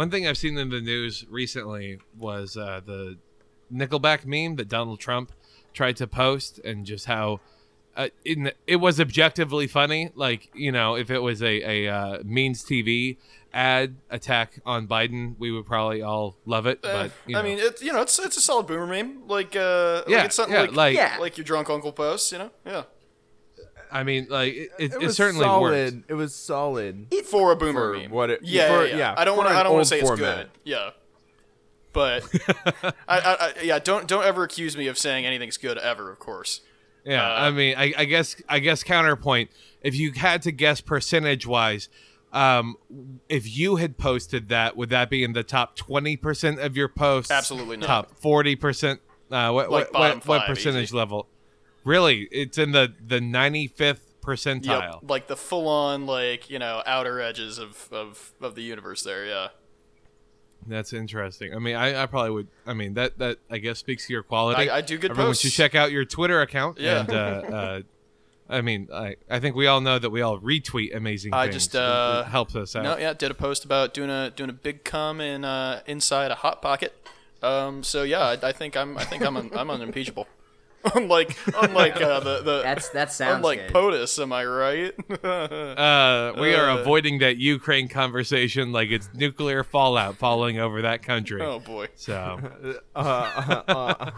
One 0.00 0.10
thing 0.10 0.26
I've 0.26 0.38
seen 0.38 0.56
in 0.56 0.70
the 0.70 0.80
news 0.80 1.26
recently 1.28 1.98
was 2.18 2.56
uh, 2.56 2.80
the 2.86 3.18
Nickelback 3.70 4.24
meme 4.24 4.56
that 4.56 4.66
Donald 4.66 4.98
Trump 4.98 5.30
tried 5.74 5.98
to 5.98 6.06
post, 6.06 6.58
and 6.64 6.86
just 6.86 7.04
how 7.04 7.40
uh, 7.94 8.08
in, 8.24 8.50
it 8.66 8.76
was 8.76 8.98
objectively 8.98 9.66
funny. 9.66 10.10
Like 10.14 10.48
you 10.54 10.72
know, 10.72 10.94
if 10.96 11.10
it 11.10 11.18
was 11.18 11.42
a 11.42 11.84
a 11.86 11.92
uh, 11.94 12.18
Means 12.24 12.64
TV 12.64 13.18
ad 13.52 13.96
attack 14.08 14.60
on 14.64 14.88
Biden, 14.88 15.34
we 15.38 15.50
would 15.50 15.66
probably 15.66 16.00
all 16.00 16.34
love 16.46 16.64
it. 16.64 16.78
Uh, 16.82 17.02
But 17.02 17.10
you 17.26 17.36
I 17.36 17.42
mean, 17.42 17.58
it's 17.58 17.82
you 17.82 17.92
know, 17.92 18.00
it's 18.00 18.18
it's 18.18 18.38
a 18.38 18.40
solid 18.40 18.68
boomer 18.68 18.86
meme. 18.86 19.28
Like, 19.28 19.54
uh, 19.54 20.04
Yeah, 20.08 20.16
like 20.16 20.24
it's 20.24 20.36
something 20.36 20.54
yeah, 20.54 20.62
like 20.62 20.72
like- 20.72 20.96
Yeah. 20.96 21.18
like 21.20 21.36
your 21.36 21.44
drunk 21.44 21.68
uncle 21.68 21.92
posts. 21.92 22.32
You 22.32 22.38
know, 22.38 22.50
yeah, 22.64 22.84
I 23.92 24.02
mean, 24.04 24.26
like 24.30 24.54
it, 24.54 24.70
it, 24.78 24.92
It, 24.94 25.02
it 25.02 25.12
certainly 25.12 25.44
solid. 25.44 25.94
works. 25.94 26.06
It 26.08 26.14
was 26.14 26.34
solid. 26.34 27.06
for 27.26 27.52
a 27.52 27.56
boomer 27.56 27.94
For 27.94 27.98
meme. 28.00 28.10
what 28.10 28.30
it- 28.30 28.40
yeah, 28.42 28.68
for- 28.68 28.84
yeah, 28.86 28.90
yeah. 28.92 28.96
yeah, 28.98 29.14
I 29.16 29.24
don't 29.24 29.36
want 29.36 29.48
to. 29.50 29.54
I 29.54 29.62
don't 29.62 29.72
want 29.74 29.84
to 29.84 29.88
say 29.88 30.00
it's 30.00 30.08
format. 30.08 30.36
good. 30.36 30.50
Yeah, 30.64 30.90
but 31.92 32.24
I, 32.82 32.92
I, 33.08 33.36
I, 33.38 33.52
yeah, 33.62 33.78
don't 33.78 34.06
don't 34.06 34.24
ever 34.24 34.42
accuse 34.44 34.76
me 34.76 34.86
of 34.86 34.96
saying 34.98 35.26
anything's 35.26 35.56
good 35.56 35.78
ever. 35.78 36.10
Of 36.10 36.18
course. 36.18 36.60
Yeah, 37.04 37.26
Uh, 37.26 37.40
I 37.46 37.50
mean, 37.50 37.74
I, 37.78 37.92
I 37.96 38.04
guess 38.04 38.36
I 38.48 38.58
guess 38.58 38.82
counterpoint. 38.82 39.50
If 39.82 39.94
you 39.94 40.12
had 40.12 40.42
to 40.42 40.52
guess 40.52 40.80
percentage 40.82 41.46
wise, 41.46 41.88
um, 42.32 42.76
if 43.28 43.56
you 43.56 43.76
had 43.76 43.96
posted 43.96 44.50
that, 44.50 44.76
would 44.76 44.90
that 44.90 45.08
be 45.10 45.24
in 45.24 45.32
the 45.32 45.42
top 45.42 45.76
twenty 45.76 46.16
percent 46.16 46.60
of 46.60 46.76
your 46.76 46.88
posts? 46.88 47.30
Absolutely 47.30 47.78
not. 47.78 47.86
Top 47.86 48.14
forty 48.18 48.54
percent. 48.54 49.00
Uh, 49.30 49.50
what 49.52 49.70
Like 49.70 49.92
what, 49.94 50.16
what, 50.16 50.26
what 50.26 50.46
percentage 50.46 50.84
easy. 50.88 50.96
level? 50.96 51.26
Really, 51.84 52.28
it's 52.30 52.58
in 52.58 52.72
the 52.72 52.92
the 53.04 53.20
ninety 53.20 53.66
fifth 53.66 54.14
percentile. 54.22 55.00
Yep, 55.00 55.10
like 55.10 55.26
the 55.28 55.36
full 55.36 55.66
on 55.68 56.06
like 56.06 56.50
you 56.50 56.58
know 56.58 56.82
outer 56.86 57.20
edges 57.20 57.58
of 57.58 57.88
of 57.92 58.32
of 58.40 58.54
the 58.54 58.62
universe. 58.62 59.02
There, 59.02 59.24
yeah. 59.26 59.48
That's 60.66 60.92
interesting. 60.92 61.54
I 61.54 61.58
mean, 61.58 61.74
I, 61.74 62.02
I 62.02 62.06
probably 62.06 62.32
would. 62.32 62.48
I 62.66 62.74
mean, 62.74 62.92
that 62.94 63.18
that 63.18 63.38
I 63.50 63.56
guess 63.58 63.78
speaks 63.78 64.06
to 64.08 64.12
your 64.12 64.22
quality. 64.22 64.68
I- 64.68 64.76
I 64.76 64.80
do 64.82 64.98
good 64.98 65.12
Everyone 65.12 65.30
posts. 65.30 65.42
should 65.42 65.52
check 65.52 65.74
out 65.74 65.90
your 65.90 66.04
Twitter 66.04 66.42
account. 66.42 66.78
Yeah. 66.78 67.00
And, 67.00 67.10
uh, 67.10 67.14
uh, 67.56 67.80
I 68.50 68.60
mean, 68.60 68.88
I, 68.92 69.14
I 69.30 69.38
think 69.40 69.56
we 69.56 69.66
all 69.68 69.80
know 69.80 69.98
that 69.98 70.10
we 70.10 70.20
all 70.22 70.38
retweet 70.38 70.94
amazing 70.94 71.32
I 71.32 71.44
things. 71.44 71.54
just, 71.54 71.74
It- 71.74 71.78
it 71.78 71.82
uh, 71.82 72.24
helps 72.24 72.56
us 72.56 72.76
out. 72.76 72.82
No, 72.82 72.98
yeah, 72.98 73.14
did 73.14 73.30
a 73.30 73.34
post 73.34 73.64
about 73.64 73.94
doing 73.94 74.10
a 74.10 74.30
doing 74.30 74.50
a 74.50 74.52
big 74.52 74.84
cum 74.84 75.20
in 75.22 75.44
uh, 75.46 75.80
inside 75.86 76.30
a 76.30 76.34
hot 76.34 76.60
pocket. 76.60 76.94
Um, 77.42 77.82
so 77.82 78.02
yeah, 78.02 78.20
I, 78.42 78.48
I 78.48 78.52
think 78.52 78.76
I'm 78.76 78.98
I 78.98 79.04
think 79.04 79.24
I'm 79.24 79.36
un, 79.38 79.50
I'm 79.56 79.70
unimpeachable. 79.70 80.26
unlike 80.94 81.36
unlike 81.62 82.00
uh, 82.00 82.20
the 82.20 82.40
the 82.42 82.62
That's 82.62 82.88
that 82.90 83.12
sounds 83.12 83.36
unlike 83.36 83.66
good. 83.68 83.72
POTUS, 83.74 84.18
am 84.22 84.32
I 84.32 84.44
right? 84.44 84.94
Uh, 85.24 86.32
we 86.40 86.54
are 86.54 86.70
Uh. 86.70 86.78
avoiding 86.78 87.18
that 87.20 87.36
Ukraine 87.36 87.88
conversation 87.88 88.72
like 88.72 88.90
it's 88.90 89.08
nuclear 89.14 89.62
fallout 89.64 90.16
falling 90.16 90.58
over 90.58 90.82
that 90.82 91.02
country. 91.02 91.42
oh 91.42 91.58
boy. 91.60 91.88
So, 91.96 92.38
Uh, 92.96 92.98
uh, 92.98 93.62
uh, 93.72 94.10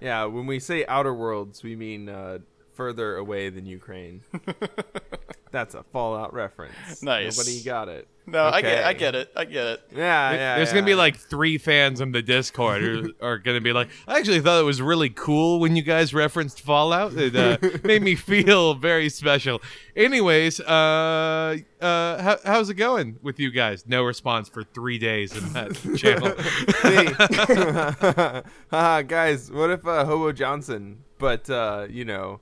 yeah, 0.00 0.24
when 0.24 0.46
we 0.46 0.58
say 0.58 0.84
outer 0.86 1.12
worlds, 1.14 1.62
we 1.62 1.76
mean 1.76 2.08
uh, 2.08 2.38
further 2.76 3.16
away 3.16 3.48
than 3.48 3.66
Ukraine. 3.66 4.22
That's 5.50 5.74
a 5.74 5.82
Fallout 5.84 6.34
reference. 6.34 7.02
Nice. 7.02 7.36
Nobody 7.36 7.62
got 7.62 7.88
it. 7.88 8.06
No, 8.26 8.44
I 8.44 8.60
get 8.60 8.84
I 8.84 8.92
get 8.92 9.14
it. 9.14 9.30
I 9.36 9.44
get 9.44 9.66
it. 9.66 9.82
Yeah, 9.94 10.32
yeah. 10.32 10.56
there's 10.56 10.68
yeah. 10.68 10.74
gonna 10.74 10.86
be 10.86 10.96
like 10.96 11.16
three 11.16 11.58
fans 11.58 12.00
in 12.00 12.10
the 12.10 12.22
Discord 12.22 12.82
who 12.82 13.14
are 13.22 13.38
gonna 13.38 13.60
be 13.60 13.72
like, 13.72 13.88
I 14.08 14.18
actually 14.18 14.40
thought 14.40 14.60
it 14.60 14.64
was 14.64 14.82
really 14.82 15.10
cool 15.10 15.60
when 15.60 15.76
you 15.76 15.82
guys 15.82 16.12
referenced 16.12 16.60
Fallout. 16.60 17.14
It 17.14 17.36
uh, 17.36 17.56
made 17.84 18.02
me 18.02 18.16
feel 18.16 18.74
very 18.74 19.08
special. 19.08 19.62
Anyways, 19.94 20.58
uh, 20.60 21.56
uh, 21.80 22.22
how, 22.22 22.38
how's 22.44 22.68
it 22.68 22.74
going 22.74 23.18
with 23.22 23.38
you 23.38 23.52
guys? 23.52 23.86
No 23.86 24.02
response 24.02 24.48
for 24.48 24.64
three 24.64 24.98
days 24.98 25.34
in 25.36 25.52
that 25.52 25.74
channel. 25.96 26.34
Hey. 26.82 28.42
Haha, 28.70 29.02
guys, 29.02 29.52
what 29.52 29.70
if 29.70 29.86
uh, 29.86 30.04
Hobo 30.04 30.32
Johnson, 30.32 30.98
but 31.18 31.48
uh, 31.48 31.86
you 31.88 32.04
know, 32.04 32.40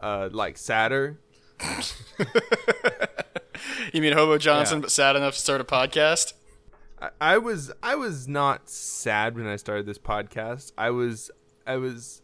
uh, 0.00 0.28
like 0.32 0.58
sadder? 0.58 1.18
You 3.92 4.00
mean 4.02 4.12
Hobo 4.12 4.38
Johnson, 4.38 4.78
Yeah. 4.78 4.82
but 4.82 4.90
sad 4.92 5.16
enough 5.16 5.34
to 5.34 5.40
start 5.40 5.60
a 5.60 5.64
podcast? 5.64 6.34
I, 7.00 7.08
I 7.20 7.38
was 7.38 7.72
I 7.82 7.94
was 7.96 8.28
not 8.28 8.68
sad 8.70 9.34
when 9.36 9.46
I 9.46 9.56
started 9.56 9.86
this 9.86 9.98
podcast. 9.98 10.72
I 10.78 10.90
was 10.90 11.30
I 11.66 11.76
was 11.76 12.22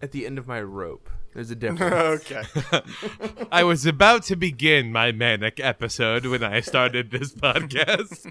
at 0.00 0.12
the 0.12 0.24
end 0.24 0.38
of 0.38 0.46
my 0.46 0.62
rope. 0.62 1.10
There's 1.34 1.50
a 1.50 1.54
difference. 1.54 2.30
okay. 2.30 2.42
I 3.52 3.62
was 3.64 3.86
about 3.86 4.22
to 4.24 4.36
begin 4.36 4.90
my 4.92 5.12
manic 5.12 5.60
episode 5.60 6.26
when 6.26 6.42
I 6.42 6.60
started 6.60 7.10
this 7.10 7.34
podcast. 7.34 8.26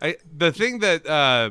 I 0.00 0.16
the 0.36 0.52
thing 0.52 0.78
that 0.78 1.06
uh, 1.06 1.50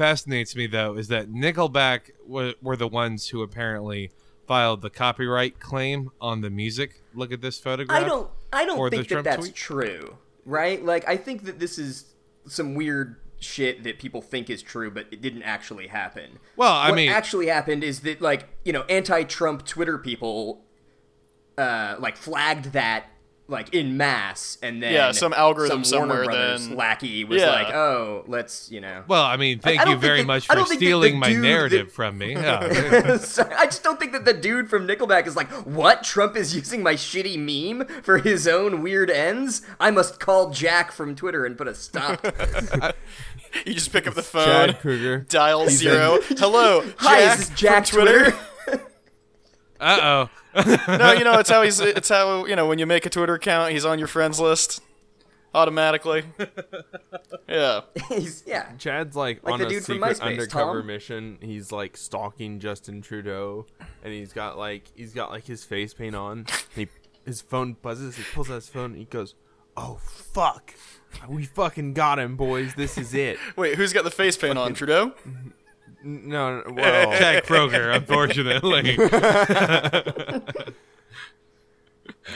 fascinates 0.00 0.56
me 0.56 0.66
though 0.66 0.96
is 0.96 1.08
that 1.08 1.30
Nickelback 1.30 2.12
were, 2.26 2.54
were 2.62 2.76
the 2.76 2.88
ones 2.88 3.28
who 3.28 3.42
apparently 3.42 4.10
filed 4.46 4.80
the 4.80 4.88
copyright 4.88 5.60
claim 5.60 6.10
on 6.20 6.40
the 6.40 6.48
music. 6.48 7.02
Look 7.14 7.32
at 7.32 7.42
this 7.42 7.58
photograph. 7.58 8.02
I 8.02 8.08
don't. 8.08 8.30
I 8.50 8.64
don't 8.64 8.90
think 8.90 9.08
that 9.08 9.08
Trump 9.08 9.24
that's 9.24 9.46
tweet? 9.46 9.54
true, 9.54 10.16
right? 10.46 10.82
Like, 10.82 11.06
I 11.06 11.16
think 11.18 11.44
that 11.44 11.58
this 11.60 11.78
is 11.78 12.14
some 12.46 12.74
weird 12.74 13.16
shit 13.38 13.84
that 13.84 13.98
people 13.98 14.22
think 14.22 14.48
is 14.48 14.62
true, 14.62 14.90
but 14.90 15.06
it 15.10 15.20
didn't 15.20 15.42
actually 15.42 15.86
happen. 15.88 16.38
Well, 16.56 16.72
I 16.72 16.88
what 16.88 16.96
mean- 16.96 17.10
actually 17.10 17.46
happened 17.46 17.84
is 17.84 18.00
that, 18.00 18.20
like, 18.20 18.48
you 18.64 18.72
know, 18.72 18.82
anti-Trump 18.88 19.66
Twitter 19.66 19.98
people, 19.98 20.64
uh, 21.58 21.96
like, 21.98 22.16
flagged 22.16 22.72
that. 22.72 23.04
Like 23.50 23.74
in 23.74 23.96
mass, 23.96 24.56
and 24.62 24.80
then 24.80 24.92
Yeah, 24.94 25.10
some 25.10 25.32
algorithm 25.32 25.82
some 25.82 26.06
Warner 26.08 26.24
somewhere 26.24 26.56
then- 26.58 26.76
lackey 26.76 27.24
was 27.24 27.42
Yeah. 27.42 27.50
like, 27.50 27.74
"Oh, 27.74 28.22
let's 28.28 28.70
you 28.70 28.80
know." 28.80 29.02
Well, 29.08 29.24
I 29.24 29.36
mean, 29.36 29.58
thank 29.58 29.80
I 29.80 29.84
don't 29.86 29.94
you 29.94 29.98
very 30.00 30.20
that- 30.20 30.26
much 30.28 30.46
for 30.46 30.54
don't 30.54 30.68
think 30.68 30.78
that 30.78 30.84
the 30.86 30.90
stealing 30.90 31.18
my 31.18 31.32
narrative 31.32 31.88
that- 31.88 31.92
from 31.96 32.16
me. 32.16 32.34
Yeah. 32.34 33.16
Sorry, 33.16 33.52
I 33.52 33.64
just 33.66 33.82
don't 33.82 33.98
think 33.98 34.12
that 34.12 34.24
the 34.24 34.32
dude 34.32 34.70
from 34.70 34.86
Nickelback 34.86 35.26
is 35.26 35.34
like, 35.34 35.50
what? 35.66 36.04
Trump 36.04 36.36
is 36.36 36.54
using 36.54 36.80
my 36.84 36.94
shitty 36.94 37.36
meme 37.38 37.88
for 38.04 38.18
his 38.18 38.46
own 38.46 38.82
weird 38.82 39.10
ends? 39.10 39.62
I 39.80 39.90
must 39.90 40.20
call 40.20 40.50
Jack 40.50 40.92
from 40.92 41.16
Twitter 41.16 41.44
and 41.44 41.58
put 41.58 41.66
a 41.66 41.74
stop. 41.74 42.24
You 43.66 43.74
just 43.74 43.90
pick 43.92 44.06
up 44.06 44.14
the 44.14 44.22
phone, 44.22 44.44
Chad 44.44 44.80
Kroeger. 44.80 45.28
dial 45.28 45.68
zero. 45.68 46.20
Hello, 46.38 46.84
Hi, 46.98 47.18
Jack 47.24 47.38
is 47.40 47.48
this 47.48 47.58
Jack 47.58 47.86
from 47.88 48.00
Twitter. 48.02 48.30
Twitter? 48.64 48.82
Uh 49.80 49.98
oh. 50.00 50.30
No, 50.54 51.12
you 51.12 51.24
know 51.24 51.38
it's 51.38 51.50
how 51.50 51.62
he's. 51.62 51.80
It's 51.80 52.08
how 52.08 52.44
you 52.46 52.56
know 52.56 52.66
when 52.66 52.78
you 52.78 52.86
make 52.86 53.06
a 53.06 53.10
Twitter 53.10 53.34
account, 53.34 53.72
he's 53.72 53.84
on 53.84 53.98
your 53.98 54.08
friends 54.08 54.40
list 54.40 54.80
automatically. 55.54 56.24
Yeah. 57.48 57.80
He's, 58.08 58.44
yeah. 58.46 58.70
Chad's 58.78 59.16
like, 59.16 59.42
Like 59.42 59.54
on 59.54 59.58
the 59.58 59.66
a 59.66 59.68
dude 59.70 59.84
from 59.84 59.96
secret 59.96 60.18
MySpace, 60.18 60.22
undercover 60.22 60.78
Tom. 60.82 60.86
mission. 60.86 61.38
He's 61.40 61.72
like 61.72 61.96
stalking 61.96 62.60
Justin 62.60 63.02
Trudeau, 63.02 63.66
and 64.04 64.12
he's 64.12 64.32
got 64.32 64.56
like 64.56 64.84
he's 64.94 65.12
got 65.12 65.30
like 65.32 65.46
his 65.46 65.64
face 65.64 65.92
paint 65.92 66.14
on. 66.14 66.38
And 66.40 66.48
he 66.76 66.88
his 67.26 67.40
phone 67.40 67.72
buzzes. 67.82 68.14
He 68.16 68.22
pulls 68.32 68.48
out 68.50 68.54
his 68.54 68.68
phone. 68.68 68.92
and 68.92 68.98
He 68.98 69.04
goes, 69.04 69.34
"Oh 69.76 69.98
fuck, 70.04 70.74
we 71.28 71.44
fucking 71.44 71.94
got 71.94 72.20
him, 72.20 72.36
boys. 72.36 72.74
This 72.76 72.96
is 72.96 73.14
it." 73.14 73.36
Wait, 73.56 73.74
who's 73.74 73.92
got 73.92 74.04
the 74.04 74.12
face 74.12 74.36
paint 74.36 74.56
on? 74.58 74.72
Trudeau? 74.74 75.12
Mhm. 75.26 75.52
N- 76.04 76.28
No, 76.28 76.60
no 76.62 76.72
well, 76.74 77.10
Jack 77.18 77.44
Kroeger, 77.44 77.94
unfortunately. 77.96 78.96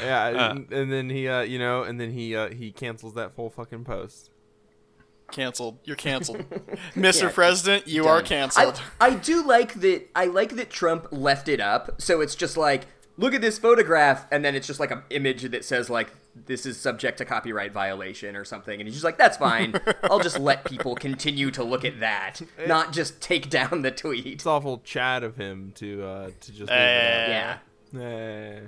yeah, 0.03 0.25
Uh. 0.27 0.51
and, 0.51 0.73
and 0.73 0.93
then 0.93 1.11
he, 1.11 1.29
uh, 1.29 1.41
you 1.43 1.59
know, 1.59 1.83
and 1.83 2.01
then 2.01 2.11
he 2.11 2.35
uh, 2.37 2.49
he 2.51 2.71
cancels 2.73 3.15
that 3.15 3.35
full 3.35 3.51
fucking 3.51 3.85
post. 3.85 4.31
Canceled. 5.31 5.79
You're 5.85 5.97
canceled, 5.97 6.45
Mr. 6.95 7.23
Yeah, 7.23 7.31
President. 7.31 7.89
You 7.89 8.07
are 8.07 8.23
canceled. 8.23 8.81
I, 9.01 9.07
I 9.07 9.15
do 9.15 9.43
like 9.45 9.75
that. 9.75 10.09
I 10.15 10.27
like 10.27 10.57
that 10.57 10.71
Trump 10.71 11.09
left 11.11 11.49
it 11.49 11.61
up, 11.61 12.01
so 12.01 12.21
it's 12.21 12.35
just 12.35 12.57
like, 12.57 12.87
look 13.17 13.35
at 13.35 13.41
this 13.41 13.59
photograph, 13.59 14.27
and 14.31 14.45
then 14.45 14.55
it's 14.55 14.67
just 14.67 14.81
like 14.81 14.91
an 14.91 15.03
image 15.11 15.43
that 15.43 15.65
says 15.65 15.89
like, 15.91 16.11
this 16.47 16.67
is 16.67 16.77
subject 16.79 17.19
to 17.19 17.25
copyright 17.25 17.73
violation 17.73 18.35
or 18.37 18.45
something, 18.45 18.81
and 18.81 18.87
he's 18.89 18.95
just 18.95 19.05
like, 19.05 19.19
that's 19.19 19.37
fine. 19.37 19.75
I'll 20.05 20.19
just 20.21 20.39
let 20.39 20.65
people 20.65 20.95
continue 20.97 21.51
to 21.53 21.63
look 21.63 21.85
at 21.85 22.01
that, 22.01 22.41
not 22.67 22.93
just 22.93 23.21
take 23.21 23.51
down 23.51 23.83
the 23.83 23.91
tweet. 23.91 24.27
It's 24.27 24.47
awful 24.47 24.79
Chad 24.79 25.23
of 25.23 25.37
him 25.37 25.73
to 25.77 26.05
uh, 26.05 26.27
to 26.41 26.53
just. 26.53 26.61
leave 26.61 26.71
Eh. 26.71 27.29
Yeah. 27.29 27.51
it 27.93 27.97
up. 27.97 28.03
Eh. 28.03 28.61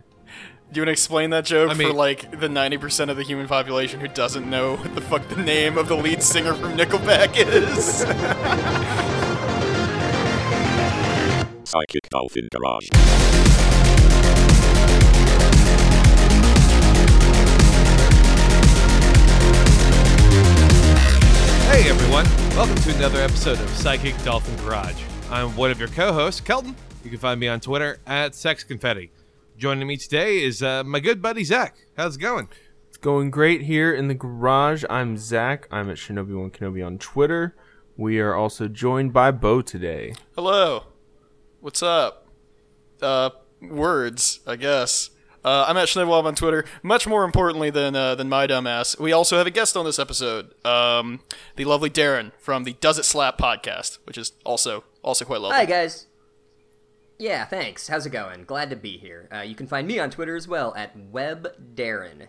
Do 0.73 0.81
you 0.81 0.83
want 0.83 0.89
to 0.89 0.93
explain 0.93 1.31
that 1.31 1.45
joke 1.45 1.71
I 1.71 1.75
for 1.75 1.93
like 1.93 2.29
the 2.41 2.49
90% 2.49 3.09
of 3.09 3.17
the 3.17 3.23
human 3.23 3.47
population 3.47 4.01
who 4.01 4.09
doesn't 4.09 4.51
know 4.51 4.75
what 4.75 4.97
the 4.97 5.01
fuck 5.01 5.29
the 5.29 5.37
name 5.41 5.79
of 5.79 5.87
the 5.87 5.97
lead 5.97 6.21
singer 6.25 6.55
from 6.55 6.77
Nickelback 6.77 7.35
is? 7.37 8.03
Psychic 11.71 12.09
Dolphin 12.11 12.49
Garage. 12.51 13.76
Hey 21.69 21.91
everyone, 21.91 22.25
welcome 22.57 22.77
to 22.77 22.97
another 22.97 23.21
episode 23.21 23.59
of 23.59 23.69
Psychic 23.71 24.17
Dolphin 24.23 24.57
Garage. 24.65 25.03
I'm 25.31 25.55
one 25.57 25.71
of 25.71 25.79
your 25.79 25.89
co-hosts, 25.89 26.41
Kelton. 26.41 26.75
You 27.03 27.11
can 27.11 27.19
find 27.19 27.39
me 27.39 27.49
on 27.49 27.61
Twitter 27.61 27.99
at 28.07 28.35
Sex 28.35 28.63
Confetti. 28.65 29.11
Joining 29.59 29.87
me 29.87 29.97
today 29.97 30.43
is 30.43 30.63
uh, 30.63 30.85
my 30.85 31.01
good 31.01 31.21
buddy 31.21 31.45
Zach. 31.45 31.77
How's 31.97 32.17
it 32.17 32.21
going? 32.21 32.49
It's 32.89 32.97
going 32.97 33.31
great 33.31 33.63
here 33.63 33.93
in 33.93 34.09
the 34.09 34.15
garage. 34.15 34.85
I'm 34.89 35.19
Zach. 35.19 35.67
I'm 35.71 35.91
at 35.91 35.97
Shenobi1 35.97 36.53
Kenobi 36.53 36.87
on 36.87 36.99
Twitter. 36.99 37.57
We 37.97 38.21
are 38.21 38.35
also 38.35 38.69
joined 38.69 39.13
by 39.13 39.33
Bo 39.33 39.61
today. 39.61 40.15
Hello. 40.35 40.85
What's 41.61 41.83
up? 41.83 42.29
Uh, 43.03 43.31
words, 43.61 44.41
I 44.47 44.57
guess. 44.57 45.11
Uh, 45.47 45.65
I'm 45.69 45.77
at 45.77 45.87
Schnedwob 45.87 46.25
on 46.25 46.35
Twitter. 46.35 46.65
Much 46.83 47.07
more 47.07 47.23
importantly 47.23 47.71
than 47.71 47.95
uh, 47.95 48.17
than 48.17 48.29
my 48.29 48.49
dumbass, 48.49 48.99
we 48.99 49.13
also 49.13 49.39
have 49.39 49.47
a 49.47 49.51
guest 49.53 49.77
on 49.77 49.85
this 49.85 50.01
episode. 50.01 50.53
Um, 50.67 51.21
the 51.55 51.65
lovely 51.65 51.89
Darin 51.89 52.33
from 52.37 52.65
the 52.65 52.73
Does 52.81 52.99
It 52.99 53.05
Slap 53.05 53.39
podcast, 53.39 53.99
which 54.05 54.19
is 54.19 54.33
also 54.45 54.83
also 55.03 55.25
quite 55.25 55.41
lovely. 55.41 55.57
Hi 55.57 55.65
guys. 55.65 56.07
Yeah, 57.19 57.45
thanks. 57.45 57.87
How's 57.87 58.05
it 58.07 58.11
going? 58.11 58.43
Glad 58.45 58.71
to 58.71 58.77
be 58.77 58.99
here. 58.99 59.29
Uh, 59.33 59.41
you 59.43 59.55
can 59.55 59.69
find 59.69 59.87
me 59.87 60.01
on 60.01 60.11
Twitter 60.11 60.35
as 60.35 60.49
well 60.49 60.75
at 60.77 60.95
Webb 61.13 61.47
Darin. 61.75 62.29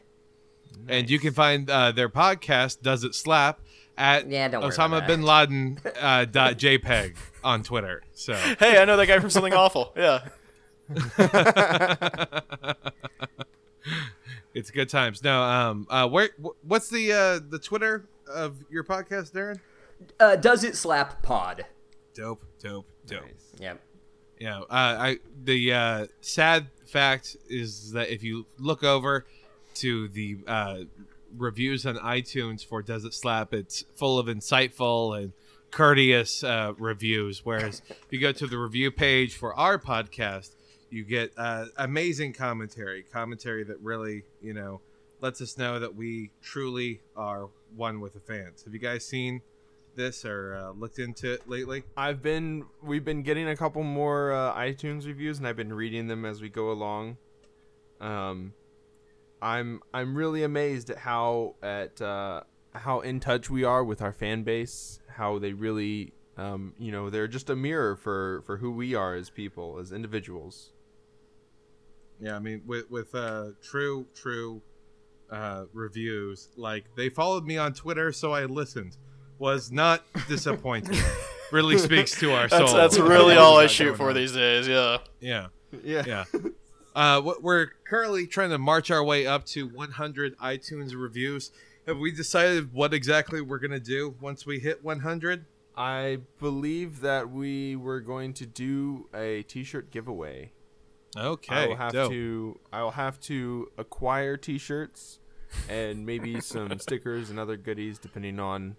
And 0.87 1.09
you 1.09 1.17
can 1.17 1.33
find 1.33 1.67
uh, 1.69 1.91
their 1.91 2.07
podcast, 2.09 2.83
Does 2.83 3.03
It 3.03 3.15
Slap, 3.15 3.59
at 3.97 4.29
Yeah, 4.29 4.47
don't 4.47 4.61
worry 4.61 4.71
Osama 4.71 5.05
bin 5.07 5.23
Laden 5.23 5.79
uh, 5.99 6.25
dot 6.25 6.57
JPEG 6.57 7.15
on 7.43 7.63
Twitter. 7.63 8.03
So 8.13 8.33
Hey, 8.33 8.79
I 8.79 8.85
know 8.85 8.95
that 8.95 9.07
guy 9.07 9.19
from 9.19 9.31
something 9.31 9.53
awful. 9.55 9.91
Yeah. 9.97 10.19
it's 14.53 14.71
good 14.71 14.89
times. 14.89 15.23
No, 15.23 15.41
um, 15.41 15.87
uh, 15.89 16.07
where 16.07 16.29
wh- 16.41 16.55
what's 16.65 16.89
the 16.89 17.11
uh, 17.11 17.39
the 17.49 17.59
Twitter 17.59 18.05
of 18.27 18.55
your 18.69 18.83
podcast, 18.83 19.33
Darin? 19.33 19.59
Uh, 20.19 20.35
Does 20.35 20.63
it 20.63 20.75
slap 20.75 21.21
pod? 21.23 21.65
Dope, 22.13 22.43
dope, 22.61 22.85
dope. 23.05 23.23
Yep. 23.59 23.79
Yeah, 24.39 24.59
uh, 24.59 24.65
I 24.69 25.17
the 25.43 25.73
uh, 25.73 26.07
sad 26.21 26.67
fact 26.85 27.37
is 27.49 27.91
that 27.93 28.09
if 28.09 28.23
you 28.23 28.45
look 28.59 28.83
over 28.83 29.25
to 29.75 30.07
the 30.09 30.37
uh, 30.47 30.77
reviews 31.37 31.85
on 31.85 31.97
iTunes 31.97 32.65
for 32.65 32.81
Does 32.81 33.03
It 33.03 33.13
Slap, 33.13 33.53
it's 33.53 33.83
full 33.95 34.19
of 34.19 34.27
insightful 34.27 35.17
and 35.17 35.33
courteous 35.71 36.43
uh, 36.43 36.73
reviews. 36.77 37.45
Whereas 37.45 37.81
if 37.89 38.05
you 38.11 38.19
go 38.19 38.31
to 38.31 38.47
the 38.47 38.57
review 38.57 38.91
page 38.91 39.35
for 39.35 39.53
our 39.55 39.77
podcast, 39.79 40.51
you 40.89 41.03
get 41.03 41.31
uh, 41.37 41.65
amazing 41.77 42.33
commentary, 42.33 43.03
commentary 43.03 43.63
that 43.65 43.79
really 43.81 44.23
you 44.41 44.53
know 44.53 44.81
lets 45.21 45.41
us 45.41 45.57
know 45.57 45.79
that 45.79 45.95
we 45.95 46.31
truly 46.41 47.01
are 47.15 47.49
one 47.75 47.99
with 47.99 48.13
the 48.13 48.19
fans. 48.19 48.63
Have 48.63 48.73
you 48.73 48.79
guys 48.79 49.05
seen 49.05 49.41
this 49.95 50.23
or 50.23 50.55
uh, 50.55 50.71
looked 50.71 50.99
into 50.99 51.33
it 51.33 51.49
lately? 51.49 51.83
I've 51.97 52.21
been 52.21 52.65
we've 52.81 53.03
been 53.03 53.23
getting 53.23 53.49
a 53.49 53.55
couple 53.55 53.83
more 53.83 54.31
uh, 54.31 54.53
iTunes 54.55 55.05
reviews, 55.05 55.39
and 55.39 55.47
I've 55.47 55.57
been 55.57 55.73
reading 55.73 56.07
them 56.07 56.23
as 56.23 56.41
we 56.41 56.49
go 56.49 56.71
along. 56.71 57.17
Um, 57.99 58.53
I'm 59.41 59.81
I'm 59.93 60.15
really 60.15 60.43
amazed 60.43 60.89
at 60.89 60.99
how 60.99 61.55
at 61.61 62.01
uh, 62.01 62.43
how 62.73 63.01
in 63.01 63.19
touch 63.19 63.49
we 63.49 63.63
are 63.63 63.83
with 63.83 64.01
our 64.01 64.13
fan 64.13 64.43
base. 64.43 64.99
How 65.09 65.39
they 65.39 65.53
really, 65.53 66.13
um, 66.37 66.73
you 66.77 66.91
know, 66.91 67.09
they're 67.09 67.27
just 67.27 67.49
a 67.49 67.55
mirror 67.55 67.95
for 67.95 68.43
for 68.45 68.57
who 68.57 68.71
we 68.71 68.95
are 68.95 69.15
as 69.15 69.29
people, 69.29 69.79
as 69.79 69.91
individuals. 69.91 70.73
Yeah, 72.19 72.35
I 72.35 72.39
mean, 72.39 72.61
with 72.65 72.89
with 72.89 73.13
uh, 73.13 73.49
true 73.61 74.07
true 74.15 74.61
uh, 75.29 75.65
reviews, 75.73 76.49
like 76.55 76.85
they 76.95 77.09
followed 77.09 77.45
me 77.45 77.57
on 77.57 77.73
Twitter, 77.73 78.11
so 78.11 78.33
I 78.33 78.45
listened. 78.45 78.97
Was 79.39 79.71
not 79.71 80.03
disappointed. 80.27 80.97
really 81.51 81.77
speaks 81.77 82.19
to 82.19 82.33
our 82.33 82.49
soul. 82.49 82.59
That's, 82.59 82.73
that's 82.73 82.99
really 82.99 83.35
all 83.35 83.57
I 83.57 83.67
shoot 83.67 83.95
for 83.95 84.11
these 84.13 84.31
days. 84.33 84.67
Yeah. 84.67 84.97
Yeah, 85.19 85.47
Yeah. 85.83 86.03
yeah. 86.07 86.23
Uh, 86.95 87.21
what- 87.21 87.43
we're 87.43 87.67
currently 87.87 88.25
trying 88.25 88.49
to 88.49 88.57
march 88.57 88.89
our 88.89 89.03
way 89.03 89.27
up 89.27 89.45
to 89.45 89.67
100 89.67 90.35
iTunes 90.39 90.95
reviews. 90.95 91.51
Have 91.85 91.99
we 91.99 92.11
decided 92.11 92.73
what 92.73 92.93
exactly 92.93 93.39
we're 93.41 93.59
gonna 93.59 93.79
do 93.79 94.15
once 94.19 94.45
we 94.45 94.59
hit 94.59 94.83
100? 94.83 95.45
I 95.77 96.17
believe 96.39 97.01
that 97.01 97.29
we 97.29 97.75
were 97.75 97.99
going 97.99 98.33
to 98.33 98.47
do 98.47 99.07
a 99.13 99.43
T-shirt 99.43 99.91
giveaway. 99.91 100.51
Okay, 101.17 101.55
I 101.55 101.67
will 101.67 101.75
have 101.75 101.93
dope. 101.93 102.11
to. 102.11 102.59
I 102.71 102.83
will 102.83 102.91
have 102.91 103.19
to 103.21 103.71
acquire 103.77 104.37
T-shirts 104.37 105.19
and 105.69 106.05
maybe 106.05 106.41
some 106.41 106.77
stickers 106.79 107.29
and 107.29 107.39
other 107.39 107.57
goodies, 107.57 107.97
depending 107.97 108.39
on 108.39 108.75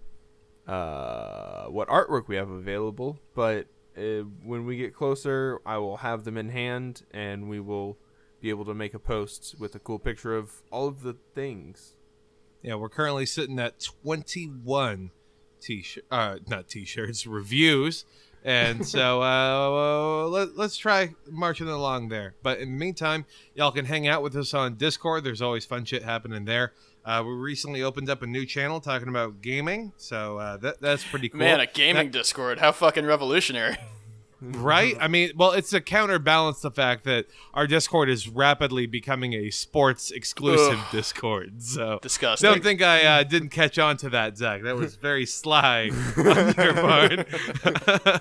uh, 0.66 1.64
what 1.66 1.88
artwork 1.88 2.28
we 2.28 2.36
have 2.36 2.50
available. 2.50 3.18
But 3.34 3.66
uh, 3.96 4.22
when 4.44 4.64
we 4.64 4.76
get 4.76 4.94
closer, 4.94 5.60
I 5.66 5.78
will 5.78 5.98
have 5.98 6.24
them 6.24 6.36
in 6.36 6.50
hand, 6.50 7.02
and 7.12 7.48
we 7.48 7.60
will 7.60 7.98
be 8.40 8.50
able 8.50 8.64
to 8.66 8.74
make 8.74 8.94
a 8.94 8.98
post 8.98 9.56
with 9.58 9.74
a 9.74 9.78
cool 9.78 9.98
picture 9.98 10.36
of 10.36 10.62
all 10.70 10.86
of 10.86 11.02
the 11.02 11.16
things. 11.34 11.94
Yeah, 12.62 12.74
we're 12.74 12.88
currently 12.88 13.26
sitting 13.26 13.58
at 13.58 13.80
21 14.02 15.10
t-shirt, 15.60 16.04
uh, 16.10 16.36
not 16.46 16.68
t-shirts, 16.68 17.26
reviews. 17.26 18.04
And 18.44 18.86
so 18.86 19.22
uh, 19.22 20.26
let, 20.28 20.56
let's 20.56 20.76
try 20.76 21.14
marching 21.28 21.68
along 21.68 22.08
there. 22.08 22.34
But 22.42 22.58
in 22.58 22.72
the 22.72 22.78
meantime, 22.78 23.26
y'all 23.54 23.72
can 23.72 23.84
hang 23.84 24.06
out 24.06 24.22
with 24.22 24.36
us 24.36 24.54
on 24.54 24.76
Discord. 24.76 25.24
There's 25.24 25.42
always 25.42 25.64
fun 25.64 25.84
shit 25.84 26.02
happening 26.02 26.44
there. 26.44 26.72
Uh, 27.04 27.22
we 27.24 27.32
recently 27.32 27.82
opened 27.82 28.10
up 28.10 28.22
a 28.22 28.26
new 28.26 28.44
channel 28.44 28.80
talking 28.80 29.08
about 29.08 29.40
gaming, 29.40 29.92
so 29.96 30.38
uh, 30.38 30.56
that 30.58 30.80
that's 30.80 31.04
pretty 31.04 31.30
cool. 31.30 31.38
Man, 31.38 31.58
a 31.60 31.66
gaming 31.66 32.10
Discord. 32.10 32.58
How 32.58 32.70
fucking 32.70 33.06
revolutionary. 33.06 33.76
right? 34.40 34.96
I 35.00 35.08
mean, 35.08 35.32
well, 35.36 35.52
it's 35.52 35.70
to 35.70 35.80
counterbalance 35.80 36.60
the 36.60 36.70
fact 36.70 37.04
that 37.04 37.26
our 37.54 37.66
Discord 37.66 38.08
is 38.08 38.28
rapidly 38.28 38.86
becoming 38.86 39.34
a 39.34 39.50
sports 39.50 40.10
exclusive 40.10 40.78
Ugh. 40.78 40.92
Discord. 40.92 41.62
So 41.62 41.98
Disgusting. 42.02 42.50
Don't 42.50 42.62
think 42.62 42.82
I 42.82 43.04
uh, 43.04 43.22
didn't 43.22 43.50
catch 43.50 43.78
on 43.78 43.96
to 43.98 44.10
that, 44.10 44.36
Zach. 44.36 44.62
That 44.62 44.76
was 44.76 44.96
very 44.96 45.26
sly 45.26 45.90
on 46.16 46.54
your 46.56 46.74
part. 46.74 47.26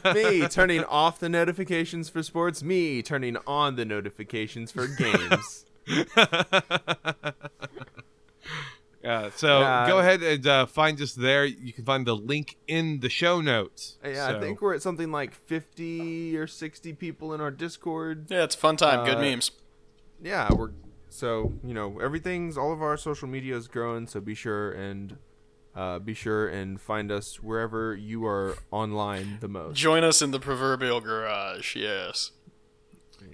Me 0.15 0.47
turning 0.47 0.83
off 0.85 1.19
the 1.19 1.29
notifications 1.29 2.09
for 2.09 2.23
sports. 2.23 2.63
Me 2.63 3.01
turning 3.01 3.37
on 3.45 3.75
the 3.75 3.85
notifications 3.85 4.71
for 4.71 4.87
games. 4.87 5.65
Yeah, 9.07 9.29
so 9.35 9.61
Yeah. 9.61 9.87
go 9.87 9.99
ahead 9.99 10.21
and 10.21 10.45
uh, 10.45 10.65
find 10.65 10.99
us 11.01 11.13
there. 11.13 11.45
You 11.45 11.71
can 11.71 11.85
find 11.85 12.05
the 12.05 12.15
link 12.15 12.57
in 12.67 12.99
the 12.99 13.09
show 13.09 13.39
notes. 13.41 13.97
Yeah, 14.03 14.27
So- 14.27 14.37
I 14.37 14.39
think 14.41 14.61
we're 14.61 14.73
at 14.75 14.81
something 14.81 15.11
like 15.11 15.33
50 15.33 16.35
or 16.37 16.45
60 16.47 16.91
people 16.93 17.33
in 17.33 17.39
our 17.39 17.51
Discord. 17.51 18.27
yeah, 18.29 18.43
it's 18.43 18.55
a 18.55 18.57
fun 18.57 18.75
time. 18.75 19.05
Good 19.05 19.17
Uh, 19.17 19.21
memes. 19.21 19.51
Yeah, 20.21 20.53
we're 20.53 20.71
so, 21.09 21.53
you 21.63 21.73
know, 21.73 21.99
everything's 21.99 22.57
all 22.57 22.73
of 22.73 22.81
our 22.81 22.97
social 22.97 23.27
media 23.29 23.55
is 23.55 23.67
growing, 23.67 24.07
so 24.07 24.19
be 24.19 24.35
sure 24.35 24.71
and 24.71 25.17
uh, 25.73 25.99
be 25.99 26.13
sure 26.13 26.47
and 26.47 26.81
find 26.81 27.11
us 27.11 27.41
wherever 27.41 27.95
you 27.95 28.25
are 28.25 28.55
online 28.71 29.37
the 29.41 29.47
most. 29.47 29.77
Join 29.77 30.03
us 30.03 30.21
in 30.21 30.31
the 30.31 30.39
proverbial 30.39 30.99
garage. 31.01 31.75
Yes. 31.75 32.31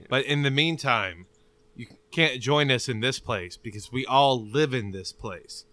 But 0.09 0.25
in 0.25 0.43
the 0.43 0.51
meantime, 0.51 1.19
you 1.19 1.25
can't 2.13 2.39
join 2.39 2.71
us 2.71 2.87
in 2.87 2.99
this 2.99 3.19
place 3.19 3.57
because 3.57 3.91
we 3.91 4.05
all 4.05 4.39
live 4.39 4.73
in 4.73 4.91
this 4.91 5.11
place. 5.11 5.65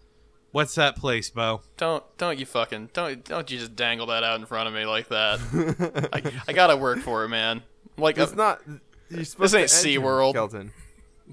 What's 0.51 0.75
that 0.75 0.97
place, 0.97 1.29
Bo? 1.29 1.61
Don't 1.77 2.03
don't 2.17 2.37
you 2.37 2.45
fucking 2.45 2.89
don't 2.93 3.23
don't 3.23 3.49
you 3.49 3.59
just 3.59 3.75
dangle 3.75 4.07
that 4.07 4.23
out 4.23 4.39
in 4.39 4.45
front 4.45 4.67
of 4.67 4.73
me 4.73 4.85
like 4.85 5.07
that. 5.09 6.09
I, 6.11 6.21
I 6.47 6.53
gotta 6.53 6.75
work 6.75 6.99
for 6.99 7.23
it, 7.23 7.29
man. 7.29 7.61
Like 7.95 8.17
It's 8.17 8.33
uh, 8.33 8.35
not 8.35 8.61
you're 9.09 9.23
supposed 9.23 9.55
ain't 9.55 9.69
to 9.69 9.75
edge 9.77 9.85
him, 9.85 10.01
SeaWorld. 10.01 10.33
Kelton. 10.33 10.71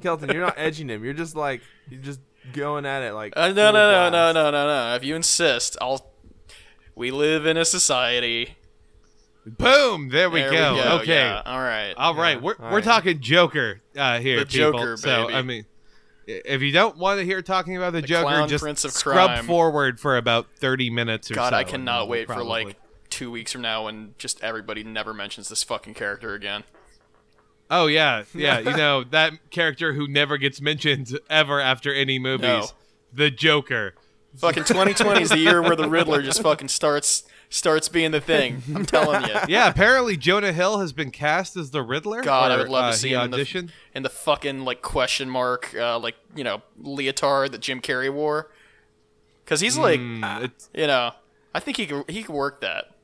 Kelton, 0.02 0.30
you're 0.30 0.42
not 0.42 0.54
edging 0.56 0.88
him. 0.88 1.02
You're 1.04 1.14
just 1.14 1.34
like 1.34 1.62
you're 1.88 2.02
just 2.02 2.20
going 2.52 2.86
at 2.86 3.02
it 3.02 3.14
like 3.14 3.32
uh, 3.36 3.48
no 3.48 3.72
no 3.72 3.90
no 3.90 4.10
no 4.10 4.32
no 4.32 4.50
no 4.50 4.66
no. 4.66 4.94
If 4.94 5.04
you 5.04 5.16
insist, 5.16 5.76
I'll. 5.80 6.06
We 6.94 7.12
live 7.12 7.46
in 7.46 7.56
a 7.56 7.64
society. 7.64 8.56
Boom! 9.56 10.08
There 10.08 10.28
we, 10.30 10.40
There 10.40 10.50
go. 10.52 10.74
we 10.74 10.80
go. 10.82 10.88
Okay. 11.02 11.14
yeah, 11.14 11.42
all 11.44 11.58
right. 11.60 11.94
All 11.96 12.14
right, 12.14 12.36
Yeah, 12.36 12.42
we're 12.42 12.54
all 12.58 12.70
we're 12.70 12.76
right. 12.76 12.84
talking 12.84 13.20
Joker 13.20 13.80
uh, 13.96 14.18
here, 14.18 14.40
The 14.40 14.46
people. 14.46 14.72
Joker, 14.72 14.96
So 14.96 15.26
baby. 15.26 15.34
I 15.34 15.42
mean, 15.42 15.66
if 16.26 16.60
you 16.62 16.72
don't 16.72 16.96
want 16.98 17.18
to 17.20 17.24
hear 17.24 17.40
talking 17.42 17.76
about 17.76 17.92
the, 17.94 18.02
Joker, 18.02 18.46
just 18.46 18.90
scrub 18.90 19.30
crime. 19.30 19.44
forward 19.46 19.98
for 19.98 20.16
about 20.16 20.46
thirty 20.56 20.90
minutes 20.90 21.30
or 21.30 21.34
God, 21.34 21.50
so. 21.50 21.56
I 21.56 21.64
cannot 21.64 22.08
wait 22.08 22.26
for 22.26 22.44
like 22.44 22.76
two 23.10 23.30
weeks 23.30 23.52
from 23.52 23.62
now 23.62 23.86
when 23.86 24.14
just 24.18 24.42
everybody 24.44 24.84
never 24.84 25.14
mentions 25.14 25.48
this 25.48 25.62
fucking 25.62 25.94
character 25.94 26.34
again. 26.34 26.64
Oh 27.70 27.86
yeah, 27.86 28.24
yeah. 28.34 28.58
you 28.60 28.76
know 28.76 29.04
that 29.04 29.32
character 29.50 29.92
who 29.94 30.06
never 30.08 30.36
gets 30.38 30.60
mentioned 30.60 31.18
ever 31.30 31.60
after 31.60 31.92
any 31.92 32.18
movies, 32.18 32.42
No. 32.46 32.66
the 33.12 33.30
Joker. 33.30 33.94
Fucking 34.36 34.64
2020 34.64 35.22
is 35.22 35.30
the 35.30 35.38
year 35.38 35.60
where 35.62 35.74
the 35.74 35.88
Riddler 35.88 36.22
just 36.22 36.42
fucking 36.42 36.68
starts 36.68 37.24
starts 37.50 37.88
being 37.88 38.10
the 38.10 38.20
thing. 38.20 38.62
I'm 38.74 38.84
telling 38.86 39.24
you. 39.28 39.34
Yeah, 39.48 39.68
apparently 39.68 40.16
Jonah 40.16 40.52
Hill 40.52 40.80
has 40.80 40.92
been 40.92 41.10
cast 41.10 41.56
as 41.56 41.70
the 41.70 41.82
Riddler. 41.82 42.22
God, 42.22 42.50
I 42.50 42.56
would 42.56 42.68
love 42.68 42.84
uh, 42.86 42.90
to 42.92 42.96
see 42.96 43.08
he 43.08 43.14
him 43.14 43.22
in 43.22 43.30
the, 43.30 43.70
in 43.94 44.02
the 44.02 44.10
fucking 44.10 44.64
like 44.64 44.82
question 44.82 45.30
mark, 45.30 45.74
uh, 45.74 45.98
like 45.98 46.16
you 46.34 46.44
know, 46.44 46.62
leotard 46.80 47.52
that 47.52 47.60
Jim 47.60 47.80
Carrey 47.80 48.12
wore. 48.12 48.50
Because 49.44 49.60
he's 49.60 49.78
like, 49.78 49.98
Mm, 49.98 50.50
you 50.74 50.86
know, 50.86 51.12
I 51.54 51.60
think 51.60 51.78
he 51.78 51.86
could 51.86 52.04
he 52.10 52.22
could 52.22 52.34
work 52.34 52.60
that. 52.60 52.94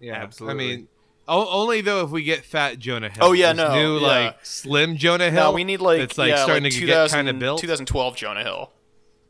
yeah, 0.00 0.14
Absolutely. 0.14 0.64
I 0.64 0.68
mean, 0.76 0.88
o- 1.28 1.48
only 1.62 1.80
though 1.80 2.04
if 2.04 2.10
we 2.10 2.24
get 2.24 2.44
fat 2.44 2.80
Jonah 2.80 3.08
Hill. 3.08 3.18
Oh, 3.22 3.32
yeah, 3.32 3.52
This 3.52 3.58
no, 3.68 3.74
new 3.74 3.98
yeah. 4.00 4.06
like 4.06 4.38
slim 4.44 4.96
Jonah 4.96 5.30
Hill. 5.30 5.44
No, 5.44 5.52
we 5.52 5.62
need 5.62 5.80
like 5.80 6.00
it's 6.00 6.18
like 6.18 6.30
yeah, 6.30 6.42
starting 6.42 6.64
like 6.64 6.72
to 6.72 6.78
2000, 6.80 6.88
get 7.16 7.16
kind 7.16 7.28
of 7.28 7.38
built. 7.38 7.60
2012 7.60 8.16
Jonah 8.16 8.42
Hill. 8.42 8.72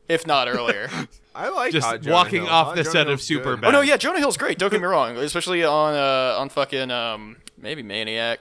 If 0.09 0.27
not 0.27 0.49
earlier. 0.49 0.89
I 1.35 1.47
like 1.49 1.71
Just 1.71 1.87
Jonah 2.01 2.11
walking 2.13 2.41
Hill. 2.41 2.49
off 2.51 2.67
Hot 2.67 2.75
the 2.75 2.83
Jonah 2.83 2.91
set 2.91 3.01
of 3.07 3.19
Hill's 3.19 3.27
good. 3.29 3.43
Superbad. 3.45 3.63
oh 3.67 3.71
no, 3.71 3.81
yeah, 3.81 3.95
Jonah 3.95 4.19
Hill's 4.19 4.35
great. 4.35 4.57
Don't 4.57 4.69
get 4.71 4.81
me 4.81 4.87
wrong, 4.87 5.15
especially 5.17 5.63
on 5.63 5.93
uh 5.93 6.35
on 6.37 6.49
fucking 6.49 6.91
um 6.91 7.37
maybe 7.57 7.81
Maniac. 7.83 8.39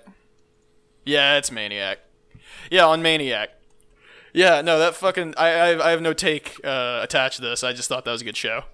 Yeah, 1.04 1.36
it's 1.36 1.52
Maniac. 1.52 2.00
Yeah, 2.70 2.86
on 2.86 3.00
Maniac. 3.02 3.50
Yeah, 4.32 4.60
no, 4.62 4.78
that 4.78 4.94
fucking 4.94 5.34
I 5.36 5.48
I, 5.48 5.88
I 5.88 5.90
have 5.90 6.02
no 6.02 6.12
take 6.12 6.60
uh, 6.64 7.00
attached 7.02 7.36
to 7.36 7.42
this. 7.42 7.62
I 7.62 7.72
just 7.72 7.88
thought 7.88 8.04
that 8.04 8.12
was 8.12 8.22
a 8.22 8.24
good 8.24 8.36
show. 8.36 8.64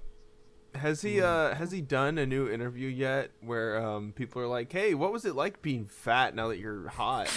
Has 0.74 1.02
he 1.02 1.20
uh 1.20 1.54
has 1.54 1.70
he 1.70 1.80
done 1.80 2.18
a 2.18 2.26
new 2.26 2.48
interview 2.48 2.88
yet 2.88 3.30
where 3.40 3.84
um 3.84 4.12
people 4.12 4.42
are 4.42 4.46
like, 4.46 4.72
"Hey, 4.72 4.94
what 4.94 5.12
was 5.12 5.24
it 5.24 5.34
like 5.34 5.62
being 5.62 5.86
fat 5.86 6.34
now 6.34 6.48
that 6.48 6.58
you're 6.58 6.88
hot?" 6.88 7.30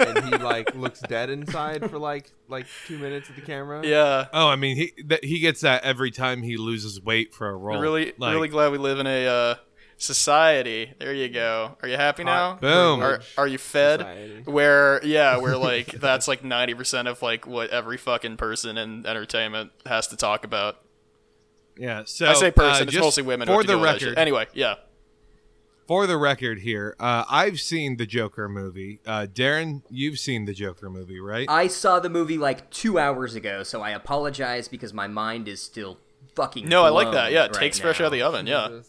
and 0.00 0.24
he 0.24 0.36
like 0.42 0.74
looks 0.74 1.00
dead 1.00 1.30
inside 1.30 1.88
for 1.90 1.98
like 1.98 2.32
like 2.48 2.66
2 2.86 2.98
minutes 2.98 3.28
at 3.28 3.36
the 3.36 3.42
camera. 3.42 3.86
Yeah. 3.86 4.26
Oh, 4.32 4.48
I 4.48 4.56
mean, 4.56 4.76
he 4.76 4.92
that 5.06 5.24
he 5.24 5.38
gets 5.38 5.60
that 5.60 5.84
every 5.84 6.10
time 6.10 6.42
he 6.42 6.56
loses 6.56 7.00
weight 7.00 7.34
for 7.34 7.48
a 7.48 7.56
role. 7.56 7.80
Really, 7.80 8.12
Like, 8.18 8.32
really 8.32 8.48
glad 8.48 8.72
we 8.72 8.78
live 8.78 8.98
in 8.98 9.06
a 9.06 9.26
uh, 9.26 9.54
society. 9.98 10.94
There 10.98 11.12
you 11.12 11.28
go. 11.28 11.76
Are 11.82 11.88
you 11.88 11.96
happy 11.96 12.24
now? 12.24 12.54
Boom. 12.54 13.02
Are, 13.02 13.20
are 13.36 13.46
you 13.46 13.58
fed? 13.58 14.00
Society. 14.00 14.42
Where 14.46 15.04
yeah, 15.04 15.36
where 15.38 15.56
like 15.70 15.88
that's 15.92 16.26
like 16.26 16.42
ninety 16.42 16.74
percent 16.74 17.08
of 17.08 17.20
like 17.20 17.46
what 17.46 17.70
every 17.70 17.98
fucking 17.98 18.36
person 18.38 18.78
in 18.78 19.04
entertainment 19.06 19.72
has 19.84 20.06
to 20.08 20.16
talk 20.16 20.44
about. 20.44 20.78
Yeah. 21.78 22.02
So 22.06 22.26
I 22.26 22.34
say 22.34 22.50
person, 22.50 22.82
uh, 22.82 22.84
it's 22.84 22.92
just 22.92 23.04
mostly 23.04 23.22
women. 23.22 23.48
who 23.48 23.54
For 23.54 23.62
the 23.62 23.68
deal 23.68 23.80
with 23.80 23.88
that 23.90 23.98
shit. 24.00 24.08
record, 24.10 24.18
Anyway, 24.20 24.46
yeah. 24.54 24.74
for 25.86 26.06
the 26.06 26.16
record 26.18 26.60
here, 26.60 26.94
uh, 27.00 27.24
I've 27.30 27.60
seen 27.60 27.96
the 27.96 28.06
Joker 28.06 28.48
movie. 28.48 29.00
Uh, 29.06 29.26
Darin, 29.32 29.82
you've 29.88 30.18
seen 30.18 30.44
the 30.44 30.52
Joker 30.52 30.90
movie, 30.90 31.20
right? 31.20 31.46
I 31.48 31.66
saw 31.68 31.98
the 32.00 32.10
movie 32.10 32.36
like 32.38 32.68
two 32.70 32.98
hours 32.98 33.34
ago, 33.34 33.62
so 33.62 33.80
I 33.82 33.90
apologize 33.90 34.68
because 34.68 34.92
my 34.92 35.06
mind 35.08 35.48
is 35.48 35.62
still 35.62 35.98
fucking. 36.34 36.68
No, 36.68 36.84
I 36.84 36.90
like 36.90 37.12
that. 37.12 37.32
Yeah, 37.32 37.44
it 37.44 37.52
right 37.52 37.60
takes 37.60 37.78
fresh 37.78 38.00
now. 38.00 38.06
out 38.06 38.08
of 38.08 38.12
the 38.12 38.22
oven. 38.22 38.46
Yeah. 38.46 38.80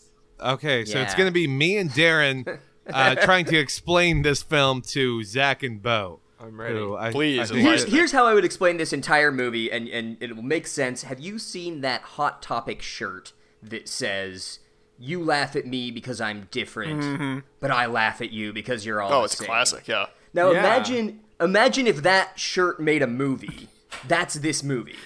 Okay, 0.41 0.85
so 0.85 0.99
it's 0.99 1.15
going 1.15 1.27
to 1.27 1.33
be 1.33 1.47
me 1.47 1.77
and 1.77 1.93
Darin 1.93 2.45
uh, 2.87 3.15
trying 3.23 3.45
to 3.45 3.57
explain 3.57 4.21
this 4.21 4.41
film 4.41 4.81
to 4.83 5.23
Zach 5.23 5.63
and 5.63 5.81
Bo. 5.81 6.21
I'm 6.41 6.59
ready. 6.59 6.73
who 6.75 6.95
I- 6.95 7.11
Please, 7.11 7.39
I 7.39 7.45
think- 7.55 7.59
Here's 7.67 7.83
here's 7.83 8.11
how 8.11 8.25
I 8.25 8.33
would 8.33 8.45
explain 8.45 8.77
this 8.77 8.93
entire 8.93 9.31
movie, 9.31 9.71
and 9.71 9.87
and 9.89 10.17
it 10.21 10.35
will 10.35 10.43
make 10.43 10.67
sense. 10.67 11.03
Have 11.03 11.19
you 11.19 11.37
seen 11.39 11.81
that 11.81 12.01
Hot 12.01 12.41
Topic 12.41 12.81
shirt 12.81 13.33
that 13.63 13.87
says? 13.89 14.59
You 15.01 15.23
laugh 15.23 15.55
at 15.55 15.65
me 15.65 15.91
because 15.91 16.19
I'm 16.19 16.49
different, 16.51 17.43
but 17.61 17.71
I 17.71 17.85
laugh 17.85 18.19
at 18.21 18.31
you 18.31 18.51
because 18.51 18.85
you're 18.85 19.01
all. 19.01 19.09
Mm-hmm. 19.09 19.17
Oh, 19.17 19.21
the 19.21 19.25
it's 19.25 19.37
same. 19.37 19.47
classic. 19.47 19.87
Yeah. 19.87 20.07
Now 20.33 20.51
Yeah. 20.51 20.59
imagine 20.59 21.19
imagine 21.39 21.87
if 21.87 22.03
that 22.03 22.37
shirt 22.37 22.79
made 22.81 23.01
a 23.01 23.07
movie. 23.07 23.69
That's 24.07 24.35
this 24.35 24.61
movie. 24.63 24.97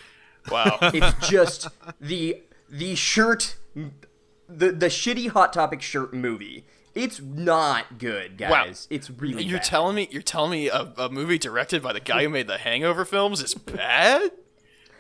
Wow. 0.52 0.78
It's 0.94 1.30
just 1.30 1.68
the 2.02 2.42
the 2.70 2.96
shirt 2.96 3.56
the 3.76 4.72
the 4.72 4.88
shitty 4.88 5.30
hot 5.30 5.54
topic 5.54 5.82
shirt 5.84 6.12
movie. 6.14 6.66
It's 6.96 7.20
not 7.20 7.98
good, 7.98 8.38
guys. 8.38 8.88
It's 8.90 9.10
really 9.10 9.44
you're 9.44 9.58
bad. 9.58 9.66
telling 9.66 9.96
me 9.96 10.08
you're 10.12 10.22
telling 10.22 10.52
me 10.52 10.70
a, 10.70 10.94
a 10.98 11.10
movie 11.10 11.40
directed 11.40 11.82
by 11.82 11.94
the 11.94 12.00
guy 12.00 12.24
who 12.24 12.30
made 12.30 12.48
the 12.48 12.60
Hangover 12.60 13.04
films 13.04 13.42
is 13.42 13.56
bad? 13.56 14.32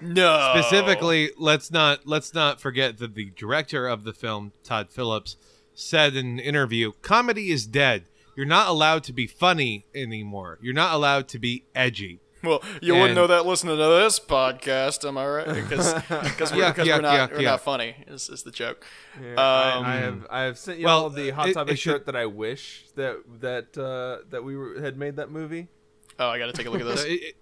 No. 0.01 0.53
Specifically, 0.55 1.29
let's 1.37 1.71
not 1.71 2.05
let's 2.05 2.33
not 2.33 2.59
forget 2.59 2.97
that 2.97 3.13
the 3.13 3.31
director 3.35 3.87
of 3.87 4.03
the 4.03 4.13
film, 4.13 4.53
Todd 4.63 4.89
Phillips, 4.89 5.37
said 5.73 6.15
in 6.15 6.25
an 6.25 6.39
interview, 6.39 6.93
"Comedy 7.01 7.51
is 7.51 7.67
dead. 7.67 8.05
You're 8.35 8.45
not 8.47 8.67
allowed 8.67 9.03
to 9.03 9.13
be 9.13 9.27
funny 9.27 9.85
anymore. 9.93 10.57
You're 10.61 10.73
not 10.73 10.95
allowed 10.95 11.27
to 11.29 11.39
be 11.39 11.65
edgy." 11.75 12.19
Well, 12.47 12.61
you 12.81 12.93
wouldn't 12.95 13.15
know 13.15 13.27
that 13.27 13.45
listening 13.45 13.77
to 13.77 13.83
this 13.83 14.19
podcast, 14.19 15.07
am 15.07 15.17
I 15.17 15.25
right? 15.27 15.47
Because 15.47 15.93
because 15.93 16.51
we're, 16.51 16.59
Yeah, 16.59 16.73
yeah, 16.83 16.95
we're 16.97 17.01
not 17.01 17.13
yeah, 17.13 17.27
we're 17.31 17.41
yeah. 17.41 17.49
not 17.51 17.61
funny. 17.61 17.95
Is, 18.07 18.27
is 18.29 18.43
the 18.43 18.51
joke? 18.51 18.85
Yeah, 19.21 19.31
Um, 19.31 19.85
I, 19.85 19.91
I 19.91 19.95
have 19.95 20.27
I 20.29 20.41
have 20.41 20.57
sent 20.57 20.79
you 20.79 20.85
well, 20.85 21.03
all 21.03 21.09
the 21.09 21.29
Hot 21.29 21.47
it- 21.49 21.53
Topic 21.53 21.73
it 21.73 21.77
should- 21.77 21.91
shirt 21.91 22.05
that 22.07 22.15
I 22.17 22.25
wish 22.25 22.85
that 22.95 23.21
that 23.39 23.77
uh, 23.77 24.25
that 24.29 24.43
we 24.43 24.57
were, 24.57 24.81
had 24.81 24.97
made 24.97 25.15
that 25.15 25.31
movie. 25.31 25.67
Oh, 26.19 26.27
I 26.27 26.37
got 26.37 26.47
to 26.47 26.53
take 26.53 26.65
a 26.65 26.69
look 26.69 26.81
at 26.81 26.87
this. 26.87 27.03
it- 27.05 27.11
it- 27.23 27.35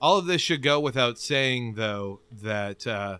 all 0.00 0.18
of 0.18 0.26
this 0.26 0.42
should 0.42 0.62
go 0.62 0.80
without 0.80 1.18
saying, 1.18 1.74
though, 1.76 2.20
that 2.42 2.86
uh, 2.86 3.18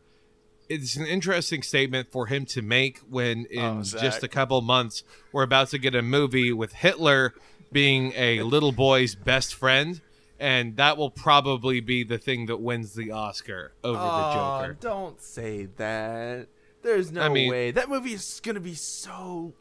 it's 0.69 0.97
an 0.97 1.07
interesting 1.07 1.63
statement 1.63 2.11
for 2.11 2.27
him 2.27 2.45
to 2.47 2.61
make 2.61 2.99
when, 3.09 3.47
in 3.47 3.65
Oh, 3.65 3.83
just 3.83 4.23
a 4.23 4.29
couple 4.29 4.61
months, 4.61 5.03
we're 5.33 5.45
about 5.45 5.69
to 5.71 5.79
get 5.79 5.95
a 5.95 6.03
movie 6.03 6.53
with 6.53 6.73
Hitler 6.75 7.33
being 7.73 8.13
a 8.17 8.43
little 8.43 8.73
boy's 8.73 9.15
best 9.15 9.55
friend, 9.55 10.03
and 10.45 10.77
that 10.77 10.97
will 10.99 11.11
probably 11.11 11.81
be 11.81 12.05
the 12.05 12.19
thing 12.19 12.47
that 12.47 12.59
wins 12.61 12.93
the 12.95 13.11
Oscar 13.13 13.73
over 13.83 13.97
the 13.99 14.05
Aw, 14.05 14.61
Joker. 14.63 14.77
don't 14.81 15.21
say 15.23 15.67
that. 15.77 16.49
There's 16.83 17.11
no 17.11 17.23
I 17.23 17.29
mean- 17.31 17.51
way 17.51 17.71
that 17.71 17.89
movie 17.89 18.13
is 18.13 18.41
gonna 18.45 18.61
be 18.61 18.75
so 18.75 19.55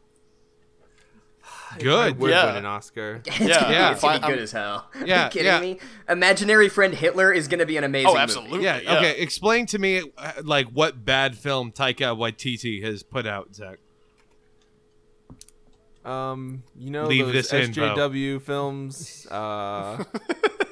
Good. 1.78 2.18
would 2.18 2.30
Yeah. 2.30 2.46
win 2.46 2.56
an 2.56 2.66
Oscar. 2.66 3.22
It's 3.26 3.40
Yeah, 3.40 3.46
gonna 3.48 3.66
be, 3.68 3.72
yeah. 3.72 3.92
it's 3.92 4.00
gonna 4.02 4.18
be 4.20 4.26
good 4.26 4.30
I'm- 4.34 4.38
as 4.42 4.52
hell. 4.52 4.90
Yeah, 5.06 5.22
Are 5.22 5.24
you 5.24 5.30
kidding 5.30 5.46
yeah. 5.46 5.60
me? 5.60 5.78
Imaginary 6.08 6.68
friend 6.68 6.94
Hitler 6.94 7.32
is 7.32 7.48
gonna 7.48 7.66
be 7.66 7.76
an 7.78 7.84
amazing. 7.84 8.08
Oh, 8.08 8.12
movie. 8.12 8.22
absolutely. 8.22 8.64
Yeah, 8.64 8.80
yeah. 8.80 8.96
okay. 8.98 9.20
Explain 9.20 9.64
to 9.66 9.78
me, 9.78 10.02
uh, 10.18 10.32
like, 10.42 10.68
what 10.68 11.04
bad 11.04 11.36
film 11.38 11.72
Taika 11.72 12.14
Waititi 12.16 12.82
has 12.84 13.02
put 13.02 13.26
out, 13.26 13.54
Zach. 13.54 13.78
Um, 16.04 16.62
you 16.78 16.90
know 16.90 17.06
Leave 17.06 17.24
those 17.32 17.50
this 17.50 17.52
in, 17.54 17.72
Bo. 17.72 17.94
SJW 17.96 18.42
films. 18.42 19.26
Uh, 19.30 20.04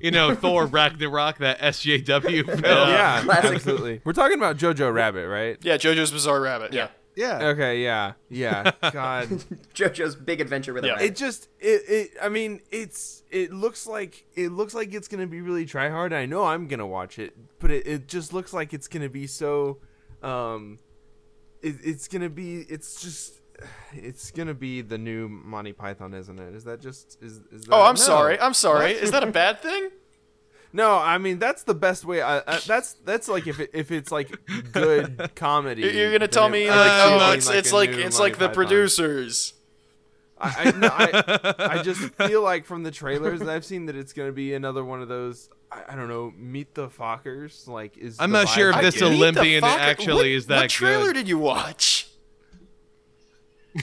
You 0.00 0.10
know, 0.10 0.34
Thor 0.34 0.66
Ragnarok, 0.66 1.38
that 1.38 1.58
SJW 1.60 2.44
film. 2.44 2.60
yeah, 2.64 3.22
Classic. 3.22 3.54
absolutely. 3.54 4.00
We're 4.04 4.12
talking 4.12 4.36
about 4.36 4.56
Jojo 4.58 4.92
Rabbit, 4.92 5.26
right? 5.28 5.56
Yeah, 5.62 5.76
JoJo's 5.76 6.10
Bizarre 6.12 6.40
Rabbit. 6.40 6.72
Yeah. 6.72 6.88
Yeah. 7.14 7.46
Okay, 7.46 7.82
yeah, 7.82 8.12
yeah. 8.28 8.72
God, 8.92 9.28
JoJo's 9.74 10.14
Big 10.14 10.42
Adventure 10.42 10.74
with 10.74 10.84
a 10.84 10.88
Yeah. 10.88 10.92
Rabbit. 10.94 11.06
it 11.06 11.16
just 11.16 11.48
it, 11.60 11.82
it 11.88 12.10
I 12.20 12.28
mean 12.28 12.60
it's 12.70 13.22
it 13.30 13.54
looks 13.54 13.86
like 13.86 14.26
it 14.34 14.50
looks 14.52 14.74
like 14.74 14.92
it's 14.92 15.08
gonna 15.08 15.26
be 15.26 15.40
really 15.40 15.64
try 15.64 15.88
hard. 15.88 16.12
I 16.12 16.26
know 16.26 16.44
I'm 16.44 16.68
gonna 16.68 16.86
watch 16.86 17.18
it, 17.18 17.34
but 17.58 17.70
it, 17.70 17.86
it 17.86 18.06
just 18.06 18.34
looks 18.34 18.52
like 18.52 18.74
it's 18.74 18.86
gonna 18.86 19.08
be 19.08 19.26
so 19.26 19.78
um 20.22 20.78
it, 21.62 21.76
it's 21.82 22.06
gonna 22.06 22.28
be 22.28 22.58
it's 22.68 23.00
just 23.00 23.40
it's 23.94 24.30
gonna 24.30 24.54
be 24.54 24.82
the 24.82 24.98
new 24.98 25.28
Monty 25.28 25.72
Python, 25.72 26.14
isn't 26.14 26.38
it? 26.38 26.54
Is 26.54 26.64
that 26.64 26.80
just 26.80 27.18
is, 27.22 27.40
is 27.52 27.62
that, 27.64 27.72
Oh, 27.74 27.82
I'm 27.82 27.94
No. 27.94 28.00
sorry. 28.00 28.38
I'm 28.40 28.54
sorry. 28.66 28.92
Is 28.92 29.10
that 29.12 29.22
a 29.22 29.30
bad 29.30 29.60
thing? 29.60 29.90
No, 30.72 30.96
I 30.98 31.16
mean 31.18 31.38
that's 31.38 31.62
the 31.62 31.74
best 31.74 32.04
way. 32.04 32.20
I, 32.20 32.38
I, 32.38 32.58
that's 32.66 32.94
that's 33.04 33.28
like 33.28 33.46
if 33.46 33.60
it, 33.60 33.70
if 33.72 33.90
it's 33.90 34.12
like 34.12 34.36
good 34.72 35.30
comedy. 35.34 35.82
You're- 35.82 35.96
You're 35.96 36.12
gonna 36.12 36.28
tell 36.28 36.48
me 36.48 36.68
Uh, 36.68 36.76
like, 36.76 36.90
I'm 36.90 37.12
oh, 37.20 37.32
it's 37.32 37.46
like 37.48 37.56
it's 37.56 37.72
like 37.72 37.90
it's 37.90 38.18
like 38.20 38.32
the 38.34 38.48
Python. 38.48 38.54
producers. 38.54 39.54
I, 40.38 40.54
I, 40.66 40.70
no, 40.78 40.88
I, 40.92 41.54
I 41.78 41.82
just 41.82 42.12
feel 42.16 42.42
like 42.42 42.66
from 42.66 42.82
the 42.82 42.90
trailers 42.90 43.40
that 43.40 43.48
I've 43.48 43.64
seen 43.64 43.86
that 43.86 43.96
it's 43.96 44.12
gonna 44.12 44.32
be 44.32 44.52
another 44.52 44.84
one 44.84 45.00
of 45.00 45.08
those. 45.08 45.48
I, 45.72 45.84
I 45.88 45.96
don't 45.96 46.08
know, 46.08 46.30
meet 46.36 46.74
the 46.74 46.88
Fockers. 46.88 47.66
Like, 47.66 47.96
is 47.96 48.18
I'm 48.20 48.32
not 48.32 48.46
sure 48.48 48.68
if 48.68 48.76
this 48.82 49.00
I- 49.00 49.06
Meet 49.08 49.10
the 49.10 49.16
Olympian 49.16 49.64
actually 49.64 50.14
what- 50.14 50.26
is 50.26 50.46
that 50.48 50.60
What 50.62 50.70
trailer 50.70 51.06
good. 51.06 51.14
did 51.14 51.28
you 51.28 51.38
watch? 51.38 52.05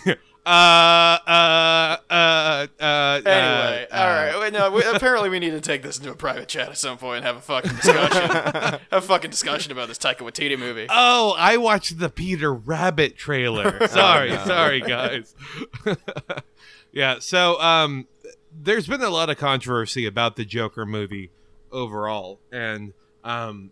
Uh, 0.46 1.18
uh, 1.26 1.98
uh, 2.10 2.68
uh, 2.78 3.22
Anyway, 3.26 3.88
uh, 3.90 3.98
all 3.98 4.08
right. 4.08 4.36
Wait, 4.40 4.52
no, 4.52 4.72
we, 4.72 4.84
apparently 4.94 5.30
we 5.30 5.40
need 5.40 5.52
to 5.52 5.62
take 5.62 5.82
this 5.84 5.98
into 5.98 6.12
a 6.12 6.16
private 6.16 6.50
chat 6.50 6.68
at 6.68 6.78
some 6.78 6.98
point 6.98 7.18
and 7.18 7.26
have 7.26 7.38
a 7.38 7.42
fucking 7.42 7.72
discussion. 7.72 8.30
have 8.30 8.82
a 8.92 9.02
fucking 9.02 9.32
discussion 9.32 9.72
about 9.72 9.88
this 9.88 9.98
Taika 9.98 10.18
Waititi 10.18 10.60
movie. 10.60 10.88
Oh, 10.90 11.34
I 11.38 11.56
watched 11.56 11.98
the 11.98 12.10
Peter 12.10 12.54
Rabbit 12.54 13.16
trailer. 13.16 13.88
Sorry, 13.88 14.32
no. 14.32 14.44
sorry, 14.44 14.82
guys. 14.82 15.34
yeah, 16.92 17.20
so 17.20 17.58
um, 17.62 18.08
there's 18.52 18.88
been 18.88 19.02
a 19.02 19.10
lot 19.10 19.30
of 19.30 19.38
controversy 19.38 20.06
about 20.06 20.36
the 20.36 20.44
Joker 20.44 20.86
movie 20.86 21.32
overall, 21.72 22.42
and 22.52 22.92
um, 23.24 23.72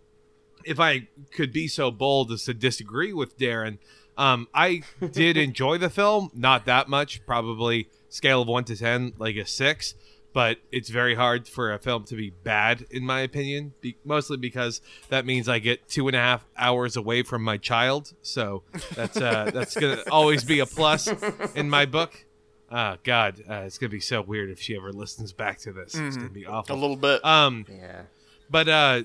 if 0.63 0.79
I 0.79 1.09
could 1.31 1.51
be 1.51 1.67
so 1.67 1.91
bold 1.91 2.31
as 2.31 2.45
to 2.45 2.53
disagree 2.53 3.11
with 3.11 3.37
Darin, 3.37 3.79
um, 4.17 4.47
I 4.53 4.83
did 5.11 5.37
enjoy 5.37 5.77
the 5.77 5.89
film, 5.89 6.31
not 6.33 6.65
that 6.65 6.87
much, 6.87 7.25
probably 7.25 7.89
scale 8.09 8.41
of 8.41 8.47
one 8.47 8.63
to 8.65 8.75
ten, 8.75 9.13
like 9.17 9.35
a 9.35 9.45
six. 9.45 9.95
But 10.33 10.59
it's 10.71 10.87
very 10.89 11.15
hard 11.15 11.45
for 11.45 11.73
a 11.73 11.77
film 11.77 12.05
to 12.05 12.15
be 12.15 12.29
bad, 12.29 12.85
in 12.89 13.03
my 13.05 13.19
opinion, 13.19 13.73
be- 13.81 13.97
mostly 14.05 14.37
because 14.37 14.79
that 15.09 15.25
means 15.25 15.49
I 15.49 15.59
get 15.59 15.89
two 15.89 16.07
and 16.07 16.15
a 16.15 16.19
half 16.19 16.45
hours 16.55 16.95
away 16.95 17.23
from 17.23 17.43
my 17.43 17.57
child. 17.57 18.13
So 18.21 18.63
that's 18.95 19.17
uh, 19.17 19.51
that's 19.53 19.75
gonna 19.75 20.01
always 20.09 20.45
be 20.45 20.59
a 20.59 20.65
plus 20.65 21.09
in 21.53 21.69
my 21.69 21.85
book. 21.85 22.25
Uh, 22.69 22.95
God, 23.03 23.43
uh, 23.49 23.63
it's 23.65 23.77
gonna 23.77 23.89
be 23.89 23.99
so 23.99 24.21
weird 24.21 24.49
if 24.49 24.61
she 24.61 24.73
ever 24.77 24.93
listens 24.93 25.33
back 25.33 25.59
to 25.59 25.73
this. 25.73 25.95
It's 25.95 26.15
gonna 26.15 26.29
be 26.29 26.45
awful. 26.45 26.77
A 26.77 26.79
little 26.79 26.95
bit. 26.95 27.25
Um, 27.25 27.65
yeah. 27.69 28.03
but 28.49 28.69
uh, 28.69 29.03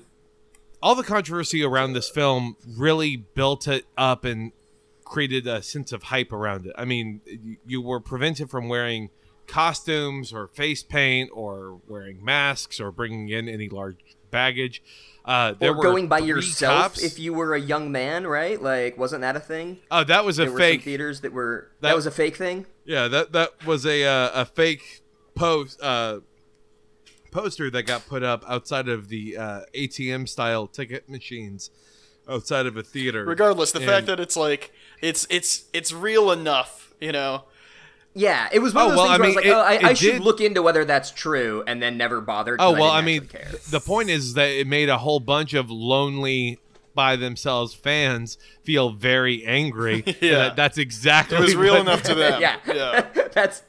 all 0.81 0.95
the 0.95 1.03
controversy 1.03 1.61
around 1.61 1.91
this 1.91 2.09
film 2.09 2.55
really 2.77 3.17
built 3.17 3.67
it 3.67 3.83
up 3.97 4.23
and 4.23 4.53
created 5.07 5.47
a 5.47 5.61
sense 5.61 5.91
of 5.91 6.03
hype 6.03 6.31
around 6.31 6.65
it. 6.65 6.73
I 6.77 6.85
mean, 6.85 7.21
you, 7.25 7.57
you 7.65 7.81
were 7.81 7.99
prevented 7.99 8.49
from 8.49 8.67
wearing 8.69 9.09
costumes 9.47 10.33
or 10.33 10.47
face 10.47 10.83
paint 10.83 11.29
or 11.33 11.79
wearing 11.87 12.23
masks 12.23 12.79
or 12.79 12.91
bringing 12.91 13.29
in 13.29 13.47
any 13.47 13.69
large 13.69 13.97
baggage. 14.29 14.83
Uh, 15.23 15.53
there 15.59 15.71
or 15.71 15.75
were 15.75 15.83
going 15.83 16.07
by 16.07 16.19
yourself 16.19 16.81
cops. 16.93 17.03
if 17.03 17.19
you 17.19 17.33
were 17.33 17.53
a 17.55 17.59
young 17.59 17.91
man, 17.91 18.25
right? 18.27 18.61
Like, 18.61 18.97
wasn't 18.97 19.21
that 19.21 19.35
a 19.35 19.39
thing? 19.41 19.79
oh, 19.91 20.03
that 20.05 20.23
was 20.23 20.39
a 20.39 20.43
There 20.43 20.51
were 20.51 20.57
some 20.57 20.65
fake. 20.65 20.83
theaters 20.83 21.21
that 21.21 21.33
were 21.33 21.69
that, 21.81 21.89
that- 21.89 21.95
was 21.95 22.05
a 22.05 22.11
fake 22.11 22.35
thing. 22.37 22.65
Yeah, 22.85 23.07
that 23.09 23.33
that 23.33 23.65
was 23.65 23.85
a 23.85 24.05
uh, 24.05 24.41
a 24.41 24.45
fake 24.45 25.01
post 25.35 25.81
uh, 25.81 26.19
poster 27.31 27.69
that 27.69 27.83
got 27.83 28.07
put 28.07 28.23
up 28.23 28.43
outside 28.47 28.87
of 28.87 29.09
the 29.09 29.37
uh, 29.37 29.61
ATM 29.75 30.27
style 30.29 30.67
ticket 30.67 31.09
machines 31.09 31.69
outside 32.29 32.65
of 32.65 32.77
a 32.77 32.83
theater. 32.83 33.25
Regardless, 33.25 33.71
the 33.71 33.79
And- 33.79 33.87
fact 33.87 34.07
that 34.07 34.19
it's 34.19 34.37
like 34.37 34.71
it's 35.01 35.25
it's 35.29 35.65
it's 35.73 35.91
real 35.93 36.31
enough, 36.31 36.93
you 36.99 37.11
know. 37.11 37.43
Yeah, 38.13 38.49
it 38.51 38.59
was 38.59 38.73
one 38.73 38.85
Oh, 38.85 38.89
of 38.89 38.91
those 38.95 38.97
well, 38.97 39.07
things 39.07 39.19
I 39.19 39.19
where 39.19 39.25
I 39.25 39.27
was 39.27 39.35
mean, 39.45 39.53
like, 39.53 39.81
oh, 39.81 39.87
I, 39.87 39.89
I 39.91 39.93
should 39.93 40.13
did- 40.13 40.21
look 40.23 40.41
into 40.41 40.61
whether 40.63 40.83
that's 40.85 41.11
true, 41.11 41.63
and 41.67 41.81
then 41.81 41.97
never 41.97 42.19
bothered. 42.19 42.59
Oh 42.59 42.71
well, 42.71 42.85
I 42.89 43.01
didn't 43.01 43.05
mean, 43.05 43.27
care. 43.41 43.51
the 43.69 43.79
point 43.79 44.09
is 44.09 44.33
that 44.33 44.49
it 44.49 44.65
made 44.65 44.89
a 44.89 44.97
whole 44.97 45.19
bunch 45.19 45.53
of 45.53 45.69
lonely 45.69 46.57
by 46.95 47.15
themselves 47.15 47.75
fans 47.75 48.39
feel 48.63 48.89
very 48.89 49.45
angry. 49.45 50.03
Yeah. 50.19 50.37
that- 50.39 50.55
that's 50.55 50.77
exactly 50.79 51.37
It 51.37 51.41
was 51.41 51.55
real 51.55 51.73
what- 51.75 51.81
enough 51.81 52.01
to 52.03 52.15
them. 52.15 52.41
yeah, 52.41 52.57
yeah. 52.65 53.01
that's 53.33 53.61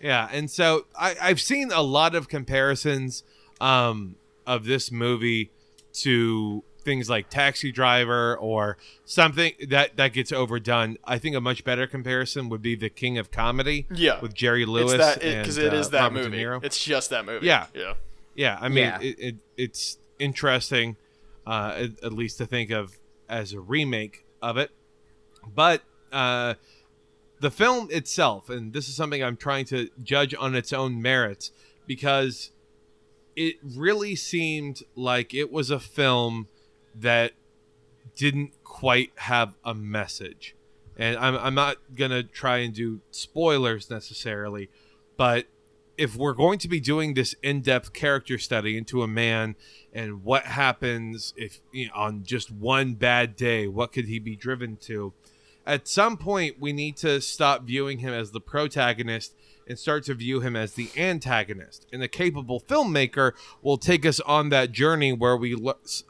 Yeah, 0.00 0.28
and 0.32 0.50
so 0.50 0.86
I, 0.98 1.16
I've 1.20 1.40
seen 1.40 1.70
a 1.72 1.82
lot 1.82 2.14
of 2.14 2.28
comparisons 2.28 3.22
um, 3.60 4.16
of 4.46 4.64
this 4.66 4.90
movie 4.92 5.50
to 5.94 6.62
things 6.82 7.08
like 7.08 7.30
Taxi 7.30 7.72
Driver 7.72 8.36
or 8.36 8.76
something 9.04 9.52
that 9.68 9.96
that 9.96 10.12
gets 10.12 10.32
overdone. 10.32 10.98
I 11.04 11.18
think 11.18 11.34
a 11.34 11.40
much 11.40 11.64
better 11.64 11.86
comparison 11.86 12.48
would 12.50 12.62
be 12.62 12.74
The 12.74 12.90
King 12.90 13.18
of 13.18 13.30
Comedy. 13.30 13.86
Yeah. 13.90 14.20
with 14.20 14.34
Jerry 14.34 14.64
Lewis. 14.64 14.92
It's 14.92 15.04
that 15.04 15.22
and, 15.22 15.42
because 15.42 15.58
it 15.58 15.72
is 15.72 15.86
uh, 15.86 15.90
that 15.90 16.02
Robert 16.02 16.22
De 16.24 16.30
movie. 16.30 16.42
Niro. 16.42 16.64
It's 16.64 16.82
just 16.82 17.10
that 17.10 17.24
movie. 17.24 17.46
Yeah. 17.46 17.66
Yeah. 17.74 17.94
Yeah, 18.34 18.58
I 18.60 18.68
mean, 18.68 18.84
Yeah. 18.84 18.98
It, 19.00 19.18
it, 19.18 19.36
it's 19.56 19.98
interesting, 20.18 20.96
uh, 21.46 21.74
at, 21.76 22.04
at 22.04 22.12
least 22.12 22.38
to 22.38 22.46
think 22.46 22.70
of 22.70 22.98
as 23.28 23.52
a 23.52 23.60
remake 23.60 24.24
of 24.40 24.56
it. 24.56 24.70
But 25.54 25.82
uh, 26.12 26.54
the 27.40 27.50
film 27.50 27.88
itself, 27.90 28.48
and 28.48 28.72
this 28.72 28.88
is 28.88 28.94
something 28.94 29.22
I'm 29.22 29.36
trying 29.36 29.64
to 29.66 29.90
judge 30.02 30.34
on 30.38 30.54
its 30.54 30.72
own 30.72 31.02
merits, 31.02 31.50
because 31.86 32.52
it 33.34 33.56
really 33.62 34.14
seemed 34.14 34.82
like 34.94 35.34
it 35.34 35.50
was 35.50 35.70
a 35.70 35.80
film 35.80 36.46
that 36.94 37.32
didn't 38.16 38.52
quite 38.64 39.12
have 39.16 39.54
a 39.64 39.74
message. 39.74 40.54
And 40.96 41.16
I'm, 41.16 41.36
I'm 41.36 41.54
not 41.54 41.78
going 41.94 42.10
to 42.10 42.22
try 42.22 42.58
and 42.58 42.74
do 42.74 43.00
spoilers 43.10 43.90
necessarily, 43.90 44.68
but 45.16 45.46
if 45.96 46.16
we're 46.16 46.32
going 46.32 46.58
to 46.58 46.68
be 46.68 46.80
doing 46.80 47.14
this 47.14 47.34
in-depth 47.42 47.92
character 47.92 48.38
study 48.38 48.76
into 48.76 49.02
a 49.02 49.08
man 49.08 49.54
and 49.92 50.24
what 50.24 50.44
happens 50.44 51.34
if 51.36 51.60
you 51.70 51.86
know, 51.86 51.92
on 51.94 52.24
just 52.24 52.50
one 52.50 52.94
bad 52.94 53.36
day 53.36 53.66
what 53.66 53.92
could 53.92 54.06
he 54.06 54.18
be 54.18 54.34
driven 54.34 54.76
to 54.76 55.12
at 55.66 55.86
some 55.86 56.16
point 56.16 56.56
we 56.58 56.72
need 56.72 56.96
to 56.96 57.20
stop 57.20 57.64
viewing 57.64 57.98
him 57.98 58.12
as 58.12 58.30
the 58.30 58.40
protagonist 58.40 59.34
and 59.68 59.78
start 59.78 60.04
to 60.04 60.14
view 60.14 60.40
him 60.40 60.56
as 60.56 60.74
the 60.74 60.90
antagonist 60.96 61.86
and 61.92 62.02
a 62.02 62.08
capable 62.08 62.60
filmmaker 62.60 63.32
will 63.62 63.78
take 63.78 64.04
us 64.04 64.20
on 64.20 64.48
that 64.50 64.72
journey 64.72 65.12
where 65.12 65.36
we 65.36 65.56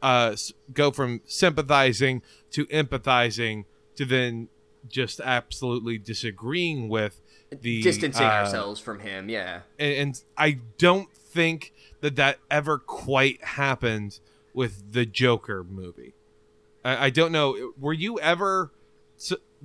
uh, 0.02 0.37
go 0.73 0.90
from 0.90 1.21
sympathizing 1.26 2.23
to 2.50 2.66
empathizing 2.66 3.64
to 3.97 4.04
then 4.04 4.49
just 4.88 5.21
absolutely 5.21 5.99
disagreeing 5.99 6.88
with 6.88 7.21
the 7.61 7.82
distancing 7.82 8.26
uh, 8.26 8.30
ourselves 8.30 8.80
from 8.80 9.00
him. 9.00 9.28
Yeah, 9.28 9.61
and, 9.78 9.94
and 9.94 10.23
I 10.37 10.59
don't 10.78 11.12
think 11.14 11.73
that 12.00 12.16
that 12.16 12.38
ever 12.50 12.78
quite 12.78 13.44
happened 13.44 14.18
with 14.54 14.92
the 14.92 15.06
Joker 15.06 15.64
movie. 15.64 16.14
I, 16.85 17.06
I 17.06 17.11
don't 17.11 17.32
know. 17.32 17.73
Were 17.78 17.92
you 17.92 18.18
ever? 18.21 18.71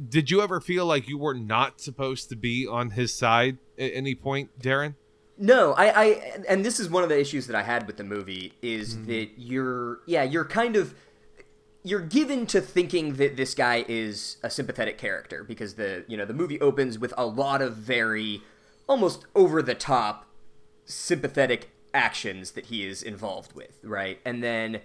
Did 0.10 0.30
you 0.30 0.42
ever 0.42 0.60
feel 0.60 0.86
like 0.86 1.08
you 1.08 1.18
were 1.18 1.34
not 1.34 1.82
supposed 1.82 2.30
to 2.30 2.36
be 2.36 2.68
on 2.68 2.92
his 2.92 3.14
side 3.14 3.58
at 3.78 3.92
any 3.94 4.16
point, 4.16 4.50
Darin? 4.60 4.96
No, 5.38 5.74
I, 5.74 5.86
I, 5.90 6.06
and 6.50 6.66
this 6.66 6.80
is 6.80 6.90
one 6.90 7.04
of 7.04 7.10
the 7.10 7.20
issues 7.20 7.48
that 7.48 7.56
I 7.56 7.64
had 7.64 7.86
with 7.88 7.98
the 7.98 8.04
movie 8.04 8.54
is 8.62 8.96
Mm-hmm. 8.96 9.06
that 9.08 9.30
you're, 9.38 10.00
yeah, 10.06 10.24
you're 10.24 10.46
kind 10.46 10.76
of, 10.76 10.96
you're 11.84 12.02
given 12.02 12.46
to 12.48 12.60
thinking 12.60 13.14
that 13.16 13.38
this 13.38 13.54
guy 13.54 13.86
is 13.88 14.38
a 14.44 14.50
sympathetic 14.50 14.98
character 14.98 15.44
because 15.44 15.76
the, 15.76 16.04
you 16.08 16.18
know, 16.18 16.26
the 16.26 16.34
movie 16.34 16.60
opens 16.60 16.98
with 16.98 17.14
a 17.18 17.26
lot 17.26 17.62
of 17.62 17.76
very, 17.78 18.42
almost 18.88 19.26
over 19.36 19.62
the 19.62 19.76
top, 19.76 20.26
sympathetic 20.86 21.70
actions 21.94 22.52
that 22.52 22.66
he 22.66 22.86
is 22.86 23.04
involved 23.04 23.54
with, 23.54 23.80
right? 23.84 24.20
And 24.26 24.44
then 24.44 24.82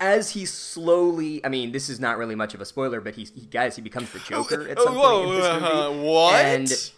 as 0.00 0.30
he 0.30 0.44
slowly, 0.44 1.44
I 1.44 1.48
mean, 1.48 1.72
this 1.72 1.88
is 1.88 1.98
not 2.00 2.18
really 2.18 2.34
much 2.34 2.54
of 2.54 2.60
a 2.60 2.64
spoiler, 2.64 3.00
but 3.00 3.14
he, 3.14 3.24
he 3.24 3.46
guys, 3.46 3.76
he 3.76 3.82
becomes 3.82 4.10
the 4.12 4.18
Joker 4.20 4.68
at 4.68 4.78
some 4.80 4.96
Oh, 4.96 5.00
point 5.00 5.30
in 5.30 5.40
this 5.40 5.52
movie. 5.52 5.64
uh, 5.66 5.90
what? 6.02 6.44
And 6.44 6.90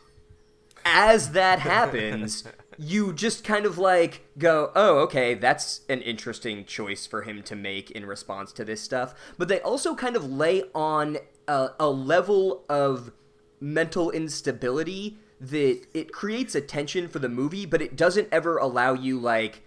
as 0.85 1.33
that 1.33 1.59
happens, 1.61 2.45
you 2.79 3.13
just 3.13 3.45
kind 3.45 3.67
of 3.67 3.79
like 3.79 4.25
go, 4.39 4.71
oh, 4.75 4.99
okay, 5.01 5.35
that's 5.35 5.83
an 5.89 6.01
interesting 6.03 6.65
choice 6.65 7.07
for 7.07 7.23
him 7.23 7.43
to 7.43 7.57
make 7.57 7.91
in 7.91 8.07
response 8.07 8.53
to 8.53 8.65
this 8.65 8.81
stuff. 8.81 9.15
But 9.37 9.49
they 9.49 9.61
also 9.61 9.95
kind 9.95 10.17
of 10.17 10.25
lay 10.31 10.65
on 10.75 11.19
a, 11.47 11.71
a 11.79 11.89
level 11.91 12.65
of 12.69 13.13
mental 13.61 14.11
instability 14.11 15.19
that 15.41 15.83
it 15.95 16.13
creates 16.13 16.55
a 16.55 16.61
tension 16.61 17.07
for 17.09 17.19
the 17.19 17.29
movie, 17.29 17.67
but 17.67 17.83
it 17.83 17.97
doesn't 17.97 18.29
ever 18.33 18.57
allow 18.57 18.93
you 18.95 19.19
like 19.19 19.63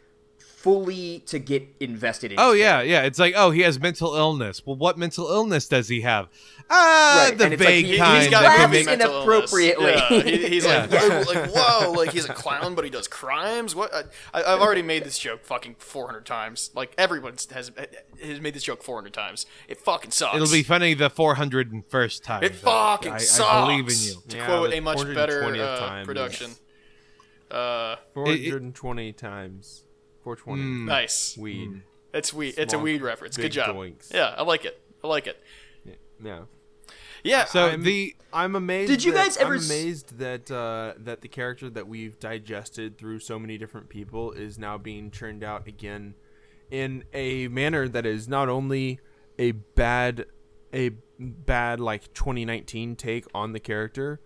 fully 0.62 1.20
to 1.28 1.40
get 1.40 1.68
invested 1.80 2.32
in. 2.32 2.40
Oh 2.40 2.52
his 2.52 2.62
yeah, 2.62 2.82
yeah. 2.82 3.02
It's 3.04 3.18
like, 3.20 3.34
oh, 3.36 3.52
he 3.52 3.62
has 3.62 3.80
mental 3.80 4.16
illness. 4.16 4.62
Well, 4.66 4.76
what 4.76 4.98
mental 4.98 5.28
illness 5.28 5.68
does 5.68 5.88
he 5.88 6.02
have? 6.02 6.30
Ah, 6.70 7.26
Right, 7.28 7.38
the 7.38 7.46
and 7.46 7.54
it's 7.54 7.60
like 7.62 7.68
vague 7.70 7.86
he- 7.86 7.92
he's 7.92 8.00
kind 8.00 8.32
got 8.32 8.42
that 8.44 8.58
can 8.58 8.72
make. 8.72 8.80
in- 8.82 8.86
mental 9.00 9.12
illness. 9.12 9.52
inappropriately. 9.52 9.92
Yeah, 9.92 10.24
he- 10.38 10.48
he's 10.50 10.66
like, 10.66 10.92
Yeah. 10.92 11.24
whoa, 11.26 11.34
like, 11.34 11.52
whoa, 11.54 11.92
like 11.92 12.12
he's 12.14 12.26
a 12.30 12.34
clown, 12.34 12.76
but 12.76 12.84
he 12.86 12.90
does 12.90 13.08
crimes. 13.08 13.76
What? 13.76 13.94
I, 13.94 14.04
I- 14.34 14.54
I've 14.54 14.62
already 14.62 14.82
made 14.84 15.04
this 15.04 15.18
joke 15.20 15.44
fucking 15.44 15.76
400 15.80 16.26
times. 16.26 16.70
Like 16.76 16.94
everyone 16.98 17.34
has 17.54 17.72
has 18.24 18.40
made 18.40 18.54
this 18.54 18.64
joke 18.64 18.84
400 18.84 19.14
times. 19.14 19.46
It 19.68 19.80
fucking 19.82 20.12
sucks. 20.12 20.36
It'll 20.36 20.48
be 20.52 20.64
funny 20.64 20.94
the 20.94 21.10
401st 21.10 22.24
time. 22.24 22.44
It 22.44 22.62
though. 22.62 22.70
fucking 22.72 23.14
I, 23.14 23.18
sucks. 23.18 23.50
I 23.50 23.62
believe 23.66 23.88
in 23.90 23.96
you. 24.00 24.22
To 24.30 24.38
Yeah, 24.38 24.46
quote 24.46 24.74
a 24.74 24.80
much 24.80 25.04
better 25.14 25.44
uh, 25.44 25.80
time 25.80 26.02
is- 26.02 26.06
production. 26.08 26.52
Uh, 27.50 27.98
420 28.14 29.12
times. 29.14 29.84
420. 30.24 30.62
Mm. 30.64 30.86
nice. 30.86 31.38
Weed. 31.38 31.82
It's 32.14 32.34
weed. 32.34 32.56
It's 32.58 32.74
a 32.74 32.80
weed 32.80 33.02
reference. 33.02 33.38
Good 33.38 33.52
job. 33.52 33.76
doinks. 33.76 34.14
Yeah, 34.14 34.34
I 34.38 34.44
like 34.44 34.66
it. 34.66 34.82
I 35.04 35.08
like 35.08 35.28
it. 35.28 35.42
Yeah. 36.24 36.42
Yeah. 37.24 37.46
So 37.46 37.68
I'm- 37.68 37.84
the 37.84 38.16
I'm 38.34 38.56
amazed. 38.56 38.90
Did 38.92 39.04
you 39.04 39.12
that- 39.14 39.26
guys 39.26 39.38
ever 39.38 39.54
I'm 39.54 39.60
s- 39.60 39.70
amazed 39.70 40.18
that 40.20 40.50
uh, 40.52 40.94
that 40.98 41.22
the 41.22 41.28
character 41.28 41.70
that 41.70 41.88
we've 41.88 42.20
digested 42.20 42.98
through 42.98 43.20
so 43.20 43.38
many 43.40 43.58
different 43.58 43.90
people 43.90 44.32
is 44.32 44.58
now 44.60 44.78
being 44.78 45.10
churned 45.12 45.44
out 45.44 45.68
again 45.68 46.16
in 46.70 47.04
a 47.14 47.48
manner 47.50 47.88
that 47.88 48.06
is 48.06 48.28
not 48.28 48.50
only 48.50 49.00
a 49.40 49.52
bad 49.52 50.26
a 50.74 50.90
bad 51.20 51.80
like 51.80 52.14
2019 52.14 52.96
take 52.96 53.26
on 53.34 53.52
the 53.54 53.60
character, 53.60 54.22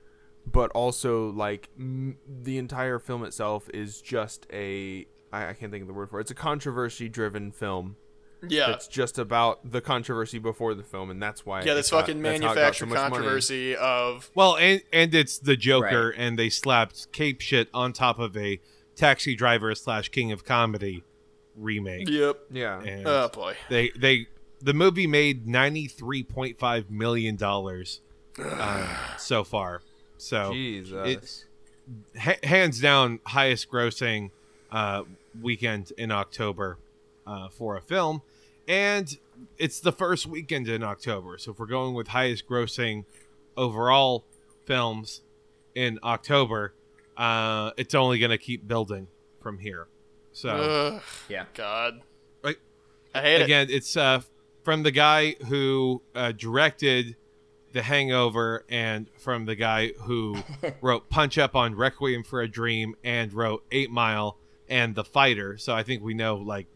but 0.46 0.70
also 0.72 1.30
like 1.32 1.70
m- 1.78 2.18
the 2.28 2.58
entire 2.58 3.00
film 3.00 3.24
itself 3.24 3.70
is 3.74 4.02
just 4.02 4.46
a 4.54 5.06
I, 5.32 5.50
I 5.50 5.54
can't 5.54 5.72
think 5.72 5.82
of 5.82 5.88
the 5.88 5.94
word 5.94 6.10
for 6.10 6.20
it. 6.20 6.22
It's 6.22 6.32
a 6.32 6.36
controversy 6.36 7.10
driven 7.10 7.52
film. 7.52 7.96
yeah. 8.48 8.72
It's 8.72 8.88
just 8.88 9.18
about 9.18 9.72
the 9.72 9.82
controversy 9.82 10.38
before 10.40 10.74
the 10.76 10.84
film, 10.84 11.10
and 11.10 11.22
that's 11.22 11.46
why. 11.46 11.64
Yeah, 11.64 11.72
it 11.74 11.76
this 11.76 11.90
fucking 11.90 12.22
that's 12.22 12.42
how 12.44 12.50
so 12.50 12.56
manufactured 12.56 12.86
money. 12.88 13.02
controversy 13.10 13.76
of 13.76 14.30
well, 14.36 14.56
and 14.58 14.82
and 14.94 15.14
it's 15.16 15.40
the 15.40 15.56
Joker, 15.58 16.10
Right. 16.10 16.16
and 16.20 16.38
they 16.38 16.50
slapped 16.50 17.12
Cape 17.12 17.42
shit 17.42 17.70
on 17.74 17.92
top 17.94 18.20
of 18.20 18.36
a 18.38 18.60
Taxi 18.96 19.36
Driver 19.36 19.74
slash 19.76 20.10
King 20.10 20.32
of 20.32 20.46
Comedy 20.46 21.04
remake. 21.56 22.10
yep. 22.10 22.40
Yeah. 22.52 22.82
And 22.82 23.08
Oh 23.08 23.30
boy. 23.30 23.56
they 23.70 23.90
they 23.98 24.28
the 24.62 24.74
movie 24.74 25.08
made 25.08 25.48
ninety 25.48 25.88
three 25.88 26.24
point 26.24 26.60
five 26.60 26.90
million 26.92 27.36
dollars 27.36 28.02
um, 28.38 28.88
so 29.18 29.44
far. 29.44 29.82
So 30.18 30.52
Jesus. 30.54 31.08
it- 31.08 32.20
ha- 32.20 32.40
hands 32.48 32.80
down 32.80 33.20
highest 33.26 33.70
grossing 33.72 34.32
uh, 34.76 35.04
weekend 35.42 35.94
in 35.98 36.12
October 36.12 36.78
uh, 37.26 37.48
for 37.48 37.78
a 37.78 37.82
film, 37.82 38.22
and 38.68 39.18
it's 39.58 39.80
the 39.80 39.92
first 39.94 40.26
weekend 40.28 40.68
in 40.68 40.84
October. 40.84 41.38
So 41.38 41.52
if 41.52 41.60
we're 41.60 41.66
going 41.66 41.94
with 41.94 42.10
highest 42.10 42.48
grossing 42.48 43.06
overall 43.56 44.26
films 44.66 45.22
in 45.76 45.98
October, 46.04 46.74
uh, 47.16 47.72
it's 47.78 47.96
only 47.96 48.20
going 48.20 48.32
to 48.32 48.38
keep 48.38 48.68
building 48.68 49.08
from 49.42 49.60
here. 49.60 49.88
So 50.34 50.50
Ugh, 50.50 51.02
Yeah. 51.30 51.46
God. 51.54 52.02
Right. 52.44 52.58
I 53.14 53.22
hate 53.22 53.42
it. 53.42 53.46
again, 53.46 53.68
it's 53.70 53.96
uh, 53.96 54.22
from 54.64 54.84
the 54.84 54.92
guy 54.92 55.36
who 55.48 56.02
uh, 56.14 56.34
directed 56.34 57.16
The 57.72 57.82
Hangover 57.84 58.66
and 58.68 59.08
from 59.18 59.46
the 59.46 59.56
guy 59.56 59.94
who 60.02 60.38
wrote 60.82 61.10
Punch 61.10 61.38
Up 61.38 61.56
on 61.56 61.76
Requiem 61.76 62.24
for 62.24 62.42
a 62.42 62.48
Dream 62.50 62.96
and 63.04 63.32
wrote 63.32 63.64
Eight 63.72 63.90
Mile 63.92 64.38
and 64.70 64.96
The 64.96 65.04
Fighter. 65.04 65.58
So 65.58 65.74
I 65.74 65.84
think 65.84 66.04
we 66.04 66.14
know 66.14 66.36
like 66.36 66.68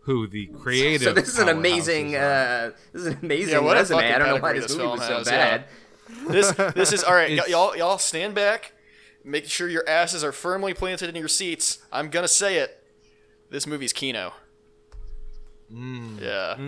who 0.00 0.26
the 0.26 0.46
creative. 0.60 1.02
So 1.02 1.12
this 1.12 1.28
is 1.28 1.38
an 1.38 1.48
amazing. 1.48 2.16
Uh, 2.16 2.72
this 2.92 3.02
is 3.02 3.08
an 3.08 3.18
amazing 3.22 3.54
Yeah, 3.54 3.60
what 3.60 3.76
a 3.76 3.80
resume. 3.80 4.12
I 4.12 4.18
don't 4.18 4.28
know 4.28 4.36
why 4.40 4.52
this 4.54 4.68
this 4.68 4.76
movie 4.76 4.88
was 4.88 5.06
so 5.06 5.18
has, 5.18 5.26
yeah. 5.26 5.58
bad. 5.58 5.64
This 6.28 6.52
this 6.74 6.92
is 6.92 7.04
all 7.04 7.14
right. 7.14 7.38
y- 7.38 7.44
y'all 7.48 7.76
y'all 7.76 7.98
stand 7.98 8.34
back. 8.34 8.72
Make 9.24 9.46
sure 9.46 9.68
your 9.68 9.86
asses 9.88 10.24
are 10.24 10.32
firmly 10.32 10.72
planted 10.74 11.08
in 11.10 11.16
your 11.16 11.28
seats. 11.28 11.78
I'm 11.92 12.08
gonna 12.08 12.28
say 12.28 12.56
it. 12.56 12.82
This 13.50 13.66
movie's 13.66 13.92
Kino. 13.92 14.32
Yeah. 15.70 16.54
I 16.56 16.60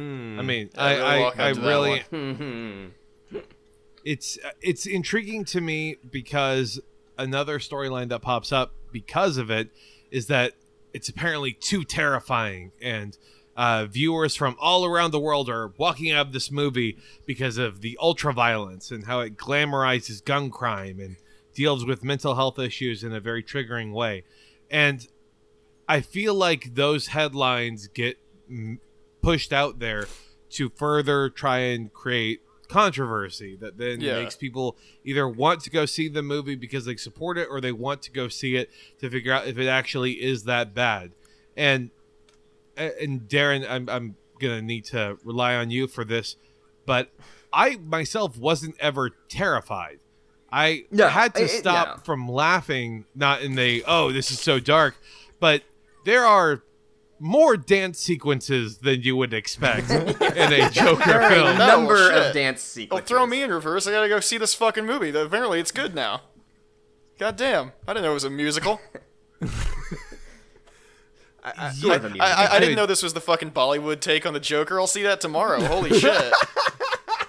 mean, 0.43 0.71
I 0.77 0.93
really 0.93 1.03
I, 1.03 1.17
I, 1.17 1.17
I 1.17 1.23
up 1.23 1.55
to 1.55 1.61
that 1.61 2.11
really. 2.13 2.93
it's 4.05 4.39
it's 4.61 4.87
intriguing 4.87 5.45
to 5.47 5.61
me 5.61 5.97
because 6.11 6.81
another 7.19 7.59
storyline 7.59 8.09
that 8.09 8.23
pops 8.23 8.53
up 8.53 8.73
because 8.93 9.37
of 9.37 9.51
it 9.51 9.71
is 10.11 10.27
that 10.27 10.55
it's 10.93 11.09
apparently 11.09 11.53
too 11.53 11.85
terrifying 11.85 12.73
and 12.81 13.17
uh, 13.57 13.85
viewers 13.87 14.35
from 14.35 14.57
all 14.61 14.85
around 14.85 15.11
the 15.11 15.21
world 15.21 15.51
are 15.51 15.73
walking 15.77 16.11
out 16.13 16.27
of 16.27 16.33
this 16.33 16.51
movie 16.51 16.97
because 17.27 17.59
of 17.59 17.81
the 17.81 17.99
ultra 18.01 18.33
violence 18.33 18.91
and 18.91 19.07
how 19.07 19.21
it 19.21 19.37
glamorizes 19.37 20.25
gun 20.25 20.51
crime 20.51 20.99
and 20.99 21.17
deals 21.55 21.85
with 21.85 22.03
mental 22.03 22.37
health 22.37 22.59
issues 22.59 23.05
in 23.05 23.13
a 23.13 23.21
very 23.21 23.43
triggering 23.43 23.93
way. 23.93 24.25
And 24.71 25.07
i 25.91 26.01
feel 26.01 26.35
like 26.35 26.77
those 26.77 27.09
headlines 27.09 27.89
get 27.89 28.17
pushed 29.21 29.53
out 29.53 29.81
there 29.81 30.07
to 30.49 30.71
further 30.71 31.29
try 31.29 31.59
and 31.59 31.93
create 31.93 32.41
controversy 32.71 33.57
that 33.57 33.77
then 33.79 34.01
Yeah. 34.01 34.21
makes 34.23 34.37
people 34.37 34.77
either 35.05 35.29
want 35.29 35.61
to 35.65 35.71
go 35.71 35.85
see 35.87 36.09
the 36.09 36.23
movie 36.23 36.55
because 36.55 36.85
they 36.85 36.97
support 36.97 37.37
it 37.37 37.49
or 37.51 37.61
they 37.61 37.73
want 37.73 38.03
to 38.03 38.11
go 38.11 38.29
see 38.29 38.57
it 38.57 38.71
to 39.01 39.11
figure 39.11 39.33
out 39.33 39.47
if 39.47 39.59
it 39.59 39.67
actually 39.69 40.13
is 40.23 40.45
that 40.45 40.75
bad. 40.75 41.13
And 41.57 41.91
and 42.77 43.29
Darin, 43.29 43.65
I'm 43.69 43.89
I'm 43.89 44.17
gonna 44.39 44.63
need 44.63 44.85
to 44.87 45.19
rely 45.25 45.55
on 45.57 45.71
you 45.71 45.87
for 45.87 46.05
this, 46.05 46.37
but 46.87 47.11
I 47.53 47.77
myself 47.77 48.39
wasn't 48.39 48.77
ever 48.81 49.11
terrified. 49.29 49.99
I 50.53 50.85
No, 50.91 51.09
had 51.09 51.35
to 51.35 51.43
it- 51.43 51.47
it- 51.47 51.59
stop 51.59 51.99
no. 51.99 52.03
from 52.05 52.29
laughing, 52.29 53.05
not 53.15 53.43
in 53.43 53.55
the 53.55 53.85
oh 53.87 54.13
this 54.13 54.31
is 54.31 54.41
so 54.41 54.59
dark, 54.61 54.95
but 55.41 55.63
there 56.05 56.25
are 56.25 56.63
more 57.21 57.57
dance 57.57 57.99
sequences 58.01 58.79
than 58.79 59.03
you 59.03 59.15
would 59.15 59.33
expect 59.35 59.91
in 59.91 60.53
a 60.53 60.71
Joker 60.71 61.29
film. 61.29 61.59
No, 61.59 61.67
number 61.67 61.95
well, 61.95 62.19
of 62.19 62.25
shit. 62.25 62.35
dance 62.35 62.61
Oh, 62.63 62.75
sequences. 62.81 63.09
throw 63.09 63.27
me 63.27 63.43
in 63.43 63.51
reverse. 63.53 63.87
I 63.87 63.93
gotta 63.93 64.09
go 64.09 64.21
see 64.21 64.39
this 64.39 64.55
fucking 64.55 64.87
movie. 64.87 65.11
Apparently, 65.11 65.61
it's 65.61 65.71
good 65.71 65.95
now. 65.95 66.23
God 67.19 67.37
damn. 67.37 67.73
I 67.87 67.93
didn't 67.93 68.05
know 68.05 68.13
it 68.13 68.15
was 68.15 68.25
a 68.25 68.31
musical. 68.31 68.81
Sort 71.75 71.97
of 71.97 72.05
a 72.05 72.09
I, 72.09 72.11
musical. 72.11 72.21
I, 72.21 72.49
I 72.53 72.61
didn't 72.61 72.77
know 72.77 72.87
this 72.87 73.03
was 73.03 73.15
the 73.15 73.21
fucking 73.21 73.51
Bollywood 73.53 74.01
take 74.01 74.27
on 74.27 74.35
the 74.35 74.41
Joker. 74.41 74.79
I'll 74.81 74.87
see 74.87 75.03
that 75.03 75.21
tomorrow. 75.21 75.61
Holy 75.65 75.91
shit. 75.99 76.33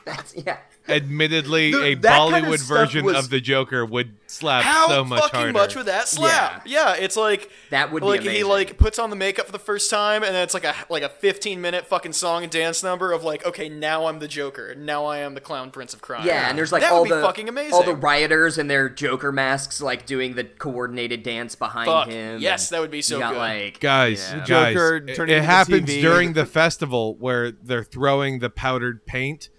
That's- 0.06 0.34
yeah. 0.36 0.58
Admittedly, 0.90 1.72
The- 1.72 1.84
a 1.84 1.96
that 1.96 2.18
kind 2.32 2.46
of 2.46 2.52
Bollywood 2.52 2.68
version 2.68 3.06
was- 3.06 3.16
of 3.18 3.30
the 3.30 3.40
Joker 3.40 3.86
would 3.86 4.16
slap 4.28 4.64
How 4.64 4.88
so 4.88 5.04
much 5.06 5.22
fucking 5.22 5.40
harder. 5.40 5.54
much 5.54 5.76
would 5.76 5.86
that 5.86 6.08
slap? 6.08 6.64
Yeah. 6.66 6.96
it's 6.96 7.16
like 7.16 7.52
That 7.70 7.92
would 7.92 8.02
be 8.02 8.08
like 8.08 8.22
he 8.22 8.44
like 8.44 8.78
puts 8.78 8.98
on 8.98 9.10
the 9.10 9.16
makeup 9.16 9.46
for 9.46 9.52
the 9.52 9.60
first 9.60 9.90
time, 9.92 10.24
and 10.24 10.34
then 10.34 10.44
it's 10.44 10.54
like 10.54 10.64
a 10.64 10.74
like 10.90 11.04
a 11.04 11.10
15 11.10 11.62
minute 11.62 11.86
fucking 11.86 12.14
song 12.14 12.44
and 12.44 12.52
dance 12.52 12.82
number 12.84 13.12
of 13.12 13.24
like, 13.24 13.46
okay, 13.46 13.70
now 13.70 14.08
I'm 14.08 14.20
the 14.20 14.28
Joker. 14.28 14.74
Now 14.76 15.06
I 15.06 15.20
am 15.20 15.36
the 15.36 15.42
clown 15.42 15.70
prince 15.72 15.94
of 15.94 16.02
crime. 16.02 16.26
Yeah, 16.26 16.50
and 16.50 16.58
there's 16.58 16.72
like 16.72 16.82
that 16.82 16.92
all 16.92 17.02
would 17.02 17.10
be 17.10 17.16
the 17.16 17.22
fucking 17.22 17.48
amazing. 17.48 17.74
all 17.74 17.84
the 17.84 17.96
rioters 17.96 18.58
and 18.58 18.70
their 18.70 18.90
Joker 18.90 19.32
masks, 19.32 19.82
like 19.82 20.06
doing 20.08 20.34
the 20.34 20.44
coordinated 20.46 21.22
dance 21.24 21.54
behind 21.56 21.86
Fuck, 21.88 22.08
him. 22.10 22.42
yes, 22.42 22.70
that 22.70 22.82
would 22.82 22.92
be 22.92 23.02
so 23.04 23.16
you 23.16 23.22
got, 23.22 23.34
good. 23.34 23.38
Like, 23.40 23.80
guys, 23.80 24.30
yeah. 24.32 24.44
guys, 24.48 24.74
Joker 24.74 24.96
it- 25.08 25.16
turning 25.16 25.36
it 25.36 25.38
into 25.38 25.46
happens 25.50 25.90
TV. 25.90 26.02
during 26.02 26.34
the 26.34 26.46
festival 26.48 27.16
where 27.20 27.52
they're 27.52 27.84
throwing 27.84 28.40
the 28.40 28.50
powdered 28.50 29.06
paint, 29.06 29.50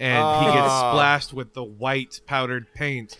and 0.00 0.44
he 0.46 0.52
gets 0.52 0.68
Ah. 0.72 0.92
splashed 0.92 1.32
with 1.32 1.54
the 1.54 1.62
white 1.64 2.20
powdered 2.26 2.72
paint. 2.74 3.16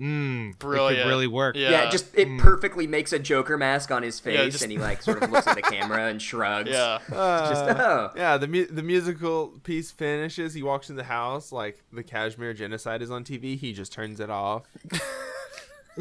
Mmm, 0.00 0.50
It 0.50 0.58
could 0.60 1.08
really 1.08 1.26
work. 1.26 1.56
Yeah. 1.56 1.70
Yeah, 1.70 1.90
just 1.90 2.16
it 2.16 2.28
mm. 2.28 2.38
perfectly 2.38 2.86
makes 2.86 3.12
a 3.12 3.18
Joker 3.18 3.58
mask 3.58 3.90
on 3.90 4.04
his 4.04 4.20
face, 4.20 4.52
just- 4.52 4.62
and 4.62 4.70
he 4.70 4.78
like 4.78 5.02
sort 5.02 5.20
of 5.24 5.30
looks 5.32 5.48
at 5.48 5.56
the 5.56 5.62
camera 5.62 6.06
and 6.06 6.22
shrugs. 6.22 6.70
Yeah. 6.70 6.98
just 7.08 7.12
ah. 7.16 8.10
oh. 8.12 8.12
Yeah, 8.16 8.36
the 8.36 8.46
mu- 8.46 8.66
the 8.68 8.84
musical 8.84 9.58
piece 9.64 9.90
finishes. 9.90 10.54
He 10.54 10.62
walks 10.62 10.88
in 10.88 10.94
the 10.94 11.02
house 11.04 11.50
like 11.50 11.82
the 11.92 12.04
Kashmir 12.04 12.54
genocide 12.54 13.02
is 13.02 13.10
on 13.10 13.24
TV. 13.24 13.58
He 13.58 13.72
just 13.72 13.92
turns 13.92 14.20
it 14.20 14.30
off 14.30 14.62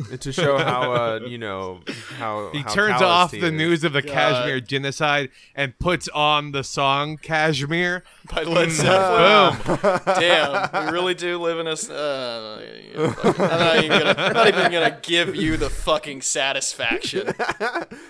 to 0.20 0.32
show 0.32 0.58
how 0.58 0.92
uh 0.94 1.20
you 1.26 1.38
know 1.38 1.82
how 2.18 2.50
He 2.54 2.60
how 2.62 2.74
turns 2.74 2.92
callous 3.00 3.04
off 3.04 3.32
the 3.32 3.46
is. 3.48 3.52
news 3.52 3.84
of 3.84 3.94
the 3.94 4.02
Kashmir 4.02 4.60
genocide 4.60 5.30
and 5.56 5.78
puts 5.80 6.08
on 6.10 6.52
the 6.52 6.64
song 6.64 7.18
Kashmir. 7.18 8.04
By 8.34 8.44
Led 8.44 8.72
Zeppelin. 8.72 9.58
Boom. 9.66 10.00
Damn, 10.06 10.86
we 10.86 10.92
really 10.92 11.14
do 11.14 11.40
live 11.40 11.60
in 11.60 11.68
a. 11.68 11.72
s- 11.72 11.90
Uh, 11.90 12.62
you 12.94 13.10
fucking- 13.12 13.42
I'm 13.46 13.60
not 13.60 13.78
even 13.84 14.00
gonna. 14.00 14.16
I'm 14.18 14.34
not 14.34 14.48
even 14.48 14.72
gonna 14.72 15.00
give 15.02 15.36
you 15.36 15.58
the 15.58 15.70
fucking 15.70 16.22
satisfaction. 16.22 17.28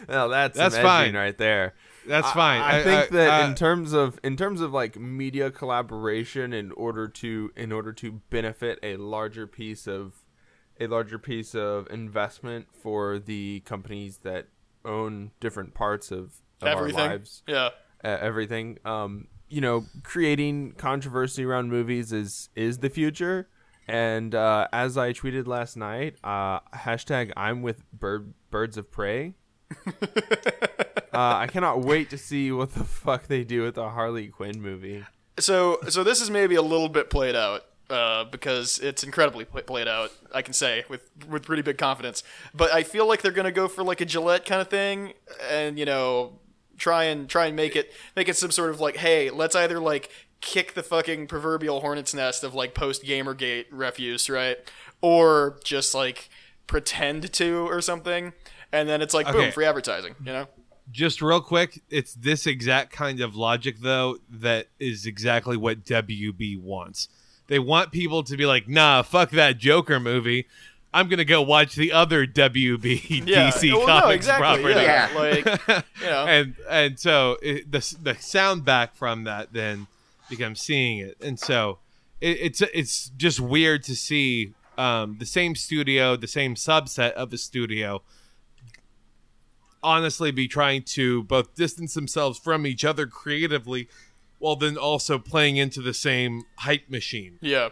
No, 0.10 0.30
that's 0.30 0.58
That's 0.58 0.78
fine. 0.78 1.16
right 1.16 1.38
there. 1.38 1.74
That's 2.08 2.32
fine. 2.32 2.62
I, 2.62 2.84
think 2.84 3.10
that 3.10 3.42
uh, 3.44 3.48
in 3.48 3.56
terms 3.56 3.92
of 3.92 4.18
in 4.24 4.38
terms 4.38 4.62
of 4.62 4.72
like 4.74 4.98
media 4.98 5.52
collaboration, 5.52 6.54
in 6.54 6.72
order 6.72 7.08
to 7.10 7.52
in 7.56 7.72
order 7.74 7.92
to 7.94 8.22
benefit 8.30 8.80
a 8.82 8.96
larger 8.98 9.46
piece 9.46 9.88
of 9.88 10.14
a 10.80 10.88
larger 10.88 11.18
piece 11.20 11.56
of 11.56 11.88
investment 11.92 12.68
for 12.74 13.20
the 13.20 13.62
companies 13.62 14.18
that 14.24 14.48
own 14.86 15.32
different 15.40 15.74
parts 15.74 16.12
of, 16.12 16.34
of 16.62 16.68
our 16.68 16.90
lives, 16.90 17.44
Yeah. 17.48 17.70
uh, 18.04 18.18
everything. 18.22 18.78
Um, 18.86 19.28
you 19.50 19.62
know, 19.62 19.86
creating 20.04 20.74
controversy 20.74 21.44
around 21.46 21.70
movies 21.70 22.12
is 22.12 22.50
is 22.56 22.80
the 22.80 22.90
future. 22.90 23.48
And 23.90 24.36
uh, 24.36 24.68
as 24.74 24.98
I 24.98 25.14
tweeted 25.14 25.48
last 25.48 25.78
night, 25.78 26.16
uh, 26.22 26.60
hashtag 26.76 27.32
I'm 27.38 27.62
with 27.62 27.90
bird, 27.94 28.34
birds 28.52 28.78
of 28.78 28.92
prey. 28.92 29.36
uh, 29.88 30.02
I 31.14 31.48
cannot 31.48 31.82
wait 31.82 32.10
to 32.10 32.18
see 32.18 32.52
what 32.52 32.74
the 32.74 32.84
fuck 32.84 33.28
they 33.28 33.44
do 33.44 33.64
with 33.64 33.76
the 33.76 33.90
Harley 33.90 34.28
Quinn 34.28 34.62
movie. 34.62 35.06
So, 35.40 35.80
so 35.90 36.04
this 36.04 36.22
is 36.22 36.30
maybe 36.30 36.56
a 36.56 36.62
little 36.62 36.90
bit 36.90 37.10
played 37.10 37.36
out. 37.36 37.62
Uh, 37.90 38.26
because 38.26 38.80
it's 38.80 39.02
incredibly 39.02 39.46
pl- 39.46 39.62
played 39.62 39.88
out, 39.88 40.12
I 40.34 40.42
can 40.42 40.54
say 40.54 40.84
with 40.90 41.10
with 41.30 41.44
pretty 41.44 41.62
big 41.62 41.78
confidence. 41.78 42.22
But 42.54 42.74
I 42.74 42.84
feel 42.84 43.08
like 43.08 43.22
they're 43.22 43.32
gonna 43.32 43.50
go 43.50 43.70
for 43.70 43.82
like 43.82 44.02
a 44.02 44.06
Gillette 44.06 44.46
kind 44.46 44.60
of 44.60 44.68
thing, 44.68 45.14
and 45.50 45.80
you 45.80 45.86
know, 45.86 46.40
try 46.78 47.06
and 47.06 47.30
try 47.30 47.46
and 47.46 47.56
make 47.56 47.78
it 47.78 47.94
make 48.16 48.28
it 48.28 48.36
some 48.36 48.52
sort 48.52 48.72
of 48.72 48.82
like, 48.82 48.98
hey, 48.98 49.30
let's 49.30 49.56
either 49.56 49.80
like 49.80 50.10
kick 50.42 50.74
the 50.74 50.84
fucking 50.84 51.28
proverbial 51.28 51.80
hornet's 51.80 52.14
nest 52.14 52.44
of 52.44 52.54
like 52.54 52.74
post 52.74 53.04
Gamergate 53.04 53.66
refuse, 53.72 54.30
right, 54.30 54.58
or 55.02 55.58
just 55.64 55.96
like 55.96 56.30
pretend 56.68 57.32
to 57.34 57.70
or 57.70 57.80
something, 57.80 58.34
and 58.74 58.90
then 58.90 59.02
it's 59.02 59.14
like 59.14 59.32
boom, 59.32 59.50
free 59.54 59.66
advertising, 59.66 60.16
you 60.20 60.34
know? 60.34 60.48
just 60.92 61.22
real 61.22 61.42
quick, 61.42 61.82
it's 61.90 62.14
this 62.14 62.48
exact 62.48 62.92
kind 62.92 63.20
of 63.20 63.36
logic 63.36 63.78
though 63.82 64.18
that 64.30 64.68
is 64.80 65.06
exactly 65.06 65.58
what 65.58 65.84
WB 65.84 66.62
wants. 66.62 67.10
They 67.48 67.60
want 67.60 67.92
people 67.92 68.24
to 68.24 68.38
be 68.38 68.46
like, 68.46 68.68
"Nah, 68.68 69.02
fuck 69.02 69.32
that 69.32 69.58
Joker 69.58 70.00
movie. 70.00 70.48
I'm 70.94 71.08
gonna 71.08 71.26
go 71.26 71.42
watch 71.42 71.76
the 71.76 71.92
other 71.92 72.26
WB 72.26 73.26
Yeah. 73.28 73.52
DC 73.52 73.72
Well, 73.72 73.88
no, 73.88 74.02
Comics 74.02 74.26
exactly, 74.26 74.62
property." 74.64 74.82
Yeah. 74.82 75.10
Yeah. 75.12 75.20
Like, 75.20 75.86
you 76.02 76.08
know. 76.08 76.26
and 76.26 76.56
and 76.70 77.00
so 77.00 77.38
it, 77.42 77.72
the 77.72 77.96
the 78.02 78.16
sound 78.16 78.66
back 78.66 78.96
from 78.96 79.24
that 79.26 79.54
then 79.54 79.88
becomes 80.30 80.62
seeing 80.62 81.00
it, 81.00 81.18
and 81.22 81.40
so 81.40 81.80
it, 82.20 82.38
it's 82.42 82.62
it's 82.74 83.10
just 83.18 83.40
weird 83.40 83.84
to 83.84 83.96
see 83.96 84.54
um, 84.78 85.18
the 85.20 85.26
same 85.26 85.56
studio, 85.56 86.16
the 86.16 86.28
same 86.28 86.56
subset 86.56 87.12
of 87.14 87.30
the 87.32 87.38
studio, 87.38 88.02
honestly 89.84 90.32
be 90.32 90.48
trying 90.48 90.84
to 90.84 91.24
both 91.24 91.56
distance 91.56 91.94
themselves 91.94 92.38
from 92.38 92.66
each 92.66 92.84
other 92.84 93.08
creatively, 93.08 93.88
while 94.40 94.56
then 94.56 94.78
also 94.78 95.18
playing 95.20 95.58
into 95.58 95.82
the 95.82 95.94
same 95.94 96.44
hype 96.58 96.90
machine 96.90 97.40
yeah. 97.42 97.70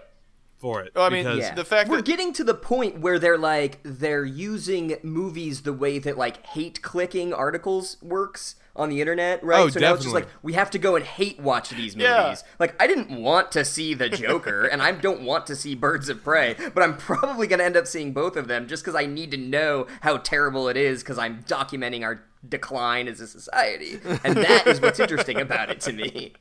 for 0.58 0.82
it. 0.82 0.92
Well, 0.96 1.06
I 1.06 1.10
mean, 1.10 1.26
Yeah. 1.26 1.54
the 1.54 1.66
fact 1.66 1.90
we're 1.90 1.98
that 1.98 2.06
getting 2.06 2.34
to 2.34 2.44
the 2.44 2.54
point 2.56 3.00
where 3.00 3.20
they're 3.20 3.38
like 3.38 3.80
they're 3.84 4.26
using 4.26 4.98
movies 5.04 5.62
the 5.62 5.74
way 5.74 6.00
that 6.00 6.18
like 6.18 6.46
hate 6.48 6.82
clicking 6.82 7.34
articles 7.34 7.98
works 8.02 8.56
on 8.78 8.90
the 8.90 9.00
internet, 9.00 9.42
right? 9.42 9.62
Oh, 9.62 9.70
so 9.70 9.80
now 9.80 9.94
it's 9.94 10.04
just 10.04 10.14
like 10.14 10.28
we 10.44 10.52
have 10.54 10.70
to 10.72 10.78
go 10.78 10.98
and 10.98 11.06
hate 11.06 11.40
watch 11.40 11.70
these 11.70 11.96
movies. 11.96 12.04
Yeah. 12.10 12.36
Like 12.60 12.76
I 12.82 12.88
didn't 12.88 13.10
want 13.22 13.52
to 13.54 13.64
see 13.64 13.94
the 13.94 14.10
Joker 14.10 14.66
and 14.66 14.82
I 14.82 14.92
don't 14.92 15.22
want 15.22 15.46
to 15.48 15.56
see 15.56 15.76
Birds 15.76 16.10
of 16.10 16.24
Prey, 16.24 16.56
but 16.74 16.84
I'm 16.84 16.98
probably 16.98 17.48
going 17.48 17.60
to 17.60 17.66
end 17.66 17.78
up 17.78 17.88
seeing 17.88 18.12
both 18.12 18.36
of 18.36 18.48
them 18.50 18.68
just 18.68 18.84
cuz 18.84 18.94
I 18.94 19.06
need 19.06 19.32
to 19.32 19.38
know 19.38 19.88
how 20.02 20.18
terrible 20.18 20.68
it 20.68 20.76
is 20.76 21.04
cuz 21.04 21.18
I'm 21.18 21.44
documenting 21.44 22.04
our 22.04 22.24
decline 22.48 23.08
as 23.08 23.22
a 23.22 23.28
society. 23.28 24.00
And 24.24 24.36
that 24.38 24.68
is 24.68 24.82
what's 24.82 25.00
interesting 25.00 25.40
about 25.40 25.70
it 25.70 25.80
to 25.82 25.94
me. 25.94 26.34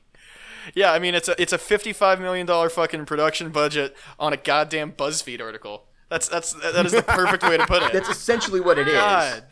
Yeah, 0.74 0.92
I 0.92 0.98
mean 0.98 1.14
it's 1.14 1.28
a 1.28 1.40
it's 1.40 1.52
a 1.52 1.58
fifty 1.58 1.92
five 1.92 2.20
million 2.20 2.46
dollar 2.46 2.70
fucking 2.70 3.06
production 3.06 3.50
budget 3.50 3.96
on 4.18 4.32
a 4.32 4.36
goddamn 4.36 4.92
BuzzFeed 4.92 5.40
article. 5.40 5.84
That's 6.08 6.28
that's 6.28 6.52
that 6.54 6.86
is 6.86 6.92
the 6.92 7.02
perfect 7.02 7.42
way 7.42 7.56
to 7.56 7.66
put 7.66 7.82
it. 7.82 7.92
That's 7.94 8.08
essentially 8.08 8.60
what 8.60 8.78
it 8.78 8.86
is. 8.86 8.94
God. 8.94 9.44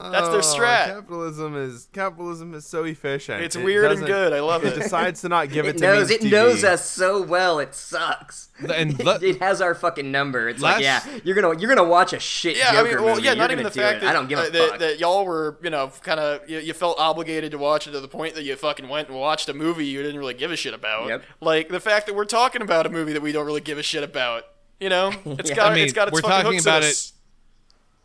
That's 0.00 0.28
their 0.28 0.38
Oh, 0.38 0.40
strat. 0.40 0.86
Capitalism 0.86 1.54
is 1.54 1.88
capitalism 1.92 2.54
is 2.54 2.64
so 2.64 2.84
efficient. 2.84 3.42
It's 3.42 3.56
It 3.56 3.62
weird 3.62 3.92
and 3.92 4.06
good. 4.06 4.32
I 4.32 4.40
love 4.40 4.64
It 4.64 4.72
it. 4.72 4.80
decides 4.82 5.20
to 5.20 5.28
not 5.28 5.50
give 5.50 5.66
it, 5.66 5.76
It 5.76 5.78
to 5.78 5.84
knows 5.84 6.08
Means 6.08 6.24
it 6.24 6.30
knows 6.30 6.64
us 6.64 6.88
so 6.88 7.20
well. 7.20 7.58
It 7.58 7.74
sucks. 7.74 8.48
And 8.74 8.98
it, 9.00 9.22
it 9.22 9.42
has 9.42 9.60
our 9.60 9.74
fucking 9.74 10.10
number. 10.10 10.48
It's 10.48 10.62
Last- 10.62 10.76
like, 10.76 10.82
yeah, 10.82 11.04
you're 11.24 11.34
gonna 11.34 11.58
you're 11.60 11.68
gonna 11.74 11.86
watch 11.88 12.14
a 12.14 12.18
shit 12.18 12.56
Yeah, 12.56 12.72
Joker 12.72 12.78
I 12.78 12.82
mean, 12.94 13.04
well, 13.04 13.14
movie. 13.16 13.26
yeah, 13.26 13.32
You're 13.32 13.38
not 13.38 13.50
even 13.50 13.64
the 13.64 13.70
do 13.70 13.80
fact 13.80 13.96
it. 13.98 14.00
that 14.00 14.08
I 14.10 14.12
don't 14.14 14.28
give 14.30 14.38
a 14.38 14.42
uh, 14.42 14.50
that, 14.50 14.68
fuck. 14.70 14.78
that 14.78 14.98
y'all 14.98 15.26
were, 15.26 15.58
you 15.62 15.68
know, 15.70 15.92
kind 16.02 16.18
of 16.18 16.48
you, 16.48 16.58
you 16.58 16.72
felt 16.72 16.98
obligated 16.98 17.50
to 17.52 17.58
watch 17.58 17.86
it 17.86 17.90
to 17.92 18.00
the 18.00 18.08
point 18.08 18.34
that 18.34 18.44
you 18.44 18.56
fucking 18.56 18.88
went 18.88 19.08
and 19.08 19.18
watched 19.18 19.48
a 19.50 19.54
movie 19.54 19.84
you 19.86 20.02
didn't 20.02 20.18
really 20.18 20.34
give 20.34 20.50
a 20.50 20.56
shit 20.56 20.72
about. 20.72 21.08
Yep. 21.08 21.22
Like 21.42 21.68
the 21.68 21.80
fact 21.80 22.06
that 22.06 22.14
we're 22.16 22.24
talking 22.24 22.62
about 22.62 22.86
a 22.86 22.88
movie 22.88 23.12
that 23.12 23.20
we 23.22 23.30
don't 23.32 23.44
really 23.46 23.60
give 23.60 23.76
a 23.76 23.82
shit 23.82 24.02
about. 24.02 24.44
You 24.80 24.88
know, 24.88 25.12
it's 25.26 25.50
Yeah. 25.50 25.56
got 25.56 25.72
I 25.72 25.74
mean, 25.74 25.84
it's 25.84 25.92
got 25.92 26.08
its 26.08 26.14
we're 26.14 26.22
fucking 26.22 26.36
talking 26.44 26.52
hooks 26.54 26.66
in 26.66 26.70
about 26.72 26.82
us. 26.82 27.11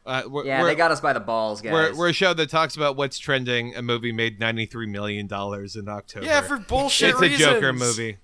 Uh, 0.07 0.23
we're, 0.27 0.45
yeah, 0.45 0.61
we're, 0.61 0.67
they 0.69 0.75
got 0.75 0.89
us 0.91 1.01
by 1.01 1.11
the 1.13 1.19
balls, 1.19 1.61
guys. 1.61 1.73
we're, 1.73 1.95
we're 1.95 2.09
a 2.09 2.13
show 2.13 2.33
that 2.33 2.49
talks 2.49 2.75
about 2.77 2.95
what's 2.95 3.19
trending. 3.19 3.75
A 3.75 3.81
movie 3.81 4.11
made 4.13 4.39
$93 4.39 4.87
million 4.87 5.25
in 5.27 5.89
October. 5.89 6.25
Yeah, 6.25 6.41
for 6.41 6.57
bullshit 6.57 7.09
It's 7.11 7.19
reasons. 7.21 7.41
a 7.41 7.45
Joker 7.53 7.73
movie. 7.73 8.17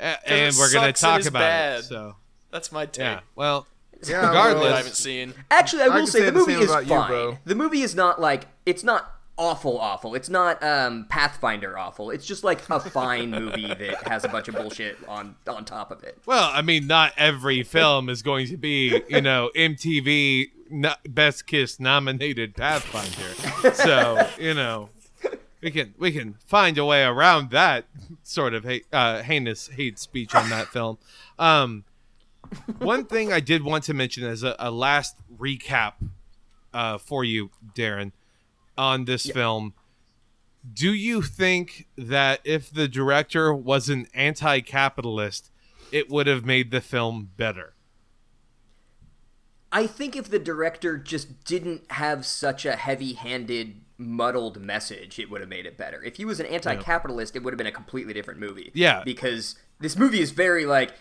A- 0.00 0.28
and 0.30 0.56
we're 0.58 0.72
going 0.72 0.92
to 0.92 1.00
talk 1.00 1.20
is 1.20 1.26
about 1.28 1.38
bad. 1.40 1.78
it. 1.80 1.82
So, 1.84 2.16
That's 2.50 2.72
my 2.72 2.84
take. 2.86 3.04
yeah. 3.04 3.20
Well, 3.36 3.66
Yeah, 4.06 4.26
regardless- 4.26 4.72
I 4.72 4.76
haven't 4.78 4.96
seen. 4.96 5.34
Actually, 5.50 5.82
I 5.82 5.88
will 5.88 5.96
can 5.98 6.06
say, 6.08 6.18
say 6.18 6.24
the 6.26 6.32
the 6.32 6.38
movie 6.40 6.52
is 6.54 6.70
about 6.70 6.82
you, 6.86 6.88
fine. 6.88 7.38
The 7.44 7.54
movie 7.54 7.82
is 7.82 7.94
not 7.94 8.20
like 8.20 8.46
it's 8.66 8.82
not 8.82 9.08
awful 9.38 9.78
awful. 9.78 10.14
It's 10.14 10.28
not 10.28 10.62
um, 10.62 11.06
Pathfinder 11.08 11.78
awful. 11.78 12.10
It's 12.10 12.26
just 12.26 12.42
like 12.44 12.68
a 12.68 12.80
fine 12.80 13.30
movie 13.30 13.66
that 13.78 14.08
has 14.08 14.24
a 14.24 14.28
bunch 14.28 14.48
of 14.48 14.54
bullshit 14.56 14.98
on 15.06 15.36
on 15.46 15.64
top 15.64 15.90
of 15.92 16.02
it. 16.02 16.18
Well, 16.26 16.50
I 16.52 16.62
mean, 16.62 16.86
not 16.86 17.12
every 17.16 17.62
film 17.62 18.08
is 18.08 18.22
going 18.22 18.48
to 18.48 18.56
be, 18.56 19.00
you 19.08 19.20
know, 19.20 19.50
MTV 19.56 20.50
no- 20.70 20.94
Best 21.08 21.46
Kiss 21.46 21.78
nominated 21.80 22.54
Pathfinder. 22.56 23.34
So, 23.74 24.26
you 24.38 24.54
know, 24.54 24.88
we 25.60 25.70
can 25.70 25.94
we 25.98 26.12
can 26.12 26.34
find 26.46 26.78
a 26.78 26.84
way 26.84 27.04
around 27.04 27.50
that 27.50 27.84
sort 28.22 28.54
of 28.54 28.64
hate, 28.64 28.86
uh, 28.92 29.22
heinous 29.22 29.68
hate 29.68 29.98
speech 29.98 30.34
on 30.34 30.48
that 30.48 30.68
film. 30.68 30.96
Um, 31.38 31.84
one 32.78 33.04
thing 33.04 33.32
I 33.32 33.40
did 33.40 33.62
want 33.62 33.84
to 33.84 33.94
mention 33.94 34.24
as 34.24 34.42
a, 34.42 34.56
a 34.58 34.70
last 34.70 35.16
recap 35.38 35.92
uh, 36.72 36.98
for 36.98 37.22
you, 37.22 37.50
Darin, 37.74 38.12
on 38.78 39.04
this 39.04 39.26
film. 39.30 39.74
Do 40.72 40.92
you 40.92 41.22
think 41.22 41.86
that 41.96 42.40
if 42.44 42.70
the 42.70 42.88
director 42.88 43.54
was 43.54 43.88
an 43.88 44.06
anti-capitalist, 44.14 45.50
it 45.90 46.10
would 46.10 46.26
have 46.26 46.44
made 46.44 46.70
the 46.70 46.80
film 46.80 47.30
better? 47.36 47.74
I 49.72 49.86
think 49.86 50.16
if 50.16 50.28
the 50.30 50.38
director 50.38 50.96
just 50.96 51.44
didn't 51.44 51.90
have 51.92 52.26
such 52.26 52.64
a 52.66 52.76
heavy-handed, 52.76 53.80
muddled 53.98 54.60
message, 54.60 55.18
it 55.18 55.30
would 55.30 55.40
have 55.40 55.50
made 55.50 55.66
it 55.66 55.76
better. 55.76 56.02
If 56.02 56.16
he 56.16 56.24
was 56.24 56.40
an 56.40 56.46
anti-capitalist, 56.46 57.36
it 57.36 57.42
would 57.42 57.52
have 57.52 57.58
been 57.58 57.66
a 57.66 57.72
completely 57.72 58.12
different 58.12 58.40
movie. 58.40 58.70
Yeah. 58.74 59.02
because 59.04 59.54
this 59.78 59.96
movie 59.96 60.20
is 60.20 60.30
very 60.30 60.66
like. 60.66 60.92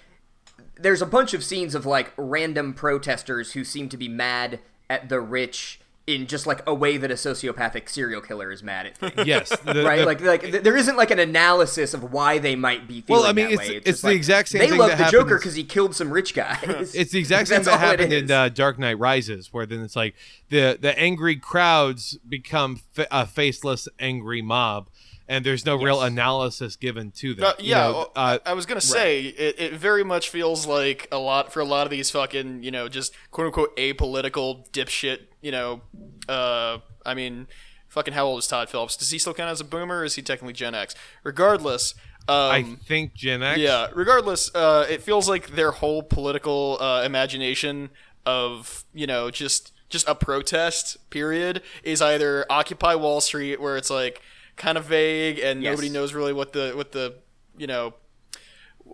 There's 0.76 1.02
a 1.02 1.06
bunch 1.06 1.34
of 1.34 1.44
scenes 1.44 1.76
of 1.76 1.86
like 1.86 2.14
random 2.16 2.74
protesters 2.74 3.54
who 3.54 3.64
seem 3.64 3.90
to 3.90 3.98
be 3.98 4.08
mad 4.08 4.60
at 4.90 5.10
the 5.10 5.20
rich 5.20 5.82
in 6.16 6.28
just 6.28 6.48
like 6.48 6.62
a 6.68 6.74
way 6.74 6.98
that 6.98 7.12
a 7.12 7.16
sociopathic 7.16 7.88
serial 7.90 8.22
killer 8.22 8.52
is 8.52 8.64
mad 8.64 8.88
at 8.88 8.98
things. 8.98 9.14
Yes, 9.28 9.50
the- 9.66 9.84
right? 9.84 10.00
the- 10.00 10.06
like, 10.06 10.22
like 10.22 10.42
th- 10.42 10.64
there 10.64 10.76
isn't 10.76 10.98
like 10.98 11.12
an 11.12 11.20
analysis 11.20 11.94
of 11.94 12.12
why 12.12 12.40
they 12.40 12.56
might 12.56 12.88
be 12.88 13.02
feeling 13.02 13.22
Well, 13.22 13.30
I 13.30 13.34
mean, 13.34 13.46
that 13.48 13.54
it's- 13.54 13.70
way. 13.70 13.76
it's 13.78 13.86
just 13.86 14.02
the 14.02 14.08
like, 14.10 14.16
exact 14.18 14.50
same 14.50 14.60
They 14.60 14.70
thing 14.70 14.80
love 14.80 14.90
that 14.90 14.98
the 14.98 15.12
Joker 15.12 15.38
because 15.38 15.56
he 15.56 15.64
killed 15.64 15.96
some 15.96 16.12
rich 16.12 16.34
guys. 16.34 16.94
It's 16.96 17.12
the 17.12 17.20
exact 17.20 17.48
same 17.50 17.64
That's 17.64 17.68
that 17.68 17.80
happened 17.80 18.14
in 18.14 18.32
uh, 18.32 18.50
Dark 18.50 18.80
Knight 18.80 18.98
Rises, 19.00 19.54
where 19.54 19.66
then 19.66 19.82
it's 19.82 19.96
like 19.96 20.16
the 20.50 20.78
the 20.80 20.98
angry 21.00 21.36
crowds 21.36 22.18
become 22.28 22.82
fa- 22.92 23.08
a 23.12 23.26
faceless, 23.26 23.88
angry 24.00 24.42
mob, 24.42 24.90
and 25.28 25.46
there's 25.46 25.66
no 25.66 25.76
real 25.76 26.02
analysis 26.02 26.76
given 26.76 27.12
to 27.12 27.36
them. 27.36 27.46
Uh, 27.46 27.54
You 27.60 27.70
yeah, 27.70 27.78
know, 27.88 27.92
well, 27.94 28.12
uh, 28.16 28.40
I 28.46 28.54
was 28.54 28.66
gonna 28.66 28.82
say 28.82 29.26
it, 29.26 29.60
it 29.60 29.74
very 29.74 30.04
much 30.04 30.30
feels 30.30 30.66
like 30.66 31.08
a 31.12 31.20
lot 31.20 31.54
for 31.54 31.60
a 31.60 31.66
lot 31.66 31.86
of 31.86 31.92
these 31.92 32.10
fucking 32.10 32.64
you 32.64 32.72
know 32.72 32.88
just 32.90 33.14
quote 33.32 33.46
unquote 33.48 33.76
apolitical 33.78 34.68
dipshit. 34.72 35.20
You 35.42 35.52
know, 35.52 35.82
uh, 36.28 36.80
I 37.06 37.14
mean, 37.14 37.48
fucking 37.88 38.14
how 38.14 38.26
old 38.26 38.40
is 38.40 38.48
Todd 38.48 38.70
Phillips? 38.70 38.98
Does 38.98 39.12
he 39.12 39.18
still 39.20 39.34
count 39.34 39.50
as 39.50 39.62
a 39.62 39.64
boomer? 39.66 40.00
or 40.00 40.04
Is 40.06 40.16
he 40.16 40.22
technically 40.22 40.54
Gen 40.54 40.76
X? 40.76 40.96
Regardless, 41.24 41.94
um, 42.28 42.36
I 42.52 42.64
think 42.86 43.14
Gen 43.14 43.42
X. 43.42 43.60
yeah. 43.60 43.88
Regardless, 43.96 44.54
uh, 44.54 44.86
it 44.90 45.02
feels 45.02 45.30
like 45.30 45.52
their 45.56 45.72
whole 45.72 46.04
political 46.04 46.78
uh, 46.82 47.04
imagination 47.04 47.90
of 48.26 48.84
you 48.94 49.08
know 49.08 49.32
just 49.32 49.72
just 49.90 50.08
a 50.08 50.14
protest 50.14 50.98
period 51.10 51.64
is 51.84 52.02
either 52.02 52.46
Occupy 52.50 52.96
Wall 52.96 53.22
Street, 53.22 53.60
where 53.62 53.78
it's 53.78 53.90
like 53.90 54.22
kind 54.58 54.78
of 54.78 54.86
vague 54.86 55.40
and 55.40 55.64
Yes. 55.64 55.72
nobody 55.72 55.90
knows 55.90 56.14
really 56.14 56.34
what 56.34 56.52
the 56.54 56.74
what 56.76 56.92
the 56.92 57.16
you 57.58 57.66
know 57.66 57.94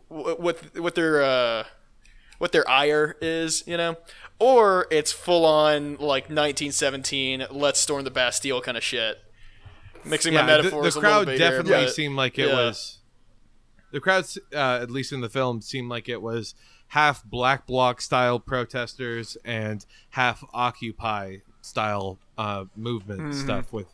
wh- 0.09 0.39
what 0.39 0.59
what 0.79 0.95
their 0.95 1.21
uh, 1.23 1.63
what 2.37 2.51
their 2.51 2.69
ire 2.69 3.15
is, 3.21 3.63
you 3.65 3.75
know, 3.77 3.97
or 4.39 4.87
it's 4.91 5.11
full 5.11 5.45
on 5.45 5.93
like 5.93 6.25
1917, 6.25 7.45
let's 7.51 7.79
storm 7.79 8.03
the 8.03 8.11
Bastille 8.11 8.61
kind 8.61 8.77
of 8.77 8.83
shit. 8.83 9.19
Mixing 10.03 10.33
yeah, 10.33 10.41
my 10.41 10.57
the, 10.57 10.63
metaphors 10.63 10.93
the 10.93 10.99
a 10.99 11.01
crowd 11.01 11.19
little 11.19 11.33
bit 11.33 11.39
here, 11.39 11.49
definitely 11.49 11.85
but- 11.85 11.93
seemed 11.93 12.15
like 12.15 12.37
it 12.37 12.47
yeah. 12.49 12.53
was. 12.55 12.99
The 13.91 14.01
crowd, 14.01 14.25
uh, 14.53 14.79
at 14.81 14.91
least 14.91 15.13
in 15.13 15.21
the 15.21 15.29
film, 15.29 15.61
seemed 15.61 15.89
like 15.89 16.09
it 16.09 16.21
was 16.21 16.53
half 16.89 17.23
black 17.23 17.65
bloc 17.65 18.01
style 18.01 18.39
protesters 18.39 19.37
and 19.45 19.85
half 20.11 20.43
Occupy 20.53 21.37
style 21.61 22.19
uh, 22.37 22.65
movement 22.75 23.33
stuff 23.33 23.71
with 23.71 23.87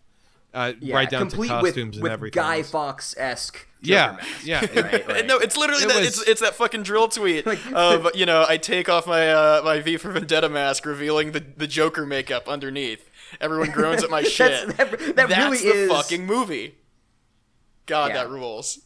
uh, 0.53 0.73
Yeah, 0.79 0.95
right 0.95 1.09
down 1.09 1.21
to 1.25 1.29
complete 1.29 1.49
costumes 1.49 1.95
with, 1.97 2.05
and 2.05 2.13
everything. 2.13 2.41
Guy 2.41 2.63
Fawkes 2.63 3.15
esque. 3.17 3.67
yeah, 3.81 4.17
yeah. 4.43 4.59
right, 4.79 5.07
right. 5.07 5.25
no, 5.31 5.37
it's 5.37 5.57
literally 5.57 5.83
It 5.83 5.87
that. 5.89 5.97
was- 5.99 6.07
It's 6.19 6.27
it's 6.27 6.41
that 6.41 6.55
fucking 6.55 6.83
drill 6.83 7.07
tweet 7.07 7.47
of 7.73 8.07
you 8.15 8.25
know 8.25 8.45
I 8.47 8.57
take 8.57 8.89
off 8.89 9.07
my 9.07 9.29
uh, 9.31 9.61
my 9.63 9.79
V 9.79 9.97
for 9.97 10.11
Vendetta 10.11 10.49
mask, 10.49 10.85
revealing 10.85 11.31
the 11.31 11.39
the 11.57 11.67
Joker 11.67 12.05
makeup 12.05 12.47
underneath. 12.47 13.09
Everyone 13.39 13.71
groans 13.71 14.03
at 14.03 14.09
my 14.09 14.23
shit. 14.23 14.75
that- 14.77 14.91
that 14.99 15.15
That's 15.15 15.37
really 15.37 15.57
the 15.57 15.73
is- 15.85 15.89
fucking 15.91 16.25
movie. 16.25 16.75
God, 17.85 18.09
Yeah. 18.11 18.23
that 18.23 18.29
rules. 18.29 18.79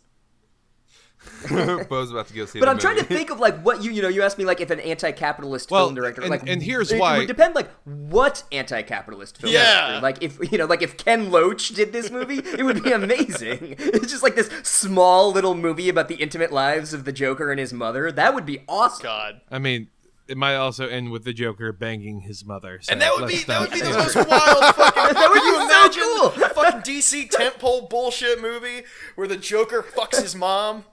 Bo's 1.90 2.12
about 2.12 2.28
to 2.28 2.34
go 2.34 2.46
see 2.46 2.60
But 2.60 2.70
I'm 2.70 2.78
trying 2.78 2.98
to 2.98 3.04
think 3.04 3.30
of 3.30 3.40
like 3.40 3.60
what 3.62 3.84
you 3.84 3.92
you 3.92 4.02
know 4.02 4.08
you 4.08 4.24
asked 4.24 4.38
me 4.38 4.46
like 4.46 4.62
if 4.62 4.70
an 4.72 4.80
anti-capitalist 4.80 5.70
Well, 5.72 5.86
film 5.88 5.96
director 5.96 6.22
and- 6.22 6.30
like 6.32 6.48
and 6.48 6.62
here's 6.62 6.92
it, 6.92 7.00
why- 7.00 7.16
it 7.16 7.20
would 7.20 7.28
depend 7.28 7.56
like 7.56 7.70
what 7.84 8.44
anti-capitalist 8.52 9.40
film 9.40 9.54
Yeah. 9.54 9.88
director 9.88 10.02
like 10.02 10.18
if 10.24 10.52
you 10.52 10.58
know 10.58 10.66
like 10.66 10.82
if 10.82 10.98
Ken 10.98 11.32
Loach 11.32 11.70
did 11.70 11.94
this 11.94 12.10
movie 12.12 12.40
it 12.40 12.64
would 12.64 12.84
be 12.84 12.92
amazing 12.92 13.76
it's 13.80 14.12
just 14.12 14.24
like 14.24 14.36
this 14.36 14.50
small 14.64 15.32
little 15.32 15.56
movie 15.56 15.90
about 15.90 16.08
the 16.08 16.16
intimate 16.16 16.52
lives 16.52 16.94
of 16.94 17.06
the 17.06 17.12
Joker 17.12 17.52
and 17.52 17.60
his 17.60 17.74
mother 17.74 18.12
that 18.12 18.34
would 18.34 18.46
be 18.46 18.60
awesome 18.68 19.04
God. 19.04 19.42
I 19.52 19.60
mean, 19.60 19.88
it 20.28 20.38
might 20.38 20.56
also 20.56 20.88
end 20.88 21.12
with 21.12 21.24
the 21.24 21.34
Joker 21.34 21.72
banging 21.72 22.22
his 22.22 22.44
mother. 22.44 22.80
So 22.82 22.92
And 22.92 23.02
that 23.02 23.16
would 23.16 23.28
be 23.30 23.44
that 23.44 23.62
would 23.62 23.72
be 23.72 23.82
the 23.82 23.90
most 23.92 24.16
wild 24.16 24.26
fucking. 24.76 25.14
That 25.14 25.30
would 25.30 25.40
Can 25.40 25.46
you 25.46 25.52
be 25.52 25.60
so 25.60 25.66
imagine 25.66 26.04
cool. 26.18 26.46
a 26.46 26.50
fucking 26.50 26.82
DC 26.82 27.30
tentpole 27.30 27.88
bullshit 27.90 28.42
movie 28.42 28.84
where 29.14 29.28
the 29.28 29.38
Joker 29.38 29.84
fucks 29.84 30.20
his 30.22 30.36
mom? 30.36 30.86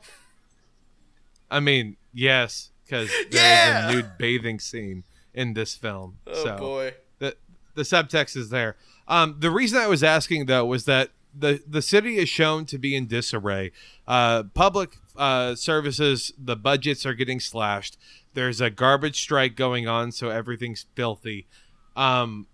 I 1.52 1.60
mean, 1.60 1.96
yes, 2.12 2.70
because 2.84 3.08
there 3.30 3.30
is 3.30 3.34
Yeah! 3.34 3.88
a 3.88 3.92
nude 3.92 4.18
bathing 4.18 4.58
scene 4.58 5.04
in 5.34 5.54
this 5.54 5.74
film. 5.76 6.18
Oh 6.26 6.44
so 6.44 6.56
boy. 6.56 6.94
the 7.18 7.36
the 7.74 7.82
subtext 7.82 8.36
is 8.36 8.50
there. 8.50 8.76
Um, 9.08 9.36
the 9.38 9.50
reason 9.50 9.78
I 9.78 9.86
was 9.86 10.02
asking 10.02 10.46
though 10.46 10.64
was 10.64 10.84
that 10.86 11.10
the 11.38 11.62
the 11.66 11.82
city 11.82 12.16
is 12.18 12.28
shown 12.28 12.66
to 12.66 12.78
be 12.78 12.94
in 12.96 13.06
disarray. 13.06 13.72
Uh, 14.08 14.44
public 14.54 14.96
uh, 15.16 15.54
services, 15.54 16.32
the 16.38 16.56
budgets 16.56 17.04
are 17.06 17.14
getting 17.14 17.40
slashed. 17.40 17.96
There's 18.34 18.60
a 18.60 18.70
garbage 18.70 19.20
strike 19.20 19.56
going 19.56 19.86
on, 19.86 20.10
so 20.12 20.30
everything's 20.30 20.86
filthy. 20.94 21.46
Um, 21.96 22.46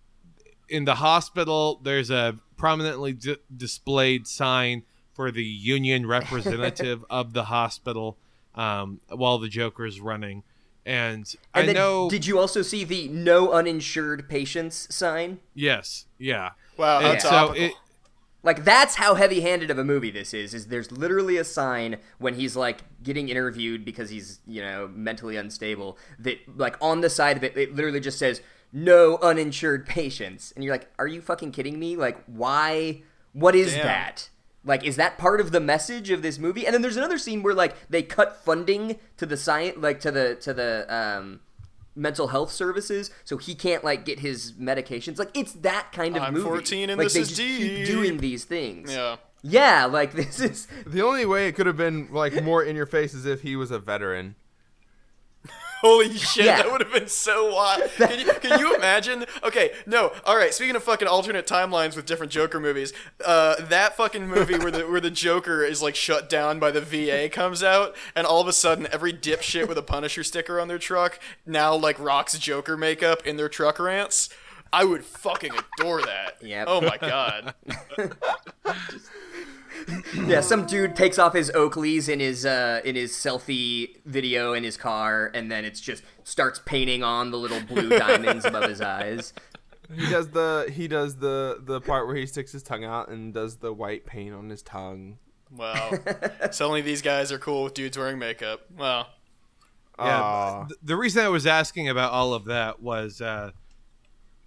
in 0.68 0.84
the 0.84 0.96
hospital, 0.96 1.80
there's 1.82 2.11
a 2.11 2.37
prominently 2.56 3.12
di- 3.12 3.37
displayed 3.56 4.26
sign 4.26 4.82
for 5.14 5.30
the 5.30 5.44
union 5.44 6.04
representative 6.18 7.04
of 7.08 7.32
the 7.32 7.44
hospital 7.44 8.16
um, 8.54 9.00
while 9.08 9.38
the 9.38 9.48
Joker 9.48 9.87
is 9.87 10.00
running. 10.00 10.42
And, 10.87 11.34
and 11.54 11.62
I 11.62 11.66
then 11.66 11.74
know, 11.74 12.08
did 12.08 12.26
you 12.26 12.38
also 12.38 12.62
see 12.62 12.82
the 12.84 13.08
no 13.08 13.52
uninsured 13.52 14.28
patients 14.28 14.88
sign 14.94 15.40
yes, 15.54 16.06
yeah. 16.18 16.50
Wow, 16.78 17.00
how 17.00 17.12
And 17.12 17.20
so 17.20 17.28
topical. 17.28 17.62
it, 17.62 17.72
Like 18.42 18.64
that's 18.64 18.94
how 18.94 19.14
heavy-handed 19.14 19.70
of 19.70 19.78
a 19.78 19.84
movie 19.84 20.11
this 20.11 20.32
is. 20.32 20.54
Is 20.54 20.68
there's 20.68 20.90
literally 20.90 21.37
a 21.37 21.44
sign 21.44 21.96
when 22.18 22.34
he's 22.34 22.56
like 22.56 22.78
getting 23.02 23.28
interviewed 23.28 23.84
because 23.84 24.08
he's 24.11 24.40
you 24.46 24.62
know 24.62 24.88
mentally 24.94 25.37
unstable 25.37 25.98
that 26.20 26.38
like 26.56 26.76
on 26.80 27.00
the 27.02 27.11
side 27.11 27.37
of 27.37 27.44
it 27.44 27.56
it 27.56 27.74
literally 27.74 28.00
just 28.00 28.18
says 28.18 28.40
no 28.72 29.18
uninsured 29.18 29.84
patients 29.87 30.52
and 30.54 30.64
you're 30.64 30.72
like 30.72 30.88
are 30.98 31.06
you 31.06 31.20
fucking 31.20 31.50
kidding 31.52 31.78
me 31.78 31.96
like 31.96 32.22
why 32.26 33.02
what 33.32 33.54
is 33.54 33.72
Damn. 33.74 33.87
that 33.87 34.28
like 34.68 34.85
is 34.85 34.94
that 34.96 35.18
part 35.18 35.40
of 35.40 35.50
the 35.50 35.61
message 35.61 36.11
of 36.11 36.22
this 36.22 36.38
movie 36.38 36.64
and 36.64 36.74
then 36.74 36.83
there's 36.83 36.96
another 36.96 37.18
scene 37.18 37.42
where 37.42 37.54
like 37.54 37.74
they 37.90 38.02
cut 38.02 38.37
funding 38.44 38.96
to 39.16 39.26
the 39.26 39.37
science 39.37 39.76
like 39.78 39.98
to 39.98 40.12
the 40.12 40.37
to 40.37 40.54
the 40.54 40.87
um 40.94 41.40
mental 41.98 42.28
health 42.28 42.52
services, 42.52 43.11
so 43.24 43.37
he 43.37 43.54
can't 43.54 43.85
like 43.85 44.04
get 44.04 44.20
his 44.20 44.52
medications. 44.52 45.18
Like 45.18 45.37
it's 45.37 45.52
that 45.54 45.88
kind 45.92 46.16
of 46.16 46.22
I'm 46.22 46.33
movie. 46.35 46.46
14 46.46 46.90
and 46.90 46.98
like 46.98 47.07
this 47.07 47.14
they 47.14 47.20
is 47.20 47.28
just 47.28 47.40
deep. 47.40 47.76
keep 47.78 47.87
doing 47.87 48.18
these 48.18 48.44
things. 48.44 48.92
Yeah. 48.92 49.16
Yeah, 49.42 49.85
like 49.85 50.12
this 50.14 50.40
is 50.40 50.66
The 50.87 51.02
only 51.02 51.26
way 51.26 51.48
it 51.48 51.52
could 51.52 51.66
have 51.66 51.76
been 51.76 52.09
like 52.12 52.42
more 52.42 52.62
in 52.62 52.76
your 52.76 52.87
face 52.87 53.14
is 53.14 53.26
if 53.26 53.42
he 53.42 53.57
was 53.57 53.70
a 53.70 53.78
veteran. 53.78 54.37
Holy 55.80 56.12
shit, 56.16 56.44
Yeah. 56.46 56.56
that 56.56 56.70
would 56.72 56.80
have 56.80 56.92
been 56.92 57.08
so 57.08 57.54
wild. 57.54 57.82
Can 57.96 58.18
you, 58.18 58.32
can 58.34 58.58
you 58.58 58.74
imagine? 58.74 59.24
Okay, 59.44 59.72
no. 59.86 60.12
All 60.24 60.36
right. 60.36 60.52
Speaking 60.52 60.74
of 60.76 60.82
fucking 60.82 61.06
alternate 61.06 61.46
timelines 61.46 61.94
with 61.94 62.04
different 62.06 62.32
Joker 62.32 62.58
movies, 62.58 62.92
uh, 63.24 63.56
that 63.66 63.96
fucking 63.96 64.26
movie 64.26 64.58
where 64.58 64.70
the 64.70 64.80
where 64.88 65.00
the 65.00 65.10
Joker 65.10 65.62
is 65.62 65.80
like 65.80 65.94
shut 65.94 66.28
down 66.28 66.58
by 66.58 66.70
the 66.70 66.80
VA 66.80 67.28
comes 67.28 67.62
out, 67.62 67.94
and 68.16 68.26
all 68.26 68.40
of 68.40 68.48
a 68.48 68.52
sudden 68.52 68.88
every 68.92 69.12
dipshit 69.12 69.68
with 69.68 69.78
a 69.78 69.82
Punisher 69.82 70.24
sticker 70.24 70.58
on 70.60 70.66
their 70.68 70.78
truck 70.78 71.18
now 71.46 71.74
like 71.74 71.98
rocks 72.00 72.36
Joker 72.38 72.76
makeup 72.76 73.26
in 73.26 73.36
their 73.36 73.48
truck 73.48 73.78
rants. 73.78 74.28
I 74.72 74.84
would 74.84 75.04
fucking 75.04 75.52
adore 75.78 76.02
that. 76.02 76.36
Yep. 76.42 76.66
Oh 76.68 76.80
my 76.80 76.96
god. 76.98 77.54
yeah. 80.26 80.40
Some 80.40 80.66
dude 80.66 80.96
takes 80.96 81.18
off 81.18 81.34
his 81.34 81.50
Oakleys 81.52 82.08
in 82.08 82.20
his 82.20 82.44
uh 82.44 82.80
in 82.84 82.96
his 82.96 83.12
selfie 83.12 83.96
video 84.04 84.52
in 84.52 84.64
his 84.64 84.76
car, 84.76 85.30
and 85.34 85.50
then 85.50 85.64
it's 85.64 85.80
just 85.80 86.02
starts 86.24 86.60
painting 86.64 87.02
on 87.02 87.30
the 87.30 87.38
little 87.38 87.60
blue 87.60 87.88
diamonds 87.98 88.44
above 88.44 88.68
his 88.68 88.80
eyes. 88.80 89.32
He 89.94 90.08
does 90.10 90.30
the 90.30 90.70
he 90.72 90.88
does 90.88 91.16
the 91.16 91.60
the 91.62 91.80
part 91.80 92.06
where 92.06 92.16
he 92.16 92.26
sticks 92.26 92.52
his 92.52 92.62
tongue 92.62 92.84
out 92.84 93.08
and 93.08 93.32
does 93.32 93.56
the 93.56 93.72
white 93.72 94.04
paint 94.04 94.34
on 94.34 94.50
his 94.50 94.62
tongue. 94.62 95.18
Wow. 95.50 95.92
so 96.50 96.66
only 96.66 96.82
these 96.82 97.02
guys 97.02 97.32
are 97.32 97.38
cool 97.38 97.64
with 97.64 97.74
dudes 97.74 97.96
wearing 97.96 98.18
makeup. 98.18 98.62
Wow. 98.76 99.06
Yeah, 99.98 100.66
th- 100.68 100.78
the 100.80 100.96
reason 100.96 101.24
I 101.24 101.28
was 101.28 101.44
asking 101.44 101.88
about 101.88 102.12
all 102.12 102.32
of 102.32 102.44
that 102.44 102.80
was 102.80 103.20
uh, 103.20 103.50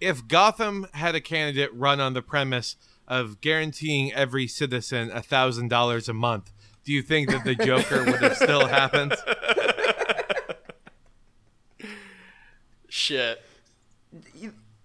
if 0.00 0.26
Gotham 0.26 0.86
had 0.94 1.14
a 1.14 1.20
candidate 1.20 1.70
run 1.74 2.00
on 2.00 2.14
the 2.14 2.22
premise 2.22 2.76
of 3.20 3.40
guaranteeing 3.42 4.12
every 4.14 4.46
citizen 4.46 5.10
a 5.12 5.20
thousand 5.20 5.68
dollars 5.68 6.08
a 6.08 6.14
month, 6.14 6.50
do 6.84 6.92
you 6.92 7.02
think 7.02 7.28
that 7.30 7.44
the 7.44 7.54
Joker 7.54 8.04
would 8.04 8.22
have 8.22 8.36
still 8.36 8.66
happened? 8.66 9.14
Shit. 12.88 13.42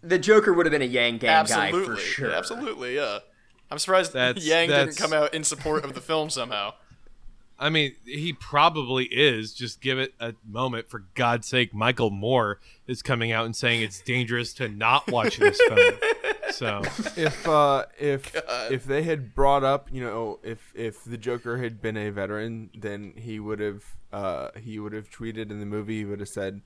The 0.02 0.20
Joker 0.20 0.54
would 0.54 0.66
have 0.66 0.72
been 0.72 0.82
a 0.82 0.86
Yang 0.86 1.18
Gang 1.20 1.30
Absolutely. 1.30 1.80
guy 1.82 1.86
for 1.86 1.96
sure. 1.98 2.32
Absolutely, 2.32 2.96
yeah. 2.96 3.20
I'm 3.70 3.80
surprised 3.80 4.13
That's- 4.13 4.46
Yang 4.46 4.70
that's- 4.70 4.96
didn't 4.96 5.10
come 5.10 5.18
out 5.18 5.34
in 5.34 5.44
support 5.44 5.84
of 5.84 5.94
the 5.94 6.02
film 6.02 6.30
somehow. 6.30 6.74
I 7.60 7.70
mean, 7.70 7.96
he 8.06 8.34
probably 8.34 9.06
is. 9.06 9.52
Just 9.54 9.82
give 9.82 9.98
it 9.98 10.13
a 10.20 10.36
moment, 10.48 10.90
for 10.90 11.06
God's 11.16 11.48
sake. 11.48 11.74
Michael 11.74 12.12
Moore 12.12 12.60
is 12.86 13.02
coming 13.02 13.32
out 13.32 13.46
and 13.46 13.56
saying 13.56 13.82
it's 13.82 14.00
dangerous 14.00 14.54
to 14.56 14.70
not 14.70 15.10
watch 15.12 15.38
this 15.38 15.60
film. 15.68 15.96
So 16.58 16.82
if 17.15 17.48
uh 17.48 17.86
if 18.00 18.34
God. 18.34 18.72
if 18.72 18.84
they 18.86 19.04
had 19.04 19.36
brought 19.36 19.63
up 19.63 19.89
you 19.91 20.02
know 20.02 20.39
if 20.41 20.74
if 20.76 21.04
the 21.04 21.17
joker 21.17 21.58
had 21.60 21.80
been 21.82 21.96
a 21.96 22.10
veteran 22.10 22.72
then 22.76 23.13
he 23.15 23.39
would 23.39 23.60
have 23.60 23.84
uh 24.12 24.50
he 24.60 24.80
would 24.80 24.91
have 24.93 25.08
tweeted 25.12 25.52
in 25.52 25.60
the 25.60 25.67
movie 25.67 26.00
he 26.00 26.06
would 26.06 26.20
have 26.20 26.30
said 26.30 26.62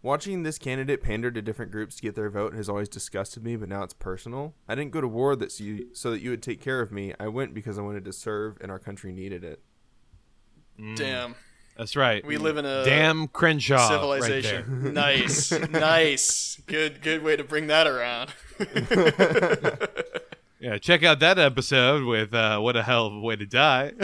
watching 0.00 0.44
this 0.44 0.56
candidate 0.56 1.02
pander 1.02 1.30
to 1.30 1.42
different 1.42 1.70
groups 1.70 1.96
to 1.96 2.02
get 2.02 2.14
their 2.14 2.30
vote 2.30 2.54
has 2.54 2.70
always 2.70 2.88
disgusted 2.88 3.44
me 3.44 3.54
but 3.54 3.68
now 3.68 3.82
it's 3.82 3.92
personal 3.92 4.54
i 4.66 4.74
didn't 4.74 4.92
go 4.92 5.02
to 5.02 5.08
war 5.08 5.36
that 5.36 5.52
so 5.52 5.62
you 5.62 5.88
so 5.92 6.10
that 6.10 6.22
you 6.22 6.30
would 6.30 6.42
take 6.42 6.62
care 6.62 6.80
of 6.80 6.90
me 6.90 7.12
i 7.20 7.28
went 7.28 7.52
because 7.52 7.78
i 7.78 7.82
wanted 7.82 8.02
to 8.04 8.12
serve 8.14 8.56
and 8.62 8.70
our 8.70 8.78
country 8.78 9.12
needed 9.12 9.44
it 9.44 9.60
Damn. 10.96 11.34
That's 11.76 11.96
right. 11.96 12.24
We 12.24 12.36
live 12.36 12.56
in 12.56 12.64
a 12.64 12.84
Dan 12.84 13.26
Crenshaw. 13.28 13.88
civilization. 13.88 14.64
Right 14.68 14.82
there. 14.84 14.92
nice. 14.92 15.50
nice. 15.70 16.60
Good 16.66 17.02
good 17.02 17.22
way 17.22 17.36
to 17.36 17.44
bring 17.44 17.66
that 17.68 17.86
around. 17.86 18.30
Yeah, 20.60 20.78
check 20.78 21.02
out 21.02 21.18
that 21.20 21.38
episode 21.38 22.04
with 22.04 22.32
uh, 22.32 22.58
"What 22.58 22.74
a 22.74 22.82
Hell 22.82 23.04
of 23.08 23.12
a 23.12 23.20
Way 23.20 23.36
to 23.36 23.44
Die." 23.44 23.90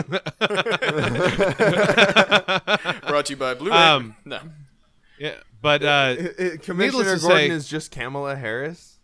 Brought 3.09 3.27
to 3.27 3.33
you 3.33 3.37
by 3.39 3.55
Blue 3.55 3.73
Um, 3.73 4.15
No. 4.27 4.41
yeah, 5.19 5.37
but 5.63 5.83
uh, 5.83 6.17
commissioner 6.61 7.17
gordon 7.17 7.19
say- 7.19 7.49
is 7.49 7.67
just 7.67 7.91
kamala 7.91 8.37
harris 8.37 8.99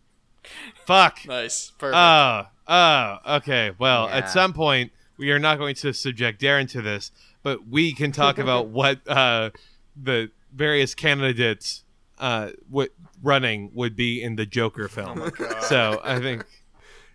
fuck. 0.84 1.18
Nice. 1.26 1.72
Perfect. 1.78 1.96
Oh, 1.96 2.46
oh, 2.68 3.18
okay. 3.36 3.72
Well, 3.78 4.06
Yeah. 4.06 4.16
at 4.18 4.30
some 4.30 4.52
point, 4.52 4.92
we 5.16 5.30
are 5.32 5.38
not 5.38 5.58
going 5.58 5.74
to 5.76 5.92
subject 5.92 6.40
Darin 6.40 6.66
to 6.68 6.82
this, 6.82 7.10
but 7.46 7.68
we 7.68 7.92
can 7.92 8.10
talk 8.10 8.38
about 8.38 8.66
what 8.80 8.98
uh, 9.06 9.50
the 9.94 10.28
various 10.52 10.96
candidates 10.96 11.84
uh, 12.18 12.50
what 12.68 12.90
running 13.22 13.70
would 13.72 13.94
be 13.94 14.20
in 14.20 14.34
the 14.34 14.44
Joker 14.44 14.88
film. 14.88 15.30
so 15.60 16.00
I 16.02 16.18
think 16.18 16.44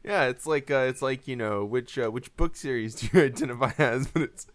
Yeah, 0.06 0.28
it's 0.28 0.48
like 0.48 0.72
uh, 0.72 0.86
it's 0.88 1.02
like 1.02 1.28
you 1.28 1.36
know 1.36 1.65
which 1.65 2.00
uh, 2.00 2.10
which 2.10 2.34
book 2.38 2.56
series 2.56 2.96
do 3.02 3.10
you 3.12 3.26
identify 3.26 3.74
as, 3.78 4.08
but 4.08 4.22
it's 4.22 4.48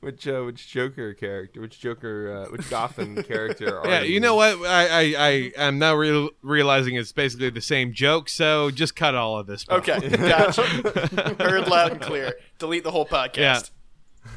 which 0.00 0.26
uh, 0.26 0.44
which 0.44 0.66
Joker 0.66 1.12
character, 1.12 1.60
which 1.60 1.78
Joker, 1.78 2.46
uh, 2.46 2.50
which 2.50 2.70
Gotham 2.70 3.22
character. 3.22 3.80
Are 3.80 3.86
yeah, 3.86 4.00
you 4.00 4.20
know 4.20 4.34
what? 4.34 4.56
I 4.64 4.88
I, 4.88 5.14
I 5.18 5.52
am 5.58 5.78
now 5.78 5.94
real 5.94 6.30
realizing 6.40 6.94
it's 6.94 7.12
basically 7.12 7.50
the 7.50 7.60
same 7.60 7.92
joke. 7.92 8.30
So 8.30 8.70
just 8.70 8.96
cut 8.96 9.14
all 9.14 9.38
of 9.38 9.46
this. 9.46 9.64
part. 9.64 9.86
okay. 9.90 10.08
Gotcha. 10.08 10.62
Heard 11.38 11.68
loud 11.68 11.92
and 11.92 12.00
clear. 12.00 12.32
Delete 12.58 12.82
the 12.82 12.92
whole 12.92 13.06
podcast. 13.06 13.36
Yeah. 13.36 13.60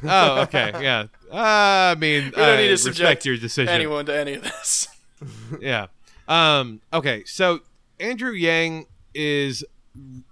Oh, 0.04 0.42
okay. 0.42 0.72
Yeah. 0.82 1.06
Uh, 1.32 1.94
I 1.94 1.96
mean, 1.98 2.26
We 2.26 2.32
don't 2.32 2.40
I 2.42 2.58
need 2.58 2.78
to 2.78 2.90
respect 2.90 3.26
your 3.26 3.38
decision. 3.38 3.70
anyone 3.74 4.06
to 4.08 4.18
any 4.18 4.34
of 4.34 4.44
this. 4.44 4.88
Yeah. 5.62 5.88
Um, 6.28 6.82
okay, 6.92 7.24
so 7.26 7.60
Andrew 8.00 8.32
Yang 8.32 8.88
is 9.14 9.64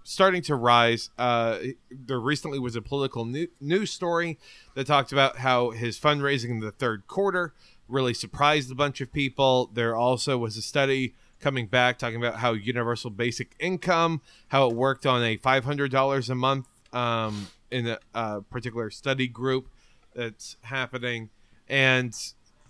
starting 0.03 0.41
to 0.43 0.55
rise. 0.55 1.09
Uh, 1.17 1.59
there 1.91 2.19
recently 2.19 2.57
was 2.57 2.75
a 2.75 2.81
political 2.81 3.25
new- 3.25 3.49
news 3.61 3.91
story 3.91 4.39
that 4.73 4.87
talked 4.87 5.11
about 5.11 5.37
how 5.37 5.71
his 5.71 5.99
fundraising 5.99 6.49
in 6.49 6.59
the 6.59 6.71
third 6.71 7.05
quarter 7.05 7.53
really 7.87 8.13
surprised 8.15 8.71
a 8.71 8.75
bunch 8.75 8.99
of 9.01 9.11
people. 9.13 9.69
There 9.73 9.95
also 9.95 10.37
was 10.37 10.57
a 10.57 10.61
study 10.63 11.13
coming 11.39 11.67
back 11.67 11.99
talking 11.99 12.17
about 12.17 12.37
how 12.37 12.53
universal 12.53 13.09
basic 13.11 13.53
income, 13.59 14.21
how 14.47 14.69
it 14.69 14.75
worked 14.75 15.05
on 15.05 15.23
a 15.23 15.37
$500 15.37 16.29
a 16.29 16.35
month 16.35 16.67
um, 16.93 17.47
in 17.71 17.87
a, 17.87 17.99
a 18.13 18.41
particular 18.41 18.89
study 18.89 19.27
group 19.27 19.69
that's 20.15 20.57
happening. 20.61 21.29
And 21.67 22.15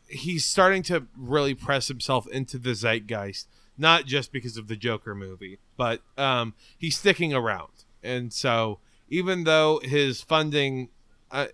he's 0.08 0.46
starting 0.46 0.84
to 0.84 1.08
really 1.18 1.54
press 1.54 1.88
himself 1.88 2.28
into 2.28 2.58
the 2.58 2.76
zeitgeist, 2.76 3.48
not 3.78 4.06
just 4.06 4.32
because 4.32 4.58
of 4.58 4.68
the 4.68 4.76
Joker 4.76 5.16
movie, 5.16 5.60
but 5.78 6.02
um, 6.18 6.54
he's 6.78 6.98
sticking 6.98 7.34
around. 7.34 7.86
And 8.04 8.34
so, 8.34 8.80
even 9.10 9.44
though 9.44 9.80
his 9.84 10.22
funding, 10.22 10.90
uh, 11.32 11.48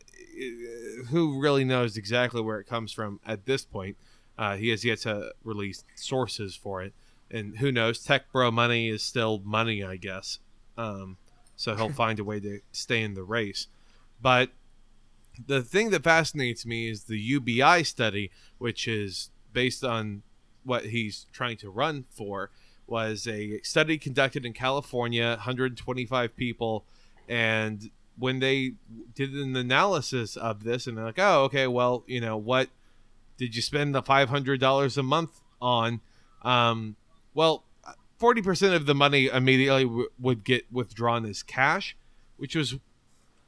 who 1.09 1.39
really 1.39 1.63
knows 1.63 1.97
exactly 1.97 2.41
where 2.41 2.59
it 2.59 2.67
comes 2.67 2.91
from 2.91 3.19
at 3.25 3.45
this 3.45 3.63
point? 3.65 3.97
Uh, 4.37 4.57
he 4.57 4.69
has 4.69 4.83
yet 4.83 4.99
to 4.99 5.31
release 5.43 5.85
sources 5.95 6.55
for 6.55 6.83
it, 6.83 6.93
and 7.31 7.57
who 7.59 7.71
knows? 7.71 8.03
Tech 8.03 8.31
bro 8.33 8.51
money 8.51 8.89
is 8.89 9.01
still 9.01 9.41
money, 9.45 9.81
I 9.81 9.95
guess. 9.95 10.39
Um, 10.77 11.17
so 11.55 11.75
he'll 11.75 11.89
find 11.89 12.19
a 12.19 12.23
way 12.23 12.39
to 12.39 12.59
stay 12.71 13.01
in 13.01 13.13
the 13.13 13.23
race. 13.23 13.67
But 14.21 14.49
the 15.47 15.61
thing 15.61 15.89
that 15.91 16.03
fascinates 16.03 16.65
me 16.65 16.89
is 16.89 17.03
the 17.03 17.19
UBI 17.19 17.83
study, 17.83 18.31
which 18.57 18.87
is 18.87 19.29
based 19.53 19.83
on 19.83 20.23
what 20.63 20.85
he's 20.85 21.27
trying 21.31 21.57
to 21.57 21.69
run 21.69 22.05
for, 22.09 22.49
was 22.87 23.27
a 23.27 23.59
study 23.61 23.97
conducted 23.97 24.45
in 24.45 24.53
California, 24.53 25.29
125 25.29 26.35
people, 26.35 26.85
and 27.27 27.89
when 28.17 28.39
they 28.39 28.73
did 29.13 29.33
an 29.33 29.55
analysis 29.55 30.37
of 30.37 30.63
this, 30.63 30.87
and 30.87 30.97
they're 30.97 31.05
like, 31.05 31.19
"Oh, 31.19 31.43
okay, 31.45 31.67
well, 31.67 32.03
you 32.07 32.21
know, 32.21 32.37
what 32.37 32.69
did 33.37 33.55
you 33.55 33.61
spend 33.61 33.93
the 33.93 34.01
$500 34.01 34.97
a 34.97 35.03
month 35.03 35.41
on?" 35.61 36.01
Um, 36.43 36.95
well, 37.33 37.63
40% 38.25 38.75
of 38.75 38.85
the 38.87 38.95
money 38.95 39.27
immediately 39.27 39.83
w- 39.83 40.09
would 40.19 40.43
get 40.43 40.65
withdrawn 40.71 41.25
as 41.25 41.43
cash, 41.43 41.95
which 42.37 42.55
was 42.55 42.75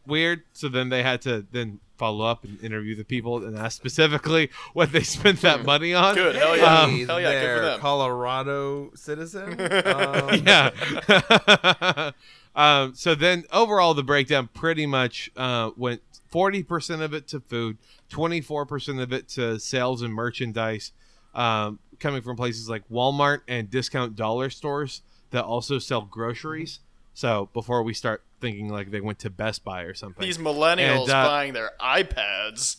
weird. 0.05 0.43
So 0.53 0.69
then 0.69 0.89
they 0.89 1.01
had 1.01 1.21
to 1.23 1.45
then 1.51 1.79
follow 1.97 2.25
up 2.25 2.43
and 2.43 2.63
interview 2.63 2.95
the 2.95 3.03
people 3.03 3.43
and 3.43 3.57
ask 3.57 3.75
specifically 3.75 4.51
what 4.73 4.91
they 4.91 5.01
spent 5.01 5.41
that 5.41 5.65
money 5.65 5.95
on. 5.95 6.13
Good. 6.13 6.35
Hell 6.35 6.55
yeah. 6.57 6.81
Um, 6.81 7.07
Hell 7.07 7.19
yeah. 7.19 7.31
Good 7.31 7.39
for 7.41 7.45
They're 7.61 7.71
them. 7.71 7.79
Colorado 7.79 8.91
citizen. 8.93 9.57
Um, 9.87 10.43
yeah. 10.45 12.11
um, 12.55 12.93
so 12.93 13.15
then 13.15 13.45
overall, 13.51 13.93
the 13.95 14.03
breakdown 14.03 14.49
pretty 14.53 14.85
much 14.85 15.31
uh, 15.35 15.71
went 15.75 16.01
40% 16.31 17.01
of 17.01 17.13
it 17.13 17.27
to 17.29 17.39
food, 17.39 17.77
24% 18.11 19.01
of 19.01 19.11
it 19.11 19.27
to 19.29 19.59
sales 19.59 20.01
and 20.03 20.13
merchandise, 20.13 20.91
um, 21.33 21.79
coming 21.99 22.21
from 22.21 22.35
places 22.35 22.69
like 22.69 22.87
Walmart 22.89 23.41
and 23.47 23.69
discount 23.69 24.15
dollar 24.15 24.49
stores 24.49 25.01
that 25.31 25.43
also 25.43 25.79
sell 25.79 26.01
groceries. 26.01 26.79
So 27.13 27.49
before 27.53 27.83
we 27.83 27.93
start 27.93 28.23
thinking 28.39 28.69
like 28.69 28.91
they 28.91 29.01
went 29.01 29.19
to 29.19 29.29
Best 29.29 29.63
Buy 29.63 29.81
or 29.81 29.93
something. 29.93 30.23
These 30.23 30.37
millennials 30.37 31.03
And, 31.03 31.09
uh, 31.09 31.27
buying 31.27 31.53
their 31.53 31.71
iPads. 31.81 32.77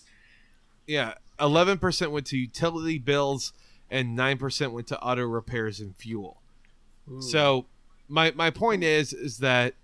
Yeah, 0.87 1.15
eleven 1.41 1.79
percent 1.79 2.13
went 2.13 2.27
to 2.27 2.39
utility 2.39 2.99
bills, 2.99 3.53
and 3.91 4.15
nine 4.15 4.39
percent 4.39 4.73
went 4.73 4.87
to 4.89 5.01
auto 5.01 5.25
repairs 5.25 5.81
and 5.81 5.97
fuel. 5.97 6.41
So 7.21 7.67
my 8.09 8.33
my 8.33 8.51
point 8.51 8.85
is 8.85 9.13
is 9.13 9.39
that 9.39 9.75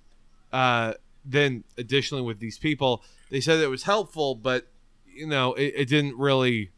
uh, 0.53 0.95
then 1.25 1.65
additionally 1.77 2.23
with 2.23 2.39
these 2.39 2.59
people, 2.59 3.03
they 3.31 3.41
said 3.41 3.61
it 3.61 3.69
was 3.69 3.85
helpful, 3.85 4.35
but 4.35 4.67
you 5.13 5.27
know 5.27 5.55
it, 5.55 5.73
it 5.77 5.89
didn't 5.89 6.17
really 6.19 6.71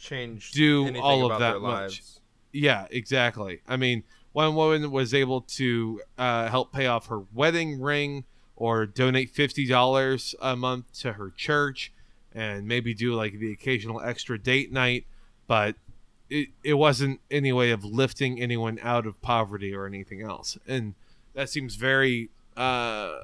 Change 0.00 0.52
do 0.52 0.98
all 0.98 1.30
of 1.30 1.38
that 1.40 1.60
much. 1.60 2.02
Yeah, 2.52 2.86
exactly. 2.90 3.60
I 3.68 3.76
mean, 3.76 4.02
one 4.32 4.54
woman 4.54 4.90
was 4.90 5.12
able 5.14 5.42
to 5.42 6.00
uh, 6.18 6.48
help 6.48 6.72
pay 6.72 6.86
off 6.86 7.06
her 7.06 7.20
wedding 7.32 7.80
ring 7.80 8.24
or 8.56 8.86
donate 8.86 9.30
fifty 9.30 9.66
dollars 9.66 10.34
a 10.40 10.56
month 10.56 10.92
to 11.00 11.12
her 11.14 11.30
church, 11.30 11.92
and 12.34 12.66
maybe 12.66 12.94
do 12.94 13.14
like 13.14 13.38
the 13.38 13.52
occasional 13.52 14.00
extra 14.00 14.38
date 14.38 14.72
night. 14.72 15.04
But 15.46 15.76
it 16.28 16.48
it 16.64 16.74
wasn't 16.74 17.20
any 17.30 17.52
way 17.52 17.70
of 17.70 17.84
lifting 17.84 18.40
anyone 18.40 18.78
out 18.82 19.06
of 19.06 19.20
poverty 19.20 19.74
or 19.74 19.86
anything 19.86 20.22
else, 20.22 20.58
and 20.66 20.94
that 21.34 21.48
seems 21.48 21.76
very 21.76 22.30
uh, 22.56 23.20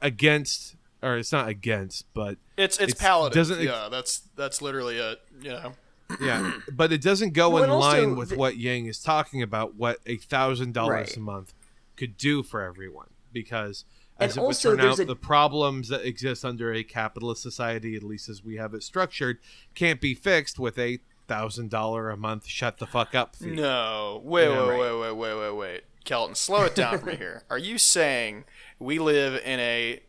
against, 0.00 0.76
or 1.06 1.16
it's 1.18 1.32
not 1.32 1.48
against, 1.48 2.06
but 2.14 2.38
It's 2.56 2.76
it's, 2.78 2.92
It's- 2.92 3.00
paladin. 3.00 3.36
doesn't 3.36 3.60
yeah, 3.60 3.88
that's 3.90 4.22
that's 4.36 4.60
literally 4.60 4.98
it. 4.98 5.20
You 5.40 5.50
know. 5.50 5.72
yeah, 6.20 6.52
but 6.72 6.92
it 6.92 7.02
doesn't 7.02 7.32
go 7.32 7.50
Well, 7.50 7.58
in 7.64 7.70
and 7.70 7.72
also 7.72 7.88
line 8.06 8.16
with 8.16 8.30
the- 8.30 8.36
what 8.36 8.56
Yang 8.56 8.86
is 8.86 9.00
talking 9.02 9.42
about. 9.42 9.74
What 9.74 9.98
a 10.06 10.16
thousand 10.16 10.72
dollars 10.74 11.16
a 11.16 11.20
month 11.20 11.52
could 11.96 12.16
do 12.16 12.42
for 12.42 12.62
everyone, 12.62 13.08
because 13.32 13.84
And 14.18 14.30
as 14.30 14.36
it 14.36 14.42
would 14.42 14.56
turn 14.58 14.80
out, 14.80 14.98
a- 14.98 15.04
the 15.04 15.16
problems 15.16 15.88
that 15.88 16.04
exist 16.06 16.44
under 16.44 16.72
a 16.72 16.82
capitalist 16.84 17.42
society, 17.42 17.96
at 17.96 18.02
least 18.02 18.28
as 18.28 18.44
we 18.44 18.56
have 18.56 18.72
it 18.74 18.82
structured, 18.82 19.38
can't 19.74 20.00
be 20.00 20.14
fixed 20.14 20.58
with 20.58 20.78
a 20.78 20.98
thousand 21.28 21.70
dollar 21.70 22.08
a 22.10 22.16
month 22.16 22.46
shut 22.46 22.78
the 22.78 22.86
fuck 22.86 23.14
up 23.14 23.34
fee. 23.34 23.50
No. 23.50 24.20
Wait, 24.24 24.44
Yeah, 24.48 24.62
wait, 24.62 24.68
right. 24.68 24.78
wait, 24.78 24.92
wait, 25.00 25.12
wait, 25.16 25.34
wait, 25.38 25.56
wait. 25.56 25.84
Kelton, 26.04 26.36
slow 26.36 26.62
it 26.62 26.76
down 26.76 27.00
for 27.00 27.06
me 27.06 27.16
here. 27.26 27.42
Are 27.50 27.58
you 27.58 27.78
saying 27.78 28.44
we 28.78 29.00
live 29.00 29.42
in 29.44 29.58
a 29.58 30.00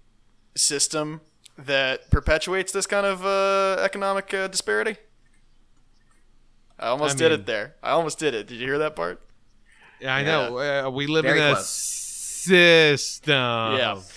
system 0.58 1.22
that 1.58 2.10
perpetuates 2.12 2.72
this 2.72 2.86
kind 2.88 3.06
of 3.06 3.26
uh, 3.26 3.82
economic 3.82 4.34
uh, 4.34 4.48
disparity? 4.48 4.98
I 6.80 6.88
almost 6.88 7.16
I 7.16 7.18
did 7.18 7.32
mean- 7.32 7.40
it 7.42 7.46
there. 7.48 7.76
I 7.82 7.92
almost 7.92 8.20
did 8.20 8.34
it. 8.34 8.48
Did 8.48 8.60
you 8.60 8.68
hear 8.68 8.78
that 8.80 8.96
part? 8.96 9.22
Yeah, 10.00 10.14
I 10.16 10.24
know. 10.24 10.58
Uh, 10.60 10.90
we 10.92 11.08
live 11.08 11.24
Very 11.26 11.40
in 11.40 11.46
a 11.48 11.54
close. 11.54 11.68
system. 11.70 13.34
Yeah. 13.34 14.00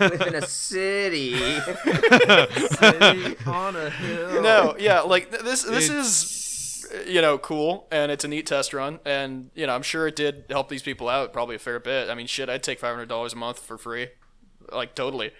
We 0.00 0.06
live 0.08 0.20
in 0.28 0.34
a 0.34 0.42
city. 0.46 1.34
City 1.58 3.36
on 3.46 3.74
a 3.76 3.90
hill. 3.90 4.42
No, 4.42 4.76
yeah, 4.78 5.00
like 5.00 5.30
this. 5.30 5.62
This 5.62 5.88
It's- 5.88 6.24
is 6.24 6.44
you 7.06 7.20
know 7.22 7.38
cool, 7.38 7.86
and 7.90 8.10
it's 8.12 8.24
a 8.24 8.28
neat 8.28 8.46
test 8.46 8.72
run, 8.74 9.00
and 9.04 9.50
you 9.54 9.66
know 9.66 9.74
I'm 9.74 9.82
sure 9.82 10.06
it 10.06 10.16
did 10.16 10.44
help 10.50 10.68
these 10.68 10.82
people 10.82 11.08
out 11.08 11.32
probably 11.32 11.56
a 11.56 11.58
fair 11.58 11.80
bit. 11.80 12.08
I 12.10 12.14
mean, 12.14 12.26
shit, 12.26 12.48
I'd 12.48 12.62
take 12.62 12.78
five 12.78 12.94
hundred 12.94 13.08
dollars 13.08 13.32
a 13.32 13.36
month 13.36 13.58
for 13.60 13.76
free, 13.78 14.08
like 14.72 14.94
totally. 14.94 15.32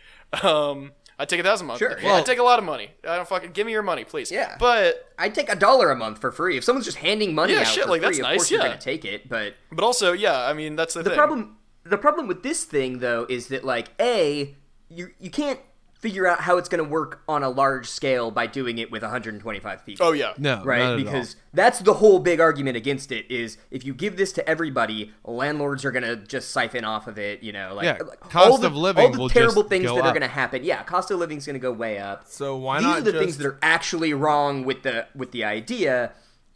Um, 0.43 0.93
I'd 1.18 1.29
take 1.29 1.41
a 1.41 1.43
thousand 1.43 1.66
a 1.66 1.68
month. 1.68 1.79
Sure. 1.81 1.99
Yeah, 1.99 2.05
Well- 2.05 2.14
I'd 2.16 2.26
take 2.26 2.39
a 2.39 2.43
lot 2.45 2.59
of 2.59 2.64
money. 2.64 2.91
I 3.03 3.16
don't 3.16 3.26
fucking 3.29 3.51
give 3.53 3.66
me 3.66 3.72
your 3.72 3.83
money, 3.83 4.05
please. 4.05 4.31
Yeah. 4.31 4.57
But 4.59 5.12
I'd 5.18 5.35
take 5.35 5.51
a 5.51 5.57
dollar 5.57 5.91
a 5.91 5.97
month 5.97 6.20
for 6.20 6.31
free. 6.31 6.57
If 6.57 6.64
someone's 6.64 6.85
just 6.87 6.99
handing 6.99 7.35
money 7.35 7.55
Yeah, 7.55 7.61
out 7.61 7.66
shit, 7.66 7.85
for 7.85 7.91
like, 7.91 8.01
free, 8.03 8.09
that's 8.11 8.18
of 8.18 8.22
nice, 8.22 8.37
course 8.39 8.51
you're 8.51 8.61
yeah. 8.61 8.68
gonna 8.68 8.81
take 8.81 9.05
it. 9.05 9.29
But 9.29 9.55
but 9.72 9.83
also, 9.83 10.12
yeah, 10.12 10.45
I 10.47 10.53
mean 10.53 10.76
that's 10.76 10.95
the, 10.95 11.03
the 11.03 11.11
thing. 11.11 11.16
problem 11.18 11.57
the 11.85 11.99
problem 11.99 12.29
with 12.29 12.43
this 12.43 12.64
thing 12.64 12.99
though 13.01 13.26
is 13.29 13.49
that 13.49 13.64
like 13.64 13.89
a 14.01 14.55
you 14.89 15.09
you 15.18 15.31
can't 15.31 15.59
figure 15.99 16.27
out 16.27 16.41
how 16.43 16.59
it's 16.59 16.69
going 16.69 16.83
to 16.83 16.89
work 16.89 17.23
on 17.29 17.43
a 17.43 17.49
large 17.49 17.89
scale 17.89 18.31
by 18.31 18.47
doing 18.47 18.79
it 18.79 18.91
with 18.91 19.03
125 19.03 19.85
people. 19.85 20.07
Oh 20.07 20.13
yeah. 20.13 20.33
No, 20.39 20.63
right? 20.65 20.79
not 20.79 20.93
at 20.93 21.05
because 21.05 21.37
that's 21.53 21.81
the 21.81 21.95
whole 21.95 22.21
big 22.21 22.41
argument 22.41 22.77
against 22.77 23.11
it 23.11 23.29
is 23.31 23.59
if 23.71 23.85
you 23.85 23.95
give 23.95 24.17
this 24.17 24.33
to 24.33 24.49
everybody 24.49 25.13
landlords 25.25 25.85
are 25.85 25.91
going 25.91 26.05
to 26.05 26.17
just 26.17 26.51
siphon 26.51 26.85
off 26.85 27.09
of 27.09 27.19
it 27.19 27.43
you 27.43 27.53
know 27.53 27.75
like, 27.75 27.85
Yeah, 27.85 27.99
like, 28.07 28.21
cost 28.21 28.51
all 28.51 28.59
the, 28.59 28.69
of 28.69 28.77
living 28.77 29.07
all 29.07 29.13
the 29.13 29.19
will 29.19 29.29
terrible 29.29 29.63
just 29.63 29.71
things 29.71 29.87
go 29.87 29.97
that 29.97 30.05
are 30.05 30.11
going 30.11 30.23
to 30.23 30.29
happen. 30.29 30.63
Yeah 30.63 30.83
cost 30.85 31.11
of 31.11 31.19
living 31.19 31.39
is 31.39 31.47
going 31.47 31.55
to 31.55 31.61
go 31.61 31.73
way 31.73 31.99
up. 31.99 32.27
So 32.29 32.57
why 32.57 32.79
these 32.79 32.87
not 32.87 32.95
These 32.97 33.03
are 33.03 33.05
the 33.05 33.13
just 33.13 33.23
things 33.25 33.39
that 33.39 33.47
are 33.47 33.59
actually 33.61 34.15
wrong 34.15 34.65
with 34.65 34.83
the 34.83 35.09
with 35.17 35.33
the 35.33 35.43
idea. 35.45 36.13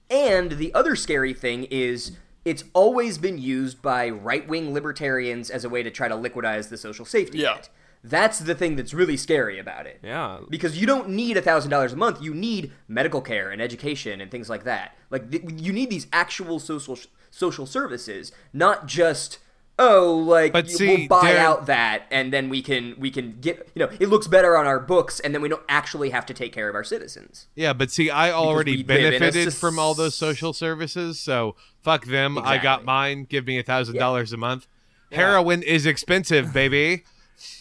And 0.08 0.52
the 0.52 0.72
other 0.74 0.94
scary 0.94 1.34
thing 1.34 1.64
is 1.64 2.12
it's 2.44 2.64
always 2.74 3.18
been 3.18 3.38
used 3.38 3.80
by 3.82 4.10
right-wing 4.10 4.74
libertarians 4.74 5.48
as 5.48 5.64
a 5.64 5.68
way 5.68 5.82
to 5.82 5.90
try 5.90 6.08
to 6.08 6.14
liquidize 6.14 6.68
the 6.68 6.76
social 6.76 7.04
safety 7.04 7.38
Yeah. 7.38 7.54
net 7.54 7.68
that's 8.04 8.40
the 8.40 8.54
thing 8.54 8.76
that's 8.76 8.92
really 8.92 9.16
scary 9.16 9.58
about 9.58 9.86
it 9.86 10.00
yeah? 10.02 10.38
because 10.48 10.80
you 10.80 10.86
don't 10.86 11.08
need 11.08 11.36
a 11.36 11.42
thousand 11.42 11.70
dollars 11.70 11.92
a 11.92 11.96
month 11.96 12.20
you 12.20 12.34
need 12.34 12.72
medical 12.88 13.20
care 13.20 13.50
and 13.50 13.62
education 13.62 14.20
and 14.20 14.30
things 14.30 14.50
like 14.50 14.64
that 14.64 14.96
like 15.10 15.30
th- 15.30 15.44
you 15.56 15.72
need 15.72 15.88
these 15.88 16.06
actual 16.12 16.58
social 16.58 16.98
social 17.30 17.64
services 17.64 18.32
not 18.52 18.86
just 18.86 19.38
oh 19.78 20.14
like 20.14 20.52
But 20.52 20.68
see, 20.68 20.86
we'll 20.86 21.08
buy 21.08 21.32
Darren- 21.32 21.38
out 21.38 21.66
that 21.66 22.02
and 22.10 22.32
then 22.32 22.48
we 22.48 22.60
can 22.60 22.94
we 22.98 23.10
can 23.10 23.38
get 23.40 23.68
you 23.74 23.80
know 23.86 23.90
it 24.00 24.08
looks 24.08 24.26
better 24.26 24.56
on 24.56 24.66
our 24.66 24.80
books 24.80 25.20
and 25.20 25.32
then 25.32 25.40
we 25.40 25.48
don't 25.48 25.62
actually 25.68 26.10
have 26.10 26.26
to 26.26 26.34
take 26.34 26.52
care 26.52 26.68
of 26.68 26.74
our 26.74 26.84
citizens 26.84 27.46
Yeah, 27.54 27.72
but 27.72 27.90
see, 27.90 28.10
I 28.10 28.32
already 28.32 28.82
benefited 28.82 29.54
from 29.54 29.78
all 29.78 29.94
those 29.94 30.14
social 30.14 30.52
services, 30.52 31.18
so 31.20 31.56
fuck 31.80 32.06
them. 32.06 32.36
I 32.38 32.58
got 32.58 32.84
mine. 32.84 33.24
Give 33.28 33.46
me 33.46 33.58
a 33.58 33.62
thousand 33.62 33.96
dollars 33.96 34.32
a 34.32 34.36
month. 34.36 34.66
Heroin 35.10 35.62
is 35.62 35.86
expensive, 35.86 36.52
baby. 36.52 37.04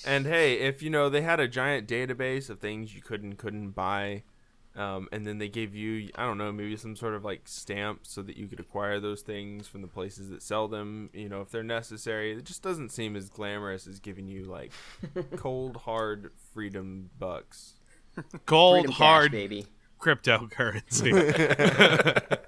And 0.06 0.26
hey, 0.26 0.60
if 0.60 0.82
you 0.82 0.90
know 0.90 1.10
they 1.10 1.22
had 1.22 1.40
a 1.40 1.48
giant 1.48 1.88
database 1.88 2.50
of 2.50 2.60
things 2.60 2.96
you 2.96 3.02
could 3.02 3.24
and 3.24 3.38
couldn't 3.38 3.72
buy, 3.72 4.24
um, 4.76 5.08
and 5.12 5.26
then 5.28 5.38
they 5.38 5.50
gave 5.50 5.76
you, 5.76 6.10
I 6.16 6.26
don't 6.26 6.38
know, 6.38 6.52
maybe 6.52 6.76
some 6.78 6.96
sort 6.96 7.14
of 7.14 7.26
like 7.26 7.42
stamp 7.46 8.02
so 8.04 8.22
that 8.22 8.38
you 8.38 8.48
could 8.48 8.60
acquire 8.60 9.00
those 9.00 9.22
things 9.22 9.68
from 9.68 9.82
the 9.82 9.88
places 9.88 10.30
that 10.30 10.42
sell 10.42 10.68
them. 10.68 11.10
You 11.14 11.30
know, 11.30 11.42
if 11.42 11.50
they're 11.50 11.64
necessary, 11.64 12.32
it 12.32 12.46
just 12.46 12.62
doesn't 12.62 12.90
seem 12.90 13.16
as 13.16 13.30
glamorous 13.30 13.88
as 13.88 14.00
giving 14.00 14.28
you 14.28 14.46
like 14.46 14.72
cold 15.36 15.78
hard 15.78 16.32
freedom 16.54 17.10
bucks. 17.20 17.74
Cold 18.46 18.82
Freedom 18.86 18.92
cash, 18.92 18.98
hard 18.98 19.32
baby 19.32 19.68
cryptocurrency. 20.02 21.12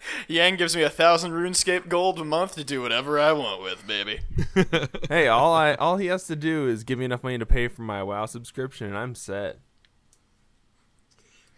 Yang 0.28 0.56
gives 0.58 0.76
me 0.76 0.82
a 0.82 0.90
thousand 0.90 1.32
RuneScape 1.32 1.88
gold 1.88 2.20
a 2.20 2.26
month 2.26 2.56
to 2.56 2.64
do 2.64 2.82
whatever 2.82 3.20
I 3.20 3.32
want 3.32 3.62
with, 3.62 3.88
baby. 3.88 4.20
hey, 5.10 5.28
all 5.28 5.54
I 5.54 5.76
all 5.76 5.98
he 5.98 6.08
has 6.08 6.26
to 6.28 6.36
do 6.36 6.68
is 6.68 6.84
give 6.84 7.00
me 7.00 7.06
enough 7.06 7.24
money 7.24 7.38
to 7.38 7.46
pay 7.46 7.68
for 7.68 7.84
my 7.84 8.04
WoW 8.04 8.26
subscription, 8.26 8.88
and 8.88 8.98
I'm 8.98 9.16
set. 9.16 9.60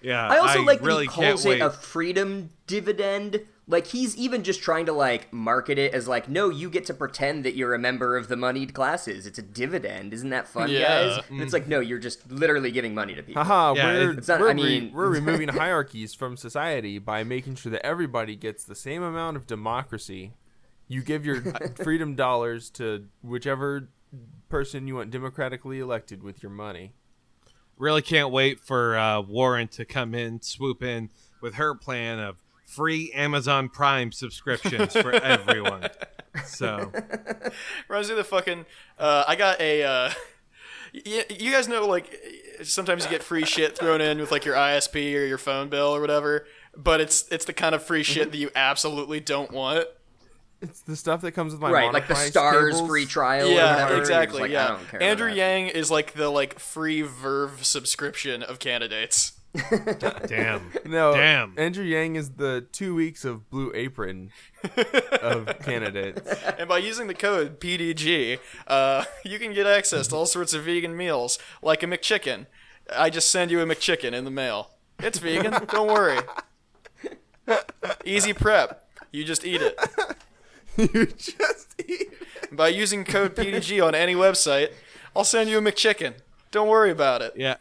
yeah, 0.02 0.28
I 0.28 0.38
also 0.38 0.62
like 0.62 0.80
that 0.80 0.86
really 0.86 1.06
he 1.06 1.10
calls 1.10 1.46
it 1.46 1.50
wait. 1.50 1.62
a 1.62 1.72
freedom 1.72 2.52
dividend. 2.68 3.41
Like 3.68 3.88
he's 3.88 4.16
even 4.16 4.43
just 4.43 4.61
trying 4.61 4.86
to 4.86 4.93
like 4.93 5.34
market 5.34 5.80
it 5.80 5.91
as 5.93 6.07
like, 6.07 6.30
no, 6.30 6.49
you 6.49 6.70
get 6.70 6.86
to 6.86 6.93
pretend 6.93 7.43
that 7.45 7.55
you're 7.55 7.74
a 7.74 7.80
member 7.80 8.16
of 8.16 8.28
the 8.28 8.36
moneyed 8.36 8.76
classes. 8.76 9.26
It's 9.26 9.39
a 9.39 9.41
dividend. 9.41 10.13
Isn't 10.13 10.30
that 10.30 10.47
fun, 10.47 10.70
Yeah. 10.70 10.82
guys? 11.16 11.24
And 11.32 11.41
It's 11.41 11.51
like, 11.51 11.68
no, 11.68 11.80
you're 11.80 11.97
just 11.97 12.30
literally 12.32 12.70
giving 12.70 12.93
money 12.93 13.16
to 13.16 13.24
people. 13.24 13.43
Haha, 13.43 13.74
Yeah, 13.74 13.86
we're, 13.93 14.11
it's 14.20 14.28
not- 14.28 14.39
we're, 14.39 14.51
I 14.51 14.53
mean- 14.53 14.91
we're 14.93 15.09
removing 15.20 15.47
hierarchies 15.49 16.13
from 16.13 16.38
society 16.38 16.99
by 16.99 17.24
making 17.24 17.55
sure 17.55 17.72
that 17.72 17.84
everybody 17.84 18.36
gets 18.36 18.63
the 18.66 18.76
same 18.76 19.01
amount 19.01 19.36
of 19.36 19.47
democracy. 19.47 20.34
You 20.88 21.01
give 21.01 21.26
your 21.26 21.41
freedom 21.76 22.13
dollars 22.13 22.70
to 22.72 23.05
whichever 23.24 23.89
person 24.47 24.88
you 24.88 24.93
want 24.97 25.09
democratically 25.09 25.80
elected 25.80 26.22
with 26.22 26.43
your 26.43 26.51
money. 26.51 26.93
really 27.80 28.03
can't 28.03 28.32
wait 28.32 28.59
for 28.59 28.95
uh, 28.95 29.22
Warren 29.22 29.68
to 29.70 29.86
come 29.86 30.13
in, 30.13 30.41
swoop 30.43 30.84
in 30.84 31.09
with 31.41 31.55
her 31.55 31.74
plan 31.74 32.20
of 32.20 32.38
free 32.66 33.11
Amazon 33.13 33.70
Prime 33.70 34.11
subscriptions 34.11 34.93
for 34.93 35.11
everyone. 35.13 35.89
So 36.45 36.91
Reminds 37.88 38.09
me 38.09 38.13
of 38.13 38.18
the 38.18 38.24
fucking. 38.24 38.66
Uh, 38.99 39.24
I 39.28 39.36
got 39.36 39.59
a. 39.61 39.84
Uh, 39.84 40.11
y- 40.93 41.26
you 41.30 41.51
guys 41.51 41.68
know, 41.68 41.88
like, 41.88 42.13
sometimes 42.63 43.05
you 43.05 43.09
get 43.09 43.24
free 43.24 43.45
shit 43.45 43.78
thrown 43.78 44.01
in 44.01 44.20
with 44.20 44.32
like 44.32 44.45
your 44.45 44.55
ISP 44.55 44.95
or 45.16 45.26
your 45.26 45.38
phone 45.38 45.70
bill 45.70 45.95
or 45.95 46.01
whatever, 46.01 46.45
but 46.76 46.99
it's 47.01 47.26
it's 47.32 47.45
the 47.45 47.53
kind 47.53 47.74
of 47.76 47.84
free 47.84 48.03
shit 48.03 48.32
that 48.32 48.38
you 48.38 48.49
absolutely 48.55 49.20
don't 49.20 49.51
want. 49.51 49.88
It's 50.61 50.82
the 50.82 50.95
stuff 50.95 51.22
that 51.22 51.34
comes 51.34 51.51
with 51.51 51.61
my 51.61 51.70
right, 51.70 51.93
like 51.93 52.07
the 52.07 52.16
stars 52.16 52.74
cables. 52.76 52.89
free 52.89 53.05
trial. 53.05 53.47
or 53.47 53.51
yeah, 53.51 53.84
whatever. 53.84 53.99
Exactly. 53.99 54.41
like, 54.41 54.49
I 54.51 54.53
yeah, 54.53 54.68
don't 54.70 54.88
care 54.89 55.03
Andrew. 55.03 55.32
Yang 55.32 55.68
is 55.68 55.91
like 55.91 56.13
the 56.13 56.30
like 56.30 56.59
free 56.59 57.01
Verve 57.01 57.66
subscription 57.66 58.41
of 58.41 58.59
candidates. 58.59 59.34
Damn. 60.28 60.72
No, 60.86 61.14
Damn. 61.14 61.53
Andrew 61.58 61.84
Yang 61.84 62.16
is 62.16 62.30
the 62.32 62.66
two 62.72 62.93
weeks 62.93 63.26
of 63.26 63.49
Blue 63.49 63.72
Apron 63.74 64.30
of 65.22 65.47
candidates. 65.64 66.22
And 66.60 66.70
by 66.70 66.78
using 66.78 67.08
the 67.08 67.14
code 67.16 67.60
PDG, 67.60 68.39
uh, 68.68 69.06
you 69.24 69.39
can 69.39 69.51
get 69.53 69.66
access 69.66 70.08
to 70.10 70.16
all 70.16 70.26
sorts 70.28 70.53
of 70.53 70.64
vegan 70.64 70.95
meals, 70.95 71.39
like 71.62 71.82
a 71.82 71.88
McChicken. 71.88 72.45
I 72.95 73.10
just 73.10 73.30
send 73.30 73.49
you 73.49 73.62
a 73.62 73.66
McChicken 73.66 74.14
in 74.14 74.26
the 74.26 74.32
mail. 74.32 74.72
It's 74.99 75.18
vegan, 75.18 75.66
don't 75.72 75.88
worry. 75.88 76.20
Easy 78.06 78.34
prep. 78.34 78.88
You 79.12 79.24
just 79.24 79.45
eat 79.45 79.62
it. 79.62 79.80
you 80.78 81.08
just 81.08 81.82
eat. 81.88 82.10
By 82.51 82.68
using 82.70 83.03
code 83.06 83.36
PDG 83.36 83.86
on 83.86 83.95
any 83.95 84.14
website, 84.14 84.72
I'll 85.16 85.24
send 85.24 85.49
you 85.49 85.58
a 85.58 85.62
McChicken. 85.62 86.14
Don't 86.51 86.68
worry 86.70 86.91
about 86.91 87.22
it. 87.22 87.34
Yeah. 87.36 87.56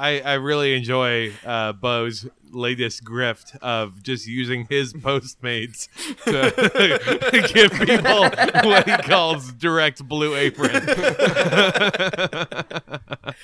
I, 0.00 0.20
I 0.20 0.32
really 0.34 0.74
enjoy 0.74 1.32
uh, 1.44 1.72
Bo's 1.74 2.26
latest 2.50 3.04
grift 3.04 3.56
of 3.58 4.02
just 4.02 4.26
using 4.26 4.66
his 4.70 4.92
Postmates 4.94 5.88
to 6.24 7.48
give 7.54 7.72
people 7.72 8.22
what 8.68 8.88
he 8.88 8.96
calls 9.08 9.52
direct 9.52 10.02
blue 10.08 10.34
apron. 10.34 10.72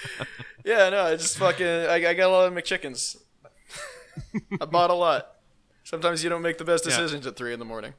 Yeah, 0.65 0.89
no, 0.91 1.05
I 1.05 1.15
just 1.17 1.39
fucking. 1.39 1.65
I, 1.65 1.95
I 1.95 2.15
got 2.15 2.27
a 2.27 2.29
lot 2.29 2.49
of 2.49 2.53
McChickens. 2.53 3.19
I 4.61 4.65
bought 4.65 4.91
a 4.91 4.95
lot. 4.95 5.37
Sometimes 5.85 6.25
you 6.25 6.31
don't 6.31 6.43
make 6.43 6.59
the 6.59 6.65
best 6.65 6.85
Yeah. 6.85 6.91
decisions 6.91 7.25
at 7.25 7.37
three 7.37 7.53
in 7.53 7.61
the 7.61 7.65
morning. 7.65 7.95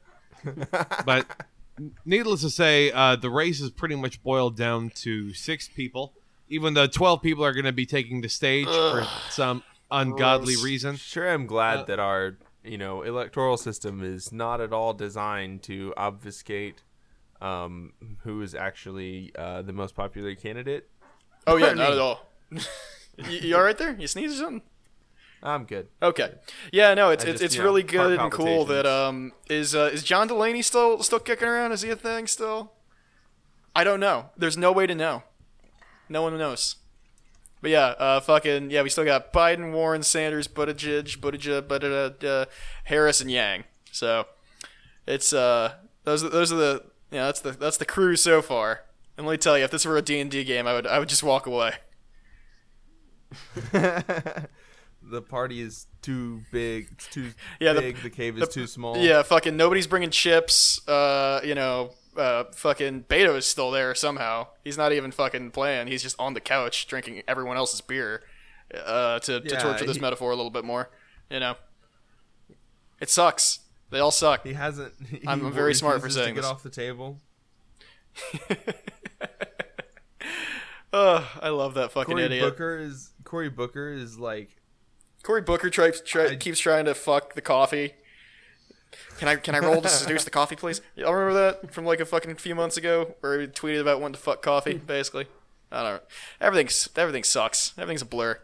but 1.05 1.25
needless 2.05 2.41
to 2.41 2.49
say, 2.49 2.91
uh, 2.91 3.15
the 3.15 3.29
race 3.29 3.61
is 3.61 3.69
pretty 3.71 3.95
much 3.95 4.21
boiled 4.21 4.57
down 4.57 4.89
to 4.95 5.33
six 5.33 5.69
people. 5.69 6.11
Even 6.49 6.73
though 6.73 6.87
twelve 6.87 7.21
people 7.21 7.43
are 7.43 7.53
going 7.53 7.65
to 7.65 7.73
be 7.73 7.85
taking 7.85 8.21
the 8.21 8.29
stage 8.29 8.67
for 8.67 9.05
some 9.29 9.63
ungodly 9.91 10.53
Gross. 10.55 10.63
reason. 10.63 10.95
Sure, 10.95 11.29
I'm 11.29 11.45
glad 11.45 11.79
Uh, 11.79 11.83
that 11.85 11.99
our 11.99 12.37
you 12.63 12.77
know 12.77 13.01
electoral 13.01 13.57
system 13.57 14.03
is 14.03 14.31
not 14.31 14.61
at 14.61 14.73
all 14.73 14.93
designed 14.93 15.63
to 15.63 15.93
obfuscate 15.97 16.83
um, 17.41 17.93
who 18.23 18.41
is 18.41 18.55
actually 18.55 19.31
uh, 19.37 19.61
the 19.61 19.73
most 19.73 19.95
popular 19.95 20.35
candidate. 20.35 20.89
Oh 21.45 21.57
yeah, 21.57 21.73
not 21.73 21.93
at 21.93 21.99
all. 21.99 22.29
you, 22.51 23.39
you 23.39 23.55
all 23.55 23.63
right 23.63 23.77
there? 23.77 23.95
You 23.97 24.07
sneeze 24.07 24.33
or 24.33 24.43
something? 24.43 24.61
I'm 25.43 25.65
good. 25.65 25.87
Okay. 26.01 26.33
Yeah, 26.71 26.95
no, 26.95 27.11
it's 27.11 27.23
I 27.23 27.27
it's, 27.29 27.33
just, 27.35 27.43
it's 27.43 27.55
you 27.55 27.61
know, 27.61 27.67
really 27.67 27.83
good 27.83 28.19
and 28.19 28.31
cool 28.31 28.65
that 28.65 28.85
um 28.87 29.33
is 29.49 29.75
uh, 29.75 29.89
is 29.93 30.03
John 30.03 30.27
Delaney 30.27 30.61
still 30.61 31.03
still 31.03 31.19
kicking 31.19 31.47
around? 31.47 31.71
Is 31.73 31.83
he 31.83 31.89
a 31.89 31.95
thing 31.95 32.25
still? 32.27 32.71
I 33.75 33.83
don't 33.83 33.99
know. 33.99 34.31
There's 34.35 34.57
no 34.57 34.71
way 34.71 34.87
to 34.87 34.95
know. 34.95 35.23
No 36.09 36.21
one 36.21 36.37
knows. 36.37 36.75
But 37.61 37.71
yeah, 37.71 37.85
uh, 37.97 38.19
fucking 38.19 38.69
yeah, 38.71 38.81
we 38.83 38.89
still 38.89 39.03
got 39.05 39.33
Biden, 39.33 39.73
Warren, 39.73 40.03
Sanders, 40.03 40.47
Buttigieg, 40.47 41.17
Buttigieg, 41.17 41.63
Buttigieg, 41.63 42.23
uh, 42.23 42.45
Harris, 42.85 43.19
and 43.19 43.31
Yang. 43.31 43.63
So 43.91 44.27
it's 45.07 45.33
uh 45.33 45.73
those 46.03 46.23
are- 46.23 46.29
those 46.29 46.51
are 46.53 46.57
the 46.57 46.83
yeah 47.11 47.25
that's 47.25 47.39
the 47.41 47.51
that's 47.51 47.77
the 47.77 47.85
crew 47.85 48.15
so 48.15 48.41
far. 48.41 48.83
And 49.17 49.25
let 49.25 49.33
me 49.33 49.37
tell 49.37 49.57
you, 49.57 49.63
if 49.63 49.71
this 49.71 49.85
were 49.85 49.97
a 49.97 50.01
D 50.03 50.19
and 50.19 50.29
D 50.29 50.43
game, 50.43 50.67
I 50.67 50.73
would 50.73 50.85
I 50.85 50.99
would 50.99 51.09
just 51.09 51.23
walk 51.23 51.47
away. 51.47 51.73
the 53.71 55.21
party 55.27 55.61
is 55.61 55.87
too 56.01 56.41
big. 56.51 56.89
It's 56.91 57.07
too 57.07 57.31
Yeah, 57.59 57.73
the- 57.73 57.81
big. 57.81 57.97
The, 58.03 58.09
cave 58.09 58.35
is 58.37 58.41
the- 58.41 58.47
too 58.53 58.67
small. 58.67 58.97
Yeah, 58.97 59.23
fucking 59.23 59.57
nobody's 59.57 59.87
bringing 59.87 60.09
chips. 60.11 60.85
Uh, 60.87 61.41
you 61.43 61.55
know, 61.55 61.91
uh, 62.17 62.45
fucking 62.53 63.03
Beto 63.09 63.35
is 63.37 63.45
still 63.45 63.71
there 63.71 63.93
somehow. 63.95 64.47
He's 64.63 64.77
not 64.77 64.91
even 64.91 65.11
fucking 65.11 65.51
playing. 65.51 65.87
He's 65.87 66.01
just 66.03 66.15
on 66.19 66.33
the 66.33 66.41
couch 66.41 66.87
drinking 66.87 67.23
everyone 67.27 67.57
else's 67.57 67.81
beer. 67.81 68.23
Uh, 68.73 69.17
to, 69.19 69.39
to 69.39 69.57
torture 69.57 69.85
this 69.85 69.95
he- 69.95 70.01
metaphor 70.01 70.31
a 70.31 70.35
little 70.35 70.51
bit 70.51 70.65
more. 70.65 70.89
You 71.29 71.39
know, 71.39 71.55
it 72.99 73.09
sucks. 73.09 73.59
They 73.91 73.99
all 73.99 74.11
suck. 74.11 74.45
He 74.45 74.53
hasn't. 74.53 74.93
He 75.09 75.21
I'm 75.25 75.51
very 75.53 75.73
smart 75.73 75.99
for 76.01 76.07
refuses 76.07 76.25
to 76.27 76.33
get 76.33 76.41
this. 76.41 76.45
off 76.45 76.63
the 76.63 76.69
table. 76.69 77.19
Ugh, 80.93 81.23
I 81.41 81.49
love 81.49 81.73
that 81.75 81.91
fucking 81.91 82.13
Cory 82.15 82.23
idiot. 82.25 82.43
Booker 82.43 82.77
is 82.77 83.11
Cory 83.23 83.49
Booker 83.49 83.89
is 83.91 84.17
like 84.17 84.49
Cory 85.23 85.41
Booker 85.41 85.69
tries, 85.69 86.01
try, 86.01 86.27
I- 86.29 86.35
keeps 86.35 86.59
trying 86.59 86.85
to 86.85 86.93
fuck 86.95 87.33
the 87.35 87.41
coffee. 87.41 87.93
Can 89.19 89.27
I 89.27 89.35
can 89.35 89.55
I 89.55 89.59
roll 89.59 89.81
to 89.81 89.89
seduce 89.89 90.23
the 90.23 90.29
coffee, 90.31 90.55
please? 90.55 90.81
Y'all 90.95 91.13
remember 91.13 91.39
that 91.61 91.73
from 91.73 91.85
like 91.85 91.99
a 91.99 92.05
fucking 92.05 92.35
few 92.35 92.55
months 92.55 92.77
ago, 92.77 93.15
where 93.21 93.39
he 93.41 93.47
tweeted 93.47 93.81
about 93.81 93.99
wanting 94.01 94.15
to 94.15 94.19
fuck 94.19 94.41
coffee, 94.41 94.75
basically. 94.75 95.27
I 95.71 95.83
don't 95.83 95.93
know. 95.95 95.99
Everything's 96.41 96.89
everything 96.95 97.23
sucks. 97.23 97.73
Everything's 97.77 98.01
a 98.01 98.05
blur. 98.05 98.39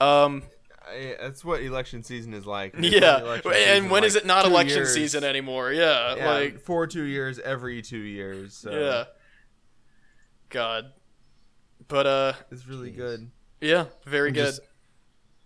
Um, 0.00 0.42
I, 0.86 1.16
that's 1.20 1.44
what 1.44 1.62
election 1.62 2.02
season 2.02 2.34
is 2.34 2.44
like. 2.44 2.74
It's 2.76 2.94
yeah, 2.94 3.18
and 3.18 3.42
season, 3.44 3.88
when 3.88 4.04
is 4.04 4.14
like, 4.14 4.24
it 4.24 4.26
not 4.26 4.44
election 4.44 4.78
years. 4.78 4.92
season 4.94 5.24
anymore? 5.24 5.72
Yeah, 5.72 6.16
Yeah, 6.16 6.30
like 6.30 6.60
for 6.60 6.86
two 6.86 7.04
years 7.04 7.38
every 7.38 7.80
two 7.82 7.98
years. 7.98 8.54
So 8.54 8.70
yeah. 8.72 9.04
God, 10.48 10.92
but 11.88 12.06
uh, 12.06 12.32
it's 12.50 12.66
really 12.66 12.90
good. 12.90 13.30
yeah, 13.60 13.86
very 14.04 14.28
I'm 14.28 14.34
good. 14.34 14.46
just- 14.46 14.60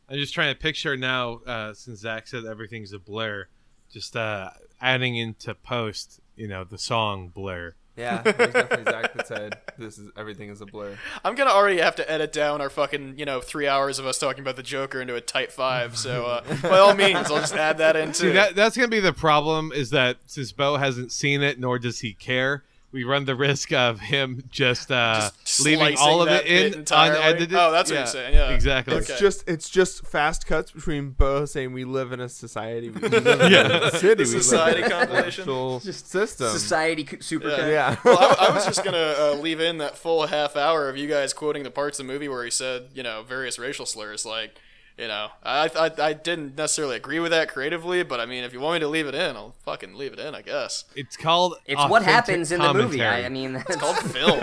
I'm 0.08 0.18
just 0.18 0.34
trying 0.34 0.54
to 0.54 0.60
picture 0.60 0.96
now, 0.96 1.40
uh, 1.46 1.74
since 1.74 1.98
Zach 2.00 2.28
said 2.28 2.44
everything's 2.44 2.92
a 2.92 2.98
blur, 3.00 3.48
just 3.92 4.16
uh, 4.16 4.50
adding 4.80 5.16
into 5.16 5.54
post, 5.54 6.20
you 6.36 6.48
know, 6.48 6.64
the 6.64 6.78
song 6.78 7.28
"Blur." 7.28 7.74
Yeah, 7.96 8.20
it 8.26 8.38
was 8.38 8.52
definitely 8.52 8.92
Zach 8.92 9.14
that 9.14 9.26
said 9.26 9.58
this 9.78 9.96
is 9.96 10.10
everything 10.16 10.50
is 10.50 10.60
a 10.60 10.66
blur. 10.66 10.96
I'm 11.24 11.34
gonna 11.34 11.50
already 11.50 11.78
have 11.78 11.96
to 11.96 12.10
edit 12.10 12.30
down 12.30 12.60
our 12.60 12.68
fucking, 12.68 13.18
you 13.18 13.24
know, 13.24 13.40
three 13.40 13.66
hours 13.66 13.98
of 13.98 14.06
us 14.06 14.18
talking 14.18 14.42
about 14.42 14.56
the 14.56 14.62
Joker 14.62 15.00
into 15.00 15.14
a 15.14 15.20
tight 15.20 15.50
five. 15.50 15.96
So 15.96 16.26
uh, 16.26 16.54
by 16.62 16.78
all 16.78 16.94
means, 16.94 17.30
I'll 17.30 17.38
just 17.38 17.54
add 17.54 17.78
that 17.78 17.96
into. 17.96 18.14
See, 18.14 18.32
that 18.32 18.54
that's 18.54 18.76
gonna 18.76 18.88
be 18.88 19.00
the 19.00 19.14
problem. 19.14 19.72
Is 19.74 19.90
that 19.90 20.18
since 20.26 20.52
Bo 20.52 20.76
hasn't 20.76 21.10
seen 21.10 21.42
it, 21.42 21.58
nor 21.58 21.78
does 21.78 22.00
he 22.00 22.12
care, 22.12 22.64
we 22.92 23.04
run 23.04 23.24
the 23.26 23.34
risk 23.34 23.72
of 23.72 24.00
him 24.00 24.42
just, 24.50 24.90
uh, 24.90 25.30
Just 25.44 25.60
leaving 25.60 25.96
all 25.98 26.22
of 26.22 26.28
that 26.28 26.44
it 26.46 26.48
bit 26.48 26.72
in 26.72 26.78
entirely? 26.80 27.18
unedited. 27.18 27.54
Oh, 27.54 27.70
that's 27.72 27.90
what 27.90 27.96
you're 27.98 28.06
saying, 28.06 28.34
yeah. 28.34 28.50
exactly. 28.50 28.94
Okay. 28.94 29.12
It's 29.12 29.20
just 29.20 29.48
it's 29.48 29.68
just 29.68 30.06
fast 30.06 30.46
cuts 30.46 30.70
between 30.70 31.10
Bo 31.10 31.44
saying 31.44 31.72
we 31.72 31.84
live 31.84 32.12
in 32.12 32.20
a 32.20 32.28
society, 32.28 32.88
we 32.90 33.00
live 33.08 33.26
in 33.26 33.26
Yeah. 33.52 33.88
a 33.88 33.90
city, 33.90 34.22
The 34.24 34.28
we 34.30 34.34
live 34.36 34.44
society 34.44 34.78
in 34.80 34.84
a 34.86 34.90
compilation. 34.90 35.42
actual 35.42 35.80
system. 35.80 36.48
Society 36.48 37.06
super. 37.20 37.48
Yeah. 37.48 37.66
yeah, 37.68 37.96
well, 38.04 38.18
I, 38.18 38.46
I 38.48 38.54
was 38.54 38.64
just 38.64 38.82
gonna 38.84 39.14
uh, 39.18 39.32
leave 39.34 39.60
in 39.60 39.78
that 39.78 39.98
full 39.98 40.26
half 40.26 40.56
hour 40.56 40.88
of 40.88 40.96
you 40.96 41.08
guys 41.08 41.32
quoting 41.34 41.64
the 41.64 41.70
parts 41.70 41.98
of 41.98 42.06
the 42.06 42.12
movie 42.12 42.28
where 42.28 42.44
he 42.44 42.50
said, 42.50 42.88
you 42.94 43.02
know, 43.02 43.22
various 43.22 43.58
racial 43.58 43.84
slurs. 43.86 44.24
Like, 44.24 44.58
you 44.98 45.08
know, 45.08 45.28
I, 45.42 45.68
I 45.78 45.90
I 46.08 46.12
didn't 46.14 46.56
necessarily 46.56 46.96
agree 46.96 47.20
with 47.20 47.30
that 47.32 47.48
creatively, 47.48 48.02
but 48.02 48.18
I 48.20 48.26
mean, 48.26 48.44
if 48.44 48.52
you 48.52 48.60
want 48.60 48.74
me 48.76 48.80
to 48.80 48.88
leave 48.88 49.06
it 49.06 49.14
in, 49.14 49.36
I'll 49.36 49.54
fucking 49.64 49.94
leave 49.94 50.12
it 50.12 50.18
in, 50.18 50.34
I 50.34 50.42
guess. 50.42 50.84
It's 50.94 51.16
called. 51.16 51.56
It's 51.66 51.82
what 51.88 52.02
happens 52.02 52.50
in 52.52 52.60
the 52.60 52.72
movie. 52.72 52.98
commentary. 52.98 53.22
I, 53.24 53.26
I 53.26 53.28
mean, 53.28 53.56
It's 53.56 53.76
called 53.76 53.96
film. 54.12 54.40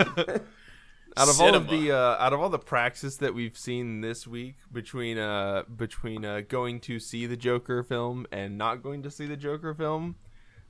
out 1.16 1.28
of 1.28 1.40
all 1.40 1.54
of 1.54 1.68
the 1.68 1.92
uh, 1.92 2.16
out 2.24 2.32
of 2.32 2.40
all 2.40 2.48
the 2.50 2.58
praxis 2.58 3.16
that 3.18 3.34
we've 3.34 3.56
seen 3.58 4.00
this 4.00 4.26
week 4.26 4.56
between 4.72 5.18
uh 5.18 5.62
between 5.76 6.24
uh 6.24 6.42
going 6.48 6.80
to 6.80 6.98
see 6.98 7.26
the 7.26 7.36
Joker 7.36 7.82
film 7.82 8.26
and 8.32 8.56
not 8.58 8.82
going 8.82 9.02
to 9.02 9.10
see 9.10 9.26
the 9.26 9.36
Joker 9.36 9.74
film, 9.74 10.16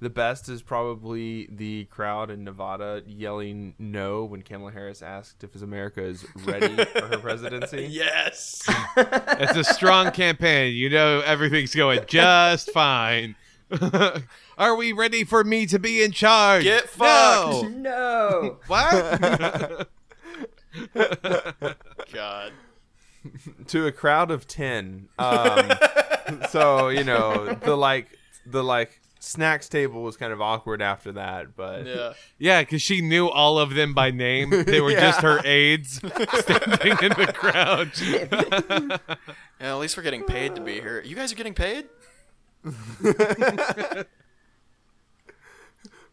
the 0.01 0.11
best 0.11 0.49
is 0.49 0.61
probably 0.63 1.49
the 1.51 1.85
crowd 1.87 2.31
in 2.31 2.45
Nevada 2.45 3.03
yelling 3.07 3.75
no 3.79 4.25
when 4.25 4.43
Kamala 4.43 4.73
Harris 4.73 5.01
asked 5.03 5.43
if 5.45 5.53
his 5.55 5.63
America 5.63 6.03
is 6.03 6.27
ready 6.45 6.75
for 6.85 7.07
her 7.07 7.19
presidency. 7.23 7.87
yes. 7.91 8.63
It's 8.97 9.57
a 9.57 9.65
strong 9.65 10.11
campaign. 10.11 10.75
You 10.75 10.91
know 10.91 11.21
everything's 11.21 11.75
going 11.75 12.01
just 12.07 12.71
fine. 12.73 13.37
Are 14.59 14.77
we 14.77 14.93
ready 14.93 15.25
for 15.25 15.43
me 15.43 15.67
to 15.67 15.79
be 15.79 16.03
in 16.03 16.13
charge? 16.13 16.63
Get 16.65 16.85
No. 16.99 17.63
fucked. 17.63 17.71
no. 17.75 18.59
What? 18.67 19.89
God. 22.13 22.53
to 23.69 23.87
a 23.87 23.93
crowd 23.93 24.31
of 24.31 24.47
10 24.47 25.09
um 25.19 25.71
so 26.51 26.89
you 26.91 27.03
know 27.05 27.55
the 27.65 27.75
like 27.75 28.09
the 28.45 28.63
like 28.63 29.01
snacks 29.25 29.69
table 29.69 30.03
was 30.03 30.17
kind 30.17 30.33
of 30.33 30.41
awkward 30.41 30.81
after 30.83 31.13
that 31.13 31.57
but 31.57 31.87
Yeah. 31.87 32.13
yeah, 32.39 32.61
because 32.63 32.83
she 32.83 33.01
knew 33.01 33.29
all 33.29 33.59
of 33.59 33.75
them 33.75 33.95
by 33.95 34.11
name. 34.11 34.51
They 34.51 34.81
were 34.81 34.91
just 35.07 35.21
her 35.23 35.41
aides 35.45 35.97
standing 35.97 36.97
in 37.03 37.11
the 37.11 37.33
crowd. 37.35 37.91
Yeah, 39.61 39.73
at 39.75 39.79
least 39.79 39.97
we're 39.97 40.03
getting 40.03 40.25
paid 40.25 40.57
to 40.57 40.61
be 40.61 40.75
here. 40.75 41.01
You 41.07 41.15
guys 41.17 41.33
are 41.33 41.37
getting 41.37 41.55
paid? 41.55 41.87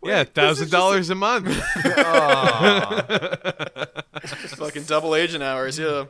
yeah, 0.03 0.23
thousand 0.23 0.69
dollars 0.69 1.09
a 1.09 1.15
month. 1.15 1.47
Fucking 4.55 4.83
double 4.83 5.15
agent 5.15 5.43
hours, 5.43 5.79
yeah. 5.79 6.05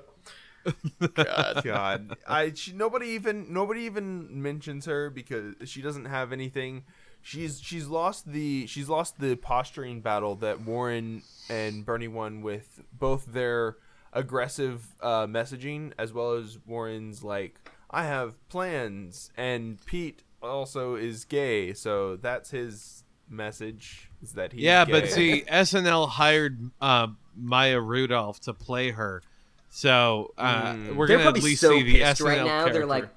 God. 1.16 1.62
god. 1.64 2.18
I 2.28 2.53
she, 2.53 2.74
nobody 2.74 3.07
even 3.07 3.53
nobody 3.53 3.82
even 3.82 4.41
mentions 4.41 4.86
her 4.86 5.09
because 5.09 5.55
she 5.66 5.82
doesn't 5.82 6.05
have 6.05 6.32
anything. 6.32 6.84
She's 7.22 7.62
she's 7.62 7.88
lost 7.88 8.32
the 8.32 8.66
she's 8.68 8.89
lost 8.89 9.20
the 9.20 9.36
posturing 9.36 10.01
battle 10.01 10.36
that 10.38 10.62
warren 10.62 11.22
and 11.49 11.86
bernie 11.86 12.07
won 12.07 12.41
with 12.41 12.82
both 12.93 13.26
their 13.28 13.78
aggressive 14.12 14.95
uh, 15.01 15.28
messaging 15.28 15.93
as 15.99 16.12
well 16.12 16.34
as 16.34 16.57
warren's 16.66 17.24
like 17.24 17.70
i 17.91 18.03
have 18.03 18.36
plans 18.49 19.32
and 19.38 19.86
pete 19.86 20.24
also 20.41 20.95
is 20.95 21.26
gay 21.26 21.74
so 21.74 22.16
that's 22.16 22.49
his 22.49 23.03
message 23.32 24.09
is 24.22 24.34
that 24.34 24.53
he 24.53 24.62
yeah, 24.62 24.86
but 24.86 25.09
see, 25.09 25.43
SNL 25.51 26.07
hired 26.09 26.72
uh, 26.80 27.07
Maya 27.36 27.80
Rudolph 27.80 28.39
to 28.41 28.53
play 28.53 28.91
her, 28.91 29.24
so 29.72 30.34
uh, 30.38 30.74
Mm. 30.74 30.95
we're 30.95 31.07
gonna 31.07 31.24
at 31.24 31.41
least 31.41 31.61
so 31.61 31.72
see 31.72 31.82
the 31.84 31.99
pissed 31.99 32.22
SNL 32.22 32.26
right 32.26 32.38
now. 32.38 32.45
character. 32.45 32.74
They're 32.74 32.86
like, 32.86 33.09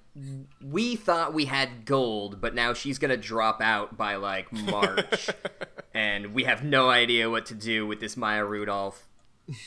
we 0.63 0.95
thought 0.97 1.35
we 1.35 1.45
had 1.47 1.85
gold, 1.85 2.41
but 2.41 2.55
now 2.55 2.73
she's 2.73 2.99
gonna 2.99 3.17
drop 3.19 3.61
out 3.61 3.97
by 3.99 4.15
like 4.17 4.51
March, 4.53 5.29
and 5.95 6.33
we 6.33 6.45
have 6.45 6.63
no 6.65 6.89
idea 6.89 7.29
what 7.29 7.45
to 7.47 7.55
do 7.55 7.87
with 7.87 8.01
this 8.01 8.17
Maya 8.17 8.45
Rudolph. 8.45 9.07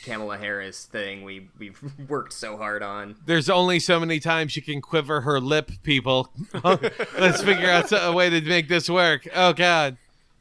Kamala 0.02 0.38
Harris 0.38 0.86
thing 0.86 1.22
we 1.22 1.50
we've 1.56 1.78
worked 2.08 2.32
so 2.32 2.56
hard 2.56 2.82
on. 2.82 3.14
There's 3.26 3.48
only 3.48 3.78
so 3.78 4.00
many 4.00 4.18
times 4.18 4.50
she 4.50 4.60
can 4.60 4.80
quiver 4.80 5.20
her 5.20 5.38
lip, 5.38 5.70
people. 5.84 6.32
Let's 6.64 7.42
figure 7.42 7.70
out 7.70 7.92
a 7.92 8.10
way 8.12 8.28
to 8.28 8.40
make 8.40 8.66
this 8.66 8.90
work. 8.90 9.28
Oh 9.32 9.52
God. 9.52 9.96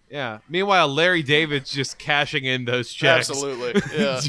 Yeah. 0.10 0.40
Meanwhile, 0.48 0.88
Larry 0.88 1.22
David's 1.24 1.72
just 1.72 1.98
cashing 2.00 2.46
in 2.46 2.66
those 2.66 2.94
checks. 2.94 3.30
Absolutely. 3.30 3.82
Yeah. 3.98 4.22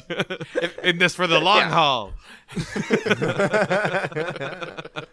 in 0.82 0.98
this 0.98 1.14
for 1.14 1.26
the 1.26 1.38
long 1.40 1.58
Yeah. 1.58 1.70
haul. 1.70 2.12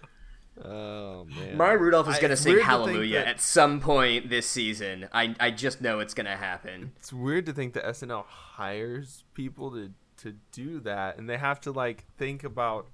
Oh 0.68 1.26
man. 1.26 1.58
Maya 1.58 1.78
Rudolph 1.78 2.08
is 2.10 2.18
gonna 2.18 2.34
it's 2.34 2.42
sing 2.42 2.54
weird 2.54 2.64
to 2.66 2.72
think 2.72 2.80
Hallelujah 2.88 3.20
that- 3.20 3.28
at 3.28 3.42
some 3.42 3.80
point 3.82 4.30
this 4.30 4.48
season. 4.48 5.08
I 5.14 5.36
I 5.40 5.52
just 5.52 5.82
know 5.82 6.00
it's 6.00 6.14
gonna 6.14 6.38
happen. 6.38 6.94
It's 6.98 7.14
weird 7.14 7.46
to 7.48 7.54
think 7.54 7.74
that 7.74 7.84
SNL 7.86 8.26
hires 8.26 9.24
people 9.34 9.72
to 9.72 9.92
to 10.24 10.36
do 10.52 10.80
that, 10.80 11.18
and 11.18 11.30
they 11.30 11.38
have 11.38 11.60
to 11.62 11.72
like 11.72 12.06
think 12.18 12.44
about. 12.44 12.88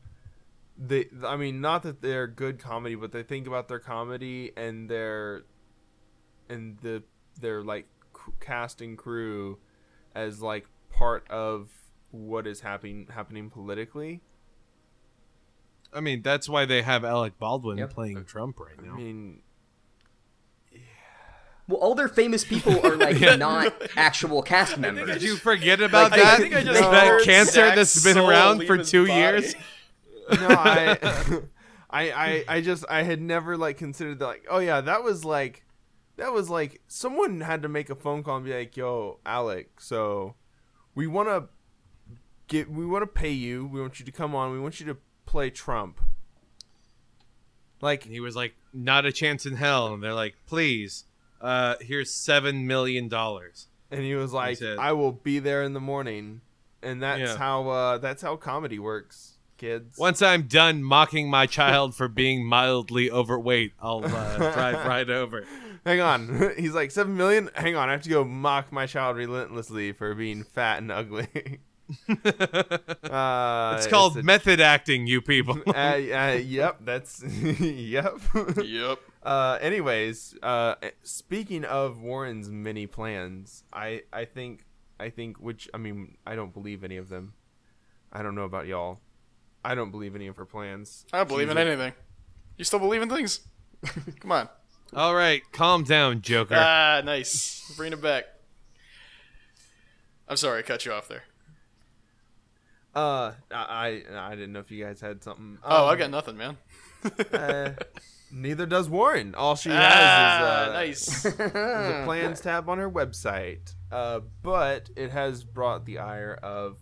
They, 0.78 1.06
I 1.24 1.36
mean, 1.38 1.62
not 1.62 1.84
that 1.84 2.02
they're 2.02 2.28
good 2.28 2.58
comedy, 2.58 2.96
but 2.96 3.12
they 3.12 3.24
think 3.24 3.46
about 3.46 3.68
their 3.68 3.78
comedy 3.80 4.52
and 4.58 4.90
their, 4.90 5.44
and 6.50 6.80
the 6.80 7.04
their 7.40 7.64
like 7.64 7.86
c- 8.16 8.32
cast 8.40 8.82
and 8.82 8.98
crew, 8.98 9.58
as 10.16 10.42
like 10.42 10.68
part 10.92 11.26
of 11.30 11.70
what 12.12 12.46
is 12.48 12.62
happening 12.62 13.08
happening 13.14 13.50
politically. 13.50 14.22
I 15.94 16.00
mean, 16.00 16.22
that's 16.22 16.48
why 16.48 16.66
they 16.66 16.82
have 16.84 17.04
Alec 17.04 17.38
Baldwin 17.38 17.78
Yep. 17.78 17.90
playing 17.94 18.24
Trump 18.26 18.60
right 18.60 18.82
now. 18.82 18.90
I 18.94 18.94
now. 18.94 18.96
mean, 18.98 19.42
Well, 21.68 21.80
all 21.80 21.96
their 21.96 22.08
famous 22.10 22.44
people 22.44 22.86
are 22.86 22.96
like 22.98 23.20
not 23.40 23.74
actual 23.96 24.42
cast 24.42 24.78
members. 24.78 25.08
Did 25.08 25.22
you 25.24 25.36
forget 25.38 25.80
about 25.82 26.12
Like, 26.12 26.20
that? 26.22 26.34
I 26.40 26.42
think 26.42 26.56
I 26.56 26.64
just 26.64 26.80
that 26.82 27.08
heard 27.08 27.24
cancer 27.24 27.52
Zach's 27.54 27.76
that's 27.76 28.04
been 28.04 28.18
around 28.18 28.66
for 28.66 28.78
two 28.84 29.08
body. 29.08 29.20
years. 29.20 29.56
no, 30.32 30.48
I, 30.50 30.98
I, 31.90 32.12
I, 32.12 32.44
I 32.48 32.62
just, 32.62 32.86
I 32.90 33.04
had 33.04 33.22
never 33.22 33.58
like 33.58 33.78
considered 33.78 34.20
that. 34.20 34.26
Like, 34.26 34.46
oh 34.50 34.60
yeah, 34.60 34.82
that 34.82 35.04
was 35.04 35.24
like, 35.26 35.64
that 36.18 36.32
was 36.34 36.50
like 36.50 36.82
someone 36.88 37.42
had 37.42 37.62
to 37.64 37.70
make 37.70 37.90
a 37.90 37.96
phone 37.96 38.24
call 38.24 38.38
and 38.38 38.46
be 38.46 38.54
like, 38.54 38.76
"Yo, 38.78 39.20
Alec, 39.26 39.80
so 39.82 40.36
we 40.96 41.08
want 41.08 41.30
to 41.30 41.46
get, 42.48 42.70
we 42.72 42.86
want 42.86 43.02
to 43.04 43.08
pay 43.08 43.32
you. 43.32 43.66
We 43.66 43.82
want 43.82 44.00
you 44.00 44.06
to 44.06 44.12
come 44.12 44.36
on. 44.36 44.52
We 44.52 44.60
want 44.60 44.80
you 44.80 44.86
to 44.88 44.98
play 45.26 45.50
Trump." 45.50 46.00
Like, 47.82 48.06
And 48.06 48.14
he 48.14 48.20
was 48.20 48.36
like, 48.36 48.54
"Not 48.74 49.06
a 49.06 49.12
chance 49.12 49.46
in 49.46 49.56
hell." 49.56 49.94
And 49.94 50.04
they're 50.04 50.14
like, 50.14 50.36
"Please, 50.46 51.06
uh, 51.40 51.76
here's 51.82 52.12
seven 52.14 52.68
million 52.68 53.08
dollars." 53.08 53.68
and 53.94 54.04
he 54.04 54.16
was 54.16 54.32
like, 54.32 54.58
said- 54.58 54.78
"I 54.80 54.94
will 54.94 55.12
be 55.12 55.40
there 55.40 55.64
in 55.64 55.74
the 55.74 55.82
morning," 55.82 56.40
and 56.82 57.02
that's 57.04 57.20
Yeah. 57.32 57.38
how, 57.38 57.68
uh, 57.70 57.98
that's 57.98 58.22
how 58.22 58.38
comedy 58.38 58.80
works, 58.80 59.34
kids. 59.58 59.98
Once 59.98 60.22
I'm 60.22 60.44
done 60.44 60.82
mocking 60.82 61.30
my 61.30 61.46
child 61.46 61.94
for 61.94 62.08
being 62.08 62.46
mildly 62.46 63.12
overweight, 63.12 63.74
I'll 63.82 64.06
uh, 64.06 64.38
drive 64.54 64.86
right 64.86 65.10
over. 65.10 65.46
Hang 65.86 66.00
on. 66.00 66.52
He's 66.58 66.74
like, 66.74 66.92
seven 66.92 67.18
million? 67.18 67.50
Hang 67.56 67.76
on, 67.76 67.90
I 67.90 67.94
have 67.94 68.02
to 68.04 68.10
go 68.10 68.24
mock 68.24 68.72
my 68.72 68.86
child 68.86 69.18
relentlessly 69.18 69.92
for 69.94 70.14
being 70.14 70.44
fat 70.44 70.78
and 70.78 70.92
ugly. 70.92 71.28
uh, 72.10 73.76
It's 73.78 73.88
called 73.88 74.18
a- 74.18 74.24
method 74.24 74.62
acting, 74.62 75.08
you 75.08 75.22
people. 75.22 75.60
uh, 75.68 75.72
uh, 75.72 76.40
yep, 76.44 76.78
that's 76.82 77.24
yep. 77.24 78.18
yep. 78.64 79.00
uh, 79.24 79.58
anyways, 79.62 80.36
uh, 80.42 80.76
speaking 81.04 81.66
of 81.66 82.02
Warren's 82.02 82.50
many 82.50 82.88
plans, 82.88 83.64
I 83.74 84.04
I 84.14 84.26
think 84.26 84.66
I 85.00 85.10
think 85.10 85.38
which 85.38 85.70
I 85.74 85.78
mean 85.78 86.18
I 86.26 86.36
don't 86.36 86.54
believe 86.54 86.84
any 86.84 86.98
of 86.98 87.10
them. 87.10 87.34
I 88.14 88.22
don't 88.24 88.36
know 88.36 88.44
about 88.44 88.68
y'all. 88.68 89.00
I 89.64 89.76
don't 89.76 89.92
believe 89.92 90.16
any 90.16 90.28
of 90.28 90.38
her 90.38 90.46
plans. 90.46 91.06
I 91.14 91.18
don't 91.18 91.28
believe 91.28 91.48
She's 91.48 91.52
in 91.52 91.58
a- 91.58 91.70
anything. 91.72 91.94
You 92.58 92.66
still 92.66 92.80
believe 92.80 93.02
in 93.02 93.10
things? 93.10 93.42
Come 94.20 94.32
on. 94.32 94.50
All 94.94 95.16
right, 95.16 95.42
calm 95.54 95.84
down, 95.84 96.22
Joker. 96.22 96.56
Ah, 96.58 97.02
nice. 97.04 97.74
Bring 97.78 97.94
it 97.94 98.02
back. 98.02 98.26
I'm 100.28 100.38
sorry, 100.38 100.60
I 100.60 100.62
cut 100.64 100.86
you 100.86 100.92
off 100.94 101.08
there. 101.08 101.24
Uh, 102.94 103.32
I 103.52 104.04
I 104.10 104.28
I 104.28 104.30
didn't 104.32 104.52
know 104.52 104.60
if 104.60 104.70
you 104.70 104.84
guys 104.84 105.00
had 105.00 105.24
something. 105.24 105.58
Oh, 105.64 105.86
I 105.88 105.94
Um, 105.94 106.00
got 106.00 106.10
nothing, 106.12 106.38
man. 106.38 106.58
uh, 107.34 107.72
neither 108.32 108.66
does 108.66 108.90
Warren. 108.90 109.34
All 109.34 109.56
she 109.56 109.70
has 109.70 109.80
Ah, 109.82 110.62
is 110.64 110.68
uh, 110.70 110.74
nice. 110.74 111.26
is 111.26 111.40
a 111.40 112.02
plans 112.06 112.42
tab 112.42 112.70
on 112.70 112.78
her 112.78 112.90
website. 112.92 113.74
Uh, 113.92 114.20
but 114.44 114.90
it 114.98 115.12
has 115.12 115.44
brought 115.46 115.86
the 115.86 116.00
ire 116.00 116.38
of 116.44 116.78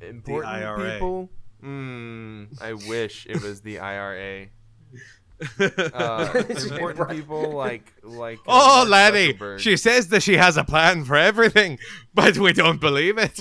important 0.00 0.52
IRA. 0.52 0.92
people. 0.94 1.30
Mm, 1.64 2.60
I 2.60 2.72
wish 2.72 3.26
it 3.28 3.40
was 3.42 3.60
the 3.62 3.78
IRA. 3.78 4.46
Uh, 5.58 6.30
important 6.48 7.10
people 7.10 7.52
like 7.52 7.92
like. 8.02 8.38
uh, 8.40 8.42
oh, 8.48 8.76
Mark 8.78 8.88
laddie, 8.88 9.34
Zuckerberg. 9.34 9.58
she 9.60 9.76
says 9.76 10.08
that 10.08 10.22
she 10.22 10.36
has 10.36 10.56
a 10.56 10.64
plan 10.64 11.04
for 11.04 11.16
everything, 11.16 11.78
but 12.14 12.38
we 12.38 12.52
don't 12.52 12.80
believe 12.80 13.16
it. 13.18 13.40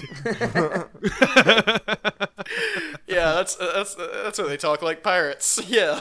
yeah, 3.08 3.34
that's 3.34 3.56
that's 3.56 3.96
that's 3.96 4.38
what 4.40 4.48
they 4.48 4.58
talk 4.58 4.82
like 4.82 5.02
pirates. 5.04 5.60
Yeah. 5.68 6.00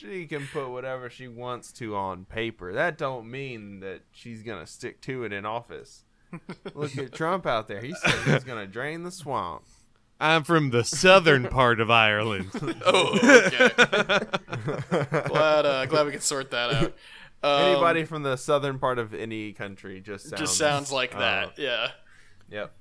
She 0.00 0.26
can 0.26 0.46
put 0.46 0.70
whatever 0.70 1.10
she 1.10 1.28
wants 1.28 1.72
to 1.72 1.94
on 1.94 2.24
paper. 2.24 2.72
That 2.72 2.96
don't 2.96 3.30
mean 3.30 3.80
that 3.80 4.00
she's 4.12 4.42
gonna 4.42 4.66
stick 4.66 5.00
to 5.02 5.24
it 5.24 5.32
in 5.32 5.44
office. 5.44 6.04
Look 6.74 6.96
at 6.96 7.12
Trump 7.12 7.44
out 7.44 7.68
there. 7.68 7.80
He 7.82 7.92
said 7.94 8.14
he's 8.24 8.44
gonna 8.44 8.66
drain 8.66 9.02
the 9.02 9.10
swamp. 9.10 9.64
I'm 10.20 10.44
from 10.44 10.70
the 10.70 10.84
southern 10.84 11.44
part 11.48 11.80
of 11.80 11.90
Ireland. 11.90 12.50
oh, 12.84 13.18
okay. 13.22 13.70
glad 15.28 15.66
uh, 15.66 15.86
glad 15.86 16.06
we 16.06 16.12
could 16.12 16.22
sort 16.22 16.50
that 16.50 16.74
out. 16.74 16.94
Um, 17.42 17.72
Anybody 17.72 18.04
from 18.04 18.22
the 18.22 18.36
southern 18.36 18.78
part 18.78 18.98
of 18.98 19.14
any 19.14 19.54
country 19.54 20.00
just 20.00 20.28
sounds 20.28 20.40
just 20.40 20.58
sounds 20.58 20.92
like 20.92 21.14
uh, 21.14 21.20
that. 21.20 21.58
Yeah. 21.58 21.92
Yep. 22.50 22.74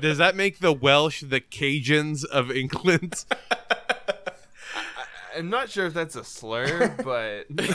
Does 0.00 0.18
that 0.18 0.34
make 0.34 0.58
the 0.58 0.72
Welsh 0.72 1.22
the 1.22 1.40
Cajuns 1.40 2.24
of 2.24 2.50
England? 2.50 3.24
I'm 5.36 5.48
not 5.48 5.70
sure 5.70 5.86
if 5.86 5.94
that's 5.94 6.16
a 6.16 6.24
slur, 6.24 6.88
but 7.02 7.46
uh, 7.58 7.72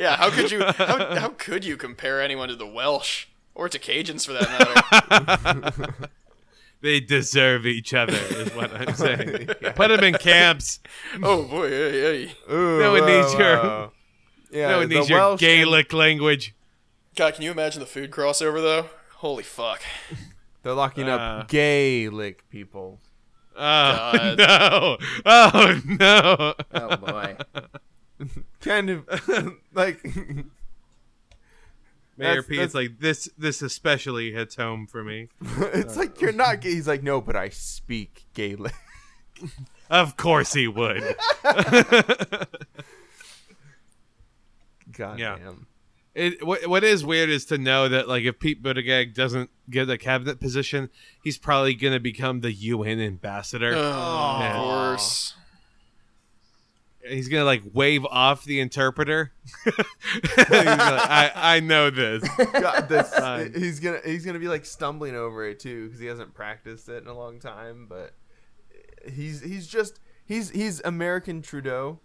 Yeah. 0.00 0.16
How 0.16 0.30
could 0.30 0.50
you 0.50 0.64
how, 0.64 1.14
how 1.16 1.28
could 1.28 1.64
you 1.64 1.76
compare 1.76 2.20
anyone 2.20 2.48
to 2.48 2.56
the 2.56 2.66
Welsh 2.66 3.26
or 3.56 3.68
to 3.68 3.78
Cajuns 3.78 4.24
for 4.26 4.32
that 4.34 5.84
matter? 5.84 6.08
they 6.82 7.00
deserve 7.00 7.66
each 7.66 7.92
other, 7.94 8.12
is 8.14 8.54
what 8.54 8.72
I'm 8.72 8.94
saying. 9.04 9.48
Put 9.74 9.88
them 9.88 10.04
in 10.04 10.14
camps. 10.14 10.78
oh 11.22 11.42
boy. 11.44 11.68
Hey, 11.68 12.26
hey. 12.26 12.34
ooh, 12.52 12.78
No 12.78 12.92
one 12.92 13.00
whoa, 13.02 13.20
needs 13.22 13.34
your- 13.34 13.56
whoa. 13.56 13.92
Yeah, 14.52 14.68
no 14.68 14.78
one 14.78 14.88
the 14.88 14.94
needs 14.94 15.08
your 15.10 15.18
Welsh 15.18 15.32
and- 15.32 15.40
Gaelic 15.40 15.92
language. 15.92 16.54
God, 17.16 17.34
can 17.34 17.42
you 17.42 17.50
imagine 17.50 17.80
the 17.80 17.86
food 17.86 18.10
crossover 18.10 18.60
though? 18.62 18.86
Holy 19.16 19.42
fuck. 19.42 19.80
They're 20.62 20.74
locking 20.74 21.08
Uh. 21.08 21.16
up 21.16 21.48
Gaelic 21.48 22.48
people. 22.50 23.00
Oh 23.58 23.58
God. 23.58 24.38
no! 24.38 24.98
Oh 25.24 25.80
no! 25.86 26.54
Oh 26.74 26.96
boy. 26.96 27.36
Kind 28.60 28.90
of 28.90 29.08
like 29.72 30.00
Mayor 32.16 32.28
That's- 32.42 32.46
P, 32.46 32.56
that's- 32.56 32.66
it's 32.66 32.74
like 32.74 32.98
this. 33.00 33.28
This 33.36 33.62
especially 33.62 34.32
hits 34.32 34.54
home 34.56 34.86
for 34.86 35.04
me. 35.04 35.28
it's 35.58 35.96
like 35.96 36.20
you're 36.20 36.32
not 36.32 36.60
gay. 36.60 36.70
He's 36.72 36.88
like, 36.88 37.02
no, 37.02 37.20
but 37.20 37.36
I 37.36 37.48
speak 37.50 38.26
Gaelic. 38.34 38.74
Of 39.88 40.16
course 40.16 40.52
he 40.52 40.66
would. 40.66 41.14
God 44.92 45.18
Yeah. 45.18 45.36
damn. 45.38 45.66
It, 46.14 46.44
what, 46.46 46.66
what 46.66 46.82
is 46.82 47.04
weird 47.04 47.28
is 47.28 47.44
to 47.46 47.58
know 47.58 47.88
that 47.88 48.08
like 48.08 48.24
if 48.24 48.38
Pete 48.38 48.62
Buttigieg 48.62 49.12
doesn't 49.14 49.50
get 49.68 49.88
a 49.90 49.98
cabinet 49.98 50.40
position, 50.40 50.88
he's 51.22 51.36
probably 51.36 51.74
gonna 51.74 52.00
become 52.00 52.40
the 52.40 52.50
UN 52.52 52.98
ambassador. 53.00 53.72
Oh, 53.76 54.38
Yeah. 54.40 54.56
of 54.56 54.62
course. 54.64 55.34
He's 57.08 57.28
gonna 57.28 57.44
like 57.44 57.62
wave 57.72 58.04
off 58.04 58.44
the 58.44 58.60
interpreter. 58.60 59.32
He's 59.64 60.44
gonna, 60.46 60.56
I 60.56 61.30
I 61.34 61.60
know 61.60 61.90
this. 61.90 62.26
God, 62.52 62.88
this, 62.88 63.12
Fine. 63.14 63.46
Um, 63.56 63.60
he's 63.62 63.80
gonna 63.80 64.00
he's 64.04 64.24
gonna 64.24 64.38
be 64.38 64.48
like 64.48 64.64
stumbling 64.64 65.14
over 65.16 65.44
it 65.46 65.60
too 65.60 65.86
because 65.86 66.00
he 66.00 66.06
hasn't 66.06 66.34
practiced 66.34 66.88
it 66.88 67.02
in 67.02 67.08
a 67.08 67.14
long 67.14 67.38
time. 67.38 67.86
But 67.88 68.14
he's 69.10 69.40
he's 69.40 69.66
just 69.66 70.00
he's 70.24 70.50
he's 70.50 70.80
American 70.84 71.42
Trudeau. 71.42 72.00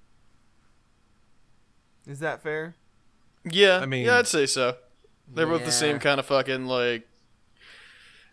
Is 2.07 2.19
that 2.19 2.41
fair? 2.41 2.75
Yeah, 3.49 3.79
I 3.79 3.85
mean- 3.85 4.05
yeah, 4.05 4.19
I'd 4.19 4.27
say 4.27 4.45
so. 4.45 4.75
They're 5.33 5.47
both 5.47 5.65
the 5.65 5.71
same 5.71 5.99
kind 5.99 6.19
of 6.19 6.25
fucking 6.25 6.65
like. 6.65 7.07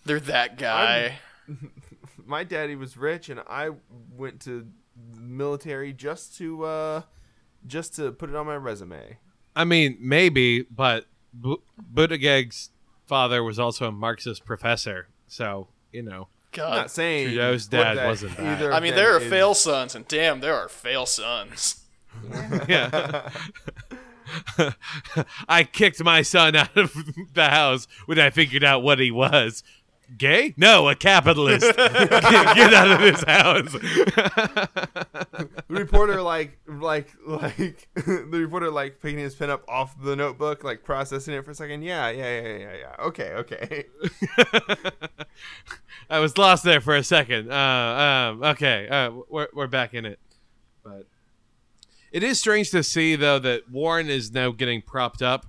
They're 0.04 0.20
that 0.20 0.58
guy. 0.58 1.18
My 2.26 2.44
daddy 2.44 2.76
was 2.76 2.96
rich, 2.96 3.28
and 3.28 3.40
I 3.48 3.70
went 4.16 4.40
to 4.42 4.60
the 4.60 4.66
military 5.16 5.92
just 5.92 6.36
to 6.38 6.64
uh 6.64 7.02
just 7.66 7.94
to 7.96 8.12
put 8.12 8.30
it 8.30 8.36
on 8.36 8.46
my 8.46 8.56
resume. 8.56 9.18
I 9.56 9.64
mean, 9.64 9.96
maybe, 10.00 10.62
but 10.62 11.06
Bu- 11.32 11.62
Buttigieg's 11.92 12.70
father 13.06 13.42
was 13.42 13.58
also 13.58 13.86
a 13.88 13.92
Marxist 13.92 14.44
professor, 14.44 15.08
so 15.26 15.68
you 15.92 16.02
know. 16.02 16.28
I'm 16.54 16.58
God. 16.64 16.76
not 16.76 16.90
saying 16.90 17.28
Trudeau's 17.28 17.66
dad 17.66 17.98
that 17.98 18.06
wasn't 18.06 18.36
that. 18.36 18.46
either 18.46 18.72
I 18.72 18.80
mean, 18.80 18.94
there 18.94 19.14
are 19.14 19.20
is- 19.20 19.28
fail 19.28 19.54
sons, 19.54 19.94
and 19.94 20.06
damn, 20.08 20.40
there 20.40 20.54
are 20.56 20.68
fail 20.68 21.06
sons. 21.06 21.84
Yeah. 22.68 23.30
I 25.48 25.64
kicked 25.64 26.02
my 26.02 26.22
son 26.22 26.54
out 26.56 26.76
of 26.76 26.92
the 27.34 27.48
house 27.48 27.86
when 28.06 28.18
I 28.18 28.30
figured 28.30 28.64
out 28.64 28.82
what 28.82 28.98
he 28.98 29.10
was. 29.10 29.62
Gay? 30.16 30.54
No, 30.56 30.88
a 30.88 30.94
capitalist. 30.94 31.66
get, 31.76 31.98
get 32.56 32.74
out 32.74 32.90
of 32.90 33.00
this 33.00 33.22
house. 33.24 33.72
the 33.72 35.48
reporter 35.68 36.22
like 36.22 36.58
like 36.66 37.12
like 37.26 37.88
the 37.94 38.26
reporter 38.30 38.70
like 38.70 39.02
picking 39.02 39.18
his 39.18 39.34
pen 39.34 39.50
up 39.50 39.64
off 39.68 40.00
the 40.02 40.16
notebook, 40.16 40.64
like 40.64 40.82
processing 40.82 41.34
it 41.34 41.44
for 41.44 41.50
a 41.50 41.54
second. 41.54 41.82
Yeah, 41.82 42.08
yeah, 42.08 42.40
yeah, 42.40 42.56
yeah, 42.56 42.76
yeah. 42.76 43.04
Okay, 43.04 43.32
okay. 43.32 43.84
I 46.10 46.20
was 46.20 46.38
lost 46.38 46.64
there 46.64 46.80
for 46.80 46.96
a 46.96 47.04
second. 47.04 47.52
Uh, 47.52 47.54
um, 47.54 48.42
okay, 48.42 48.88
uh, 48.88 49.10
we're 49.28 49.48
we're 49.52 49.66
back 49.66 49.92
in 49.92 50.06
it, 50.06 50.18
but 50.82 51.06
it 52.12 52.22
is 52.22 52.38
strange 52.38 52.70
to 52.70 52.82
see 52.82 53.14
though 53.14 53.38
that 53.40 53.70
Warren 53.70 54.08
is 54.08 54.32
now 54.32 54.52
getting 54.52 54.80
propped 54.80 55.20
up 55.20 55.44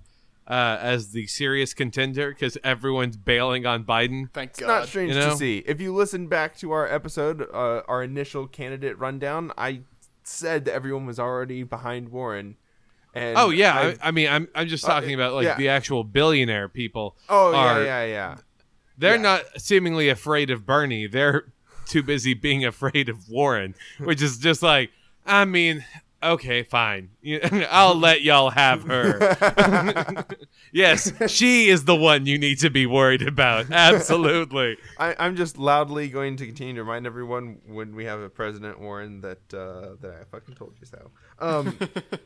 uh, 0.49 0.77
as 0.81 1.11
the 1.11 1.27
serious 1.27 1.73
contender 1.73 2.29
because 2.29 2.57
everyone's 2.63 3.17
bailing 3.17 3.65
on 3.65 3.83
Biden. 3.83 4.31
Thank 4.33 4.51
It's 4.51 4.59
God. 4.59 4.67
not 4.67 4.87
strange 4.87 5.13
You 5.13 5.19
know? 5.19 5.29
to 5.31 5.35
see. 5.37 5.63
If 5.65 5.79
you 5.79 5.93
listen 5.93 6.27
back 6.27 6.57
to 6.59 6.71
our 6.71 6.87
episode, 6.91 7.41
uh, 7.53 7.81
our 7.87 8.03
initial 8.03 8.47
candidate 8.47 8.97
rundown, 8.97 9.51
I 9.57 9.81
said 10.23 10.65
that 10.65 10.73
everyone 10.73 11.05
was 11.05 11.19
already 11.19 11.63
behind 11.63 12.09
Warren. 12.09 12.55
And 13.13 13.37
Oh 13.37 13.49
yeah, 13.49 13.73
I- 13.75 13.87
I, 13.87 13.95
I 14.03 14.11
mean, 14.11 14.27
I'm 14.29 14.47
I'm 14.53 14.67
just 14.67 14.85
Uh, 14.85 14.87
talking 14.89 15.13
about 15.13 15.33
like 15.33 15.45
yeah. 15.45 15.55
the 15.57 15.69
actual 15.69 16.03
billionaire 16.03 16.69
people. 16.69 17.15
oh 17.29 17.53
are- 17.55 17.83
yeah, 17.83 18.03
yeah, 18.03 18.05
yeah. 18.05 18.35
They're 18.97 19.15
Yeah. 19.15 19.21
not 19.21 19.41
seemingly 19.61 20.09
afraid 20.09 20.49
of 20.49 20.65
Bernie. 20.65 21.07
They're 21.07 21.45
too 21.87 22.03
busy 22.03 22.33
being 22.33 22.65
afraid 22.65 23.07
of 23.09 23.29
Warren, 23.29 23.73
which 23.99 24.21
is 24.21 24.37
just 24.37 24.61
like, 24.61 24.91
I 25.25 25.45
mean, 25.45 25.85
okay, 26.21 26.63
fine. 26.63 27.09
I'll 27.69 27.95
let 27.95 28.21
y'all 28.21 28.49
have 28.49 28.83
her. 28.83 30.25
yes, 30.71 31.11
she 31.31 31.69
is 31.69 31.85
the 31.85 31.95
one 31.95 32.25
you 32.25 32.37
need 32.37 32.59
to 32.59 32.69
be 32.69 32.85
worried 32.85 33.21
about. 33.21 33.67
Absolutely. 33.71 34.77
I, 34.97 35.15
I'm 35.19 35.35
just 35.35 35.57
loudly 35.57 36.09
going 36.09 36.37
to 36.37 36.45
continue 36.45 36.75
to 36.75 36.83
remind 36.83 37.05
everyone 37.05 37.59
when 37.67 37.95
we 37.95 38.05
have 38.05 38.19
a 38.19 38.29
President 38.29 38.79
Warren 38.79 39.21
that 39.21 39.53
uh, 39.53 39.95
that 40.01 40.17
I 40.21 40.23
fucking 40.31 40.55
told 40.55 40.75
you 40.79 40.85
so. 40.85 41.11
Um, 41.39 41.77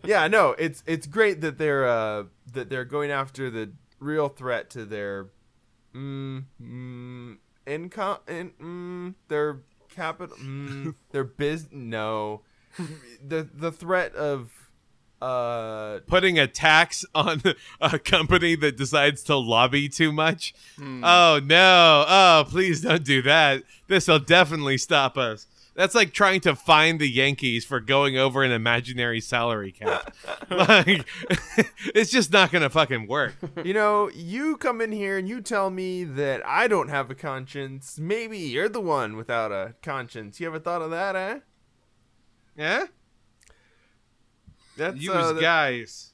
yeah, 0.03 0.27
no, 0.27 0.55
it's 0.57 0.83
it's 0.85 1.07
great 1.07 1.41
that 1.41 1.57
they're 1.57 1.87
uh, 1.87 2.23
that 2.53 2.69
they're 2.69 2.85
going 2.85 3.11
after 3.11 3.49
the 3.49 3.71
real 3.99 4.29
threat 4.29 4.69
to 4.71 4.85
their 4.85 5.27
mm, 5.95 6.43
mm, 6.61 7.37
income, 7.65 8.17
in, 8.27 8.51
mm, 8.61 9.15
their 9.27 9.61
capital, 9.89 10.35
mm, 10.37 10.95
their 11.11 11.23
biz. 11.23 11.67
No, 11.71 12.41
the 13.25 13.47
the 13.53 13.71
threat 13.71 14.15
of 14.15 14.51
uh 15.21 15.99
Putting 16.07 16.37
a 16.37 16.47
tax 16.47 17.05
on 17.15 17.41
a 17.79 17.97
company 17.97 18.55
that 18.55 18.75
decides 18.75 19.23
to 19.23 19.37
lobby 19.37 19.87
too 19.87 20.11
much. 20.11 20.53
Oh 20.79 21.39
no. 21.43 22.05
Oh, 22.07 22.45
please 22.47 22.81
don't 22.81 23.03
do 23.03 23.21
that. 23.21 23.63
This 23.87 24.07
will 24.07 24.19
definitely 24.19 24.77
stop 24.77 25.17
us. 25.17 25.47
That's 25.75 25.95
like 25.95 26.13
trying 26.13 26.41
to 26.41 26.55
find 26.55 26.99
the 26.99 27.09
Yankees 27.09 27.65
for 27.65 27.79
going 27.79 28.15
over 28.17 28.43
an 28.43 28.51
imaginary 28.51 29.19
salary 29.21 29.71
cap. 29.71 30.13
like 30.49 31.07
it's 31.95 32.11
just 32.11 32.31
not 32.31 32.51
going 32.51 32.61
to 32.61 32.69
fucking 32.69 33.07
work. 33.07 33.33
you 33.63 33.73
know, 33.73 34.09
you 34.13 34.57
come 34.57 34.81
in 34.81 34.91
here 34.91 35.17
and 35.17 35.27
you 35.27 35.41
tell 35.41 35.69
me 35.71 36.03
that 36.03 36.45
I 36.45 36.67
don't 36.67 36.89
have 36.89 37.09
a 37.09 37.15
conscience. 37.15 37.97
Maybe 37.99 38.37
you're 38.37 38.69
the 38.69 38.81
one 38.81 39.17
without 39.17 39.51
a 39.51 39.73
conscience. 39.81 40.39
You 40.39 40.47
ever 40.47 40.59
thought 40.59 40.81
of 40.81 40.91
that, 40.91 41.15
eh? 41.15 41.39
Yeah? 42.57 42.85
That's 44.77 44.97
You 44.99 45.13
uh, 45.13 45.33
that- 45.33 45.41
guys. 45.41 46.11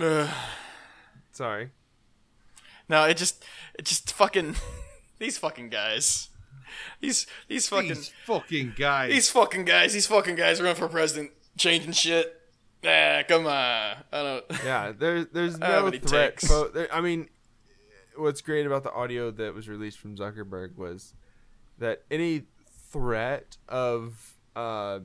Ugh. 0.00 0.28
Sorry. 1.32 1.70
no, 2.88 3.04
it 3.04 3.16
just, 3.16 3.44
it 3.78 3.84
just 3.84 4.12
fucking, 4.12 4.56
these 5.18 5.38
fucking 5.38 5.68
guys, 5.68 6.28
these, 7.00 7.26
these 7.48 7.68
fucking, 7.68 7.88
These 7.88 8.12
fucking 8.24 8.74
guys. 8.76 9.10
these 9.12 9.30
fucking 9.30 9.64
guys, 9.64 9.92
these 9.92 10.06
fucking 10.06 10.36
guys 10.36 10.60
running 10.60 10.76
for 10.76 10.88
president, 10.88 11.30
changing 11.56 11.92
shit. 11.92 12.40
Ah, 12.86 13.22
come 13.26 13.46
on. 13.46 13.50
I 13.50 13.96
don't. 14.12 14.44
Yeah, 14.64 14.92
there's 14.96 15.26
there's 15.32 15.54
I 15.56 15.58
don't 15.68 15.84
have 15.84 16.02
no 16.02 16.08
threat. 16.08 16.32
takes. 16.36 16.48
Po- 16.48 16.68
there, 16.68 16.92
I 16.94 17.00
mean, 17.00 17.28
what's 18.16 18.40
great 18.42 18.66
about 18.66 18.82
the 18.82 18.92
audio 18.92 19.30
that 19.30 19.54
was 19.54 19.68
released 19.68 19.98
from 19.98 20.16
Zuckerberg 20.16 20.76
was 20.76 21.14
that 21.78 22.02
any 22.10 22.42
threat 22.90 23.56
of 23.68 24.34
uh, 24.54 25.00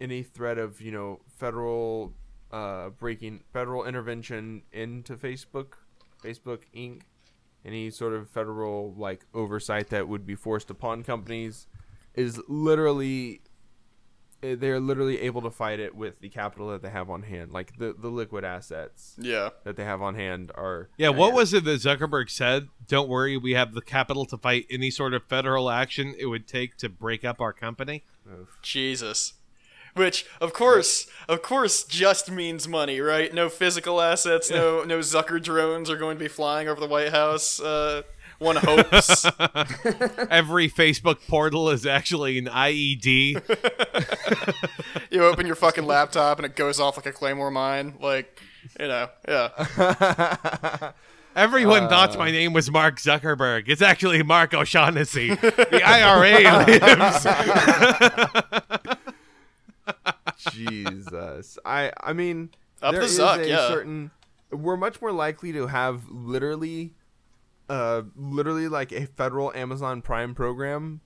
any 0.00 0.22
threat 0.22 0.58
of 0.58 0.80
you 0.80 0.92
know 0.92 1.20
federal 1.36 2.14
uh, 2.52 2.90
breaking 2.90 3.42
federal 3.52 3.84
intervention 3.84 4.62
into 4.72 5.16
Facebook, 5.16 5.74
Facebook 6.22 6.60
Inc. 6.74 7.02
Any 7.64 7.90
sort 7.90 8.14
of 8.14 8.30
federal 8.30 8.94
like 8.96 9.26
oversight 9.34 9.88
that 9.90 10.08
would 10.08 10.24
be 10.24 10.34
forced 10.36 10.70
upon 10.70 11.02
companies 11.02 11.66
is 12.14 12.40
literally 12.48 13.42
eh, 14.42 14.54
they're 14.56 14.80
literally 14.80 15.20
able 15.20 15.42
to 15.42 15.50
fight 15.50 15.80
it 15.80 15.94
with 15.94 16.20
the 16.20 16.28
capital 16.28 16.68
that 16.70 16.82
they 16.82 16.88
have 16.88 17.10
on 17.10 17.24
hand, 17.24 17.52
like 17.52 17.76
the 17.76 17.94
the 17.98 18.08
liquid 18.08 18.44
assets 18.44 19.16
Yeah. 19.18 19.50
that 19.64 19.76
they 19.76 19.84
have 19.84 20.00
on 20.00 20.14
hand 20.14 20.52
are. 20.54 20.88
Yeah, 20.96 21.08
what 21.10 21.34
was 21.34 21.52
it 21.52 21.64
that 21.64 21.80
Zuckerberg 21.80 22.30
said? 22.30 22.68
Don't 22.86 23.08
worry, 23.08 23.36
we 23.36 23.52
have 23.52 23.74
the 23.74 23.82
capital 23.82 24.24
to 24.26 24.38
fight 24.38 24.64
any 24.70 24.90
sort 24.90 25.12
of 25.12 25.24
federal 25.24 25.68
action 25.68 26.14
it 26.16 26.26
would 26.26 26.46
take 26.46 26.76
to 26.78 26.88
break 26.88 27.24
up 27.24 27.40
our 27.40 27.52
company. 27.52 28.04
Jesus. 28.62 29.34
Which, 29.98 30.24
of 30.40 30.52
course, 30.52 31.08
of 31.28 31.42
course, 31.42 31.82
just 31.84 32.30
means 32.30 32.68
money, 32.68 33.00
right? 33.00 33.34
No 33.34 33.48
physical 33.48 34.00
assets, 34.00 34.50
no 34.50 34.84
no 34.84 35.00
Zucker 35.00 35.42
drones 35.42 35.90
are 35.90 35.96
going 35.96 36.16
to 36.16 36.24
be 36.24 36.28
flying 36.28 36.68
over 36.68 36.80
the 36.80 36.86
White 36.86 37.10
House. 37.10 37.60
Uh, 37.60 38.02
one 38.38 38.56
hopes. 38.56 39.24
Every 40.30 40.70
Facebook 40.70 41.26
portal 41.26 41.70
is 41.70 41.84
actually 41.84 42.38
an 42.38 42.46
IED. 42.46 43.42
you 45.10 45.24
open 45.24 45.46
your 45.46 45.56
fucking 45.56 45.84
laptop 45.84 46.38
and 46.38 46.46
it 46.46 46.54
goes 46.54 46.78
off 46.78 46.96
like 46.96 47.06
a 47.06 47.12
claymore 47.12 47.50
mine. 47.50 47.94
Like, 48.00 48.40
you 48.78 48.86
know, 48.86 49.08
yeah. 49.26 50.92
Everyone 51.36 51.88
thought 51.88 52.16
my 52.18 52.30
name 52.30 52.52
was 52.52 52.70
Mark 52.70 52.98
Zuckerberg. 52.98 53.64
It's 53.68 53.82
actually 53.82 54.22
Mark 54.22 54.54
O'Shaughnessy. 54.54 55.34
The 55.34 55.82
IRA 55.84 56.42
lives. 58.86 58.97
Jesus, 60.52 61.58
I 61.64 61.92
I 62.00 62.12
mean, 62.12 62.50
Up 62.82 62.92
there 62.92 63.00
the 63.00 63.06
is 63.06 63.18
Zuck, 63.18 63.38
a 63.44 63.48
yeah. 63.48 63.68
certain. 63.68 64.10
We're 64.50 64.76
much 64.76 65.00
more 65.02 65.12
likely 65.12 65.52
to 65.52 65.66
have 65.66 66.08
literally, 66.08 66.94
uh, 67.68 68.02
literally 68.16 68.68
like 68.68 68.92
a 68.92 69.06
federal 69.06 69.52
Amazon 69.54 70.00
Prime 70.00 70.34
program, 70.34 71.00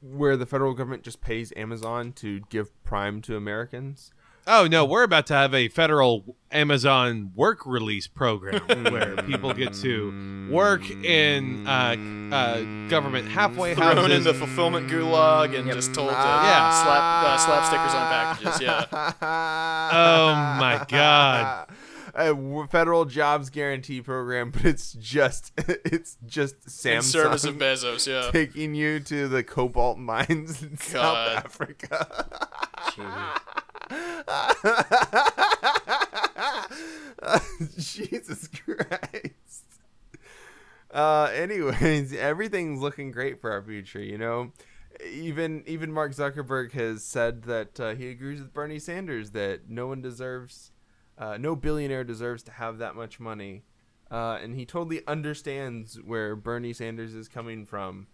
where 0.00 0.36
the 0.36 0.46
federal 0.46 0.74
government 0.74 1.02
just 1.02 1.20
pays 1.20 1.52
Amazon 1.56 2.12
to 2.12 2.40
give 2.50 2.70
Prime 2.84 3.20
to 3.22 3.36
Americans. 3.36 4.12
Oh 4.46 4.66
no, 4.66 4.84
we're 4.84 5.02
about 5.02 5.26
to 5.28 5.34
have 5.34 5.54
a 5.54 5.68
federal 5.68 6.36
Amazon 6.50 7.32
work 7.34 7.66
release 7.66 8.06
program 8.06 8.60
where 8.92 9.16
people 9.26 9.52
get 9.54 9.72
to 9.74 10.48
work 10.50 10.88
in 10.90 11.66
uh, 11.66 11.96
uh, 12.32 12.88
government 12.88 13.28
halfway 13.28 13.74
Thrown 13.74 13.96
houses. 13.96 14.18
in 14.18 14.22
the 14.24 14.34
fulfillment 14.34 14.88
gulag 14.90 15.58
and 15.58 15.70
just 15.72 15.94
told 15.94 16.10
to 16.10 16.14
Yeah. 16.14 16.82
slap 16.82 17.24
uh, 17.24 17.38
slap 17.38 17.64
stickers 17.64 17.94
on 17.94 18.10
packages. 18.10 18.60
Yeah. 18.60 19.12
Oh 19.96 20.34
my 20.60 20.84
God. 20.88 21.68
A 22.16 22.32
federal 22.68 23.06
jobs 23.06 23.50
guarantee 23.50 24.00
program, 24.00 24.52
but 24.52 24.64
it's 24.64 24.92
just 24.92 25.50
it's 25.56 26.16
just 26.24 26.54
In 26.86 27.02
service 27.02 27.44
of 27.44 27.56
Bezos. 27.56 28.06
Yeah. 28.06 28.30
taking 28.30 28.76
you 28.76 29.00
to 29.00 29.26
the 29.26 29.42
cobalt 29.42 29.98
mines 29.98 30.62
in 30.62 30.76
South 30.76 31.16
Africa. 31.44 32.24
Jesus 37.78 38.48
Christ. 38.48 39.64
Uh, 40.90 41.30
anyways, 41.34 42.14
everything's 42.14 42.80
looking 42.80 43.10
great 43.10 43.40
for 43.40 43.50
our 43.50 43.62
future. 43.62 44.02
You 44.02 44.18
know, 44.18 44.52
even 45.04 45.62
even 45.66 45.92
Mark 45.92 46.12
Zuckerberg 46.12 46.72
has 46.72 47.04
said 47.04 47.42
that 47.44 47.80
uh, 47.80 47.94
he 47.94 48.10
agrees 48.10 48.40
with 48.40 48.52
Bernie 48.52 48.78
Sanders 48.78 49.32
that 49.32 49.68
no 49.68 49.86
one 49.86 50.00
deserves, 50.00 50.72
uh, 51.18 51.36
no 51.38 51.56
billionaire 51.56 52.04
deserves 52.04 52.42
to 52.44 52.52
have 52.52 52.78
that 52.78 52.94
much 52.94 53.18
money, 53.18 53.64
uh, 54.10 54.38
and 54.40 54.54
he 54.54 54.64
totally 54.64 55.06
understands 55.06 56.00
where 56.00 56.36
Bernie 56.36 56.72
Sanders 56.72 57.14
is 57.14 57.28
coming 57.28 57.66
from. 57.66 58.06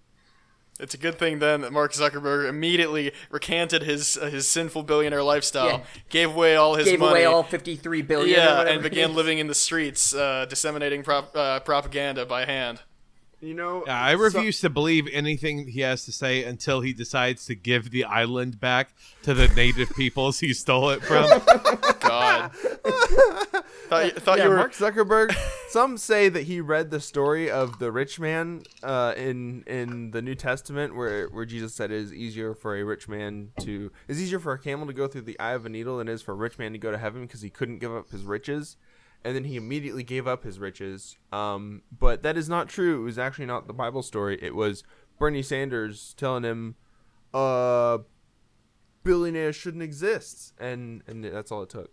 It's 0.80 0.94
a 0.94 0.98
good 0.98 1.18
thing 1.18 1.38
then 1.38 1.60
that 1.60 1.72
Mark 1.72 1.92
Zuckerberg 1.92 2.48
immediately 2.48 3.12
recanted 3.30 3.82
his 3.82 4.16
uh, 4.16 4.26
his 4.26 4.48
sinful 4.48 4.82
billionaire 4.84 5.22
lifestyle, 5.22 5.68
Yeah. 5.68 5.80
gave 6.08 6.30
away 6.30 6.56
all 6.56 6.74
his 6.74 6.86
Gave 6.86 7.00
money, 7.00 7.10
away 7.12 7.24
all 7.26 7.42
53 7.42 8.02
billion. 8.02 8.38
or 8.38 8.42
yeah, 8.42 8.58
whatever 8.58 8.68
and 8.74 8.82
began 8.82 9.14
living 9.14 9.38
in 9.38 9.46
the 9.46 9.54
streets, 9.54 10.14
uh, 10.14 10.46
disseminating 10.48 11.02
prop- 11.02 11.36
uh, 11.36 11.60
propaganda 11.60 12.24
by 12.26 12.44
hand. 12.44 12.80
You 13.42 13.54
know, 13.54 13.84
Yeah, 13.86 14.04
I 14.04 14.12
so- 14.12 14.18
refuse 14.18 14.60
to 14.60 14.68
believe 14.68 15.08
anything 15.12 15.68
he 15.68 15.80
has 15.80 16.04
to 16.04 16.12
say 16.12 16.44
until 16.44 16.82
he 16.82 16.92
decides 16.92 17.46
to 17.46 17.54
give 17.54 17.90
the 17.90 18.04
island 18.04 18.60
back 18.60 18.90
to 19.22 19.32
the 19.32 19.48
native 19.48 19.88
peoples 19.96 20.40
he 20.40 20.52
stole 20.52 20.90
it 20.90 21.02
from. 21.02 21.24
God, 22.10 22.52
thought, 23.88 24.04
you, 24.04 24.10
thought 24.12 24.38
yeah, 24.38 24.44
you 24.44 24.50
were 24.50 24.56
Mark 24.56 24.72
Zuckerberg. 24.72 25.36
some 25.70 25.96
say 25.96 26.28
that 26.28 26.44
he 26.44 26.60
read 26.60 26.90
the 26.90 27.00
story 27.00 27.50
of 27.50 27.78
the 27.78 27.92
rich 27.92 28.18
man 28.18 28.62
uh, 28.82 29.14
in 29.16 29.62
in 29.66 30.10
the 30.10 30.20
New 30.20 30.34
Testament, 30.34 30.96
where 30.96 31.28
where 31.28 31.44
Jesus 31.44 31.74
said 31.74 31.90
it 31.90 31.98
is 31.98 32.12
easier 32.12 32.54
for 32.54 32.76
a 32.76 32.82
rich 32.82 33.08
man 33.08 33.50
to 33.60 33.90
is 34.08 34.20
easier 34.20 34.38
for 34.38 34.52
a 34.52 34.58
camel 34.58 34.86
to 34.86 34.92
go 34.92 35.06
through 35.06 35.22
the 35.22 35.38
eye 35.38 35.52
of 35.52 35.66
a 35.66 35.68
needle 35.68 35.98
than 35.98 36.08
it 36.08 36.12
is 36.12 36.22
for 36.22 36.32
a 36.32 36.36
rich 36.36 36.58
man 36.58 36.72
to 36.72 36.78
go 36.78 36.90
to 36.90 36.98
heaven 36.98 37.22
because 37.22 37.42
he 37.42 37.50
couldn't 37.50 37.78
give 37.78 37.94
up 37.94 38.10
his 38.10 38.24
riches. 38.24 38.76
And 39.22 39.36
then 39.36 39.44
he 39.44 39.56
immediately 39.56 40.02
gave 40.02 40.26
up 40.26 40.44
his 40.44 40.58
riches. 40.58 41.18
Um, 41.30 41.82
but 41.96 42.22
that 42.22 42.38
is 42.38 42.48
not 42.48 42.68
true. 42.68 43.02
It 43.02 43.04
was 43.04 43.18
actually 43.18 43.44
not 43.46 43.66
the 43.66 43.74
Bible 43.74 44.02
story. 44.02 44.38
It 44.40 44.54
was 44.54 44.82
Bernie 45.18 45.42
Sanders 45.42 46.14
telling 46.16 46.42
him, 46.42 46.76
uh, 47.34 47.98
billionaires 49.04 49.56
shouldn't 49.56 49.82
exist. 49.82 50.54
And, 50.58 51.02
and 51.06 51.22
that's 51.22 51.52
all 51.52 51.62
it 51.62 51.68
took. 51.68 51.92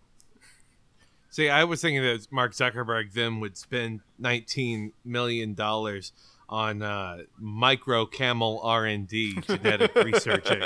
See, 1.30 1.48
I 1.48 1.64
was 1.64 1.82
thinking 1.82 2.02
that 2.02 2.26
Mark 2.30 2.52
Zuckerberg 2.52 3.12
then 3.12 3.40
would 3.40 3.56
spend 3.56 4.00
19 4.18 4.92
million 5.04 5.54
dollars 5.54 6.12
on 6.48 6.82
uh, 6.82 7.18
micro 7.38 8.06
camel 8.06 8.60
R 8.62 8.86
and 8.86 9.06
D 9.06 9.38
genetic 9.42 9.94
researching 9.96 10.60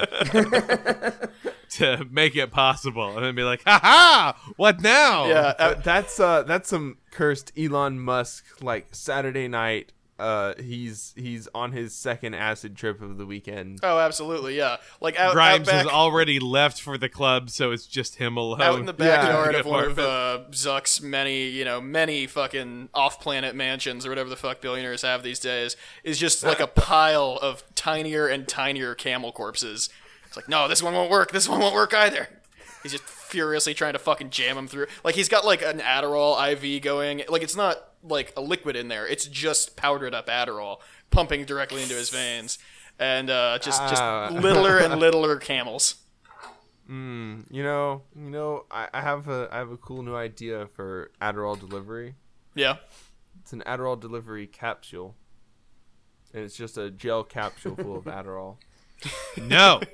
to 1.71 2.07
make 2.11 2.37
it 2.37 2.53
possible, 2.53 3.17
and 3.17 3.25
then 3.25 3.35
be 3.35 3.43
like, 3.43 3.63
"Ha 3.65 3.81
ha! 3.83 4.53
What 4.57 4.81
now?" 4.81 5.27
yeah. 5.27 5.55
uh, 5.59 5.75
that's 5.75 6.21
uh 6.21 6.45
that's 6.45 6.69
some 6.69 6.99
cursed 7.11 7.53
Elon 7.59 7.99
Musk 7.99 8.63
like 8.63 8.95
Saturday 8.95 9.49
night. 9.49 9.93
Uh, 10.23 10.55
he's 10.63 11.13
he's 11.17 11.49
on 11.53 11.73
his 11.73 11.93
second 11.95 12.35
acid 12.35 12.77
trip 12.77 13.03
of 13.03 13.19
the 13.19 13.27
weekend. 13.27 13.81
oh, 13.83 13.99
absolutely, 13.99 14.57
yeah. 14.57 14.77
Like 15.01 15.19
out, 15.19 15.33
Grimes 15.33 15.69
out 15.69 15.73
back, 15.73 15.83
has 15.85 15.93
already 15.93 16.39
left 16.39 16.81
for 16.81 16.97
the 16.97 17.09
club, 17.09 17.51
so 17.51 17.73
it's 17.73 17.87
just 17.87 18.17
him 18.17 18.37
alone. 18.37 18.63
out 18.63 18.79
in 18.79 18.87
the 18.87 18.93
backyard 18.93 19.55
Yeah. 19.55 19.61
of 19.61 19.67
one 19.67 19.85
of 19.85 19.99
uh, 19.99 20.41
Zuck's 20.53 21.01
many, 21.03 21.49
you 21.49 21.65
know, 21.65 21.81
many 21.81 22.29
fucking 22.29 22.89
off-planet 22.95 23.57
mansions 23.57 24.07
or 24.07 24.11
whatever 24.11 24.31
the 24.31 24.37
fuck 24.37 24.61
billionaires 24.61 25.03
have 25.03 25.25
these 25.25 25.41
days, 25.41 25.77
is 26.05 26.19
just 26.19 26.45
like 26.45 26.61
a 26.61 26.67
pile 26.69 27.39
of 27.43 27.65
tinier 27.75 28.29
and 28.29 28.47
tinier 28.47 28.95
camel 28.95 29.33
corpses. 29.33 29.89
It's 30.29 30.37
like, 30.37 30.49
no, 30.49 30.69
this 30.69 30.83
one 30.83 30.95
won't 30.95 31.11
work. 31.11 31.33
This 31.33 31.49
one 31.49 31.59
won't 31.59 31.75
work 31.75 31.93
either. 31.93 32.29
He's 32.83 32.93
just 32.93 33.05
furiously 33.05 33.75
trying 33.75 33.93
to 33.95 33.99
fucking 33.99 34.31
jam 34.31 34.57
him 34.57 34.69
through. 34.69 34.87
Like 35.05 35.15
he's 35.15 35.29
got 35.29 35.45
like 35.45 35.63
an 35.63 35.81
Adderall 35.81 36.37
IV 36.53 36.81
going. 36.83 37.23
Like 37.29 37.43
it's 37.43 37.57
not 37.57 37.77
like 38.03 38.33
a 38.37 38.41
liquid 38.41 38.77
in 38.77 38.89
there. 38.89 39.07
It's 39.07 39.27
just 39.27 39.77
powdered 39.77 40.15
up 40.15 40.27
Adderall 40.29 40.79
pumping 41.11 41.45
directly 41.45 41.83
into 41.83 41.95
his 41.95 42.11
veins, 42.11 42.59
and 42.99 43.31
uh, 43.31 43.59
just 43.61 43.81
just 43.89 44.03
Ah. 44.03 44.29
littler 44.33 44.79
and 44.79 44.99
littler 45.01 45.37
camels. 45.37 45.97
You 46.89 47.63
know, 47.63 48.03
you 48.15 48.29
know, 48.29 48.67
I, 48.71 48.89
I 48.93 49.01
have 49.01 49.27
a 49.29 49.49
I 49.51 49.57
have 49.59 49.71
a 49.71 49.79
cool 49.79 50.03
new 50.03 50.15
idea 50.15 50.67
for 50.75 51.11
Adderall 51.23 51.59
delivery. 51.59 52.17
Yeah. 52.55 52.77
It's 53.41 53.55
an 53.55 53.63
Adderall 53.67 53.99
delivery 53.99 54.47
capsule, 54.47 55.17
and 56.35 56.45
it's 56.45 56.55
just 56.55 56.77
a 56.77 56.91
gel 56.91 57.25
capsule 57.25 57.77
full 57.77 57.97
of 57.97 58.05
Adderall. 58.19 58.57
No. 59.39 59.81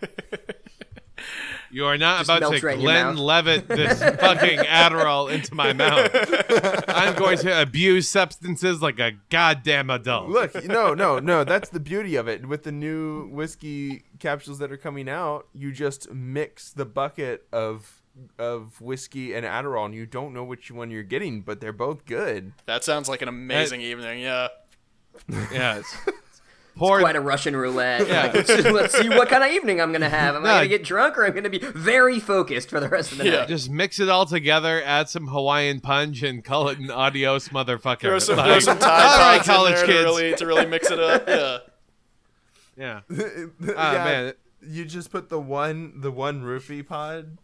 You 1.70 1.84
are 1.84 1.98
not 1.98 2.24
about 2.24 2.40
to 2.52 2.66
right 2.66 2.76
in 2.76 2.80
Glenn. 2.80 3.16
Levitt 3.16 3.68
this 3.68 3.98
fucking 4.20 4.60
Adderall 4.60 5.30
into 5.30 5.54
my 5.54 5.72
mouth. 5.72 6.10
I'm 6.88 7.14
going 7.14 7.38
to 7.38 7.60
abuse 7.62 8.08
substances 8.08 8.80
like 8.80 8.98
a 8.98 9.12
goddamn 9.28 9.90
adult. 9.90 10.30
Look, 10.30 10.64
no, 10.64 10.94
no, 10.94 11.18
no. 11.18 11.44
That's 11.44 11.68
the 11.68 11.80
beauty 11.80 12.16
of 12.16 12.26
it. 12.26 12.46
With 12.46 12.62
the 12.62 12.72
new 12.72 13.28
whiskey 13.28 14.04
capsules 14.18 14.58
that 14.60 14.72
are 14.72 14.78
coming 14.78 15.08
out, 15.08 15.46
you 15.52 15.72
just 15.72 16.10
mix 16.10 16.72
the 16.72 16.86
bucket 16.86 17.46
of 17.52 18.02
of 18.38 18.80
whiskey 18.80 19.34
and 19.34 19.46
Adderall, 19.46 19.86
and 19.86 19.94
you 19.94 20.06
don't 20.06 20.32
know 20.32 20.42
which 20.44 20.70
one 20.70 20.90
you're 20.90 21.02
getting, 21.02 21.42
but 21.42 21.60
they're 21.60 21.72
both 21.72 22.04
good. 22.04 22.52
That 22.66 22.82
sounds 22.82 23.08
like 23.08 23.22
an 23.22 23.28
amazing 23.28 23.80
evening. 23.80 24.20
Yeah. 24.20 24.48
Yes. 25.28 25.84
Pour 26.78 27.00
Quite 27.00 27.16
a 27.16 27.20
Russian 27.20 27.54
roulette. 27.56 28.06
Yeah. 28.08 28.22
Like, 28.22 28.34
let's, 28.48 28.64
let's 28.64 28.98
see 28.98 29.08
what 29.08 29.28
kind 29.28 29.42
of 29.44 29.50
evening 29.50 29.80
I'm 29.80 29.92
gonna 29.92 30.08
have. 30.08 30.36
Am 30.36 30.42
No. 30.44 30.48
I 30.50 30.54
gonna 30.58 30.68
get 30.68 30.84
drunk 30.84 31.18
or 31.18 31.24
I'm 31.26 31.34
gonna 31.34 31.50
be 31.50 31.58
very 31.58 32.20
focused 32.20 32.70
for 32.70 32.80
the 32.80 32.88
rest 32.88 33.12
of 33.12 33.18
the 33.18 33.24
Yeah. 33.24 33.30
night? 33.40 33.48
just 33.48 33.68
mix 33.68 33.98
it 34.00 34.08
all 34.08 34.26
together, 34.26 34.82
add 34.84 35.08
some 35.08 35.26
Hawaiian 35.28 35.80
punch, 35.80 36.22
and 36.22 36.44
call 36.44 36.68
it 36.68 36.78
an 36.78 36.90
adios, 36.90 37.48
motherfucker. 37.48 38.00
Throw 38.00 38.18
some, 38.18 38.36
Like, 38.36 38.62
some 38.62 38.78
Tide 38.80 38.90
all 38.90 39.18
right, 39.18 39.36
Pods 39.38 39.48
in 39.48 39.54
college 39.54 39.74
there 39.74 39.86
kids. 39.86 39.98
To 39.98 40.04
really, 40.04 40.34
to 40.36 40.46
really 40.46 40.66
mix 40.66 40.90
it 40.90 41.00
up. 41.00 41.24
Yeah. 41.28 41.58
Yeah. 42.76 43.00
yeah, 43.10 43.72
Ah, 43.76 43.92
man. 44.04 44.32
you 44.66 44.84
just 44.84 45.10
put 45.10 45.28
the 45.28 45.40
one 45.40 45.94
the 46.00 46.10
one 46.12 46.42
roofie 46.42 46.86
pod. 46.86 47.38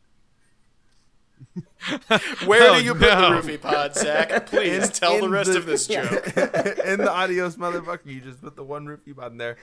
Where 2.47 2.71
Oh, 2.71 2.79
do 2.79 2.85
you 2.85 2.93
put 2.95 3.03
no. 3.03 3.41
the 3.41 3.49
roofie 3.49 3.61
pod, 3.61 3.95
Zach? 3.95 4.47
Please 4.51 4.85
In- 4.87 4.91
tell 4.93 5.21
the 5.21 5.29
rest 5.29 5.53
the- 5.53 5.59
of 5.59 5.67
this 5.67 5.87
joke. 5.89 6.27
in 6.85 6.99
the 6.99 7.11
adios 7.11 7.57
motherfucker, 7.57 8.07
you 8.07 8.21
just 8.21 8.41
put 8.43 8.57
the 8.57 8.65
one 8.65 8.87
roofie 8.87 9.15
pod 9.17 9.33
in 9.33 9.39
there, 9.39 9.57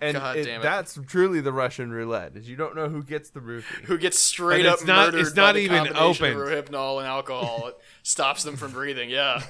and 0.00 0.16
God 0.16 0.36
it- 0.36 0.44
damn 0.44 0.60
it. 0.60 0.62
that's 0.62 0.98
truly 1.06 1.40
the 1.40 1.52
Russian 1.52 1.90
roulette. 1.92 2.36
Is 2.36 2.48
you 2.48 2.56
don't 2.56 2.74
know 2.76 2.88
who 2.88 3.02
gets 3.02 3.30
the 3.30 3.40
roofie. 3.40 3.84
Who 3.84 3.98
gets 3.98 4.18
straight 4.18 4.60
And 4.60 4.68
up 4.68 4.74
it's 4.74 4.84
not- 4.84 5.06
murdered 5.12 5.20
it's 5.20 5.30
by 5.30 5.42
not 5.42 5.52
the 5.54 5.60
even 5.60 5.88
opened. 5.96 6.40
of 6.40 6.48
Rohypnol 6.48 6.98
and 6.98 7.06
alcohol. 7.06 7.68
It 7.68 7.78
stops 8.02 8.42
them 8.42 8.56
from 8.56 8.72
breathing. 8.72 9.10
Yeah. 9.10 9.42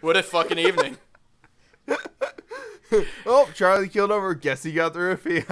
What 0.00 0.16
a 0.16 0.22
fucking 0.22 0.58
evening. 0.58 0.96
Oh, 3.26 3.50
Charlie 3.54 3.88
killed 3.88 4.12
over. 4.12 4.32
Guess 4.34 4.62
he 4.62 4.72
got 4.72 4.92
the 4.92 5.00
roofie. 5.00 5.44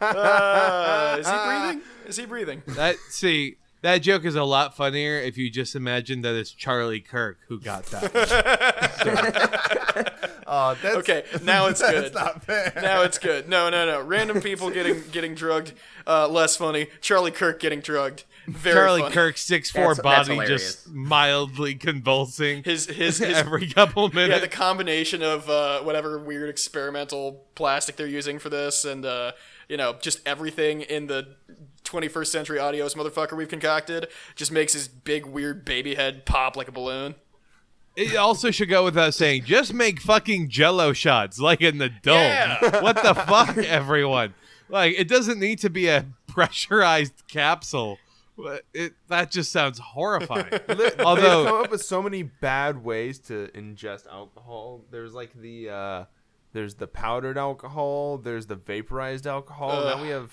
Uh, 0.00 1.16
is 1.20 1.26
he 1.28 1.36
breathing? 1.46 1.82
Is 2.06 2.16
he 2.16 2.26
breathing? 2.26 2.62
That 2.68 2.96
see, 3.10 3.56
that 3.82 3.98
joke 3.98 4.24
is 4.24 4.34
a 4.34 4.44
lot 4.44 4.76
funnier 4.76 5.16
if 5.18 5.36
you 5.36 5.50
just 5.50 5.74
imagine 5.76 6.22
that 6.22 6.34
it's 6.34 6.50
Charlie 6.52 7.00
Kirk 7.00 7.38
who 7.48 7.60
got 7.60 7.84
that. 7.86 8.12
oh, 10.46 10.76
that's, 10.82 10.96
Okay, 10.96 11.24
now 11.42 11.66
it's 11.66 11.80
good. 11.90 12.04
That's 12.04 12.14
not 12.14 12.44
fair. 12.44 12.72
Now 12.76 13.02
it's 13.02 13.18
good. 13.18 13.48
No, 13.48 13.70
no, 13.70 13.86
no. 13.86 14.00
Random 14.02 14.40
people 14.40 14.70
getting 14.70 15.02
getting 15.12 15.34
drugged. 15.34 15.72
Uh, 16.06 16.28
less 16.28 16.56
funny. 16.56 16.88
Charlie 17.00 17.30
Kirk 17.30 17.60
getting 17.60 17.80
drugged. 17.80 18.24
Very 18.48 18.74
Charlie 18.74 19.02
funny. 19.02 19.14
Kirk's 19.14 19.40
six 19.42 19.70
four 19.70 19.94
That's- 19.94 20.26
that's 20.26 20.28
body 20.28 20.46
just 20.48 20.88
mildly 20.88 21.74
convulsing 21.76 22.64
His 22.64 22.86
his 22.86 23.18
his 23.18 23.36
every 23.36 23.68
couple 23.68 24.08
Yeah, 24.08 24.14
minutes. 24.14 24.32
Yeah, 24.34 24.38
the 24.40 24.48
combination 24.48 25.22
of 25.22 25.48
uh, 25.48 25.80
whatever 25.82 26.18
weird 26.18 26.48
experimental 26.48 27.44
plastic 27.54 27.94
they're 27.96 28.06
using 28.06 28.38
for 28.40 28.48
this, 28.48 28.84
and 28.84 29.04
uh, 29.06 29.32
you 29.72 29.78
know, 29.78 29.94
just 29.94 30.20
everything 30.28 30.82
in 30.82 31.06
the 31.06 31.34
21st 31.84 32.26
century 32.26 32.58
adios 32.58 32.94
motherfucker 32.94 33.34
we've 33.34 33.48
concocted, 33.48 34.06
just 34.36 34.52
makes 34.52 34.74
his 34.74 34.86
big 34.86 35.24
weird 35.24 35.64
baby 35.64 35.94
head 35.94 36.26
pop 36.26 36.58
like 36.58 36.68
a 36.68 36.72
balloon. 36.72 37.14
It 37.96 38.14
also 38.16 38.50
should 38.50 38.68
go 38.68 38.84
without 38.84 39.14
saying, 39.14 39.44
just 39.44 39.72
make 39.72 39.98
fucking 39.98 40.50
jello 40.50 40.92
shots 40.92 41.38
like 41.38 41.62
in 41.62 41.78
the 41.78 41.88
dome. 41.88 42.16
Yeah. 42.16 42.82
What 42.82 42.96
the 42.96 43.14
fuck, 43.14 43.56
everyone? 43.56 44.34
Like, 44.68 44.94
it 44.98 45.08
doesn't 45.08 45.40
need 45.40 45.60
to 45.60 45.70
be 45.70 45.88
a 45.88 46.04
pressurized 46.26 47.26
capsule. 47.26 47.96
It, 48.74 48.92
that 49.08 49.30
just 49.30 49.52
sounds 49.52 49.78
horrifying. 49.78 50.52
Although, 50.98 51.44
they've 51.44 51.50
come 51.50 51.64
up 51.64 51.70
with 51.70 51.82
so 51.82 52.02
many 52.02 52.24
bad 52.24 52.84
ways 52.84 53.18
to 53.20 53.48
ingest 53.54 54.06
alcohol. 54.06 54.82
There's 54.90 55.14
like 55.14 55.32
the 55.32 55.70
uh, 55.70 56.04
there's 56.52 56.74
the 56.76 56.86
powdered 56.86 57.38
alcohol. 57.38 58.18
There's 58.18 58.46
the 58.46 58.56
vaporized 58.56 59.26
alcohol. 59.26 59.70
Ugh. 59.70 59.96
Now 59.96 60.02
we 60.02 60.08
have 60.10 60.32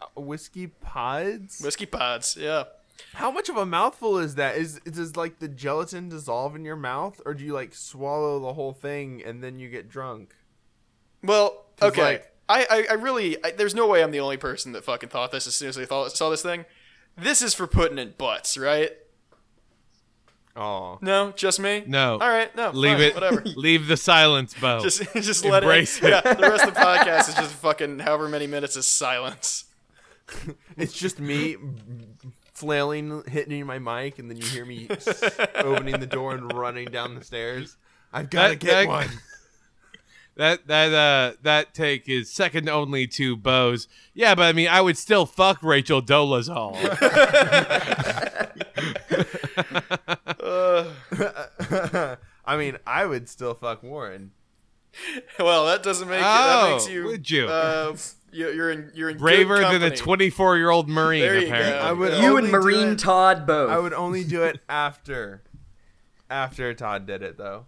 uh, 0.00 0.20
whiskey 0.20 0.66
pods. 0.66 1.60
Whiskey 1.60 1.86
pods, 1.86 2.36
yeah. 2.38 2.64
How 3.14 3.30
much 3.30 3.48
of 3.48 3.56
a 3.56 3.66
mouthful 3.66 4.18
is 4.18 4.36
that? 4.36 4.56
Is 4.56 4.78
does 4.80 5.16
like 5.16 5.38
the 5.40 5.48
gelatin 5.48 6.08
dissolve 6.08 6.54
in 6.54 6.64
your 6.64 6.76
mouth, 6.76 7.20
or 7.26 7.34
do 7.34 7.44
you 7.44 7.52
like 7.52 7.74
swallow 7.74 8.38
the 8.38 8.52
whole 8.52 8.72
thing 8.72 9.22
and 9.24 9.42
then 9.42 9.58
you 9.58 9.68
get 9.68 9.88
drunk? 9.88 10.34
Well, 11.22 11.66
okay. 11.82 12.02
like- 12.02 12.30
I, 12.46 12.66
I, 12.68 12.86
I 12.90 12.92
really, 12.94 13.42
I, 13.42 13.52
there's 13.52 13.74
no 13.74 13.86
way 13.88 14.02
I'm 14.02 14.10
the 14.10 14.20
only 14.20 14.36
person 14.36 14.72
that 14.72 14.84
fucking 14.84 15.08
thought 15.08 15.32
this 15.32 15.46
as 15.46 15.54
soon 15.54 15.70
as 15.70 15.78
I 15.78 15.86
thought, 15.86 16.12
saw 16.12 16.28
this 16.28 16.42
thing. 16.42 16.66
This 17.16 17.40
is 17.40 17.54
for 17.54 17.66
putting 17.66 17.96
in 17.96 18.12
butts, 18.18 18.58
right? 18.58 18.90
Oh, 20.56 20.98
No, 21.02 21.32
just 21.32 21.58
me. 21.58 21.82
No. 21.86 22.12
All 22.12 22.28
right, 22.28 22.54
no. 22.54 22.70
Leave 22.70 22.92
fine, 22.98 23.02
it. 23.02 23.14
Whatever. 23.14 23.42
Leave 23.56 23.86
the 23.88 23.96
silence, 23.96 24.54
Bo. 24.54 24.80
Just, 24.80 25.02
just 25.14 25.44
let 25.44 25.62
Embrace 25.64 25.98
it. 26.02 26.04
it. 26.04 26.10
Yeah, 26.24 26.34
the 26.34 26.42
rest 26.48 26.64
of 26.68 26.74
the 26.74 26.80
podcast 26.80 27.28
is 27.30 27.34
just 27.34 27.54
fucking 27.54 27.98
however 27.98 28.28
many 28.28 28.46
minutes 28.46 28.76
of 28.76 28.84
silence. 28.84 29.64
it's 30.76 30.92
just 30.92 31.18
me 31.18 31.56
flailing, 32.52 33.24
hitting 33.26 33.66
my 33.66 33.78
mic, 33.80 34.18
and 34.20 34.30
then 34.30 34.36
you 34.36 34.46
hear 34.46 34.64
me 34.64 34.86
opening 35.56 35.98
the 35.98 36.06
door 36.06 36.34
and 36.34 36.52
running 36.52 36.86
down 36.86 37.16
the 37.16 37.24
stairs. 37.24 37.76
I've 38.12 38.30
got 38.30 38.48
to 38.48 38.56
get 38.56 38.70
that- 38.84 38.86
one. 38.88 39.08
that 40.36 40.66
that 40.68 40.92
uh 40.94 41.36
that 41.42 41.74
take 41.74 42.08
is 42.08 42.30
second 42.30 42.68
only 42.68 43.06
to 43.08 43.36
Bo's. 43.36 43.86
Yeah, 44.14 44.34
but 44.36 44.44
I 44.44 44.52
mean, 44.52 44.68
I 44.68 44.80
would 44.80 44.96
still 44.96 45.26
fuck 45.26 45.62
Rachel 45.64 46.00
Dolezal. 46.00 46.74
I 52.46 52.56
mean, 52.56 52.78
I 52.86 53.06
would 53.06 53.28
still 53.28 53.54
fuck 53.54 53.82
Warren. 53.82 54.32
Well, 55.38 55.66
that 55.66 55.82
doesn't 55.82 56.08
make 56.08 56.18
it, 56.18 56.22
that 56.22 56.62
Oh, 56.64 56.70
makes 56.72 56.88
you. 56.88 57.04
would 57.04 57.28
you? 57.28 57.46
Uh, 57.48 57.96
you- 58.32 58.50
you're 58.52 58.70
in. 58.70 58.90
You're 58.94 59.10
in 59.10 59.16
good 59.16 59.22
Braver 59.22 59.58
than 59.60 59.82
a 59.82 59.94
24 59.96 60.56
year 60.56 60.70
old 60.70 60.88
Marine, 60.88 61.20
There 61.20 61.34
you 61.34 61.40
go. 61.42 61.46
apparently. 61.54 61.78
I 61.80 61.92
would 61.92 62.22
You 62.22 62.36
and 62.36 62.50
Marine 62.50 62.88
it- 62.90 62.98
Todd 62.98 63.46
both. 63.46 63.70
I 63.70 63.78
would 63.78 63.92
only 63.92 64.24
do 64.24 64.42
it 64.44 64.60
after, 64.68 65.42
after 66.30 66.72
Todd 66.74 67.06
did 67.06 67.22
it 67.22 67.36
though. 67.38 67.66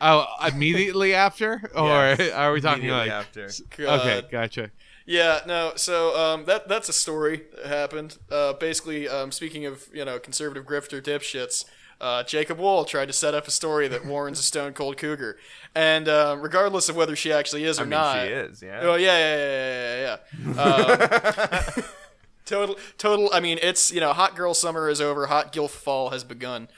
Oh, 0.00 0.26
immediately 0.46 1.14
after, 1.14 1.70
or 1.74 1.86
Yes, 1.88 2.32
are 2.32 2.52
we 2.52 2.60
talking 2.60 2.88
like? 2.88 3.10
after? 3.10 3.48
Okay, 3.78 4.22
gotcha. 4.30 4.70
Yeah, 5.06 5.40
no. 5.46 5.72
So 5.76 6.16
um, 6.18 6.44
that 6.46 6.68
that's 6.68 6.88
a 6.88 6.92
story 6.92 7.42
that 7.54 7.66
happened. 7.66 8.18
Uh, 8.30 8.52
basically, 8.54 9.08
um, 9.08 9.30
speaking 9.30 9.64
of 9.64 9.88
you 9.92 10.04
know 10.04 10.18
conservative 10.18 10.64
grifter 10.66 11.00
dipshits, 11.00 11.64
uh, 12.00 12.24
Jacob 12.24 12.58
Wohl 12.58 12.84
tried 12.84 13.06
to 13.06 13.12
set 13.12 13.32
up 13.32 13.46
a 13.46 13.52
story 13.52 13.86
that 13.88 14.04
Warren's 14.04 14.40
a 14.40 14.42
stone 14.42 14.72
cold 14.72 14.96
cougar, 14.98 15.38
and 15.76 16.08
uh, 16.08 16.36
regardless 16.40 16.88
of 16.88 16.96
whether 16.96 17.14
she 17.14 17.32
actually 17.32 17.64
is 17.64 17.78
or 17.78 17.82
I 17.82 17.84
mean, 17.84 17.90
not, 17.90 18.26
she 18.26 18.32
is. 18.32 18.62
Yeah. 18.62 18.80
Oh 18.82 18.94
yeah, 18.96 19.16
yeah, 19.18 19.36
yeah, 19.36 19.56
yeah, 19.78 20.16
yeah. 20.44 20.56
yeah. 20.56 21.76
Um, 21.76 21.84
total, 22.44 22.76
total. 22.98 23.30
I 23.32 23.40
mean, 23.40 23.58
it's 23.62 23.92
you 23.92 24.00
know, 24.00 24.12
hot 24.12 24.34
girl 24.36 24.54
summer 24.54 24.88
is 24.88 25.00
over. 25.00 25.26
Hot 25.26 25.52
gilf 25.52 25.70
fall 25.70 26.10
has 26.10 26.24
begun. 26.24 26.68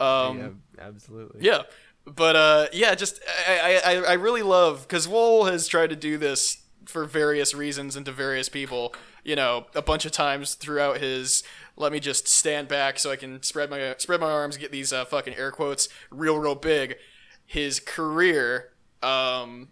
Um, 0.00 0.38
yeah, 0.76 0.84
absolutely. 0.86 1.40
yeah, 1.44 1.62
but 2.04 2.36
uh, 2.36 2.66
yeah, 2.72 2.94
just 2.94 3.20
I 3.48 3.80
I, 3.84 3.94
I- 3.94 4.04
I 4.10 4.12
really 4.12 4.42
love 4.42 4.82
because 4.86 5.08
Wool 5.08 5.46
has 5.46 5.66
tried 5.66 5.90
to 5.90 5.96
do 5.96 6.18
this 6.18 6.58
for 6.88 7.04
various 7.04 7.54
reasons 7.54 7.96
and 7.96 8.06
to 8.06 8.12
various 8.12 8.48
people. 8.48 8.94
You 9.24 9.36
know, 9.36 9.66
a 9.74 9.82
bunch 9.82 10.04
of 10.04 10.12
times 10.12 10.54
throughout 10.54 10.98
his. 10.98 11.42
Let 11.76 11.92
me 11.92 12.00
just 12.00 12.26
stand 12.26 12.66
back 12.66 12.98
so 12.98 13.10
I 13.10 13.16
can 13.16 13.42
spread 13.42 13.70
my 13.70 13.94
spread 13.98 14.20
my 14.20 14.30
arms, 14.30 14.56
get 14.56 14.72
these 14.72 14.92
uh, 14.92 15.04
fucking 15.04 15.34
air 15.34 15.50
quotes 15.50 15.88
real 16.10 16.38
real 16.38 16.54
big. 16.54 16.96
His 17.46 17.80
career, 17.80 18.70
um, 19.02 19.68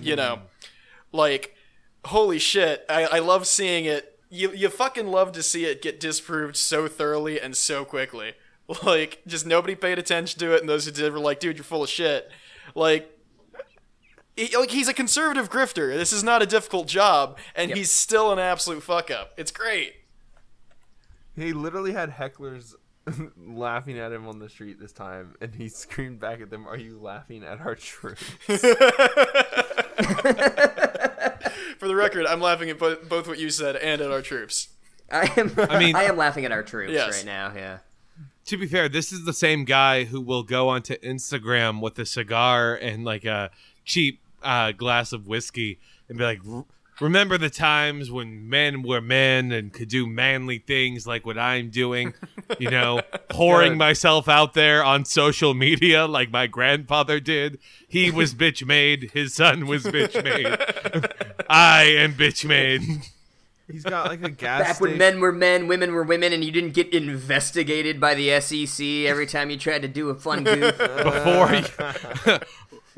you 0.00 0.16
know, 0.16 0.40
like 1.12 1.54
holy 2.06 2.38
shit, 2.38 2.84
I, 2.88 3.04
I 3.04 3.18
love 3.18 3.46
seeing 3.46 3.84
it. 3.84 4.18
You 4.30 4.52
you 4.52 4.68
fucking 4.68 5.06
love 5.06 5.32
to 5.32 5.42
see 5.42 5.64
it 5.64 5.82
get 5.82 6.00
disproved 6.00 6.56
so 6.56 6.88
thoroughly 6.88 7.40
and 7.40 7.56
so 7.56 7.84
quickly. 7.84 8.34
Like, 8.82 9.22
just 9.26 9.46
nobody 9.46 9.74
paid 9.74 9.98
attention 9.98 10.38
to 10.40 10.54
it, 10.54 10.60
and 10.60 10.68
those 10.68 10.84
who 10.84 10.90
did 10.90 11.10
were 11.14 11.18
like, 11.18 11.40
"Dude, 11.40 11.56
you're 11.56 11.64
full 11.64 11.82
of 11.82 11.88
shit." 11.88 12.30
Like, 12.74 13.17
he, 14.46 14.56
like 14.56 14.70
he's 14.70 14.88
a 14.88 14.94
conservative 14.94 15.50
grifter. 15.50 15.94
This 15.96 16.12
is 16.12 16.22
not 16.22 16.42
a 16.42 16.46
difficult 16.46 16.86
job, 16.88 17.38
and 17.54 17.70
he's 17.72 17.90
still 17.90 18.32
an 18.32 18.38
absolute 18.38 18.82
fuck 18.82 19.10
up. 19.10 19.32
It's 19.36 19.50
great. 19.50 19.94
He 21.36 21.52
literally 21.52 21.92
had 21.92 22.10
hecklers 22.10 22.74
laughing 23.36 23.98
at 23.98 24.12
him 24.12 24.26
on 24.28 24.38
the 24.38 24.48
street 24.48 24.80
this 24.80 24.92
time, 24.92 25.34
and 25.40 25.54
he 25.54 25.68
screamed 25.68 26.20
back 26.20 26.40
at 26.40 26.50
them, 26.50 26.66
"Are 26.66 26.76
you 26.76 26.98
laughing 26.98 27.42
at 27.44 27.60
our 27.60 27.74
truth?" 27.74 28.36
For 31.78 31.86
the 31.86 31.94
record, 31.94 32.26
I'm 32.26 32.40
laughing 32.40 32.70
at 32.70 32.78
both, 32.78 33.08
both 33.08 33.28
what 33.28 33.38
you 33.38 33.50
said 33.50 33.76
and 33.76 34.00
at 34.00 34.10
our 34.10 34.22
troops. 34.22 34.68
I 35.10 35.30
am. 35.36 35.52
I 35.56 35.78
mean- 35.78 35.96
I 35.96 36.04
am 36.04 36.16
laughing 36.16 36.44
at 36.44 36.52
our 36.52 36.62
troops 36.62 36.92
Yes. 36.92 37.18
right 37.18 37.26
now. 37.26 37.52
Yeah. 37.54 37.78
To 38.46 38.56
be 38.56 38.66
fair, 38.66 38.88
this 38.88 39.12
is 39.12 39.24
the 39.26 39.32
same 39.32 39.64
guy 39.64 40.04
who 40.04 40.20
will 40.20 40.42
go 40.42 40.68
onto 40.70 40.96
Instagram 40.98 41.80
with 41.82 41.98
a 41.98 42.06
cigar 42.06 42.74
and 42.74 43.04
like 43.04 43.24
a 43.24 43.50
cheap 43.84 44.20
uh, 44.42 44.72
glass 44.72 45.12
of 45.12 45.26
whiskey 45.26 45.78
and 46.08 46.18
be 46.18 46.24
like, 46.24 46.40
"Remember 47.00 47.38
the 47.38 47.50
times 47.50 48.10
when 48.10 48.48
men 48.48 48.82
were 48.82 49.00
men 49.00 49.52
and 49.52 49.72
could 49.72 49.88
do 49.88 50.06
manly 50.06 50.58
things 50.58 51.06
like 51.06 51.24
what 51.26 51.38
I'm 51.38 51.70
doing? 51.70 52.14
You 52.58 52.70
know, 52.70 53.00
pouring 53.28 53.72
Good. 53.72 53.78
myself 53.78 54.28
out 54.28 54.54
there 54.54 54.82
on 54.84 55.04
social 55.04 55.54
media 55.54 56.06
like 56.06 56.30
my 56.30 56.46
grandfather 56.46 57.20
did. 57.20 57.58
He 57.86 58.10
was 58.10 58.34
bitch 58.34 58.66
made. 58.66 59.10
His 59.12 59.34
son 59.34 59.66
was 59.66 59.84
bitch 59.84 60.22
made. 60.22 60.46
I 61.48 61.82
am 61.84 62.14
bitch 62.14 62.44
made." 62.44 62.82
He's 63.70 63.84
got 63.84 64.06
like 64.06 64.22
a 64.24 64.30
gas 64.44 64.62
Back 64.62 64.80
when 64.80 64.96
men 64.96 65.20
were 65.20 65.32
men, 65.32 65.66
women 65.68 65.92
were 65.92 66.02
women, 66.02 66.32
and 66.32 66.42
you 66.42 66.50
didn't 66.50 66.72
get 66.72 66.92
investigated 66.94 68.00
by 68.00 68.14
the 68.14 68.40
SEC 68.40 68.86
every 69.06 69.26
time 69.26 69.50
you 69.50 69.58
tried 69.58 69.82
to 69.82 69.88
do 69.88 70.08
a 70.08 70.14
fun 70.14 70.44
goof. 70.44 70.78
before 70.78 71.54
you, 71.54 72.38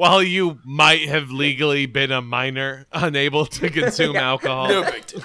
while 0.01 0.22
you 0.22 0.59
might 0.64 1.07
have 1.11 1.30
legally 1.30 1.84
been 1.84 2.11
a 2.11 2.22
minor 2.22 2.86
unable 2.90 3.44
to 3.44 3.68
consume 3.70 4.16
alcohol 4.16 4.66
No 4.66 4.82
big 4.82 5.07
deal. 5.07 5.22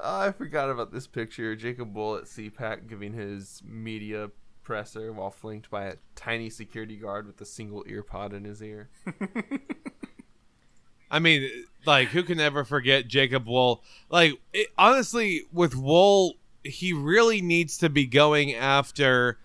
I 0.18 0.32
forgot 0.32 0.68
about 0.68 0.92
this 0.92 1.06
picture. 1.06 1.54
Jacob 1.54 1.94
Wohl 1.94 2.16
at 2.16 2.24
CPAC 2.24 2.88
giving 2.88 3.12
his 3.12 3.62
media 3.64 4.32
presser 4.64 5.12
while 5.12 5.30
flanked 5.30 5.70
by 5.70 5.84
a 5.84 5.94
tiny 6.16 6.50
security 6.50 6.96
guard 6.96 7.28
with 7.28 7.40
a 7.40 7.46
single 7.46 7.84
ear 7.86 8.02
pod 8.02 8.32
in 8.32 8.42
his 8.42 8.60
ear. 8.60 8.88
i 11.08 11.20
mean 11.20 11.48
like 11.86 12.08
who 12.08 12.24
can 12.24 12.40
ever 12.40 12.64
forget 12.64 13.06
jacob 13.06 13.46
Wohl 13.46 13.80
like 14.10 14.32
it, 14.52 14.66
honestly 14.76 15.42
with 15.52 15.76
Wohl 15.76 16.34
he 16.64 16.92
really 16.92 17.40
needs 17.40 17.78
to 17.78 17.88
be 17.88 18.08
going 18.08 18.54
after 18.54 19.38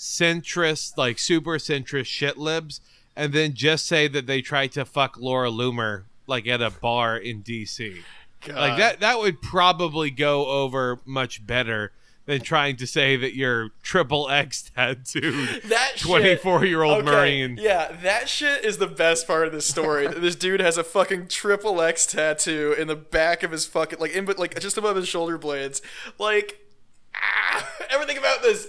centrist 0.00 0.96
like 0.96 1.18
super 1.18 1.58
centrist 1.58 2.06
shit 2.06 2.38
libs 2.38 2.80
and 3.14 3.34
then 3.34 3.52
just 3.52 3.86
say 3.86 4.08
that 4.08 4.26
they 4.26 4.40
tried 4.40 4.72
to 4.72 4.84
fuck 4.84 5.18
laura 5.18 5.50
loomer 5.50 6.04
like 6.26 6.46
at 6.46 6.62
a 6.62 6.70
bar 6.70 7.18
in 7.18 7.42
dc 7.42 7.98
God. 8.46 8.56
Like 8.56 8.78
that 8.78 9.00
that 9.00 9.18
would 9.18 9.42
probably 9.42 10.10
go 10.10 10.46
over 10.46 11.00
much 11.04 11.46
better 11.46 11.92
than 12.26 12.40
trying 12.40 12.76
to 12.76 12.86
say 12.86 13.16
that 13.16 13.34
you're 13.34 13.70
triple 13.82 14.30
X 14.30 14.70
tattooed 14.74 15.62
That 15.64 15.94
24 15.98 16.64
year 16.64 16.82
old 16.82 16.98
Okay, 16.98 17.10
Marine. 17.10 17.58
Yeah, 17.60 17.92
that 18.02 18.28
shit 18.28 18.64
is 18.64 18.78
the 18.78 18.86
best 18.86 19.26
part 19.26 19.46
of 19.46 19.52
this 19.52 19.66
story. 19.66 20.06
this 20.16 20.36
dude 20.36 20.60
has 20.60 20.78
a 20.78 20.84
fucking 20.84 21.28
triple 21.28 21.80
X 21.82 22.06
tattoo 22.06 22.74
in 22.78 22.86
the 22.86 22.96
back 22.96 23.42
of 23.42 23.50
his 23.50 23.66
fucking 23.66 23.98
like 23.98 24.12
in 24.12 24.24
but 24.24 24.38
like 24.38 24.58
just 24.60 24.78
above 24.78 24.96
his 24.96 25.08
shoulder 25.08 25.36
blades. 25.36 25.82
Like 26.18 26.66
ah, 27.14 27.68
everything 27.90 28.16
about 28.16 28.42
this 28.42 28.68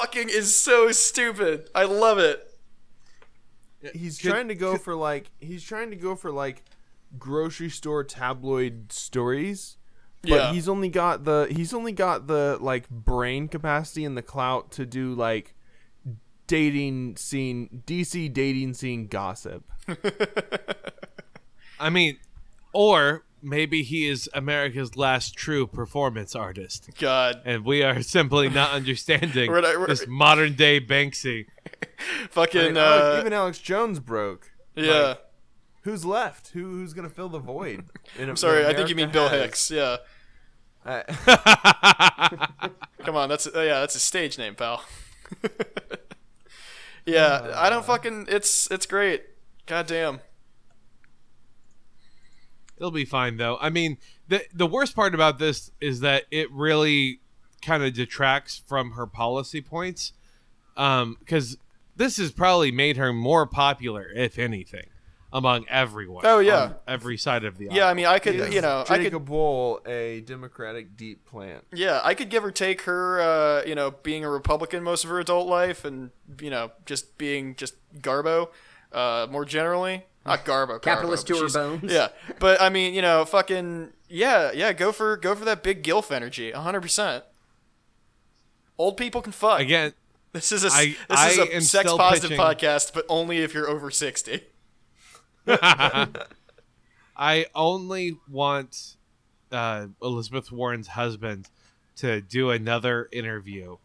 fucking 0.00 0.28
is 0.28 0.56
so 0.56 0.90
stupid. 0.92 1.68
I 1.74 1.84
love 1.84 2.18
it. 2.18 2.42
He's 3.94 4.18
Could- 4.18 4.30
trying 4.30 4.48
to 4.48 4.54
go 4.54 4.76
for 4.76 4.94
like 4.94 5.30
he's 5.40 5.62
trying 5.62 5.90
to 5.90 5.96
go 5.96 6.14
for 6.16 6.30
like 6.30 6.64
grocery 7.18 7.70
store 7.70 8.02
tabloid 8.04 8.90
stories. 8.92 9.76
But 10.22 10.30
Yeah. 10.30 10.52
he's 10.52 10.68
only 10.68 10.88
got 10.88 11.24
the 11.24 11.46
he's 11.50 11.72
only 11.72 11.92
got 11.92 12.26
the 12.26 12.58
like 12.60 12.88
brain 12.90 13.48
capacity 13.48 14.04
and 14.04 14.16
the 14.16 14.22
clout 14.22 14.72
to 14.72 14.84
do 14.86 15.14
like 15.14 15.54
dating 16.48 17.16
scene 17.16 17.82
DC 17.86 18.32
dating 18.32 18.74
scene 18.74 19.06
gossip. 19.06 19.64
I 21.78 21.90
mean, 21.90 22.18
or 22.72 23.24
maybe 23.46 23.82
he 23.82 24.08
is 24.08 24.28
America's 24.34 24.96
last 24.96 25.34
true 25.36 25.66
performance 25.66 26.34
artist. 26.34 26.90
God, 26.98 27.40
And 27.44 27.64
we 27.64 27.82
are 27.82 28.02
simply 28.02 28.48
not 28.48 28.70
understanding 28.80 29.50
We're 29.50 29.60
not- 29.60 29.76
we're- 29.76 29.86
this 29.86 30.06
modern 30.06 30.54
day 30.54 30.80
Banksy. 30.80 31.46
fucking 32.30 32.60
I 32.60 32.64
mean, 32.66 32.76
uh, 32.76 32.80
Alex- 32.80 33.20
even 33.20 33.32
Alex 33.32 33.58
Jones 33.58 34.00
broke. 34.00 34.50
yeah. 34.74 35.00
Like, 35.00 35.22
who's 35.82 36.04
left? 36.04 36.48
Who 36.48 36.60
who's 36.62 36.92
gonna 36.92 37.08
fill 37.08 37.28
the 37.28 37.38
void? 37.38 37.84
In, 38.18 38.28
I'm 38.28 38.36
sorry, 38.36 38.66
I 38.66 38.74
think 38.74 38.88
you 38.88 38.94
mean 38.96 39.10
Bill 39.10 39.28
Hicks. 39.28 39.70
Yeah. 39.70 39.98
Come 43.04 43.16
on, 43.16 43.28
that's 43.28 43.46
uh, 43.46 43.60
yeah, 43.60 43.80
that's 43.80 43.94
a 43.96 44.00
stage 44.00 44.38
name, 44.38 44.54
pal. 44.54 44.84
yeah, 47.04 47.52
I 47.56 47.70
don't 47.70 47.84
fucking. 47.84 48.26
It's 48.28 48.70
it's 48.70 48.86
great. 48.86 49.24
God 49.66 49.86
damn. 49.86 50.20
It'll 52.76 52.90
be 52.90 53.04
fine 53.04 53.36
though. 53.36 53.58
I 53.60 53.70
mean, 53.70 53.98
the 54.28 54.42
the 54.52 54.66
worst 54.66 54.94
part 54.94 55.14
about 55.14 55.38
this 55.38 55.70
is 55.80 56.00
that 56.00 56.24
it 56.30 56.50
really 56.52 57.20
kind 57.62 57.82
of 57.82 57.92
detracts 57.94 58.62
from 58.66 58.92
her 58.92 59.06
policy 59.06 59.60
points, 59.60 60.12
because 60.74 61.56
this 61.96 62.18
has 62.18 62.30
probably 62.30 62.70
made 62.70 62.96
her 62.96 63.12
more 63.12 63.46
popular, 63.46 64.08
if 64.14 64.38
anything, 64.38 64.86
among 65.32 65.66
everyone. 65.68 66.24
Oh, 66.26 66.38
yeah. 66.38 66.62
on 66.62 66.74
every 66.86 67.16
side 67.16 67.44
of 67.44 67.56
the 67.58 67.68
Yeah, 67.70 67.88
I 67.88 67.94
mean, 67.94 68.06
I 68.06 68.18
could, 68.18 68.52
you 68.52 68.60
know, 68.60 68.84
I 68.88 68.98
could, 68.98 69.04
Jacob 69.04 69.28
Wohl, 69.28 69.80
a 69.86 70.20
Democratic 70.20 70.96
deep 70.96 71.24
plant. 71.24 71.64
yeah, 71.72 72.00
I 72.04 72.14
could 72.14 72.28
give 72.28 72.44
or 72.44 72.50
take 72.50 72.82
her, 72.82 73.20
uh, 73.20 73.64
you 73.66 73.74
know, 73.74 73.90
being 73.90 74.24
a 74.24 74.30
Republican 74.30 74.82
most 74.82 75.04
of 75.04 75.10
her 75.10 75.18
adult 75.18 75.48
life, 75.48 75.84
and 75.84 76.10
you 76.40 76.50
know, 76.50 76.72
just 76.84 77.16
being 77.16 77.56
just 77.56 77.74
Garbo, 78.00 78.50
uh, 78.92 79.26
more 79.30 79.44
generally. 79.46 80.04
Not 80.26 80.44
Garbo, 80.44 80.80
Capitalist 80.82 81.26
Garbo, 81.26 81.50
to 81.52 81.58
her 81.60 81.78
bones. 81.78 81.92
Yeah, 81.92 82.08
but 82.38 82.60
I 82.60 82.68
mean, 82.68 82.94
you 82.94 83.02
know, 83.02 83.24
fucking 83.24 83.90
yeah, 84.08 84.50
yeah. 84.52 84.72
Go 84.72 84.92
for 84.92 85.16
go 85.16 85.34
for 85.34 85.44
that 85.44 85.62
big 85.62 85.82
gilf 85.82 86.10
energy, 86.10 86.50
hundred 86.52 86.80
percent. 86.82 87.24
Old 88.78 88.96
people 88.96 89.22
can 89.22 89.32
fuck. 89.32 89.60
again. 89.60 89.92
This 90.32 90.52
is 90.52 90.64
a 90.64 90.68
I- 90.70 90.96
this 91.08 91.18
I 91.18 91.28
is 91.30 91.38
a 91.38 91.60
sex 91.62 91.90
positive 91.92 92.30
pitching- 92.30 92.44
podcast, 92.44 92.92
but 92.92 93.06
only 93.08 93.38
if 93.38 93.54
you're 93.54 93.68
over 93.68 93.90
sixty. 93.90 94.42
I 97.16 97.46
only 97.54 98.18
want 98.30 98.96
uh, 99.50 99.86
Elizabeth 100.02 100.52
Warren's 100.52 100.88
husband 100.88 101.48
to 101.96 102.20
do 102.20 102.50
another 102.50 103.08
interview 103.12 103.76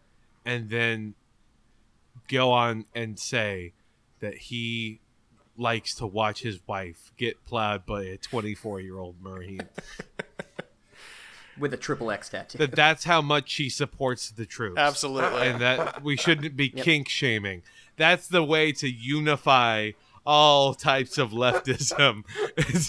and 0.45 0.69
then 0.69 1.13
go 2.27 2.51
on 2.51 2.85
and 2.93 3.17
say 3.17 3.73
that 4.19 4.35
he 4.35 4.99
likes 5.57 5.95
to 5.95 6.05
watch 6.07 6.41
his 6.41 6.59
wife 6.67 7.11
get 7.17 7.43
plowed 7.45 7.85
by 7.85 8.03
a 8.03 8.17
24 8.17 8.79
year 8.81 8.97
old 8.97 9.15
Marine. 9.21 9.61
with 11.59 11.73
a 11.73 11.77
triple 11.77 12.09
X 12.11 12.29
tattoo. 12.29 12.57
that 12.57 12.75
that's 12.75 13.03
how 13.03 13.21
much 13.21 13.49
she 13.49 13.69
supports 13.69 14.31
the 14.31 14.45
troops. 14.45 14.77
Absolutely. 14.77 15.41
And 15.47 15.61
that 15.61 16.03
we 16.03 16.15
shouldn't 16.17 16.55
be 16.55 16.69
kink 16.69 17.09
shaming. 17.09 17.61
That's 17.97 18.27
the 18.27 18.43
way 18.43 18.71
to 18.73 18.89
unify 18.89 19.91
all 20.25 20.73
types 20.73 21.17
of 21.17 21.31
leftism 21.31 22.23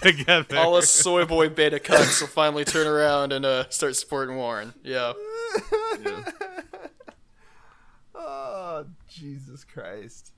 together. 0.03 0.57
All 0.57 0.77
us 0.77 0.91
soy 0.91 1.25
boy 1.25 1.49
beta 1.49 1.79
cunts 1.79 2.21
will 2.21 2.29
finally 2.29 2.65
turn 2.65 2.87
around 2.87 3.33
and 3.33 3.45
uh, 3.45 3.69
start 3.71 3.97
supporting 3.97 4.37
Warren. 4.37 4.75
Yeah. 4.83 5.13
Oh, 8.15 8.87
Jesus 9.09 9.65
Christ. 9.65 10.32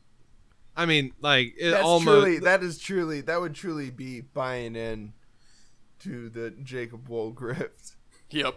I 0.77 0.87
mean, 0.87 1.12
like 1.20 1.55
it 1.59 1.70
That's 1.70 1.85
almost 1.85 2.05
truly 2.05 2.39
that 2.41 2.62
is 2.62 2.79
truly 2.79 3.20
that 3.22 3.41
would 3.41 3.55
truly 3.55 3.91
be 3.91 4.20
buying 4.20 4.75
in 4.77 5.12
to 6.01 6.29
the 6.29 6.51
Jacob 6.51 7.09
Wohl 7.09 7.33
grift. 7.33 7.95
Yep. 8.31 8.55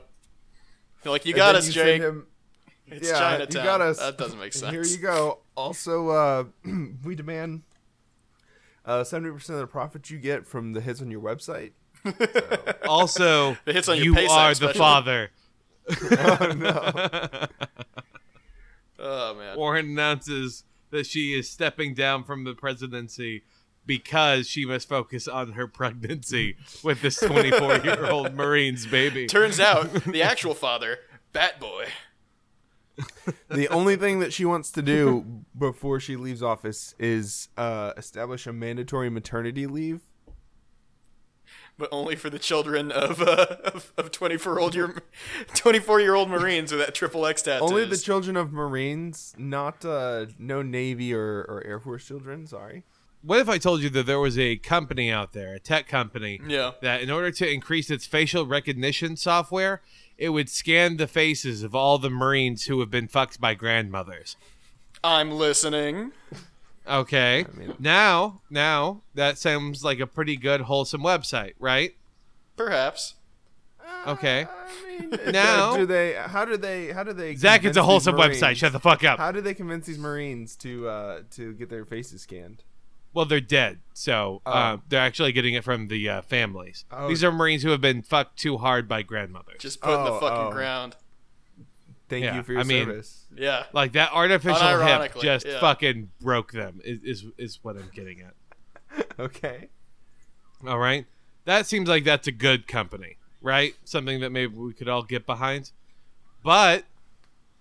You're 1.04 1.12
like, 1.12 1.26
you 1.26 1.34
got 1.34 1.56
us, 1.56 1.68
you 1.68 1.74
Jake. 1.74 2.02
him- 2.02 2.26
It's 2.88 3.08
yeah, 3.10 3.20
Chinatown. 3.20 3.62
You 3.64 3.68
got 3.70 3.82
us. 3.82 4.00
That 4.00 4.18
doesn't 4.18 4.40
make 4.40 4.54
sense. 4.54 4.72
Here 4.72 4.84
you 4.84 4.98
go. 4.98 5.40
Also, 5.56 6.10
uh, 6.10 6.44
we 7.04 7.16
demand 7.16 7.62
uh, 8.86 9.04
seventy 9.04 9.32
percent 9.32 9.56
of 9.56 9.62
the 9.62 9.68
profits 9.68 10.10
you 10.10 10.18
get 10.18 10.48
from 10.48 10.74
the 10.74 10.82
hits 10.82 11.02
on 11.02 11.12
your 11.12 11.22
website. 11.22 11.74
also 12.88 13.58
The 13.66 13.74
hits 13.74 13.90
on 13.90 13.98
your 13.98 14.06
you 14.06 14.14
paycheck 14.16 14.32
are 14.32 14.56
the 14.56 14.74
father. 14.74 15.30
oh 16.12 16.54
no! 16.56 17.48
Oh 19.00 19.36
man. 19.36 19.58
Warren 19.58 19.86
announces 19.86 20.64
that 20.90 21.06
she 21.06 21.38
is 21.38 21.50
stepping 21.50 21.94
down 21.94 22.24
from 22.24 22.44
the 22.44 22.54
presidency 22.54 23.44
because 23.86 24.48
she 24.48 24.66
must 24.66 24.88
focus 24.88 25.28
on 25.28 25.54
her 25.54 25.68
pregnancy 25.68 26.58
with 26.84 27.02
this 27.02 27.18
24 27.20 27.78
year 27.78 28.06
old 28.06 28.34
Marine's 28.36 28.86
baby. 28.86 29.26
Turns 29.28 29.60
out 29.60 29.92
the 30.06 30.22
actual 30.24 30.54
father, 30.54 31.00
Bat 31.34 31.60
Boy. 31.60 31.86
the 33.50 33.68
only 33.70 33.96
thing 33.96 34.20
that 34.20 34.34
she 34.34 34.44
wants 34.44 34.72
to 34.72 34.82
do 34.82 35.44
before 35.58 36.00
she 36.00 36.16
leaves 36.16 36.44
office 36.44 36.96
is 37.00 37.48
uh, 37.58 37.94
establish 37.96 38.48
a 38.48 38.54
mandatory 38.54 39.10
maternity 39.10 39.68
leave. 39.68 40.02
But 41.78 41.90
only 41.92 42.16
for 42.16 42.30
the 42.30 42.40
children 42.40 42.92
of 42.92 43.22
uh, 43.22 43.58
of, 43.64 43.94
of 43.98 44.12
24 44.12 44.60
old 44.60 44.76
year 44.76 44.96
24 45.54 46.02
year 46.02 46.16
old 46.16 46.30
Marines 46.30 46.72
with 46.72 46.82
that 46.82 46.96
triple 46.96 47.26
X 47.26 47.42
tattoos. 47.42 47.70
Only 47.70 47.86
the 47.86 47.98
children 47.98 48.36
of 48.36 48.52
Marines, 48.52 49.34
not 49.38 49.86
uh, 49.86 50.26
no 50.40 50.62
Navy 50.62 51.14
or, 51.14 51.46
or 51.48 51.64
Air 51.66 51.80
Force 51.80 52.06
children. 52.08 52.48
Sorry. 52.48 52.84
What 53.24 53.40
if 53.40 53.50
I 53.50 53.58
told 53.58 53.82
you 53.82 53.90
that 53.90 54.06
there 54.06 54.20
was 54.20 54.38
a 54.38 54.58
company 54.58 55.12
out 55.12 55.34
there, 55.34 55.56
a 55.56 55.60
tech 55.60 55.88
company, 55.88 56.40
Yeah. 56.48 56.72
that 56.82 57.02
in 57.02 57.10
order 57.10 57.32
to 57.32 57.52
increase 57.52 57.90
its 57.90 58.06
facial 58.06 58.46
recognition 58.46 59.18
software, 59.18 59.82
it 60.18 60.30
would 60.30 60.50
scan 60.50 60.98
the 60.98 61.08
faces 61.08 61.64
of 61.64 61.74
all 61.76 61.98
the 61.98 62.12
Marines 62.12 62.66
who 62.66 62.80
have 62.80 62.92
been 62.92 63.08
fucked 63.08 63.42
by 63.42 63.54
grandmothers. 63.56 64.38
I'm 65.04 65.32
listening. 65.32 66.12
Okay. 66.90 67.46
mean- 67.56 67.74
now, 67.80 68.42
now 68.50 69.02
that 69.16 69.38
sounds 69.38 69.84
like 69.84 70.00
a 70.00 70.08
pretty 70.08 70.36
good, 70.38 70.62
wholesome 70.62 71.02
website, 71.02 71.54
right? 71.60 71.96
Perhaps. 72.56 73.16
Okay. 74.06 74.46
I 74.50 75.00
mean, 75.02 75.20
Now- 75.32 75.76
do 75.78 75.86
they? 75.86 76.14
How 76.14 76.46
do 76.46 76.58
they? 76.58 76.88
How 76.92 77.04
do 77.04 77.14
they? 77.14 77.36
Zach, 77.36 77.64
it's 77.66 77.78
a 77.78 77.84
wholesome 77.84 78.16
Marines- 78.16 78.42
website. 78.42 78.56
Shut 78.56 78.72
the 78.74 78.80
fuck 78.80 79.04
up. 79.04 79.18
How 79.20 79.32
do 79.32 79.42
they 79.42 79.54
convince 79.54 79.86
these 79.86 79.98
Marines 80.00 80.56
to 80.58 80.88
uh, 80.88 81.22
to 81.32 81.54
get 81.54 81.70
their 81.70 81.86
faces 81.86 82.22
scanned? 82.22 82.64
Well, 83.14 83.26
they're 83.26 83.40
dead, 83.40 83.80
so 83.94 84.42
uh, 84.46 84.78
Oh. 84.78 84.82
they're 84.90 85.02
actually 85.02 85.32
getting 85.32 85.56
it 85.56 85.64
from 85.64 85.88
the 85.88 86.08
uh, 86.08 86.22
families. 86.22 86.86
Oh. 86.92 87.08
These 87.08 87.24
are 87.24 87.32
Marines 87.32 87.64
who 87.64 87.70
have 87.72 87.82
been 87.82 88.04
fucked 88.04 88.38
too 88.38 88.58
hard 88.58 88.88
by 88.88 89.02
grandmothers. 89.02 89.58
Just 89.60 89.82
put 89.82 89.98
in 89.98 90.04
the 90.04 90.12
Oh, 90.12 90.20
fucking 90.20 90.48
oh. 90.48 90.52
ground. 90.52 90.96
Thank 92.10 92.24
Yeah, 92.24 92.36
you 92.38 92.44
for 92.44 92.54
your 92.54 92.62
I 92.62 92.64
mean- 92.64 92.86
service. 92.86 93.26
Yeah. 93.36 93.66
like 93.74 93.92
that 93.94 94.12
artificial 94.14 94.80
hip 94.86 95.14
just 95.22 95.46
yeah. 95.46 95.60
fucking 95.60 96.10
broke 96.22 96.52
them. 96.54 96.82
Is, 96.84 97.00
is 97.04 97.26
is 97.38 97.60
what 97.62 97.76
I'm 97.76 97.90
getting 97.94 98.22
at. 98.22 98.34
Okay. 99.20 99.70
All 100.66 100.80
right, 100.80 101.06
that 101.46 101.66
seems 101.68 101.88
like 101.90 102.04
that's 102.04 102.28
a 102.28 102.32
good 102.32 102.68
company, 102.68 103.18
right? 103.42 103.76
Something 103.84 104.22
that 104.22 104.32
maybe 104.32 104.56
we 104.56 104.74
could 104.74 104.88
all 104.90 105.04
get 105.04 105.26
behind. 105.26 105.72
But 106.44 106.86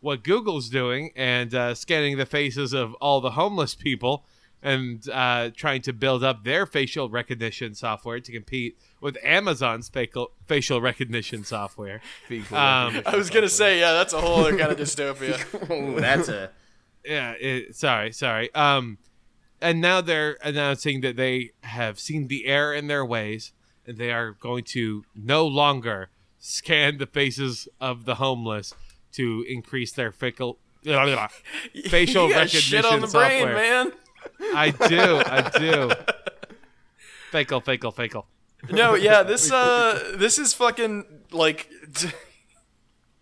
what 0.01 0.22
Google's 0.22 0.68
doing 0.70 1.11
and 1.16 1.55
uh, 1.55 1.74
scanning 1.74 2.16
the 2.16 2.24
faces 2.26 2.72
of 2.72 2.94
all 2.94 3.20
the 3.20 3.32
homeless 3.32 3.74
people 3.74 4.24
and 4.63 5.09
uh, 5.11 5.51
trying 5.55 5.83
to 5.83 5.93
build 5.93 6.25
up 6.25 6.45
their 6.45 6.67
facial 6.67 7.09
recognition 7.09 7.75
software 7.75 8.21
to 8.21 8.33
compete 8.33 8.79
with 9.01 9.17
Amazon's 9.23 9.89
facial 9.89 10.33
facial 10.47 10.81
recognition 10.81 11.45
software. 11.45 12.01
Um, 12.31 13.03
I 13.07 13.15
was 13.17 13.31
gonna 13.31 13.49
say, 13.49 13.81
yeah, 13.81 13.93
that's 13.93 14.13
a 14.13 14.21
whole 14.21 14.41
other 14.41 14.57
kind 14.57 14.73
of 14.73 14.79
dystopia. 14.79 15.39
oh, 15.71 16.01
that's 16.01 16.29
a 16.29 16.51
yeah 17.05 17.35
it, 17.39 17.77
sorry 17.77 18.11
sorry 18.11 18.53
um 18.53 18.99
and 19.61 19.81
now 19.81 20.01
they're 20.01 20.37
announcing 20.43 21.03
that 21.03 21.15
they 21.17 21.53
have 21.63 22.01
seen 22.01 22.27
the 22.27 22.47
error 22.47 22.75
in 22.75 22.89
their 22.89 23.05
ways 23.05 23.53
and 23.87 23.97
they 23.97 24.11
are 24.11 24.33
going 24.33 24.65
to 24.65 25.05
no 25.15 25.47
longer 25.47 26.11
scan 26.39 26.99
the 26.99 27.07
faces 27.07 27.69
of 27.81 28.05
the 28.05 28.17
homeless 28.17 28.75
to 29.13 29.45
increase 29.49 29.93
their 29.93 30.13
fickle. 30.13 30.59
facial 31.89 32.29
you 32.29 32.35
got 32.35 32.41
recognition 32.41 32.61
shit 32.61 32.85
on 32.85 33.01
the 33.01 33.09
software. 33.09 33.55
brain, 33.55 33.55
man. 33.55 33.93
I 34.55 34.70
do 34.70 35.22
i 35.26 35.51
do 35.59 35.91
fakel 37.32 37.62
fakel 37.64 37.95
fakel 37.95 38.24
No, 38.70 38.95
yeah, 38.95 39.22
this 39.22 39.51
uh, 39.53 40.14
this 40.16 40.39
is 40.39 40.53
fucking 40.55 41.05
like. 41.30 41.68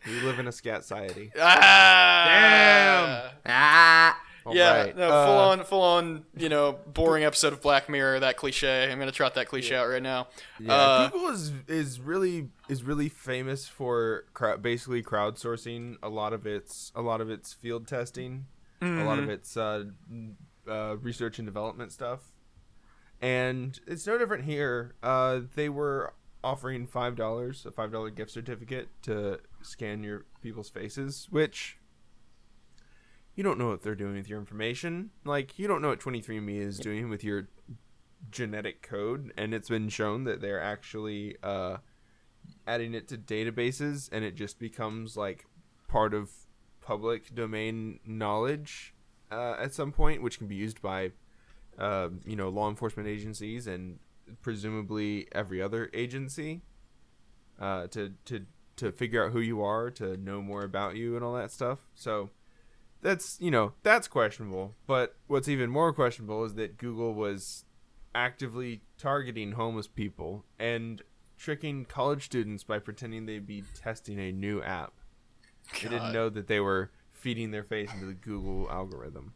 We 0.07 0.21
live 0.21 0.39
in 0.39 0.47
a 0.47 0.53
scat 0.53 0.83
society. 0.83 1.33
ah, 1.41 2.25
Damn. 2.27 3.31
ah. 3.47 4.21
All 4.47 4.55
Yeah, 4.55 4.77
right, 4.85 4.97
no, 4.97 5.09
uh, 5.09 5.27
full 5.27 5.37
on, 5.39 5.65
full 5.65 5.81
on. 5.83 6.25
You 6.37 6.51
know, 6.51 6.79
boring 6.93 7.25
episode 7.25 7.55
of 7.55 7.63
Black 7.63 7.89
Mirror. 7.89 8.21
That 8.21 8.37
cliche. 8.37 8.91
I'm 8.93 8.99
gonna 8.99 9.11
trot 9.13 9.35
that 9.37 9.49
cliche 9.49 9.75
out 9.75 9.87
right 9.89 10.03
now. 10.03 10.29
Yeah, 10.61 10.75
Uh, 10.75 11.09
Google 11.09 11.29
is 11.31 11.53
is 11.69 12.01
really 12.01 12.51
is 12.69 12.83
really 12.85 13.09
famous 13.09 13.67
for 13.67 14.27
crowd, 14.35 14.61
basically 14.61 15.03
crowdsourcing 15.03 15.97
a 16.03 16.11
lot 16.11 16.35
of 16.35 16.47
its 16.47 16.93
a 16.95 17.01
lot 17.01 17.23
of 17.23 17.31
its 17.31 17.55
field 17.55 17.87
testing, 17.89 18.45
a 18.83 19.05
lot 19.05 19.19
of 19.19 19.31
its 19.31 19.57
uh, 19.57 19.85
n- 20.11 20.37
uh, 20.69 20.97
research 20.97 21.39
and 21.39 21.47
development 21.47 21.93
stuff, 21.93 22.33
and 23.21 23.79
it's 23.87 24.07
no 24.07 24.19
different 24.19 24.45
here. 24.45 24.95
Uh, 25.03 25.41
they 25.55 25.69
were 25.69 26.15
offering 26.43 26.87
five 26.87 27.17
dollars, 27.17 27.65
a 27.67 27.71
five 27.71 27.93
dollar 27.93 28.11
gift 28.11 28.31
certificate 28.31 28.89
to 29.03 29.41
scan 29.63 30.03
your 30.03 30.27
people's 30.43 30.71
faces, 30.71 31.27
which 31.31 31.79
you 33.35 33.43
don't 33.43 33.59
know 33.59 33.69
what 33.69 33.83
they're 33.83 33.95
doing 33.95 34.15
with 34.15 34.29
your 34.29 34.39
information. 34.39 35.11
Like 35.25 35.59
you 35.59 35.67
don't 35.67 35.83
know 35.83 35.89
what 35.89 36.01
23andMe 36.01 36.61
is 36.61 36.79
doing 36.79 37.09
with 37.09 37.25
your 37.25 37.49
genetic 38.31 38.83
code, 38.83 39.33
and 39.37 39.55
it's 39.55 39.69
been 39.69 39.89
shown 39.89 40.25
that 40.25 40.41
they're 40.41 40.63
actually 40.63 41.37
uh, 41.43 41.79
adding 42.67 42.95
it 42.95 43.09
to 43.09 43.19
databases, 43.19 44.09
and 44.13 44.25
it 44.25 44.35
just 44.35 44.59
becomes 44.59 45.17
like 45.17 45.47
part 45.89 46.15
of 46.15 46.31
public 46.81 47.35
domain 47.35 47.99
knowledge 48.05 48.94
uh, 49.35 49.57
at 49.59 49.75
some 49.75 49.93
point, 49.93 50.23
which 50.23 50.39
can 50.39 50.47
be 50.47 50.55
used 50.55 50.81
by 50.81 51.13
uh, 51.79 52.09
you 52.25 52.37
know 52.37 52.49
law 52.49 52.69
enforcement 52.69 53.09
agencies 53.09 53.67
and 53.67 53.99
presumably 54.41 55.27
every 55.33 55.61
other 55.61 55.91
agency 55.93 56.63
uh, 57.61 57.87
to 57.89 58.13
to 58.27 58.47
to 58.77 58.91
figure 58.91 59.25
out 59.25 59.33
who 59.33 59.41
you 59.41 59.63
are, 59.63 59.91
to 59.91 60.17
know 60.17 60.43
more 60.43 60.63
about 60.63 60.97
you, 60.97 61.15
and 61.17 61.25
all 61.25 61.35
that 61.35 61.51
stuff. 61.51 61.79
So 61.95 62.31
that's 63.03 63.39
you 63.41 63.51
know 63.51 63.73
that's 63.83 64.09
questionable. 64.09 64.75
But 64.87 65.17
what's 65.27 65.49
even 65.49 65.71
more 65.71 65.93
questionable 65.93 66.45
is 66.45 66.55
that 66.55 66.79
Google 66.79 67.15
was 67.15 67.65
actively 68.15 68.83
targeting 68.97 69.53
homeless 69.53 69.89
people 69.89 70.45
and 70.59 71.03
tricking 71.37 71.85
college 71.85 72.25
students 72.25 72.63
by 72.63 72.79
pretending 72.79 73.27
they'd 73.27 73.47
be 73.47 73.65
testing 73.75 74.19
a 74.19 74.33
new 74.33 74.63
app. 74.63 74.93
They 75.83 75.89
didn't 75.89 76.13
know 76.13 76.29
that 76.29 76.47
they 76.47 76.61
were 76.61 76.91
feeding 77.25 77.51
their 77.51 77.65
face 77.65 77.91
into 77.95 78.05
the 78.05 78.13
Google 78.13 78.71
algorithm. 78.71 79.33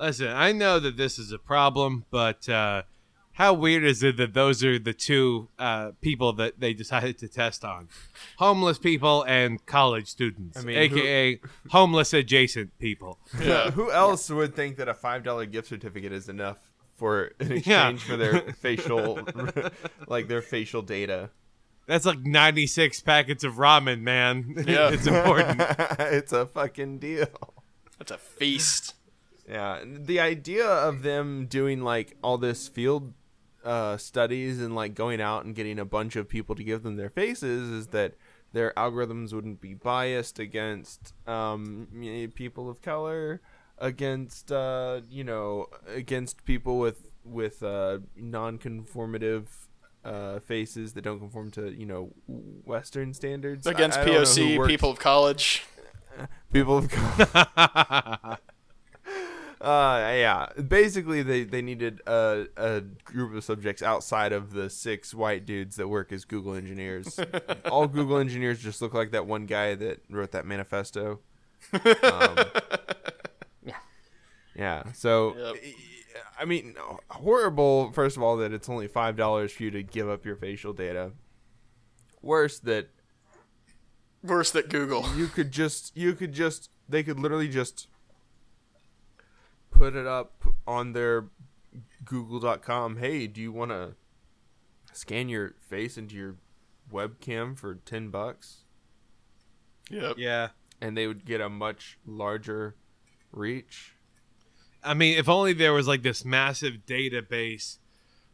listen 0.00 0.26
i 0.26 0.50
know 0.50 0.80
that 0.80 0.96
this 0.96 1.16
is 1.16 1.30
a 1.30 1.38
problem 1.38 2.04
but 2.10 2.48
uh 2.48 2.82
how 3.34 3.52
weird 3.52 3.84
is 3.84 4.02
it 4.02 4.16
that 4.16 4.32
those 4.32 4.62
are 4.62 4.78
the 4.78 4.92
two 4.92 5.48
uh, 5.58 5.90
people 6.00 6.32
that 6.34 6.60
they 6.60 6.72
decided 6.72 7.18
to 7.18 7.26
test 7.26 7.64
on? 7.64 7.88
Homeless 8.38 8.78
people 8.78 9.24
and 9.24 9.64
college 9.66 10.06
students, 10.06 10.56
I 10.56 10.62
mean, 10.62 10.78
aka 10.78 11.40
homeless 11.70 12.12
adjacent 12.12 12.78
people. 12.78 13.18
Yeah. 13.40 13.72
Who 13.72 13.90
else 13.90 14.30
would 14.30 14.54
think 14.54 14.76
that 14.76 14.88
a 14.88 14.94
five 14.94 15.24
dollar 15.24 15.46
gift 15.46 15.68
certificate 15.68 16.12
is 16.12 16.28
enough 16.28 16.58
for 16.94 17.32
in 17.40 17.52
exchange 17.52 18.02
for 18.02 18.16
their 18.16 18.52
facial, 18.60 19.20
like 20.06 20.28
their 20.28 20.42
facial 20.42 20.82
data? 20.82 21.30
That's 21.86 22.06
like 22.06 22.20
96 22.20 23.00
packets 23.00 23.44
of 23.44 23.54
ramen, 23.54 24.00
man. 24.00 24.54
Yeah. 24.66 24.88
it's 24.92 25.06
important. 25.06 25.60
it's 25.98 26.32
a 26.32 26.46
fucking 26.46 26.98
deal. 26.98 27.28
That's 27.98 28.10
a 28.10 28.18
feast. 28.18 28.94
Yeah, 29.48 29.80
the 29.84 30.20
idea 30.20 30.66
of 30.66 31.02
them 31.02 31.46
doing 31.46 31.82
like 31.82 32.16
all 32.22 32.38
this 32.38 32.66
field 32.66 33.12
uh, 33.62 33.98
studies 33.98 34.60
and 34.60 34.74
like 34.74 34.94
going 34.94 35.20
out 35.20 35.44
and 35.44 35.54
getting 35.54 35.78
a 35.78 35.84
bunch 35.84 36.16
of 36.16 36.28
people 36.28 36.54
to 36.54 36.64
give 36.64 36.82
them 36.82 36.96
their 36.96 37.10
faces 37.10 37.70
is 37.70 37.86
that 37.88 38.14
their 38.54 38.72
algorithms 38.74 39.34
wouldn't 39.34 39.60
be 39.60 39.74
biased 39.74 40.38
against 40.38 41.12
um, 41.28 41.88
people 42.34 42.70
of 42.70 42.80
color, 42.80 43.42
against 43.78 44.50
uh, 44.50 45.00
you 45.10 45.24
know, 45.24 45.66
against 45.86 46.44
people 46.44 46.78
with 46.78 47.10
with 47.24 47.62
uh, 47.62 47.98
non-conformative 48.16 49.63
uh, 50.04 50.40
faces 50.40 50.92
that 50.94 51.02
don't 51.02 51.18
conform 51.18 51.50
to 51.52 51.70
you 51.72 51.86
know 51.86 52.10
Western 52.26 53.14
standards. 53.14 53.66
Against 53.66 53.98
I 53.98 54.04
don't 54.04 54.14
know 54.14 54.20
who 54.20 54.58
POC, 54.58 54.66
people 54.66 54.90
of 54.90 54.98
college. 54.98 55.64
people 56.52 56.78
of 56.78 56.88
color. 56.88 58.38
Uh, 59.60 60.12
yeah. 60.14 60.46
Basically, 60.68 61.22
they, 61.22 61.42
they 61.42 61.62
needed 61.62 62.02
a, 62.06 62.46
a 62.54 62.82
group 63.04 63.34
of 63.34 63.42
subjects 63.42 63.82
outside 63.82 64.30
of 64.32 64.52
the 64.52 64.68
six 64.68 65.14
white 65.14 65.46
dudes 65.46 65.76
that 65.76 65.88
work 65.88 66.12
as 66.12 66.26
Google 66.26 66.52
engineers. 66.54 67.18
All 67.70 67.88
Google 67.88 68.18
engineers 68.18 68.62
just 68.62 68.82
look 68.82 68.92
like 68.92 69.12
that 69.12 69.26
one 69.26 69.46
guy 69.46 69.74
that 69.74 70.00
wrote 70.10 70.32
that 70.32 70.44
manifesto. 70.44 71.20
Um, 71.72 72.36
Yeah. 73.64 73.76
yeah. 74.54 74.92
So, 74.92 75.34
Yep. 75.34 75.56
I 76.44 76.46
mean, 76.46 76.74
horrible. 77.08 77.90
First 77.92 78.18
of 78.18 78.22
all, 78.22 78.36
that 78.36 78.52
it's 78.52 78.68
only 78.68 78.86
five 78.86 79.16
dollars 79.16 79.50
for 79.50 79.62
you 79.62 79.70
to 79.70 79.82
give 79.82 80.10
up 80.10 80.26
your 80.26 80.36
facial 80.36 80.74
data. 80.74 81.12
Worse 82.20 82.58
that 82.58 82.90
Worse 84.22 84.50
that 84.50 84.68
Google. 84.68 85.06
you 85.16 85.28
could 85.28 85.50
just 85.52 85.96
you 85.96 86.12
could 86.12 86.34
just 86.34 86.68
they 86.86 87.02
could 87.02 87.18
literally 87.18 87.48
just 87.48 87.88
put 89.70 89.96
it 89.96 90.06
up 90.06 90.44
on 90.66 90.92
their 90.92 91.28
google.com 92.04 92.98
hey 92.98 93.26
do 93.26 93.40
you 93.40 93.50
want 93.50 93.70
to 93.70 93.94
scan 94.92 95.30
your 95.30 95.54
face 95.66 95.96
into 95.96 96.14
your 96.14 96.36
webcam 96.92 97.58
for 97.58 97.74
10 97.74 98.10
bucks 98.10 98.58
Yep. 99.90 100.16
yeah. 100.18 100.48
and 100.80 100.94
they 100.96 101.06
would 101.06 101.24
get 101.24 101.40
a 101.40 101.48
much 101.48 101.98
larger 102.06 102.76
reach 103.32 103.93
I 104.84 104.94
mean, 104.94 105.18
if 105.18 105.28
only 105.28 105.52
there 105.52 105.72
was 105.72 105.88
like 105.88 106.02
this 106.02 106.24
massive 106.24 106.86
database 106.86 107.78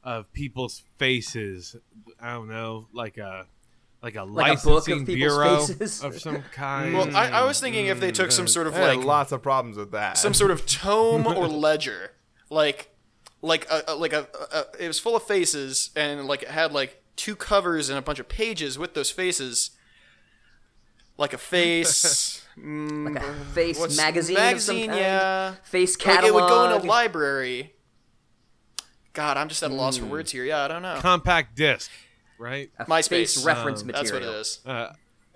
of 0.03 0.33
people's 0.33 0.83
faces. 0.99 1.77
I 2.21 2.33
don't 2.33 2.49
know, 2.49 2.89
like 2.93 3.19
a 3.19 3.47
like 4.03 4.17
a 4.17 4.25
Like 4.25 4.59
a 4.59 4.63
book 4.63 4.89
of 4.89 5.07
people's 5.07 5.17
bureau 5.17 5.67
faces? 5.67 6.03
of 6.03 6.21
some 6.21 6.43
kind. 6.53 6.95
Well, 6.95 7.17
I, 7.17 7.31
I 7.31 7.45
was 7.45 7.61
thinking 7.61 7.87
if 7.87 8.01
they 8.01 8.13
took 8.13 8.33
some 8.33 8.47
mm. 8.47 8.51
sort 8.51 8.67
of 8.67 8.77
like 8.77 9.05
lots 9.05 9.33
of 9.33 9.43
problems 9.43 9.77
with 9.77 9.93
that 9.93 10.19
some 10.19 10.35
sort 10.35 10.51
of 10.51 10.67
tome 10.67 11.27
or 11.27 11.47
ledger, 11.49 12.13
like 12.49 12.91
like 13.43 13.67
a, 13.71 13.85
a 13.89 13.95
like 13.95 14.13
a, 14.13 14.27
a 14.53 14.65
it 14.85 14.89
was 14.89 14.99
full 14.99 15.17
of 15.17 15.23
faces 15.23 15.91
and 15.97 16.27
like 16.27 16.43
it 16.43 16.49
had 16.49 16.73
like 16.73 17.03
two 17.17 17.37
covers 17.37 17.89
and 17.89 17.99
a 17.99 18.03
bunch 18.03 18.19
of 18.19 18.29
pages 18.29 18.79
with 18.79 18.95
those 18.95 19.11
faces, 19.11 19.71
like 21.17 21.33
a 21.33 21.39
face. 21.39 22.40
mm, 22.59 23.15
Like 23.15 23.23
a 23.23 23.35
face 23.53 23.79
what's- 23.79 23.97
magazine, 23.97 24.37
of 24.37 24.41
some 24.61 24.77
magazine, 24.77 24.89
kind? 24.91 25.01
yeah. 25.01 25.55
Face 25.65 25.97
Like 25.97 26.05
catalog. 26.05 26.29
it 26.29 26.35
would 26.35 26.49
go 26.49 26.65
in 26.77 26.81
a 26.81 26.85
library. 26.85 27.75
God, 29.13 29.37
I'm 29.37 29.49
just 29.49 29.63
at 29.63 29.71
a 29.71 29.75
loss 29.75 29.97
Hmm. 29.97 30.05
for 30.05 30.11
words 30.11 30.31
here. 30.33 30.45
Yeah, 30.45 30.65
I 30.65 30.69
don't 30.69 30.83
know. 30.83 30.99
compact 31.01 31.57
disc, 31.57 31.91
right? 32.39 32.71
a 32.79 32.85
MySpace. 32.85 33.45
reference 33.45 33.81
Um, 33.83 33.89
material. 33.89 34.03
That's 34.03 34.13
what 34.13 34.23
it 34.23 34.41
is. 34.41 34.61
Uh, 34.65 34.93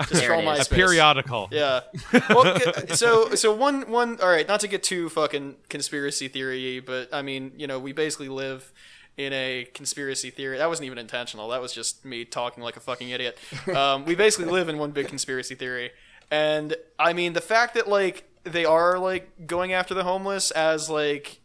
Just 0.08 0.12
There 0.14 0.28
for 0.30 0.34
it 0.34 0.44
MySpace. 0.44 0.72
a 0.72 0.74
periodical. 0.74 1.48
Yeah. 1.52 1.80
Well, 2.28 2.58
so 2.96 3.34
so 3.36 3.54
one 3.54 3.88
one. 3.90 4.18
All 4.20 4.28
right, 4.28 4.46
not 4.46 4.58
to 4.60 4.68
get 4.68 4.82
too 4.82 5.08
fucking 5.08 5.54
conspiracy 5.68 6.26
theory, 6.28 6.80
but 6.80 7.12
I 7.14 7.22
mean, 7.22 7.52
you 7.56 7.66
know, 7.68 7.78
we 7.78 7.92
basically 7.92 8.28
live 8.28 8.72
in 9.16 9.32
a 9.32 9.68
conspiracy 9.72 10.30
theory. 10.30 10.58
That 10.58 10.68
wasn't 10.68 10.86
even 10.86 10.98
intentional. 10.98 11.48
That 11.50 11.60
was 11.62 11.72
just 11.72 12.04
me 12.04 12.24
talking 12.24 12.62
like 12.64 12.76
a 12.76 12.80
fucking 12.80 13.08
idiot. 13.08 13.38
Um, 13.74 14.04
we 14.04 14.16
basically 14.16 14.50
live 14.50 14.68
in 14.68 14.78
one 14.78 14.90
big 14.90 15.06
conspiracy 15.08 15.54
theory, 15.54 15.92
and 16.30 16.76
I 16.98 17.12
mean, 17.12 17.32
the 17.32 17.40
fact 17.40 17.74
that 17.74 17.88
like 17.88 18.24
they 18.44 18.64
are 18.64 18.98
like 18.98 19.46
going 19.46 19.72
after 19.72 19.94
the 19.94 20.05
homeless 20.05 20.51
as 20.51 20.90
like 20.90 21.40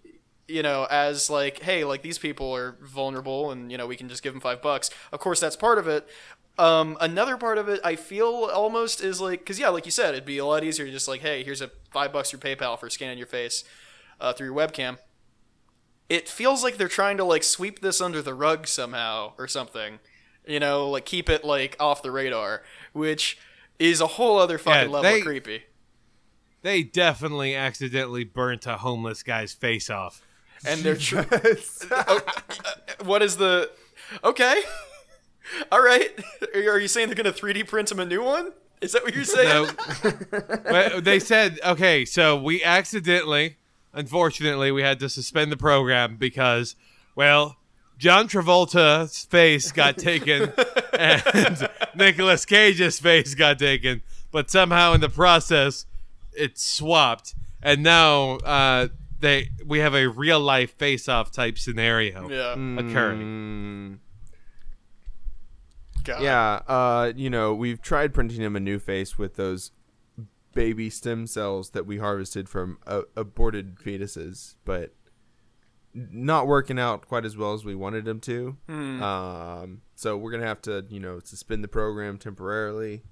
you 0.49 0.63
know, 0.63 0.87
as 0.89 1.29
like, 1.29 1.61
hey, 1.61 1.83
like 1.83 2.01
these 2.01 2.17
people 2.17 2.53
are 2.55 2.75
vulnerable, 2.81 3.51
and 3.51 3.71
you 3.71 3.77
know, 3.77 3.87
we 3.87 3.95
can 3.95 4.09
just 4.09 4.23
give 4.23 4.33
them 4.33 4.41
five 4.41 4.61
bucks. 4.61 4.89
Of 5.11 5.19
course, 5.19 5.39
that's 5.39 5.55
part 5.55 5.77
of 5.77 5.87
it. 5.87 6.07
Um, 6.57 6.97
another 6.99 7.37
part 7.37 7.57
of 7.57 7.69
it, 7.69 7.79
I 7.85 7.95
feel 7.95 8.49
almost 8.53 9.01
is 9.01 9.21
like, 9.21 9.39
because 9.39 9.59
yeah, 9.59 9.69
like 9.69 9.85
you 9.85 9.91
said, 9.91 10.13
it'd 10.13 10.25
be 10.25 10.39
a 10.39 10.45
lot 10.45 10.63
easier 10.63 10.89
just 10.89 11.07
like, 11.07 11.21
hey, 11.21 11.43
here's 11.43 11.61
a 11.61 11.71
five 11.91 12.11
bucks 12.11 12.31
through 12.31 12.39
PayPal 12.39 12.77
for 12.77 12.89
scanning 12.89 13.17
your 13.17 13.27
face 13.27 13.63
uh, 14.19 14.33
through 14.33 14.47
your 14.47 14.55
webcam. 14.55 14.97
It 16.09 16.27
feels 16.27 16.63
like 16.63 16.77
they're 16.77 16.89
trying 16.89 17.17
to 17.17 17.23
like 17.23 17.43
sweep 17.43 17.79
this 17.79 18.01
under 18.01 18.21
the 18.21 18.33
rug 18.33 18.67
somehow 18.67 19.33
or 19.37 19.47
something, 19.47 19.99
you 20.45 20.59
know, 20.59 20.89
like 20.89 21.05
keep 21.05 21.29
it 21.29 21.45
like 21.45 21.77
off 21.79 22.01
the 22.01 22.11
radar, 22.11 22.63
which 22.91 23.37
is 23.79 24.01
a 24.01 24.07
whole 24.07 24.37
other 24.37 24.57
fucking 24.57 24.89
Yeah, 24.91 24.95
level 24.95 25.01
they- 25.11 25.19
of 25.19 25.25
creepy. 25.25 25.63
They 26.61 26.83
definitely 26.83 27.55
accidentally 27.55 28.25
burnt 28.25 28.67
a 28.67 28.75
homeless 28.77 29.23
guy's 29.23 29.53
face 29.53 29.89
off. 29.89 30.21
And 30.67 30.81
they're 30.81 30.97
tr- 30.97 31.19
oh, 31.91 32.21
uh, 32.25 32.31
what 33.05 33.21
is 33.21 33.37
the 33.37 33.71
okay? 34.25 34.61
All 35.71 35.81
right, 35.81 36.09
are 36.53 36.59
you, 36.59 36.69
are 36.69 36.79
you 36.79 36.89
saying 36.89 37.07
they're 37.07 37.15
gonna 37.15 37.31
3D 37.31 37.65
print 37.67 37.89
him 37.91 37.99
a 37.99 38.05
new 38.05 38.21
one? 38.21 38.51
Is 38.81 38.91
that 38.91 39.03
what 39.03 39.15
you're 39.15 39.23
saying? 39.23 39.47
No, 40.03 40.11
Well, 40.69 41.01
they 41.01 41.19
said, 41.19 41.59
okay, 41.65 42.03
so 42.05 42.37
we 42.41 42.61
accidentally, 42.63 43.55
unfortunately, 43.93 44.71
we 44.71 44.81
had 44.81 44.99
to 44.99 45.09
suspend 45.09 45.51
the 45.51 45.57
program 45.57 46.17
because, 46.17 46.75
well, 47.15 47.55
John 47.97 48.27
Travolta's 48.27 49.25
face 49.25 49.71
got 49.71 49.97
taken 49.97 50.51
and 50.99 51.69
Nicolas 51.95 52.45
Cage's 52.45 52.99
face 52.99 53.33
got 53.35 53.59
taken, 53.59 54.01
but 54.31 54.49
somehow 54.51 54.93
in 54.93 55.01
the 55.01 55.09
process, 55.09 55.85
it 56.33 56.57
swapped, 56.59 57.33
and 57.61 57.81
now 57.83 58.37
uh, 58.37 58.87
they 59.19 59.49
we 59.65 59.79
have 59.79 59.93
a 59.95 60.07
real 60.07 60.39
life 60.39 60.71
face 60.77 61.07
off 61.09 61.31
type 61.31 61.57
scenario 61.57 62.29
Yeah. 62.29 62.51
occurring. 62.79 63.19
Mm, 63.21 63.97
God. 66.05 66.21
yeah 66.21 66.61
uh 66.67 67.11
you 67.15 67.29
know 67.29 67.53
we've 67.53 67.81
tried 67.81 68.13
printing 68.13 68.41
him 68.41 68.55
a 68.55 68.59
new 68.59 68.79
face 68.79 69.17
with 69.17 69.35
those 69.35 69.71
baby 70.53 70.89
stem 70.89 71.27
cells 71.27 71.71
that 71.71 71.85
we 71.85 71.97
harvested 71.97 72.47
from 72.47 72.77
uh, 72.87 73.01
aborted 73.17 73.75
fetuses 73.75 74.55
but 74.63 74.93
not 75.93 76.47
working 76.47 76.79
out 76.79 77.05
quite 77.07 77.25
as 77.25 77.35
well 77.35 77.53
as 77.53 77.65
we 77.65 77.75
wanted 77.75 78.05
them 78.05 78.19
to 78.21 78.55
um 78.69 79.81
so 79.99 80.15
we're 80.15 80.31
gonna 80.31 80.45
have 80.45 80.61
to 80.61 80.85
you 80.89 80.99
know 80.99 81.19
suspend 81.23 81.61
the 81.61 81.67
program 81.67 82.17
temporarily 82.17 83.03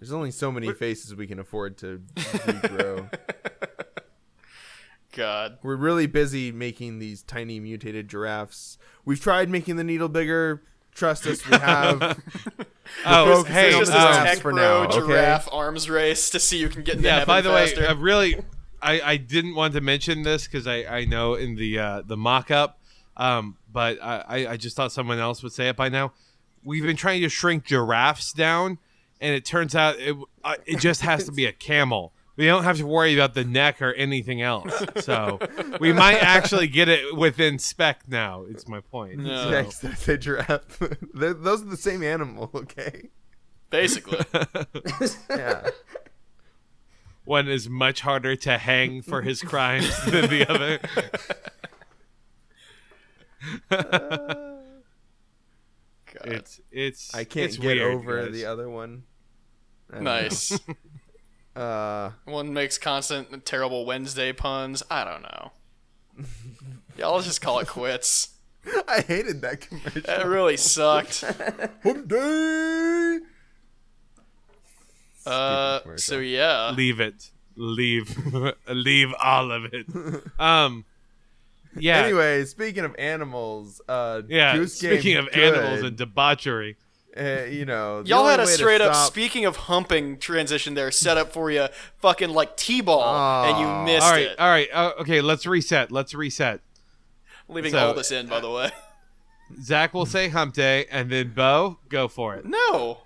there's 0.00 0.12
only 0.12 0.32
so 0.32 0.50
many 0.50 0.72
faces 0.72 1.14
we 1.14 1.28
can 1.28 1.38
afford 1.38 1.78
to 1.78 2.02
regrow 2.16 3.08
God. 5.14 5.58
we're 5.62 5.76
really 5.76 6.06
busy 6.06 6.50
making 6.50 6.98
these 6.98 7.22
tiny 7.22 7.60
mutated 7.60 8.08
giraffes 8.08 8.78
we've 9.04 9.20
tried 9.20 9.48
making 9.48 9.76
the 9.76 9.84
needle 9.84 10.08
bigger 10.08 10.64
trust 10.92 11.24
us 11.26 11.46
we 11.48 11.56
have 11.56 12.20
Oh, 13.06 13.36
folks 13.36 13.48
hey, 13.50 13.68
It's 13.70 13.88
just 13.88 13.92
um, 13.92 14.24
tech 14.26 14.38
for 14.38 14.52
bro 14.52 14.60
now, 14.60 14.88
okay? 14.88 14.98
giraffe 15.06 15.48
arms 15.52 15.88
race 15.88 16.30
to 16.30 16.40
see 16.40 16.58
you 16.58 16.68
can 16.68 16.82
get 16.82 16.96
into 16.96 17.06
yeah 17.06 17.24
by 17.24 17.40
the 17.40 17.48
faster. 17.50 17.82
way 17.82 17.86
I 17.86 17.92
really 17.92 18.36
I, 18.82 19.00
I 19.00 19.16
didn't 19.18 19.54
want 19.54 19.74
to 19.74 19.80
mention 19.80 20.24
this 20.24 20.46
because 20.48 20.66
I, 20.66 20.82
I 20.84 21.04
know 21.04 21.34
in 21.34 21.54
the 21.54 21.78
uh, 21.78 22.02
the 22.04 22.16
mock-up 22.16 22.80
um, 23.16 23.56
but 23.72 23.98
I, 24.02 24.24
I- 24.28 24.50
I 24.52 24.56
just 24.56 24.76
thought 24.76 24.92
someone 24.92 25.18
else 25.18 25.42
would 25.42 25.52
say 25.52 25.68
it 25.68 25.76
by 25.76 25.88
now 25.88 26.12
we've 26.64 26.84
been 26.84 26.96
trying 26.96 27.20
to 27.22 27.28
shrink 27.28 27.64
giraffes 27.64 28.32
down 28.32 28.78
and 29.20 29.34
it 29.34 29.44
turns 29.44 29.74
out 29.74 29.98
it, 29.98 30.16
uh, 30.44 30.54
it 30.66 30.78
just 30.78 31.00
has 31.02 31.24
to 31.24 31.32
be 31.32 31.46
a 31.46 31.52
camel 31.68 32.12
we 32.36 32.46
don't 32.46 32.64
have 32.64 32.78
to 32.78 32.86
worry 32.86 33.14
about 33.14 33.34
the 33.34 33.44
neck 33.44 33.82
or 33.82 33.92
anything 33.94 34.40
else 34.40 34.72
so 35.04 35.38
we 35.80 35.92
might 36.04 36.16
actually 36.22 36.66
get 36.66 36.88
it 36.88 37.16
within 37.16 37.58
spec 37.58 38.02
now 38.08 38.44
it's 38.48 38.66
my 38.68 38.80
point 38.80 39.18
No. 39.18 39.44
So- 39.44 39.50
Next, 39.50 39.78
that's 39.80 40.08
a 40.08 40.16
giraffe. 40.16 40.78
They're- 41.14 41.34
those 41.34 41.62
are 41.62 41.66
the 41.66 41.76
same 41.76 42.02
animal, 42.02 42.50
okay? 42.54 43.08
Basically. 43.70 44.18
Yeah. 45.30 45.68
one 47.24 47.48
is 47.48 47.68
much 47.68 48.00
harder 48.00 48.34
to 48.36 48.58
hang 48.58 49.00
for 49.02 49.22
his 49.22 49.40
crimes 49.42 49.88
than 50.06 50.28
the 50.28 50.46
other 50.48 50.78
God. 53.70 54.48
it's 56.24 56.60
it's 56.70 57.14
I 57.14 57.24
can't 57.24 57.46
it's 57.46 57.56
get 57.56 57.76
weird, 57.78 57.94
over 57.94 58.24
guys. 58.24 58.32
the 58.32 58.44
other 58.46 58.68
one. 58.68 59.04
I 59.90 59.94
don't 59.96 60.04
know. 60.04 60.10
nice. 60.20 60.58
Uh, 61.54 62.12
One 62.24 62.54
makes 62.54 62.78
constant 62.78 63.44
terrible 63.44 63.84
Wednesday 63.84 64.32
puns. 64.32 64.82
I 64.90 65.04
don't 65.04 65.20
know. 65.20 65.52
Y'all 66.96 67.20
just 67.20 67.42
call 67.42 67.58
it 67.58 67.68
quits. 67.68 68.38
I 68.88 69.02
hated 69.02 69.42
that 69.42 69.60
commercial. 69.60 70.00
That 70.00 70.26
really 70.26 70.56
sucked. 70.56 71.20
Hump 71.82 72.08
day. 72.08 73.18
Uh, 75.26 75.80
so 75.96 76.20
yeah. 76.20 76.70
leave 76.74 77.00
it 77.00 77.30
leave 77.54 78.16
leave 78.66 79.12
all 79.22 79.52
of 79.52 79.66
it 79.74 79.86
um 80.38 80.86
yeah 81.76 81.98
Anyway, 81.98 82.44
speaking 82.44 82.84
of 82.84 82.94
animals, 82.98 83.80
uh, 83.88 84.22
yeah 84.28 84.56
Goose 84.56 84.80
Game 84.80 84.92
speaking 84.92 85.16
of 85.16 85.30
good. 85.32 85.54
animals 85.54 85.82
and 85.82 85.96
debauchery 85.96 86.76
uh, 87.14 87.44
you 87.44 87.66
know, 87.66 88.02
Y'all 88.06 88.26
had 88.26 88.40
a 88.40 88.46
straight 88.46 88.80
up 88.80 88.94
stop- 88.94 89.06
speaking 89.12 89.44
of 89.44 89.54
humping 89.56 90.16
transition 90.18 90.72
there 90.72 90.90
set 90.90 91.18
up 91.18 91.30
for 91.30 91.50
you, 91.50 91.66
fucking 91.98 92.30
like 92.30 92.56
T-ball, 92.56 93.44
and 93.44 93.58
you 93.58 93.92
missed 93.94 94.06
all 94.06 94.12
right 94.12 94.22
it. 94.28 94.38
all 94.38 94.48
right 94.48 94.68
uh, 94.72 94.92
okay 95.00 95.20
let's 95.20 95.44
reset 95.46 95.92
let's 95.92 96.14
reset 96.14 96.60
Leaving 97.48 97.72
so- 97.72 97.88
all 97.88 97.94
this 97.94 98.10
in, 98.10 98.28
by 98.28 98.40
the 98.40 98.50
way. 98.50 98.70
zach 99.62 99.92
will 99.92 100.06
say 100.06 100.28
hump 100.30 100.54
day 100.54 100.86
and 100.90 101.10
then 101.10 101.32
bo 101.34 101.78
go 101.90 102.08
for 102.08 102.34
it 102.36 102.46
No. 102.46 102.98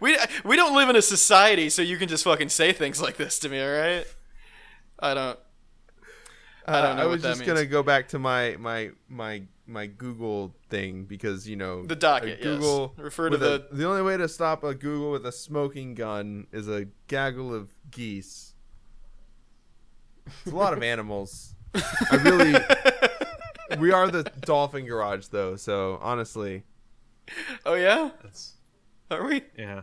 we 0.00 0.16
we 0.44 0.56
don't 0.56 0.74
live 0.76 0.88
in 0.88 0.96
a 0.96 1.02
society, 1.02 1.70
so 1.70 1.82
you 1.82 1.96
can 1.96 2.08
just 2.08 2.24
fucking 2.24 2.48
say 2.48 2.72
things 2.72 3.00
like 3.00 3.16
this 3.16 3.38
to 3.40 3.48
me, 3.48 3.60
all 3.62 3.70
right? 3.72 4.04
I 4.98 5.14
don't. 5.14 5.38
I 6.72 6.80
don't 6.82 6.96
know 6.96 7.02
Uh, 7.02 7.04
I 7.04 7.06
what 7.06 7.12
was 7.12 7.22
that 7.22 7.28
just 7.28 7.40
means. 7.40 7.52
gonna 7.52 7.66
go 7.66 7.82
back 7.82 8.08
to 8.08 8.18
my 8.18 8.56
my 8.58 8.90
my 9.08 9.42
my 9.66 9.86
Google 9.86 10.54
thing 10.70 11.04
because 11.04 11.48
you 11.48 11.56
know 11.56 11.84
The 11.84 11.96
docket, 11.96 12.42
Google 12.42 12.92
yes. 12.96 13.04
Refer 13.04 13.30
to 13.30 13.38
with 13.38 13.42
a- 13.42 13.66
the- 13.70 13.76
the 13.76 13.86
only 13.88 14.02
way 14.02 14.16
to 14.16 14.28
stop 14.28 14.64
a 14.64 14.74
Google 14.74 15.10
with 15.12 15.24
a 15.26 15.32
smoking 15.32 15.94
gun 15.94 16.46
is 16.52 16.68
a 16.68 16.86
gaggle 17.06 17.54
of 17.54 17.68
geese. 17.90 18.54
It's 20.26 20.52
a 20.52 20.56
lot 20.56 20.72
of 20.72 20.82
animals. 20.94 21.54
I 21.74 22.16
really. 22.16 23.78
we 23.78 23.92
are 23.92 24.10
the 24.10 24.24
dolphin 24.42 24.86
garage 24.86 25.26
though, 25.28 25.56
so 25.56 25.98
honestly, 26.02 26.64
Oh 27.64 27.74
yeah, 27.74 28.10
That's, 28.22 28.54
are 29.10 29.24
we? 29.26 29.42
yeah 29.56 29.82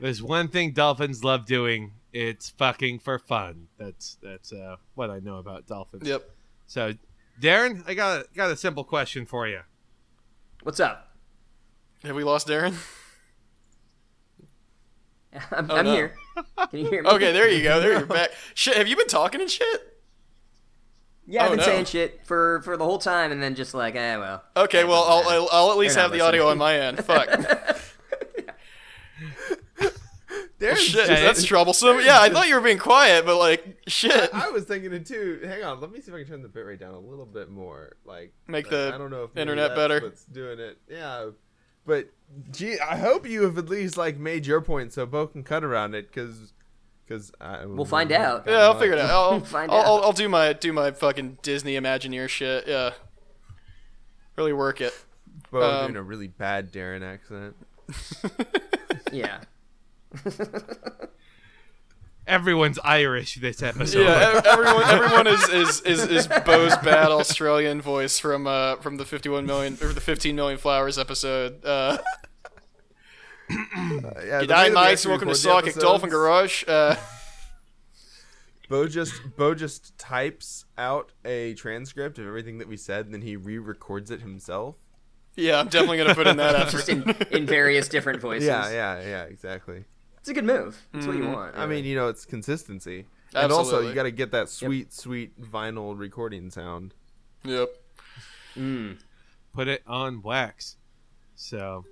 there's 0.00 0.22
one 0.22 0.48
thing 0.48 0.72
dolphins 0.72 1.22
love 1.24 1.44
doing 1.44 1.92
it's 2.12 2.50
fucking 2.50 2.98
for 2.98 3.18
fun 3.18 3.68
that's 3.78 4.16
that's 4.22 4.52
uh, 4.52 4.76
what 4.94 5.10
i 5.10 5.18
know 5.18 5.36
about 5.36 5.66
dolphins 5.66 6.06
Yep. 6.08 6.28
so 6.66 6.92
Darin 7.40 7.84
i 7.86 7.94
got 7.94 8.20
a, 8.20 8.24
got 8.34 8.50
a 8.50 8.56
simple 8.56 8.84
question 8.84 9.26
for 9.26 9.46
you 9.46 9.60
What's 10.64 10.80
up? 10.80 11.14
Have 12.02 12.16
we 12.16 12.24
lost 12.24 12.48
Darin? 12.48 12.74
I'm, 15.52 15.70
Oh, 15.70 15.76
I'm 15.76 15.84
no. 15.84 15.92
here. 15.92 16.14
Can 16.70 16.80
you 16.80 16.90
hear 16.90 17.02
me? 17.02 17.10
Okay, 17.10 17.32
there 17.32 17.48
you 17.48 17.62
go. 17.62 17.80
There 17.80 17.92
you're 17.92 18.06
back. 18.06 18.30
Shit, 18.54 18.76
have 18.76 18.88
you 18.88 18.96
been 18.96 19.06
talking 19.06 19.40
and 19.40 19.50
shit? 19.50 19.94
Yeah, 21.26 21.42
I've 21.44 21.48
Oh, 21.48 21.50
been 21.52 21.58
no. 21.60 21.64
saying 21.64 21.84
shit 21.84 22.26
for 22.26 22.62
for 22.64 22.76
the 22.76 22.84
whole 22.84 22.98
time, 22.98 23.30
and 23.32 23.42
then 23.42 23.54
just 23.54 23.74
like, 23.74 23.94
eh, 23.94 24.16
well. 24.16 24.42
Okay, 24.56 24.84
well, 24.84 25.04
I'll. 25.04 25.28
I'll, 25.28 25.48
I'll 25.52 25.70
at 25.72 25.78
least 25.78 25.96
have 25.96 26.10
not 26.10 26.16
the 26.16 26.24
audio 26.24 26.48
on 26.48 26.58
my 26.58 26.78
end. 26.78 27.04
Fuck. 27.04 27.28
there's 30.58 30.80
shit, 30.80 31.08
Yeah, 31.08 31.20
that's 31.22 31.44
troublesome. 31.44 32.00
Yeah, 32.00 32.20
I 32.20 32.28
thought 32.30 32.48
you 32.48 32.54
were 32.54 32.60
being 32.60 32.78
quiet, 32.78 33.24
but 33.26 33.36
like, 33.38 33.78
shit. 33.86 34.30
I 34.34 34.50
was 34.50 34.64
thinking 34.64 34.92
it 34.92 35.06
too. 35.06 35.40
Hang 35.44 35.62
on, 35.64 35.80
let 35.80 35.90
me 35.92 36.00
see 36.00 36.10
if 36.10 36.14
I 36.14 36.18
can 36.20 36.28
turn 36.28 36.42
the 36.42 36.48
bit 36.48 36.64
rate 36.66 36.80
down 36.80 36.94
a 36.94 36.98
little 36.98 37.26
bit 37.26 37.50
more. 37.50 37.92
Like 38.04 38.32
Make 38.46 38.66
I- 38.68 38.70
the 38.70 38.92
I 38.94 38.98
don't 38.98 39.10
know 39.10 39.24
if 39.24 39.36
internet 39.36 39.70
that's 39.70 39.78
better. 39.78 40.00
What's 40.00 40.24
doing 40.24 40.58
it? 40.58 40.78
Yeah, 40.88 41.30
but 41.86 42.08
gee, 42.50 42.78
I 42.80 42.96
hope 42.96 43.26
you 43.28 43.42
have 43.42 43.56
at 43.58 43.68
least 43.68 43.96
like 43.96 44.18
made 44.18 44.46
your 44.46 44.60
point 44.60 44.92
so 44.92 45.06
Bo 45.06 45.26
can 45.28 45.42
cut 45.44 45.64
around 45.64 45.94
it 45.94 46.08
because 46.08 46.52
because 47.06 47.32
We'll 47.66 47.86
find 47.86 48.12
out. 48.12 48.44
Yeah, 48.46 48.64
I'll 48.64 48.78
figure 48.78 48.94
it 48.94 49.00
out. 49.00 49.10
I'll, 49.10 49.40
Find 49.44 49.70
I'll, 49.70 49.78
out. 49.78 49.86
I'll, 49.86 50.02
I'll 50.04 50.12
do 50.12 50.28
my 50.28 50.52
do 50.52 50.72
my 50.74 50.90
fucking 50.90 51.38
Disney 51.42 51.74
Imagineer 51.74 52.28
shit. 52.28 52.66
Yeah, 52.68 52.90
really 54.36 54.52
work 54.52 54.80
it. 54.82 54.92
Bo 55.50 55.62
Um, 55.62 55.86
doing 55.86 55.96
a 55.96 56.02
really 56.02 56.28
bad 56.28 56.70
Darin 56.72 57.02
accent. 57.02 57.54
Yeah. 59.12 59.38
everyone's 62.26 62.78
irish 62.84 63.36
this 63.36 63.62
episode 63.62 64.04
Yeah, 64.04 64.40
everyone 64.44 64.82
everyone 64.86 65.26
is 65.26 65.48
is 65.48 65.80
is, 65.82 66.04
is 66.06 66.26
Bo's 66.26 66.76
bad 66.78 67.10
Australian 67.10 67.80
voice 67.80 68.18
from 68.18 68.46
uh 68.46 68.76
from 68.76 68.96
the 68.96 69.04
51 69.04 69.46
million 69.46 69.78
or 69.82 69.92
the 69.92 70.00
15 70.00 70.34
million 70.36 70.58
flowers 70.58 70.98
episode. 70.98 71.64
Uh, 71.64 71.98
Uh, 73.50 73.54
yeah, 73.76 73.80
the 73.80 74.20
way 74.20 74.46
G'day, 74.46 74.46
that 74.46 74.68
we 74.68 74.74
mates. 74.74 75.06
Welcome 75.06 75.28
to 75.28 75.34
Psychic 75.34 75.74
Dolphin 75.76 76.10
Garage. 76.10 76.64
Uh, 76.68 76.96
Bo 78.68 78.86
just 78.86 79.14
Bo 79.38 79.54
just 79.54 79.96
types 79.96 80.66
out 80.76 81.12
a 81.24 81.54
transcript 81.54 82.18
of 82.18 82.26
everything 82.26 82.58
that 82.58 82.68
we 82.68 82.76
said, 82.76 83.06
and 83.06 83.14
then 83.14 83.22
he 83.22 83.36
re-records 83.36 84.10
it 84.10 84.20
himself. 84.20 84.76
yeah, 85.34 85.58
I'm 85.58 85.68
definitely 85.68 85.96
gonna 85.96 86.14
put 86.14 86.26
in 86.26 86.36
that 86.36 86.54
effort. 86.60 86.72
Just 86.72 86.88
in 86.90 87.02
in 87.30 87.46
various 87.46 87.88
different 87.88 88.20
voices. 88.20 88.46
Yeah, 88.48 88.68
yeah, 88.70 89.00
yeah, 89.00 89.22
exactly. 89.22 89.84
It's 90.28 90.36
a 90.38 90.42
good 90.42 90.44
move. 90.44 90.86
That's 90.92 91.06
what 91.06 91.16
you 91.16 91.22
Mm-hmm. 91.22 91.32
want. 91.32 91.56
I 91.56 91.64
mean, 91.66 91.86
you 91.86 91.96
know, 91.96 92.08
it's 92.08 92.26
consistency, 92.26 93.06
and 93.34 93.50
also 93.50 93.80
you 93.80 93.94
got 93.94 94.02
to 94.02 94.10
get 94.10 94.30
that 94.32 94.50
sweet, 94.50 94.92
sweet 94.92 95.40
vinyl 95.40 95.98
recording 95.98 96.50
sound. 96.50 96.92
Yep. 97.44 97.70
Mm. 98.56 98.98
put 99.54 99.68
it 99.68 99.82
on 99.86 100.20
wax 100.22 100.76
so 101.36 101.84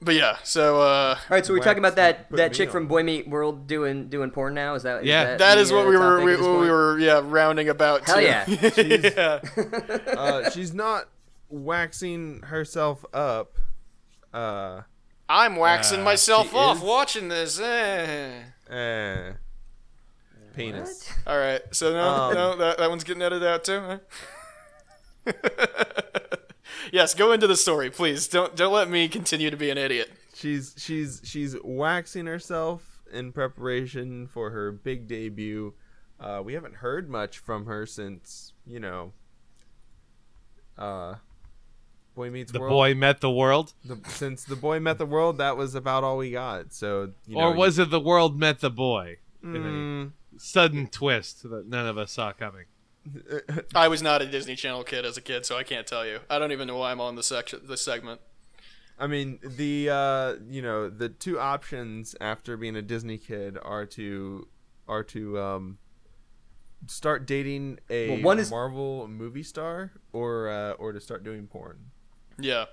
But 0.00 0.14
yeah, 0.14 0.38
so 0.42 0.80
uh, 0.80 1.14
All 1.18 1.26
right, 1.28 1.44
so 1.46 1.52
we're 1.52 1.58
Wax 1.58 1.66
talking 1.66 1.78
about 1.78 1.96
that 1.96 2.30
that 2.30 2.54
chick 2.54 2.70
on. 2.70 2.72
from 2.72 2.88
Boy 2.88 3.02
Meet 3.02 3.28
World 3.28 3.66
doing 3.66 4.08
doing 4.08 4.30
porn 4.30 4.54
now. 4.54 4.74
Is 4.74 4.82
that? 4.84 5.04
Yeah, 5.04 5.24
that 5.24 5.38
that 5.38 5.54
the, 5.56 5.60
is 5.60 5.72
what 5.72 5.86
uh, 5.86 5.90
we 5.90 5.96
were 5.98 6.24
we, 6.24 6.36
what 6.36 6.60
we 6.60 6.70
were 6.70 6.98
yeah 6.98 7.20
rounding 7.22 7.68
about. 7.68 8.04
Hell 8.06 8.16
to. 8.16 8.22
yeah. 8.22 8.44
yeah. 9.56 10.12
Uh, 10.18 10.50
she's 10.50 10.72
not 10.74 11.08
waxing 11.50 12.40
herself 12.42 13.04
up. 13.12 13.58
Uh, 14.32 14.82
I'm 15.32 15.54
waxing 15.54 16.00
Uh, 16.00 16.04
myself 16.04 16.52
off 16.56 16.78
is? 16.78 16.82
watching 16.82 17.28
this. 17.28 17.60
Eh. 17.60 18.42
eh, 18.68 19.32
penis. 20.56 21.08
All 21.24 21.38
right, 21.38 21.62
so 21.70 21.92
no, 21.92 22.08
Um, 22.08 22.34
no, 22.34 22.56
that, 22.56 22.78
that 22.78 22.90
one's 22.90 23.04
getting 23.04 23.22
edited 23.22 23.46
out 23.46 23.62
too. 23.62 23.80
huh? 25.26 25.32
yes, 26.92 27.14
go 27.14 27.30
into 27.32 27.46
the 27.46 27.56
story, 27.56 27.90
please. 27.90 28.26
Don't 28.26 28.56
don't 28.56 28.72
let 28.72 28.90
me 28.90 29.06
continue 29.08 29.50
to 29.50 29.56
be 29.56 29.70
an 29.70 29.78
idiot. 29.78 30.10
She's 30.34 30.74
she's 30.76 31.20
she's 31.24 31.54
waxing 31.62 32.26
herself 32.26 33.00
in 33.12 33.32
preparation 33.32 34.26
for 34.26 34.50
her 34.50 34.72
big 34.72 35.06
debut. 35.06 35.74
Uh, 36.18 36.42
we 36.44 36.54
haven't 36.54 36.76
heard 36.76 37.08
much 37.08 37.38
from 37.38 37.66
her 37.66 37.86
since 37.86 38.52
you 38.66 38.80
know. 38.80 39.12
Uh, 40.76 41.16
Boy 42.20 42.30
Meets 42.30 42.52
the 42.52 42.60
World. 42.60 42.70
boy 42.70 42.94
met 42.94 43.20
the 43.20 43.30
world 43.30 43.72
The, 43.84 43.98
since 44.08 44.44
the 44.44 44.56
boy 44.56 44.78
met 44.80 44.98
the 44.98 45.06
world, 45.06 45.38
that 45.38 45.56
was 45.56 45.74
about 45.74 46.04
all 46.04 46.16
we 46.18 46.30
got. 46.32 46.72
So 46.72 47.12
you 47.26 47.36
know, 47.36 47.42
or 47.48 47.54
was 47.54 47.78
it 47.78 47.90
the 47.90 48.00
world 48.00 48.38
met 48.38 48.60
the 48.60 48.70
boy 48.70 49.18
Mm, 49.42 50.12
a 50.36 50.38
sudden 50.38 50.86
twist 50.88 51.42
that 51.48 51.66
none 51.66 51.86
of 51.86 51.96
us 51.96 52.12
saw 52.12 52.32
coming 52.32 52.66
I 53.74 53.88
was 53.88 54.02
not 54.02 54.20
a 54.20 54.26
Disney 54.26 54.54
Channel 54.54 54.84
kid 54.84 55.06
as 55.06 55.16
a 55.16 55.22
kid, 55.22 55.46
so 55.46 55.56
I 55.56 55.62
can't 55.62 55.86
tell 55.86 56.04
you. 56.06 56.18
I 56.28 56.38
don't 56.38 56.52
even 56.52 56.68
know 56.68 56.76
why 56.76 56.90
I'm 56.92 57.00
on 57.00 57.14
the 57.16 57.22
section, 57.22 57.60
this 57.66 57.80
segment. 57.80 58.20
I 58.98 59.06
mean, 59.06 59.38
the 59.42 59.88
uh, 59.88 60.34
you 60.46 60.60
know 60.60 60.90
the 60.90 61.08
two 61.08 61.40
options 61.40 62.14
after 62.20 62.58
being 62.58 62.76
a 62.76 62.82
Disney 62.82 63.16
kid 63.16 63.56
are 63.62 63.86
to 63.86 64.46
are 64.86 65.02
to 65.04 65.38
um, 65.38 65.78
start 66.86 67.26
dating 67.26 67.78
a 67.88 68.10
Well, 68.10 68.22
one 68.22 68.38
is- 68.38 68.50
Marvel 68.50 69.08
movie 69.08 69.42
star 69.42 69.92
or 70.12 70.50
uh, 70.50 70.72
or 70.72 70.92
to 70.92 71.00
start 71.00 71.24
doing 71.24 71.46
porn. 71.46 71.78
Yeah. 72.42 72.66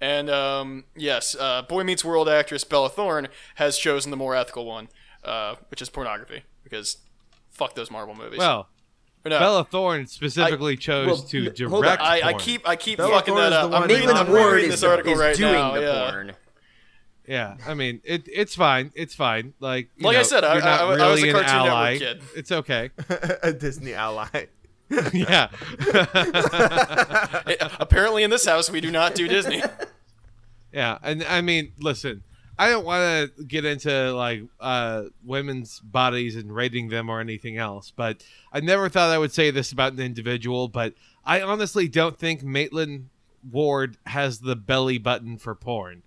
And 0.00 0.28
um, 0.30 0.84
yes, 0.96 1.36
uh, 1.38 1.62
Boy 1.62 1.84
Meets 1.84 2.04
World 2.04 2.28
actress 2.28 2.64
Bella 2.64 2.88
Thorne 2.90 3.28
has 3.56 3.78
chosen 3.78 4.10
the 4.10 4.16
more 4.16 4.34
ethical 4.34 4.64
one, 4.66 4.88
uh, 5.22 5.54
which 5.70 5.80
is 5.80 5.88
pornography, 5.88 6.42
because 6.64 6.96
fuck 7.50 7.74
those 7.74 7.90
Marvel 7.90 8.14
movies. 8.14 8.38
well 8.38 8.68
no, 9.24 9.38
bella 9.38 9.64
thorne 9.64 10.06
specifically 10.06 10.76
chose 10.76 11.06
well, 11.06 11.16
to 11.18 11.46
n- 11.46 11.70
hold 11.70 11.84
on. 11.84 11.96
direct 11.96 12.02
I, 12.02 12.22
I 12.30 12.32
keep 12.32 12.68
I 12.68 12.74
keep 12.74 12.98
Bella 12.98 13.12
fucking 13.12 13.34
Thorne 13.34 13.50
that 13.50 13.52
is 13.52 13.72
up. 13.72 13.72
I'm 13.82 13.88
reading, 13.88 14.10
I'm 14.10 14.32
reading 14.32 14.64
is, 14.64 14.80
this 14.80 14.82
article 14.82 15.12
is 15.12 15.18
right 15.20 15.36
doing 15.36 15.52
now. 15.52 15.72
the 15.74 15.80
yeah. 15.82 16.10
porn. 16.10 16.32
Yeah, 17.28 17.56
I 17.64 17.74
mean 17.74 18.00
it. 18.02 18.26
It's 18.26 18.56
fine. 18.56 18.90
It's 18.96 19.14
fine. 19.14 19.54
Like 19.60 19.90
you 19.96 20.06
Like 20.06 20.16
I 20.16 20.22
said, 20.22 20.42
I- 20.42 20.54
you're 20.54 20.64
not 20.64 20.80
I- 20.80 21.04
I 21.04 21.10
was 21.10 21.22
a 21.22 21.26
an 21.28 21.32
Cartoon 21.34 21.52
Network 21.52 21.70
ally. 21.70 21.98
kid. 21.98 22.22
It's 22.34 22.50
okay. 22.50 22.90
a 23.44 23.52
Disney 23.52 23.94
ally. 23.94 24.46
yeah, 25.12 25.48
Apparently, 27.80 28.22
in 28.22 28.30
this 28.30 28.44
house, 28.44 28.70
we 28.70 28.80
do 28.80 28.90
not 28.90 29.14
do 29.14 29.26
Disney. 29.28 29.62
yeah. 30.72 30.98
And 31.02 31.24
I 31.24 31.40
mean, 31.40 31.72
listen, 31.78 32.22
I 32.58 32.68
don't 32.70 32.84
want 32.84 33.32
to 33.36 33.44
get 33.44 33.64
into 33.64 34.12
like 34.14 34.42
uh, 34.60 35.04
women's 35.24 35.80
bodies 35.80 36.36
and 36.36 36.54
rating 36.54 36.88
them 36.88 37.08
or 37.08 37.20
anything 37.20 37.56
else, 37.56 37.92
but 37.94 38.24
I 38.52 38.60
never 38.60 38.88
thought 38.88 39.10
I 39.10 39.18
would 39.18 39.32
say 39.32 39.50
this 39.50 39.72
about 39.72 39.94
an 39.94 40.00
individual. 40.00 40.68
But 40.68 40.94
I 41.24 41.40
honestly 41.40 41.88
don't 41.88 42.18
think 42.18 42.42
Maitland 42.42 43.08
Ward 43.50 43.96
has 44.06 44.40
the 44.40 44.56
belly 44.56 44.98
button 44.98 45.38
for 45.38 45.54
porn. 45.54 46.02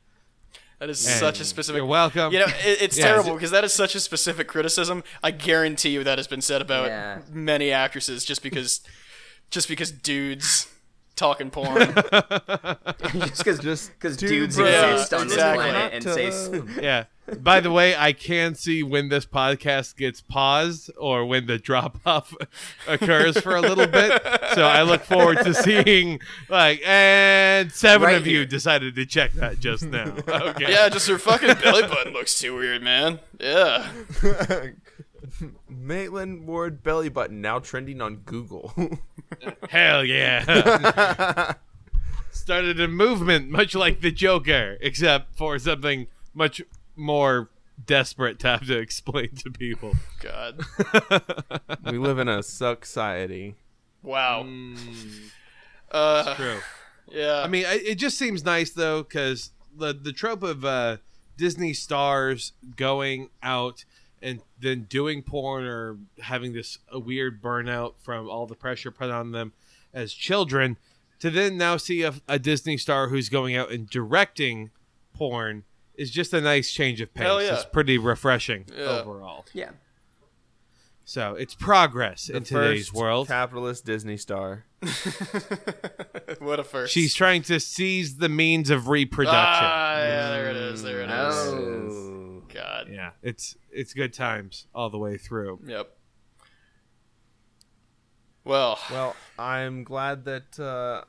That 0.80 0.90
is 0.90 1.06
And 1.08 1.16
such 1.20 1.40
a 1.40 1.46
specific. 1.46 1.78
You're 1.80 1.86
welcome. 1.86 2.34
You 2.34 2.40
know, 2.40 2.46
it, 2.48 2.82
it's 2.82 2.98
Yeah, 2.98 3.06
terrible 3.06 3.28
it's- 3.30 3.38
because 3.40 3.52
that 3.52 3.64
is 3.64 3.72
such 3.74 3.96
a 3.96 4.00
specific 4.00 4.48
criticism. 4.48 5.04
I 5.24 5.32
guarantee 5.32 5.90
you 5.90 6.04
that 6.04 6.18
has 6.18 6.28
been 6.28 6.42
said 6.42 6.62
about 6.62 6.88
Yeah. 6.88 7.20
many 7.32 7.72
actresses 7.72 8.26
just 8.26 8.44
because, 8.44 8.82
just 9.52 9.68
because 9.70 9.92
dudes 9.92 10.68
talking 11.16 11.50
porn. 11.50 11.78
just 13.14 13.38
because 13.38 13.60
Just 13.60 13.92
because 13.94 14.18
two 14.18 14.28
dudes 14.28 14.58
bros 14.58 14.68
exist 14.74 15.14
on 15.14 15.28
this 15.28 15.38
planet 15.38 15.94
and 15.94 16.04
say 16.04 16.62
yeah. 16.82 17.06
By 17.40 17.60
the 17.60 17.72
way, 17.72 17.96
I 17.96 18.14
can 18.14 18.54
see 18.54 18.84
when 18.84 19.10
this 19.10 19.26
podcast 19.26 19.96
gets 19.98 20.22
paused 20.22 20.92
or 20.98 21.26
when 21.26 21.48
the 21.48 21.58
drop 21.58 22.00
off 22.06 22.34
occurs 22.88 23.40
for 23.40 23.56
a 23.56 23.62
little 23.62 23.88
bit. 23.88 24.22
So 24.54 24.64
I 24.64 24.84
look 24.84 25.02
forward 25.02 25.40
to 25.44 25.54
seeing 25.54 26.20
like 26.50 26.82
and 26.86 27.72
seven 27.72 28.08
Right 28.08 28.18
of 28.18 28.28
you 28.28 28.46
decided 28.46 28.96
to 28.96 29.06
check 29.06 29.34
that 29.34 29.60
just 29.60 29.84
now. 29.84 30.14
Okay. 30.46 30.72
yeah, 30.72 30.90
just 30.90 31.08
her 31.08 31.18
fucking 31.18 31.56
belly 31.56 31.82
button 31.84 32.14
looks 32.14 32.38
too 32.40 32.56
weird, 32.56 32.84
man. 32.84 33.20
Yeah. 33.40 33.90
Maitland 35.70 36.46
Ward 36.46 36.84
belly 36.84 37.10
button 37.10 37.42
now 37.42 37.60
trending 37.60 38.02
on 38.02 38.18
Google. 38.18 38.74
Hell 39.70 40.04
yeah. 40.06 41.54
Started 42.32 42.80
a 42.80 42.88
movement 42.88 43.50
much 43.50 43.74
like 43.76 44.02
the 44.02 44.12
Joker, 44.12 44.78
except 44.82 45.36
for 45.36 45.58
something 45.58 46.08
much 46.34 46.62
more 46.96 47.50
desperate 47.86 48.40
to 48.40 48.48
have 48.48 48.68
to 48.68 48.78
explain 48.78 49.36
to 49.36 49.50
people. 49.52 49.94
God. 50.22 50.62
we 51.86 51.98
live 51.98 52.20
in 52.20 52.28
a 52.28 52.42
suck 52.44 52.86
society. 52.86 53.56
Wow. 54.02 54.44
Mm, 54.44 55.30
Uh, 55.92 56.36
true. 56.36 56.60
yeah. 57.12 57.42
I 57.44 57.48
mean, 57.48 57.66
I- 57.66 57.82
it 57.86 57.96
just 57.96 58.18
seems 58.18 58.44
nice 58.44 58.72
though, 58.72 59.04
because 59.04 59.52
the 59.78 59.94
the 59.94 60.14
trope 60.14 60.44
of 60.44 60.64
uh, 60.64 60.98
Disney 61.38 61.74
stars 61.74 62.54
going 62.76 63.30
out 63.44 63.84
and 64.22 64.42
then 64.60 64.84
doing 64.90 65.22
porn 65.22 65.66
or 65.66 65.98
having 66.22 66.54
this 66.54 66.80
a 66.92 66.98
weird 67.00 67.42
burnout 67.42 67.96
from 68.02 68.30
all 68.30 68.48
the 68.48 68.56
pressure 68.56 68.90
put 68.92 69.10
on 69.12 69.32
them 69.32 69.54
as 69.94 70.14
children, 70.14 70.78
to 71.20 71.30
then 71.30 71.58
now 71.58 71.78
see 71.78 72.02
a, 72.04 72.14
a 72.28 72.40
Disney 72.40 72.78
star 72.78 73.10
who's 73.10 73.30
going 73.30 73.56
out 73.56 73.72
and 73.72 73.90
directing 73.90 74.72
porn 75.14 75.64
is 75.98 76.12
just 76.12 76.34
a 76.34 76.42
nice 76.42 76.72
change 76.72 77.02
of 77.02 77.14
pace. 77.14 77.24
Hell 77.26 77.42
yeah. 77.42 77.54
It's 77.56 77.66
pretty 77.66 77.98
refreshing 77.98 78.66
Yeah. 78.76 79.00
overall. 79.02 79.46
yeah. 79.54 79.72
So 81.08 81.36
it's 81.36 81.54
progress 81.54 82.26
The 82.28 82.38
in 82.38 82.44
today's 82.46 82.88
first 82.88 82.94
world. 83.00 83.28
capitalist 83.28 83.86
Disney 83.86 84.18
star. 84.18 84.66
what 86.40 86.60
a 86.60 86.64
first. 86.64 86.92
She's 86.94 87.14
trying 87.14 87.44
to 87.44 87.60
seize 87.60 88.18
the 88.18 88.28
means 88.30 88.72
of 88.72 88.88
reproduction. 88.88 89.36
Ah, 89.68 89.98
yeah, 89.98 90.30
there 90.30 90.50
it 90.50 90.56
is. 90.58 90.82
There 90.82 91.02
it 91.02 91.10
is. 91.12 91.36
Oh. 91.36 92.44
God. 92.52 92.88
Yeah, 92.92 93.12
it's 93.22 93.56
it's 93.72 93.94
good 93.94 94.14
times 94.14 94.66
all 94.74 94.90
the 94.90 94.98
way 94.98 95.18
through. 95.18 95.60
Yep. 95.68 95.96
Well, 98.44 98.80
Well, 98.92 99.16
I'm 99.40 99.84
glad 99.84 100.26
that 100.26 100.60
uh, 100.60 101.04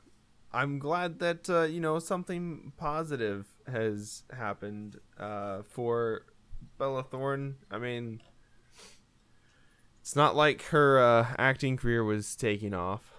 I'm 0.53 0.79
glad 0.79 1.19
that 1.19 1.49
uh, 1.49 1.63
you 1.63 1.79
know 1.79 1.99
something 1.99 2.73
positive 2.77 3.45
has 3.67 4.23
happened 4.35 4.99
uh, 5.19 5.61
for 5.69 6.23
Bella 6.77 7.03
Thorne. 7.03 7.55
I 7.71 7.77
mean, 7.77 8.21
it's 10.01 10.15
not 10.15 10.35
like 10.35 10.61
her 10.67 10.99
uh, 10.99 11.35
acting 11.37 11.77
career 11.77 12.03
was 12.03 12.35
taking 12.35 12.73
off. 12.73 13.11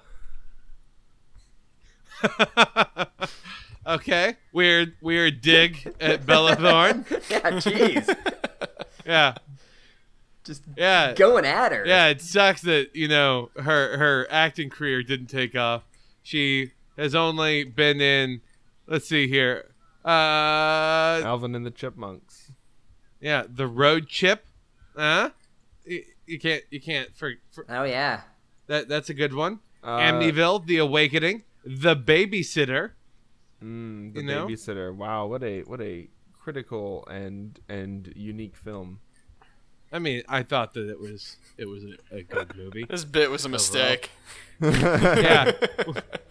okay, 3.86 4.36
weird 4.52 4.94
weird 5.00 5.40
dig 5.40 5.94
at 6.00 6.26
Bella 6.26 6.56
Thorne. 6.56 7.04
Yeah, 7.30 7.50
jeez. 7.52 8.16
Yeah, 9.06 9.36
Just 10.44 10.62
yeah, 10.76 11.14
going 11.14 11.46
at 11.46 11.72
her. 11.72 11.82
yeah. 11.86 12.08
It 12.08 12.20
sucks 12.20 12.60
that 12.62 12.94
you 12.94 13.08
know 13.08 13.48
her 13.56 13.96
her 13.96 14.26
acting 14.30 14.68
career 14.68 15.02
didn't 15.02 15.28
take 15.28 15.56
off. 15.56 15.84
She 16.22 16.72
has 16.98 17.14
only 17.14 17.64
been 17.64 18.02
in. 18.02 18.42
Let's 18.86 19.08
see 19.08 19.26
here. 19.26 19.70
Uh, 20.04 21.20
Alvin 21.24 21.54
and 21.54 21.66
the 21.66 21.70
Chipmunks. 21.70 22.52
yeah, 23.20 23.44
the 23.48 23.66
Road 23.66 24.08
Chip. 24.08 24.46
Huh? 24.96 25.30
You, 25.84 26.04
you 26.26 26.38
can't 26.38 26.62
you 26.70 26.80
can't 26.80 27.14
for, 27.16 27.34
for 27.50 27.64
Oh 27.68 27.84
yeah. 27.84 28.22
that. 28.66 28.88
That's 28.88 29.08
a 29.10 29.14
good 29.14 29.34
one. 29.34 29.60
Uh, 29.82 29.98
Amityville, 29.98 30.66
The 30.66 30.78
Awakening, 30.78 31.44
The 31.64 31.94
Babysitter. 31.96 32.92
Mm, 33.62 34.14
the 34.14 34.20
You 34.20 34.26
know? 34.26 34.46
babysitter. 34.46 34.94
Wow, 34.94 35.26
what 35.26 35.42
a 35.42 35.62
what 35.62 35.80
a 35.80 36.08
critical 36.32 37.06
and 37.08 37.58
and 37.68 38.12
unique 38.16 38.56
film. 38.56 39.00
I 39.92 39.98
mean, 39.98 40.22
I 40.28 40.42
thought 40.42 40.74
that 40.74 40.88
it 40.88 41.00
was 41.00 41.36
it 41.56 41.66
was 41.66 41.84
a, 41.84 42.16
a 42.16 42.22
good 42.22 42.56
movie. 42.56 42.84
this 42.88 43.04
bit 43.04 43.30
was 43.30 43.44
a 43.44 43.48
mistake. 43.48 44.10
yeah, 44.60 45.52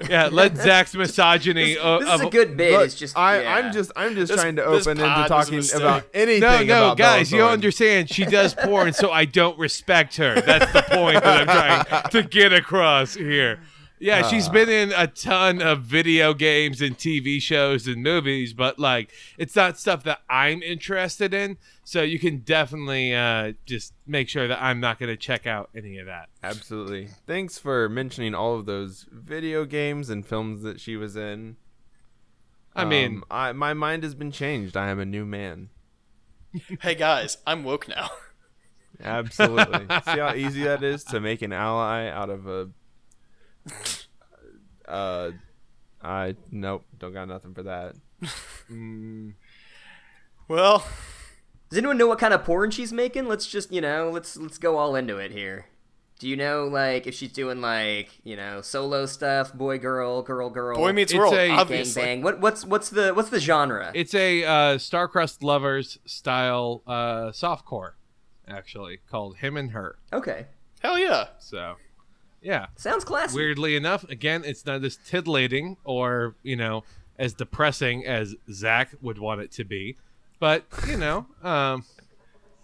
yeah. 0.09 0.29
Let 0.29 0.57
Zach's 0.57 0.93
misogyny. 0.93 1.75
This, 1.75 1.77
of, 1.81 2.01
this 2.01 2.13
is 2.13 2.21
a 2.21 2.27
uh, 2.27 2.29
good 2.29 2.57
bit. 2.57 2.73
Look, 2.73 2.85
it's 2.85 2.95
just 2.95 3.17
I, 3.17 3.41
yeah. 3.41 3.55
I'm 3.55 3.71
just 3.71 3.91
I'm 3.95 4.15
just 4.15 4.31
This- 4.31 4.41
trying 4.41 4.57
to 4.57 4.65
open 4.65 4.99
into 4.99 5.25
talking 5.27 5.63
about 5.75 6.03
anything. 6.13 6.41
No, 6.41 6.63
no, 6.63 6.85
about 6.87 6.97
guys, 6.97 7.31
you 7.31 7.37
don't 7.39 7.51
understand. 7.51 8.09
She 8.09 8.25
does 8.25 8.53
porn, 8.53 8.91
so 8.93 9.11
I 9.11 9.25
don't 9.25 9.57
respect 9.57 10.17
her. 10.17 10.41
That's 10.41 10.71
the 10.73 10.81
point 10.81 11.23
that 11.23 11.47
I'm 11.49 11.87
trying 11.87 12.09
to 12.11 12.23
get 12.23 12.51
across 12.51 13.13
here. 13.13 13.59
Yeah, 13.99 14.21
Ah. 14.23 14.27
she's 14.29 14.47
been 14.47 14.69
in 14.69 14.91
a 14.95 15.07
ton 15.07 15.61
of 15.61 15.81
video 15.81 16.33
games 16.35 16.81
and 16.81 16.95
TV 16.97 17.41
shows 17.41 17.87
and 17.87 18.03
movies, 18.03 18.53
but 18.53 18.77
like 18.77 19.11
it's 19.37 19.55
not 19.55 19.79
stuff 19.79 20.03
that 20.03 20.19
I'm 20.29 20.61
interested 20.61 21.33
in. 21.33 21.57
So 21.83 22.03
you 22.03 22.19
can 22.19 22.39
definitely 22.39 23.15
uh, 23.15 23.53
just 23.65 23.93
make 24.05 24.29
sure 24.29 24.47
that 24.47 24.61
I'm 24.61 24.79
not 24.79 24.99
going 24.99 25.09
to 25.09 25.17
check 25.17 25.47
out 25.47 25.69
any 25.75 25.97
of 25.97 26.05
that. 26.05 26.29
Absolutely. 26.43 27.09
Thanks 27.25 27.57
for 27.57 27.89
mentioning 27.89 28.35
all 28.35 28.55
of 28.55 28.65
those 28.65 29.07
video 29.11 29.65
games 29.65 30.09
and 30.09 30.25
films 30.25 30.61
that 30.63 30.79
she 30.79 30.95
was 30.95 31.15
in. 31.15 31.55
I 32.75 32.85
mean, 32.85 33.15
Um, 33.17 33.23
I, 33.31 33.51
my 33.53 33.73
mind 33.73 34.03
has 34.03 34.13
been 34.13 34.31
changed. 34.31 34.77
I 34.77 34.89
am 34.89 34.99
a 34.99 35.05
new 35.05 35.25
man. 35.25 35.69
Hey 36.81 36.93
guys, 36.95 37.37
I'm 37.47 37.63
woke 37.63 37.87
now. 37.87 38.09
Absolutely. 39.03 39.79
See 40.05 40.19
how 40.19 40.33
easy 40.33 40.63
that 40.63 40.83
is 40.83 41.03
to 41.05 41.19
make 41.19 41.41
an 41.41 41.53
ally 41.53 42.07
out 42.07 42.29
of 42.29 42.47
a. 42.47 42.69
Uh, 44.87 45.31
I 46.01 46.35
nope, 46.49 46.85
don't 46.97 47.13
got 47.13 47.27
nothing 47.27 47.53
for 47.53 47.63
that. 47.63 47.95
mm, 48.71 49.33
Well, 50.47 50.85
Does 51.69 51.77
anyone 51.77 51.97
know 51.97 52.07
what 52.07 52.19
kind 52.19 52.33
of 52.33 52.45
porn 52.45 52.71
she's 52.71 52.93
making? 52.93 53.27
Let's 53.27 53.45
just, 53.47 53.71
you 53.71 53.81
know, 53.81 54.09
let's 54.09 54.37
let's 54.37 54.57
go 54.57 54.77
all 54.77 54.95
into 54.95 55.17
it 55.17 55.31
here. 55.31 55.65
Do 56.19 56.27
you 56.29 56.37
know 56.37 56.65
like 56.67 57.05
if 57.05 57.13
she's 57.13 57.33
doing 57.33 57.59
like, 57.59 58.09
you 58.23 58.37
know, 58.37 58.61
solo 58.61 59.05
stuff, 59.05 59.53
boy 59.53 59.77
girl, 59.77 60.21
girl 60.21 60.49
girl, 60.49 60.77
Boy 60.77 60.93
Meets 60.93 61.11
It's 61.11 61.19
World, 61.19 61.33
a- 61.33 61.47
gang 61.47 61.51
obviously. 61.59 62.01
bang? 62.01 62.21
What 62.21 62.39
what's 62.39 62.63
what's 62.63 62.89
the 62.89 63.13
what's 63.13 63.29
the 63.29 63.41
genre? 63.41 63.91
it's 63.93 64.13
a 64.15 64.43
uh, 64.45 64.77
Starcrust 64.77 65.43
Lovers 65.43 65.99
style 66.05 66.81
uh, 66.87 67.31
softcore, 67.31 67.91
actually 68.47 68.99
called 69.11 69.35
Him 69.37 69.57
and 69.57 69.71
Her. 69.71 69.99
okay. 70.13 70.47
Hell 70.79 70.97
yeah. 70.97 71.27
So, 71.39 71.75
yeah. 72.41 72.67
Sounds 72.75 73.03
classic. 73.03 73.35
Weirdly 73.35 73.75
enough, 73.75 74.03
again, 74.09 74.43
it's 74.45 74.65
not 74.65 74.83
as 74.83 74.97
titillating 74.97 75.77
or 75.83 76.35
you 76.43 76.55
know 76.55 76.83
as 77.17 77.33
depressing 77.33 78.05
as 78.05 78.35
Zach 78.51 78.91
would 79.01 79.17
want 79.17 79.41
it 79.41 79.51
to 79.53 79.63
be, 79.63 79.97
but 80.39 80.65
you 80.87 80.97
know, 80.97 81.25
um, 81.43 81.83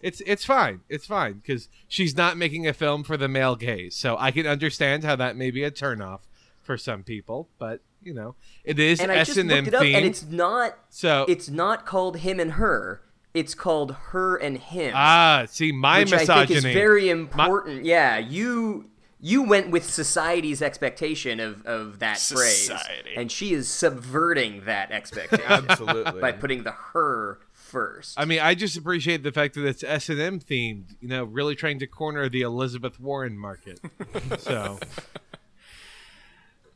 it's 0.02 0.22
it's 0.26 0.46
fine. 0.46 0.82
It's 0.90 1.06
fine 1.06 1.34
because 1.34 1.70
she's 1.88 2.16
not 2.16 2.38
making 2.38 2.68
a 2.68 2.74
film 2.74 3.04
for 3.04 3.18
the 3.18 3.28
male 3.28 3.56
gaze, 3.56 3.96
so 3.96 4.18
I 4.20 4.32
can 4.32 4.46
understand 4.46 5.04
how 5.04 5.16
that 5.16 5.36
may 5.36 5.50
be 5.50 5.64
a 5.64 5.72
turnoff 5.72 6.22
for 6.62 6.78
some 6.78 7.04
people. 7.04 7.50
But 7.58 7.82
you 8.02 8.14
know, 8.14 8.36
it 8.64 8.80
is 8.80 9.00
And 9.00 9.12
S 9.12 9.38
and 9.38 9.52
M 9.52 9.68
up 9.68 9.82
and 9.82 10.06
it's 10.06 10.24
not 10.24 10.78
so 10.90 11.26
it's 11.28 11.50
not 11.50 11.86
called 11.86 12.18
him 12.18 12.40
and 12.40 12.54
her. 12.54 13.02
It's 13.34 13.56
called 13.56 13.96
her 14.10 14.36
and 14.36 14.60
him. 14.60 14.94
ah, 14.96 15.46
see 15.50 15.72
my 15.72 16.04
misogyny. 16.04 16.46
think 16.46 16.52
is 16.52 16.64
very 16.66 17.10
important. 17.10 17.84
yeah, 17.84 18.20
you 18.20 18.92
you 19.26 19.42
went 19.42 19.70
with 19.72 19.90
society's 19.90 20.62
expectation 20.62 21.40
of, 21.40 21.66
of 21.66 22.00
that 22.00 22.18
Society. 22.18 22.74
phrase, 23.06 23.18
and 23.18 23.32
she 23.32 23.54
is 23.54 23.70
subverting 23.70 24.66
that 24.66 24.92
expectation 24.92 25.46
Absolutely. 25.50 26.20
by 26.20 26.34
putting 26.34 26.64
the 26.64 26.72
her 26.72 27.40
first. 27.54 28.20
I 28.20 28.26
mean, 28.26 28.40
I 28.40 28.54
just 28.54 28.76
appreciate 28.76 29.24
the 29.24 29.32
fact 29.32 29.56
that 29.56 29.66
it's 29.66 29.82
S 29.82 30.10
and 30.10 30.20
M 30.20 30.40
themed. 30.42 30.96
You 31.00 31.08
know, 31.08 31.24
really 31.24 31.56
trying 31.56 31.80
to 31.80 31.88
corner 31.88 32.28
the 32.28 32.42
Elizabeth 32.42 33.00
Warren 33.00 33.38
market. 33.38 33.80
so 34.40 34.78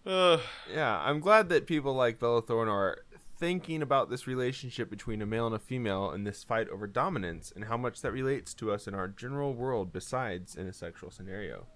Uh, 0.06 0.38
Yeah, 0.74 1.00
I'm 1.00 1.20
glad 1.20 1.50
that 1.50 1.68
people 1.68 1.94
like 1.94 2.18
Bella 2.18 2.42
Thorne 2.42 2.70
are 2.70 3.00
thinking 3.40 3.82
about 3.82 4.10
this 4.10 4.26
relationship 4.26 4.90
between 4.90 5.22
a 5.22 5.26
male 5.26 5.46
and 5.48 5.56
a 5.56 5.60
female 5.60 6.10
and 6.12 6.26
this 6.26 6.44
fight 6.46 6.70
over 6.70 6.88
dominance 6.88 7.52
and 7.54 7.66
how 7.66 7.76
much 7.78 8.02
that 8.02 8.12
relates 8.14 8.54
to 8.56 8.72
us 8.72 8.88
in 8.88 8.96
our 8.96 9.08
general 9.10 9.54
world 9.54 9.92
besides 9.94 10.56
in 10.56 10.66
a 10.66 10.74
sexual 10.74 11.12
scenario. 11.12 11.68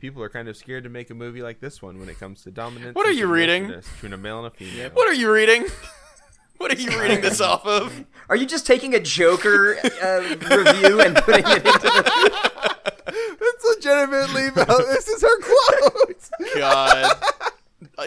People 0.00 0.22
are 0.22 0.30
kind 0.30 0.48
of 0.48 0.56
scared 0.56 0.84
to 0.84 0.90
make 0.90 1.10
a 1.10 1.14
movie 1.14 1.42
like 1.42 1.60
this 1.60 1.82
one 1.82 2.00
when 2.00 2.08
it 2.08 2.18
comes 2.18 2.42
to 2.44 2.50
dominance. 2.50 2.94
What 2.94 3.06
are 3.06 3.12
you 3.12 3.26
reading? 3.26 3.68
Between 3.68 4.14
a 4.14 4.16
male 4.16 4.38
and 4.38 4.46
a 4.46 4.50
female. 4.50 4.90
What 4.94 5.06
are 5.06 5.12
you 5.12 5.30
reading? 5.30 5.66
what 6.56 6.72
are 6.72 6.80
you 6.80 6.98
reading 6.98 7.20
this 7.20 7.38
off 7.42 7.66
of? 7.66 8.06
Are 8.30 8.36
you 8.36 8.46
just 8.46 8.66
taking 8.66 8.94
a 8.94 9.00
Joker 9.00 9.76
uh, 9.78 10.20
review 10.22 11.02
and 11.02 11.16
putting 11.16 11.44
it 11.46 11.66
into 11.66 11.78
the? 11.78 12.50
It's 13.12 13.64
legitimately 13.64 14.50
this 14.50 15.08
is 15.08 15.22
her 15.22 15.40
quote. 15.40 16.30
God. 16.54 17.20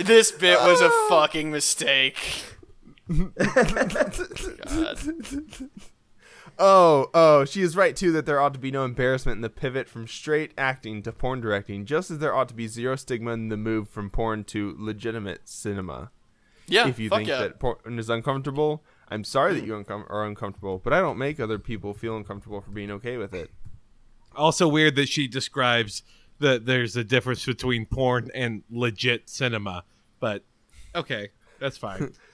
This 0.01 0.31
bit 0.31 0.57
was 0.59 0.81
a 0.81 0.89
fucking 1.09 1.51
mistake. 1.51 2.17
God. 3.07 3.37
Oh, 6.59 7.09
oh, 7.13 7.45
she 7.45 7.61
is 7.61 7.75
right 7.75 7.95
too 7.95 8.11
that 8.11 8.25
there 8.25 8.39
ought 8.39 8.53
to 8.53 8.59
be 8.59 8.71
no 8.71 8.85
embarrassment 8.85 9.37
in 9.37 9.41
the 9.41 9.49
pivot 9.49 9.89
from 9.89 10.07
straight 10.07 10.51
acting 10.57 11.01
to 11.03 11.11
porn 11.11 11.41
directing, 11.41 11.85
just 11.85 12.11
as 12.11 12.19
there 12.19 12.35
ought 12.35 12.47
to 12.49 12.53
be 12.53 12.67
zero 12.67 12.95
stigma 12.95 13.31
in 13.31 13.49
the 13.49 13.57
move 13.57 13.89
from 13.89 14.09
porn 14.09 14.43
to 14.45 14.75
legitimate 14.77 15.49
cinema. 15.49 16.11
Yeah, 16.67 16.87
if 16.87 16.99
you 16.99 17.09
fuck 17.09 17.19
think 17.19 17.29
yeah. 17.29 17.39
that 17.39 17.59
porn 17.59 17.99
is 17.99 18.09
uncomfortable, 18.09 18.83
I'm 19.09 19.23
sorry 19.23 19.53
that 19.55 19.65
you 19.65 19.73
uncom- 19.73 20.09
are 20.09 20.25
uncomfortable, 20.25 20.79
but 20.83 20.93
I 20.93 21.01
don't 21.01 21.17
make 21.17 21.39
other 21.39 21.59
people 21.59 21.93
feel 21.93 22.15
uncomfortable 22.15 22.61
for 22.61 22.71
being 22.71 22.91
okay 22.91 23.17
with 23.17 23.33
it. 23.33 23.49
Also 24.35 24.67
weird 24.67 24.95
that 24.95 25.09
she 25.09 25.27
describes 25.27 26.03
that 26.39 26.65
there's 26.65 26.95
a 26.95 27.03
difference 27.03 27.45
between 27.45 27.85
porn 27.85 28.29
and 28.33 28.63
legit 28.69 29.29
cinema. 29.29 29.83
But 30.19 30.43
okay, 30.95 31.29
that's 31.59 31.77
fine. 31.77 32.13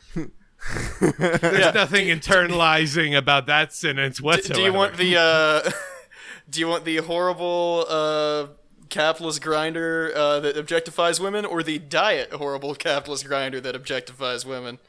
There's 1.00 1.60
Yeah. 1.60 1.72
nothing 1.72 2.08
internalizing 2.08 3.18
about 3.18 3.48
that 3.48 3.74
sentence 3.74 4.22
whatsoever. 4.22 4.54
do 4.60 4.62
you 4.66 4.74
want 4.74 4.98
the 4.98 5.18
uh 5.18 5.72
do 6.50 6.60
you 6.60 6.68
want 6.68 6.86
the 6.86 6.98
horrible 6.98 7.86
uh 7.90 8.48
capitalist 8.90 9.42
grinder 9.42 10.12
uh, 10.16 10.40
that 10.40 10.56
objectifies 10.56 11.20
women 11.20 11.46
or 11.46 11.62
the 11.62 11.78
diet 11.78 12.34
horrible 12.34 12.74
capitalist 12.76 13.26
grinder 13.26 13.62
that 13.62 13.76
objectifies 13.76 14.46
women? 14.46 14.80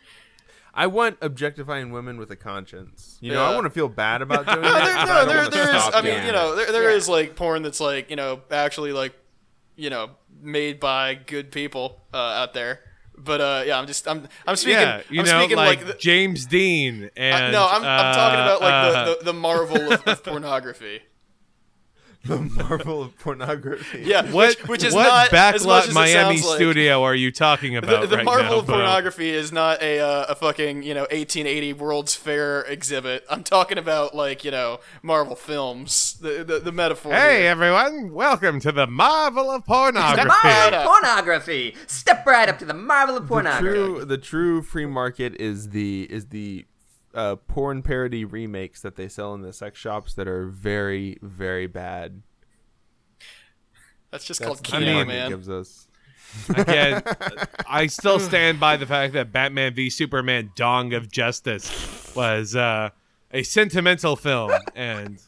I 0.73 0.87
want 0.87 1.19
objectifying 1.21 1.91
women 1.91 2.17
with 2.17 2.31
a 2.31 2.37
conscience. 2.37 3.19
You 3.21 3.33
know, 3.33 3.43
Yeah. 3.43 3.51
I 3.51 3.55
want 3.55 3.65
to 3.67 3.71
feel 3.71 3.89
bad 3.89 4.23
about 4.23 4.47
doing 4.47 4.61
No, 4.63 4.73
that. 4.73 4.85
there, 4.85 4.95
but 4.97 5.09
I 5.11 5.25
no, 5.25 5.27
there, 5.27 5.49
there 5.51 5.77
is. 5.77 5.83
I 5.93 6.01
mean, 6.03 6.15
doing 6.15 6.27
you 6.27 6.33
know, 6.33 6.55
there, 6.57 6.73
there 6.73 6.91
Yeah. 6.91 6.97
is 6.97 7.09
like 7.09 7.37
porn 7.37 7.63
that's 7.63 7.81
like 7.81 8.09
you 8.11 8.17
know 8.17 8.41
actually 8.51 8.93
like 8.93 9.13
you 9.77 9.91
know 9.91 10.11
made 10.41 10.81
by 10.81 11.15
good 11.15 11.51
people 11.53 12.01
uh, 12.15 12.17
out 12.17 12.55
there. 12.55 12.81
But 13.23 13.41
uh, 13.41 13.63
yeah, 13.67 13.79
I'm 13.79 13.87
just 13.87 14.09
I'm 14.09 14.27
I'm 14.47 14.57
speaking. 14.57 14.81
yeah, 14.81 15.03
you 15.11 15.21
I'm 15.21 15.27
know, 15.27 15.39
speaking 15.41 15.57
like, 15.57 15.79
like, 15.79 15.87
the, 15.87 15.95
James 15.95 16.47
Dean 16.47 17.11
and 17.17 17.45
uh, 17.45 17.51
no, 17.51 17.69
I'm, 17.69 17.85
I'm 17.85 18.15
talking 18.15 18.41
uh, 18.41 18.43
about 18.43 18.61
like 18.61 18.73
uh, 18.73 19.05
the, 19.05 19.19
the, 19.19 19.25
the 19.27 19.33
marvel 19.33 19.93
of, 19.93 20.07
of 20.07 20.25
pornography. 20.25 21.01
The 22.25 22.39
marvel 22.39 23.03
of 23.03 23.19
pornography. 23.19 24.03
Yeah, 24.05 24.31
What, 24.31 24.59
which, 24.59 24.69
which 24.69 24.85
is 24.85 24.95
what 24.95 25.05
not 25.05 25.33
as 25.33 25.65
much 25.65 25.83
backlot 25.83 25.83
as 25.85 25.89
it 25.89 25.95
Miami 25.95 26.37
sounds 26.37 26.49
like. 26.49 26.57
studio 26.57 27.03
are 27.03 27.15
you 27.15 27.33
talking 27.33 27.77
about 27.77 28.09
the 28.11 28.17
right 28.17 28.25
marvel 28.25 28.51
now, 28.51 28.59
of 28.59 28.67
Bo? 28.67 28.75
pornography 28.75 29.31
is 29.31 29.53
not 29.53 29.83
a 29.83 30.01
uh, 30.01 30.27
a 30.29 30.35
fucking 30.35 30.83
you 30.83 30.93
know 30.93 31.03
1880 31.03 31.73
World's 31.75 32.15
Fair 32.15 32.63
exhibit. 32.63 33.25
I'm 33.31 33.43
talking 33.43 33.79
about 33.79 34.15
like 34.15 34.45
you 34.45 34.51
know 34.51 34.81
Marvel 35.03 35.35
films. 35.37 36.19
The 36.21 36.45
the, 36.45 36.59
the 36.59 36.73
metaphor. 36.73 37.13
Hey 37.13 37.41
here. 37.41 37.51
everyone, 37.51 38.13
welcome 38.13 38.61
to 38.61 38.73
the 38.73 38.87
marvel 38.87 39.51
of 39.51 39.65
pornography. 39.65 40.23
The 40.23 40.29
pornography. 40.29 40.49
marvel 40.49 40.79
of 40.79 40.87
pornography. 40.87 41.77
Step 41.87 42.27
right 42.27 42.49
up 42.49 42.59
to 42.59 42.65
the 42.67 42.75
marvel 42.75 43.17
of 43.17 43.23
the 43.23 43.29
pornography. 43.29 43.63
true 43.77 44.05
the 44.05 44.19
true 44.19 44.63
free 44.63 44.87
market 44.87 45.35
is 45.41 45.71
the 45.71 46.07
is 46.11 46.27
the 46.27 46.67
uh, 47.15 47.37
porn 47.37 47.83
parody 47.83 48.25
remakes 48.25 48.81
that 48.83 48.97
they 48.97 49.09
sell 49.09 49.35
in 49.35 49.43
the 49.43 49.53
sex 49.53 49.79
shops 49.79 50.15
that 50.15 50.29
are 50.29 50.47
very 50.47 51.19
very 51.23 51.67
bad. 51.67 52.23
That's 54.11 54.25
just 54.25 54.41
That's 54.41 54.47
called 54.49 54.59
the 54.59 54.63
Kino, 54.87 54.99
mean- 54.99 55.09
man. 55.09 55.31
gives 55.31 55.49
us. 55.49 55.87
Again, 56.49 57.03
I 57.69 57.89
still 57.89 58.21
stand 58.21 58.61
by 58.61 58.77
the 58.77 58.87
fact 58.87 59.15
that 59.15 59.33
Batman 59.33 59.75
v 59.75 59.91
Superman: 59.91 60.53
Dong 60.55 60.93
of 60.95 61.11
Justice 61.11 62.13
was 62.15 62.55
uh, 62.55 62.91
a 63.33 63.43
sentimental 63.43 64.15
film 64.15 64.53
and 64.77 65.19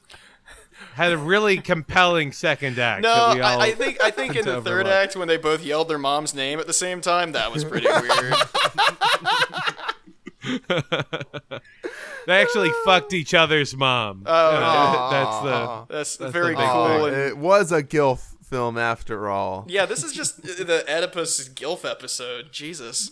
had 0.94 1.10
a 1.10 1.18
really 1.18 1.58
compelling 1.58 2.30
second 2.30 2.78
act. 2.78 3.02
No, 3.02 3.14
that 3.14 3.34
we 3.34 3.40
all 3.40 3.60
I, 3.60 3.64
I 3.66 3.72
think 3.72 4.00
I 4.00 4.10
think 4.12 4.36
in 4.36 4.44
the 4.44 4.60
third 4.62 4.86
overlook. 4.86 4.92
act 4.92 5.16
when 5.16 5.26
they 5.26 5.38
both 5.38 5.64
yelled 5.64 5.88
their 5.88 5.98
mom's 5.98 6.34
name 6.34 6.60
at 6.60 6.68
the 6.68 6.72
same 6.72 7.00
time, 7.00 7.32
that 7.32 7.52
was 7.52 7.64
pretty 7.64 7.88
weird. 7.88 8.34
they 12.26 12.40
actually 12.42 12.70
fucked 12.84 13.12
each 13.12 13.34
other's 13.34 13.76
mom. 13.76 14.22
Oh, 14.26 14.56
Uh, 14.56 15.10
that's 15.14 15.42
the 15.42 15.84
That's, 15.94 16.16
That's 16.16 16.32
very 16.32 16.54
the 16.54 16.62
cool. 16.62 17.04
And, 17.06 17.16
it 17.16 17.36
was 17.36 17.72
a 17.72 17.82
gilf 17.82 18.34
film 18.44 18.78
after 18.78 19.28
all. 19.30 19.64
yeah, 19.68 19.86
this 19.86 20.02
is 20.04 20.12
just 20.12 20.42
the 20.42 20.84
Oedipus 20.88 21.48
Gilf 21.54 21.84
episode. 21.88 22.52
Jesus. 22.52 23.10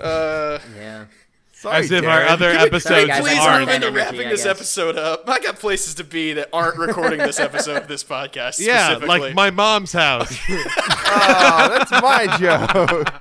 Uh, 0.00 0.58
Yeah. 0.76 1.04
Sorry, 1.52 1.78
as 1.80 1.90
if 1.90 2.04
our 2.06 2.22
other 2.22 2.52
Can 2.52 2.60
we- 2.60 2.66
episodes 2.68 3.08
guys, 3.08 3.18
I 3.18 3.20
please 3.20 3.36
Sorry, 3.38 3.66
move 3.66 3.74
into 3.74 3.90
wrapping 3.90 4.28
this 4.28 4.46
episode 4.46 4.96
up. 4.96 5.28
I 5.28 5.40
got 5.40 5.58
places 5.58 5.94
to 5.96 6.04
be 6.04 6.34
that 6.34 6.48
aren't 6.52 6.78
recording 6.78 7.18
this 7.18 7.40
episode 7.40 7.78
of 7.82 7.88
this 7.88 8.04
podcast. 8.04 8.60
Yeah, 8.60 8.90
specifically. 8.94 9.18
like 9.20 9.34
my 9.34 9.50
mom's 9.50 9.92
house. 9.92 10.32
Oh, 10.48 11.68
that's 11.76 11.90
my 11.90 12.28
joke. 12.38 13.12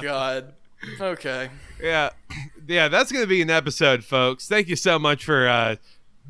God. 0.00 0.54
Okay. 1.00 1.50
yeah, 1.82 2.10
yeah, 2.66 2.88
that's 2.88 3.10
gonna 3.10 3.26
be 3.26 3.42
an 3.42 3.50
episode, 3.50 4.04
folks. 4.04 4.46
Thank 4.48 4.68
you 4.68 4.76
so 4.76 4.98
much 4.98 5.24
for 5.24 5.48
uh, 5.48 5.76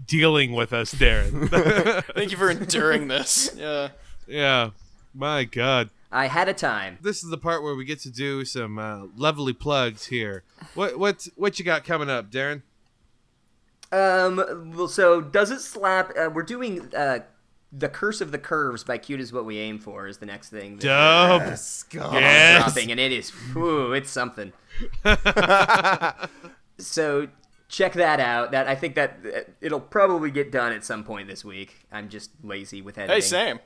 dealing 0.07 0.53
with 0.53 0.73
us, 0.73 0.93
Darin. 0.93 1.49
Thank 2.15 2.31
you 2.31 2.37
for 2.37 2.51
enduring 2.51 3.09
this. 3.09 3.55
Yeah. 3.57 3.89
yeah, 4.27 4.71
my 5.15 5.45
God. 5.45 5.91
I 6.11 6.27
had 6.27 6.49
a 6.49 6.55
time. 6.55 6.99
this 7.03 7.23
is 7.23 7.29
the 7.29 7.37
part 7.37 7.63
where 7.63 7.75
we 7.75 7.85
get 7.85 8.01
to 8.01 8.11
do 8.11 8.45
some 8.47 8.79
uh, 8.79 9.07
lovely 9.17 9.53
plugs 9.53 10.07
here. 10.07 10.43
What 10.75 10.99
what 10.99 11.29
what 11.37 11.59
you 11.59 11.65
got 11.65 11.85
coming 11.85 12.09
up, 12.09 12.31
Darin? 12.31 12.63
Um. 13.93 14.73
Well, 14.75 14.89
so 14.89 15.21
does 15.21 15.51
it 15.51 15.61
slap? 15.61 16.13
Uh, 16.19 16.31
we're 16.33 16.43
doing 16.43 16.95
uh, 16.95 17.21
the 17.73 17.89
Curse 17.89 18.21
of 18.21 18.33
the 18.33 18.39
Curves 18.39 18.85
by 18.85 18.99
Cute 18.99 19.21
is 19.21 19.33
what 19.33 19.45
we 19.45 19.59
aim 19.59 19.79
for 19.79 20.07
is 20.07 20.19
the 20.19 20.27
next 20.27 20.49
thing. 20.51 20.77
that 20.79 20.83
Dope. 20.83 21.43
uh, 21.43 21.57
Scum. 21.57 22.15
Yes. 22.15 22.65
dropping, 22.65 22.91
and 22.91 23.01
it 23.01 23.13
is. 23.13 23.31
Whew, 23.31 23.93
it's 23.93 24.11
something. 24.11 24.53
so 26.79 27.29
check 27.69 27.93
that 27.95 28.21
out. 28.21 28.53
That 28.53 28.67
I 28.67 28.75
think 28.75 28.95
that 28.95 29.19
uh, 29.25 29.41
it'll 29.61 29.81
probably 29.81 30.31
get 30.31 30.51
done 30.51 30.73
at 30.73 30.85
some 30.85 31.05
point 31.05 31.29
this 31.29 31.45
week. 31.45 31.87
I'm 31.93 32.09
just 32.09 32.31
lazy 32.43 32.83
with 32.83 32.99
editing. 32.99 33.15
Hey, 33.17 33.21
Sam. 33.21 33.61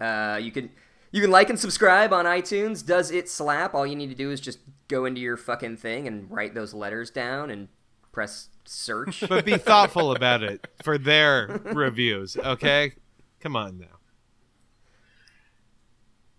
Uh, 0.00 0.38
you 0.40 0.52
can 0.52 0.70
you 1.10 1.20
can 1.20 1.30
like 1.30 1.50
and 1.50 1.58
subscribe 1.58 2.12
on 2.12 2.24
iTunes. 2.24 2.84
Does 2.86 3.10
it 3.10 3.28
slap? 3.28 3.74
All 3.74 3.86
you 3.86 3.96
need 3.96 4.10
to 4.10 4.14
do 4.14 4.30
is 4.30 4.40
just 4.40 4.60
go 4.86 5.04
into 5.04 5.20
your 5.20 5.36
fucking 5.36 5.78
thing 5.78 6.06
and 6.06 6.30
write 6.30 6.54
those 6.54 6.72
letters 6.74 7.10
down 7.10 7.50
and 7.50 7.68
press 8.12 8.48
search. 8.64 9.24
But 9.28 9.44
be 9.44 9.56
thoughtful 9.56 10.12
about 10.12 10.42
it 10.42 10.66
for 10.82 10.96
their 10.98 11.60
reviews, 11.64 12.36
okay? 12.36 12.92
Come 13.40 13.56
on 13.56 13.78
now. 13.78 13.86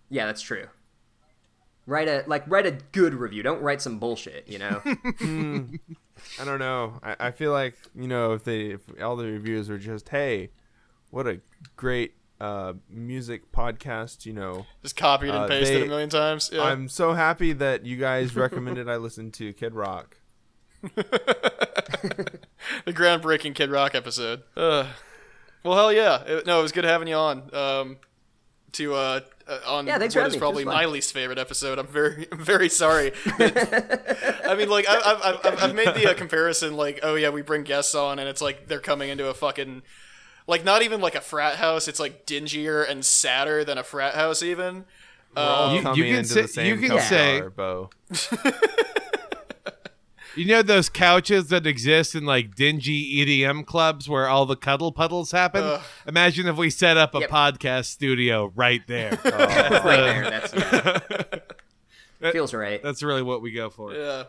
yeah, 0.09 0.25
that's 0.25 0.41
true. 0.41 0.67
Write 1.85 2.07
a 2.07 2.23
like 2.27 2.43
write 2.47 2.65
a 2.67 2.77
good 2.91 3.13
review. 3.13 3.41
Don't 3.43 3.61
write 3.61 3.81
some 3.81 3.97
bullshit. 3.99 4.47
You 4.47 4.59
know. 4.59 4.81
I 6.39 6.45
don't 6.45 6.59
know. 6.59 6.99
I, 7.01 7.15
I 7.19 7.31
feel 7.31 7.51
like 7.51 7.75
you 7.95 8.07
know 8.07 8.33
if 8.33 8.43
they 8.43 8.67
if 8.67 8.81
all 9.01 9.15
the 9.15 9.25
reviews 9.25 9.69
were 9.69 9.77
just 9.77 10.09
hey, 10.09 10.49
what 11.09 11.25
a 11.27 11.39
great 11.77 12.13
uh, 12.39 12.73
music 12.89 13.51
podcast. 13.51 14.25
You 14.25 14.33
know, 14.33 14.65
Just 14.83 14.97
copied 14.97 15.29
and 15.29 15.37
Uh, 15.45 15.47
pasted 15.47 15.81
they- 15.81 15.85
a 15.85 15.89
million 15.89 16.09
times. 16.09 16.49
Yeah. 16.53 16.63
I'm 16.63 16.89
so 16.89 17.13
happy 17.13 17.53
that 17.53 17.85
you 17.85 17.97
guys 17.97 18.35
recommended 18.35 18.87
I 18.89 18.97
listen 18.97 19.31
to 19.31 19.51
Kid 19.53 19.73
Rock. 19.73 20.17
the 20.83 22.39
groundbreaking 22.87 23.55
Kid 23.55 23.69
Rock 23.71 23.95
episode. 23.95 24.43
Uh, 24.55 24.87
well, 25.63 25.75
hell 25.75 25.93
yeah. 25.93 26.23
It- 26.25 26.45
no, 26.45 26.59
it 26.59 26.63
was 26.63 26.71
good 26.71 26.83
having 26.85 27.07
you 27.07 27.15
on. 27.15 27.53
Um, 27.53 27.97
to 28.73 28.93
uh, 28.93 29.21
uh 29.47 29.59
on 29.65 29.87
Yeah, 29.87 29.97
thanks 29.97 30.13
for 30.13 30.19
what 30.19 30.25
having 30.25 30.29
is 30.29 30.33
me. 30.33 30.37
It 30.37 30.39
probably 30.41 30.65
was 30.65 30.73
fun. 30.75 30.83
my 30.83 30.85
least 30.85 31.11
favorite 31.13 31.39
episode. 31.39 31.79
I'm 31.79 31.87
very, 31.87 32.27
I'm 32.31 32.37
very 32.43 32.69
sorry. 32.69 33.13
I 33.39 34.55
mean, 34.57 34.69
like, 34.69 34.87
I, 34.87 34.95
I've, 34.99 35.45
I've, 35.45 35.63
I've 35.63 35.75
made 35.75 35.87
the 35.95 36.11
uh, 36.11 36.13
comparison, 36.13 36.75
like, 36.77 36.99
oh 37.01 37.15
yeah, 37.15 37.29
we 37.29 37.41
bring 37.41 37.63
guests 37.63 37.95
on, 37.95 38.19
and 38.19 38.29
it's 38.29 38.41
like 38.41 38.67
they're 38.67 38.79
coming 38.79 39.09
into 39.09 39.27
a 39.27 39.33
fucking, 39.33 39.81
like, 40.45 40.63
not 40.63 40.83
even 40.83 41.01
like 41.01 41.15
a 41.15 41.21
frat 41.21 41.55
house. 41.55 41.87
It's 41.87 41.99
like 41.99 42.27
dingier 42.27 42.83
and 42.87 43.03
sadder 43.03 43.63
than 43.63 43.77
a 43.79 43.83
frat 43.83 44.13
house, 44.13 44.43
even. 44.43 44.85
All 45.35 45.69
Um, 45.69 45.75
you 45.75 45.81
coming 45.81 46.03
can 46.05 46.15
into 46.15 46.29
say- 46.29 46.41
the 46.43 46.47
same 46.47 46.65
you 46.67 46.77
can 46.77 46.89
cup 46.97 47.01
say- 47.07 47.39
jar, 47.39 47.49
Bo. 47.49 47.89
You 50.39 50.45
know 50.45 50.61
those 50.61 50.87
couches 50.87 51.49
that 51.49 51.67
exist 51.67 52.15
in 52.15 52.25
like 52.25 52.55
dingy 52.55 53.17
EDM 53.25 53.65
clubs 53.65 54.07
where 54.07 54.29
all 54.29 54.45
the 54.45 54.55
cuddle 54.55 54.93
puddles 54.93 55.31
happen? 55.31 55.63
Ugh. 55.63 55.81
Imagine 56.07 56.47
if 56.47 56.55
we 56.55 56.69
set 56.69 56.95
up 56.95 57.13
a 57.13 57.19
Yep. 57.19 57.29
podcast 57.29 57.85
studio 57.87 58.49
right 58.55 58.81
there. 58.87 59.19
right 59.25 59.83
there. 59.83 60.29
That's 60.29 60.53
yeah. 62.21 62.31
Feels 62.31 62.53
right. 62.53 62.81
That's 62.81 63.03
really 63.03 63.21
what 63.21 63.41
we 63.41 63.51
go 63.51 63.69
for. 63.69 63.93
Yeah. 63.93 64.23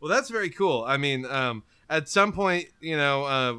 Well, 0.00 0.08
that's 0.08 0.30
very 0.30 0.50
cool. 0.50 0.84
I 0.86 0.96
mean, 0.96 1.26
um, 1.26 1.64
at 1.90 2.08
some 2.08 2.32
point, 2.32 2.66
you 2.80 2.96
know, 2.96 3.24
uh, 3.24 3.54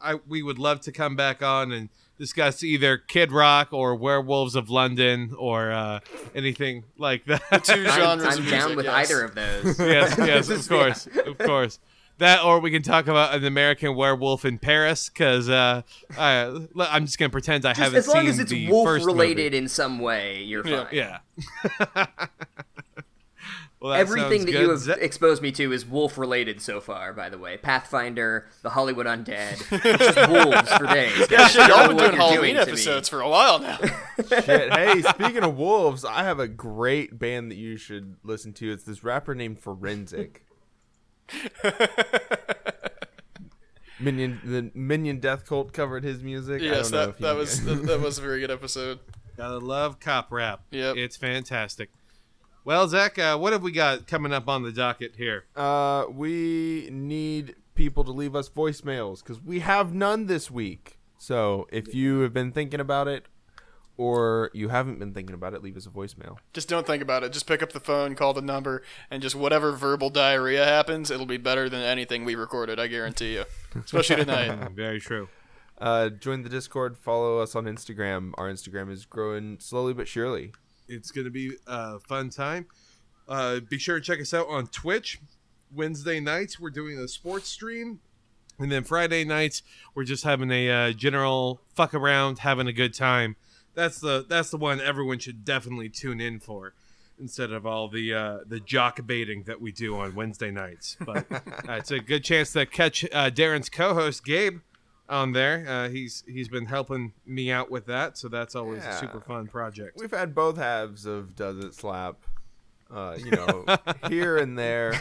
I, 0.00 0.14
we 0.26 0.42
would 0.42 0.58
love 0.58 0.80
to 0.80 0.90
come 0.92 1.14
back 1.14 1.44
on 1.44 1.70
and 1.70 1.90
discuss 2.18 2.62
either 2.64 2.98
Kid 2.98 3.32
Rock 3.32 3.72
or 3.72 3.94
Werewolves 3.94 4.54
of 4.54 4.70
London 4.70 5.34
or 5.38 5.70
uh, 5.70 6.00
anything 6.34 6.84
like 6.98 7.24
that. 7.26 7.64
Two 7.64 7.72
I'm, 7.88 8.18
genres 8.20 8.38
I'm 8.38 8.44
down 8.44 8.50
music, 8.50 8.76
with 8.76 8.86
yes. 8.86 9.10
either 9.10 9.24
of 9.24 9.34
those. 9.34 9.78
yes, 9.78 10.18
yes, 10.18 10.48
of 10.48 10.58
is- 10.60 10.68
course, 10.68 11.06
of 11.26 11.38
course. 11.38 11.78
That, 12.18 12.42
or 12.44 12.60
we 12.60 12.70
can 12.70 12.80
talk 12.80 13.08
about 13.08 13.34
an 13.34 13.44
American 13.44 13.94
Werewolf 13.94 14.46
in 14.46 14.58
Paris, 14.58 15.10
because 15.10 15.50
uh, 15.50 15.82
I, 16.16 16.66
I'm 16.78 17.04
just 17.04 17.18
gonna 17.18 17.28
pretend 17.28 17.66
I 17.66 17.74
Just 17.74 17.80
haven't 17.80 17.90
seen 17.90 17.96
it. 17.96 17.98
as 17.98 18.14
long 18.14 18.26
as 18.28 18.38
it's 18.38 18.70
wolf 18.70 18.88
related 19.04 19.52
movie. 19.52 19.56
in 19.58 19.68
some 19.68 19.98
way, 19.98 20.42
you're 20.42 20.66
Yeah. 20.66 20.84
fine. 20.84 20.94
Yeah. 20.94 22.06
Well, 23.86 23.94
that 23.94 24.00
Everything 24.00 24.44
that 24.46 24.52
good. 24.52 24.62
you 24.62 24.70
have 24.70 24.80
Ze- 24.80 24.94
exposed 25.00 25.42
me 25.42 25.52
to 25.52 25.72
is 25.72 25.86
wolf 25.86 26.18
related 26.18 26.60
so 26.60 26.80
far, 26.80 27.12
by 27.12 27.28
the 27.28 27.38
way. 27.38 27.56
Pathfinder, 27.56 28.48
the 28.62 28.70
Hollywood 28.70 29.06
Undead, 29.06 29.58
just 29.98 30.28
wolves 30.28 30.72
for 30.72 30.86
days. 30.92 31.28
Yeah, 31.30 31.46
shit, 31.46 31.62
I 31.62 31.68
y'all 31.68 31.88
been 31.88 31.96
doing 31.96 32.14
Halloween 32.16 32.56
to 32.56 32.66
me. 32.66 32.72
episodes 32.72 33.08
for 33.08 33.20
a 33.20 33.28
while 33.28 33.60
now. 33.60 33.78
Shit. 34.28 34.72
Hey, 34.72 35.02
speaking 35.02 35.44
of 35.44 35.56
wolves, 35.56 36.04
I 36.04 36.24
have 36.24 36.40
a 36.40 36.48
great 36.48 37.16
band 37.18 37.52
that 37.52 37.56
you 37.56 37.76
should 37.76 38.16
listen 38.24 38.52
to. 38.54 38.72
It's 38.72 38.82
this 38.82 39.04
rapper 39.04 39.34
named 39.36 39.60
Forensic. 39.60 40.44
Minion, 44.00 44.40
the 44.44 44.70
Minion 44.74 45.20
Death 45.20 45.46
Cult 45.46 45.72
covered 45.72 46.02
his 46.02 46.22
music. 46.22 46.60
I 46.60 46.64
yes, 46.64 46.90
don't 46.90 46.92
know 46.92 47.06
that 47.06 47.08
if 47.10 47.18
that 47.18 47.36
was 47.36 47.64
that, 47.64 47.86
that 47.86 48.00
was 48.00 48.18
a 48.18 48.20
very 48.20 48.40
good 48.40 48.50
episode. 48.50 48.98
Gotta 49.36 49.58
love 49.58 50.00
cop 50.00 50.32
rap. 50.32 50.62
Yep. 50.70 50.96
It's 50.96 51.16
fantastic. 51.16 51.90
Well, 52.66 52.88
Zach, 52.88 53.16
uh, 53.16 53.38
what 53.38 53.52
have 53.52 53.62
we 53.62 53.70
got 53.70 54.08
coming 54.08 54.32
up 54.32 54.48
on 54.48 54.64
the 54.64 54.72
docket 54.72 55.14
here? 55.16 55.44
Uh, 55.54 56.06
we 56.10 56.88
need 56.90 57.54
people 57.76 58.02
to 58.02 58.10
leave 58.10 58.34
us 58.34 58.48
voicemails 58.48 59.22
because 59.22 59.40
we 59.40 59.60
have 59.60 59.94
none 59.94 60.26
this 60.26 60.50
week. 60.50 60.98
So 61.16 61.68
if 61.70 61.94
you 61.94 62.22
have 62.22 62.32
been 62.32 62.50
thinking 62.50 62.80
about 62.80 63.06
it, 63.06 63.26
or 63.96 64.50
you 64.52 64.70
haven't 64.70 64.98
been 64.98 65.14
thinking 65.14 65.32
about 65.32 65.54
it, 65.54 65.62
leave 65.62 65.76
us 65.76 65.86
a 65.86 65.90
voicemail. 65.90 66.38
Just 66.52 66.68
don't 66.68 66.84
think 66.84 67.04
about 67.04 67.22
it. 67.22 67.32
Just 67.32 67.46
pick 67.46 67.62
up 67.62 67.70
the 67.70 67.78
phone, 67.78 68.16
call 68.16 68.34
the 68.34 68.42
number, 68.42 68.82
and 69.12 69.22
just 69.22 69.36
whatever 69.36 69.70
verbal 69.70 70.10
diarrhea 70.10 70.64
happens, 70.64 71.08
it'll 71.08 71.24
be 71.24 71.36
better 71.36 71.68
than 71.68 71.82
anything 71.82 72.24
we 72.24 72.34
recorded. 72.34 72.80
I 72.80 72.88
guarantee 72.88 73.34
you. 73.34 73.44
Especially 73.76 74.16
tonight. 74.16 74.72
Very 74.74 74.98
true. 74.98 75.28
Uh, 75.78 76.08
join 76.08 76.42
the 76.42 76.48
Discord. 76.48 76.98
Follow 76.98 77.38
us 77.38 77.54
on 77.54 77.66
Instagram. 77.66 78.32
Our 78.36 78.50
Instagram 78.50 78.90
is 78.90 79.06
growing 79.06 79.58
slowly 79.60 79.94
but 79.94 80.08
surely. 80.08 80.50
It's 80.88 81.10
going 81.10 81.24
to 81.24 81.30
be 81.30 81.52
a 81.66 81.98
fun 82.00 82.30
time. 82.30 82.66
Uh, 83.28 83.60
be 83.60 83.78
sure 83.78 83.98
to 83.98 84.04
check 84.04 84.20
us 84.20 84.32
out 84.32 84.48
on 84.48 84.68
Twitch. 84.68 85.20
Wednesday 85.74 86.20
nights, 86.20 86.60
we're 86.60 86.70
doing 86.70 86.98
a 86.98 87.08
sports 87.08 87.48
stream. 87.48 88.00
And 88.58 88.72
then 88.72 88.84
Friday 88.84 89.24
nights, 89.24 89.62
we're 89.94 90.04
just 90.04 90.24
having 90.24 90.50
a 90.50 90.70
uh, 90.70 90.92
general 90.92 91.60
fuck 91.74 91.92
around, 91.92 92.38
having 92.38 92.66
a 92.66 92.72
good 92.72 92.94
time. 92.94 93.36
That's 93.74 94.00
the 94.00 94.24
that's 94.26 94.50
the 94.50 94.56
one 94.56 94.80
everyone 94.80 95.18
should 95.18 95.44
definitely 95.44 95.90
tune 95.90 96.20
in 96.20 96.40
for, 96.40 96.72
instead 97.18 97.52
of 97.52 97.66
all 97.66 97.88
the 97.88 98.14
uh, 98.14 98.38
the 98.46 98.58
jock 98.58 99.06
baiting 99.06 99.42
that 99.42 99.60
we 99.60 99.72
do 99.72 99.98
on 99.98 100.14
Wednesday 100.14 100.50
nights. 100.50 100.96
But 100.98 101.26
uh, 101.30 101.40
it's 101.68 101.90
a 101.90 101.98
good 101.98 102.24
chance 102.24 102.52
to 102.52 102.64
catch 102.64 103.04
uh, 103.12 103.28
Darin's 103.28 103.68
co-host 103.68 104.24
Gabe 104.24 104.60
on 105.08 105.32
there. 105.32 105.64
Uh, 105.68 105.88
he's 105.88 106.24
he's 106.26 106.48
been 106.48 106.66
helping 106.66 107.12
me 107.24 107.50
out 107.50 107.70
with 107.70 107.86
that, 107.86 108.18
so 108.18 108.28
that's 108.28 108.54
always 108.54 108.84
a 108.84 108.92
super 108.98 109.20
fun 109.20 109.46
project. 109.46 109.98
We've 110.00 110.10
had 110.10 110.34
both 110.34 110.56
halves 110.56 111.06
of 111.06 111.34
Does 111.36 111.58
It 111.64 111.74
Slap, 111.74 112.16
uh, 112.90 113.16
you 113.22 113.30
know, 113.30 113.64
here 114.08 114.36
and 114.36 114.58
there. 114.58 115.00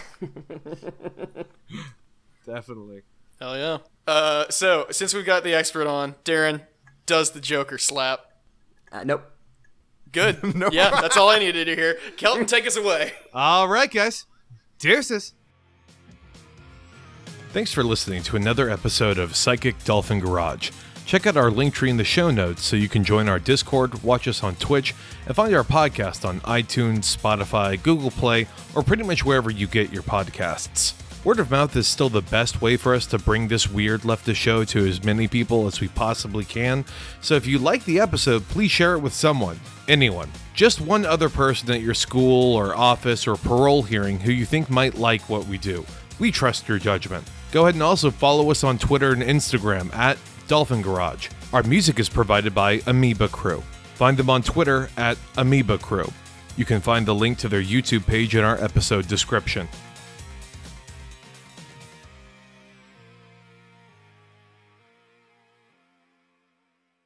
Definitely. 2.46 3.02
Hell 3.40 3.58
yeah. 3.58 3.78
Uh, 4.08 4.46
so 4.50 4.88
since 4.92 5.14
we've 5.14 5.26
got 5.26 5.44
the 5.44 5.54
expert 5.54 5.88
on, 5.88 6.16
Darin, 6.24 6.62
does 7.06 7.32
the 7.32 7.42
Joker 7.42 7.78
slap? 7.78 8.22
Uh, 8.92 9.04
nope. 9.04 9.24
Good. 10.12 10.40
Yeah, 10.72 11.02
that's 11.02 11.18
all 11.18 11.30
I 11.30 11.40
needed 11.40 11.66
to 11.66 11.76
hear. 11.76 11.98
Kelton, 12.16 12.46
take 12.46 12.66
us 12.66 12.78
away. 12.78 13.12
All 13.34 13.68
right, 13.68 13.92
guys. 13.92 14.26
Deuces. 14.80 15.34
Thanks 17.56 17.72
for 17.72 17.86
listening 17.86 18.22
to 18.24 18.36
another 18.36 18.70
episode 18.70 19.18
of 19.18 19.34
Psychic 19.34 19.82
Dolphin 19.86 20.20
Garage. 20.20 20.72
Check 21.06 21.26
out 21.26 21.38
our 21.38 21.50
link 21.50 21.74
tree 21.74 21.90
in 21.90 21.96
the 21.96 22.04
show 22.04 22.30
notes 22.30 22.66
so 22.66 22.76
you 22.76 22.90
can 22.90 23.06
join 23.06 23.30
our 23.30 23.40
Discord, 23.40 24.04
watch 24.04 24.28
us 24.28 24.44
on 24.44 24.58
Twitch, 24.58 24.94
and 25.26 25.34
find 25.34 25.56
our 25.56 25.64
podcast 25.64 26.28
on 26.28 26.42
iTunes, 26.42 27.16
Spotify, 27.16 27.82
Google 27.82 28.12
Play, 28.12 28.48
or 28.76 28.84
pretty 28.84 29.04
much 29.04 29.24
wherever 29.24 29.50
you 29.50 29.68
get 29.68 29.94
your 29.94 30.04
podcasts. 30.04 30.96
Word 31.24 31.40
of 31.40 31.50
mouth 31.50 31.74
is 31.78 31.88
still 31.88 32.10
the 32.10 32.22
best 32.22 32.62
way 32.62 32.76
for 32.76 32.94
us 32.94 33.06
to 33.06 33.18
bring 33.18 33.48
this 33.48 33.70
weird 33.70 34.02
leftist 34.02 34.36
show 34.36 34.66
to 34.66 34.86
as 34.86 35.06
many 35.06 35.30
people 35.30 35.66
as 35.66 35.80
we 35.80 35.88
possibly 35.88 36.44
can. 36.44 36.84
So 37.22 37.36
if 37.36 37.48
you 37.48 37.58
like 37.58 37.86
the 37.86 38.02
episode, 38.02 38.44
please 38.50 38.72
share 38.72 38.96
it 38.96 39.00
with 39.00 39.14
someone, 39.14 39.62
anyone. 39.88 40.30
Just 40.54 40.82
one 40.82 41.06
other 41.06 41.30
person 41.30 41.72
at 41.72 41.80
your 41.80 41.94
school 41.94 42.54
or 42.54 42.76
office 42.76 43.26
or 43.26 43.38
parole 43.38 43.84
hearing 43.84 44.20
who 44.20 44.34
you 44.34 44.46
think 44.46 44.70
might 44.70 44.96
like 44.96 45.30
what 45.30 45.48
we 45.48 45.58
do. 45.58 45.86
We 46.20 46.32
trust 46.32 46.68
your 46.68 46.80
judgment. 46.80 47.26
Go 47.56 47.62
ahead 47.62 47.76
and 47.76 47.84
also 47.84 48.12
follow 48.12 48.52
us 48.52 48.66
on 48.66 48.78
Twitter 48.78 49.14
and 49.14 49.24
Instagram 49.24 49.90
at 49.96 50.18
Dolphin 50.50 50.82
Garage. 50.82 51.30
Our 51.54 51.64
music 51.64 52.00
is 52.00 52.10
provided 52.10 52.54
by 52.54 52.82
Amoeba 52.86 53.30
Crew. 53.30 53.64
Find 53.94 54.18
them 54.18 54.30
on 54.30 54.42
Twitter 54.42 54.90
at 54.98 55.18
Amoeba 55.38 55.78
Crew. 55.78 56.12
You 56.58 56.66
can 56.66 56.82
find 56.82 57.06
the 57.06 57.16
link 57.16 57.38
to 57.38 57.48
their 57.48 57.64
YouTube 57.64 58.06
page 58.06 58.36
in 58.36 58.44
our 58.44 58.62
episode 58.62 59.08
description. 59.08 59.70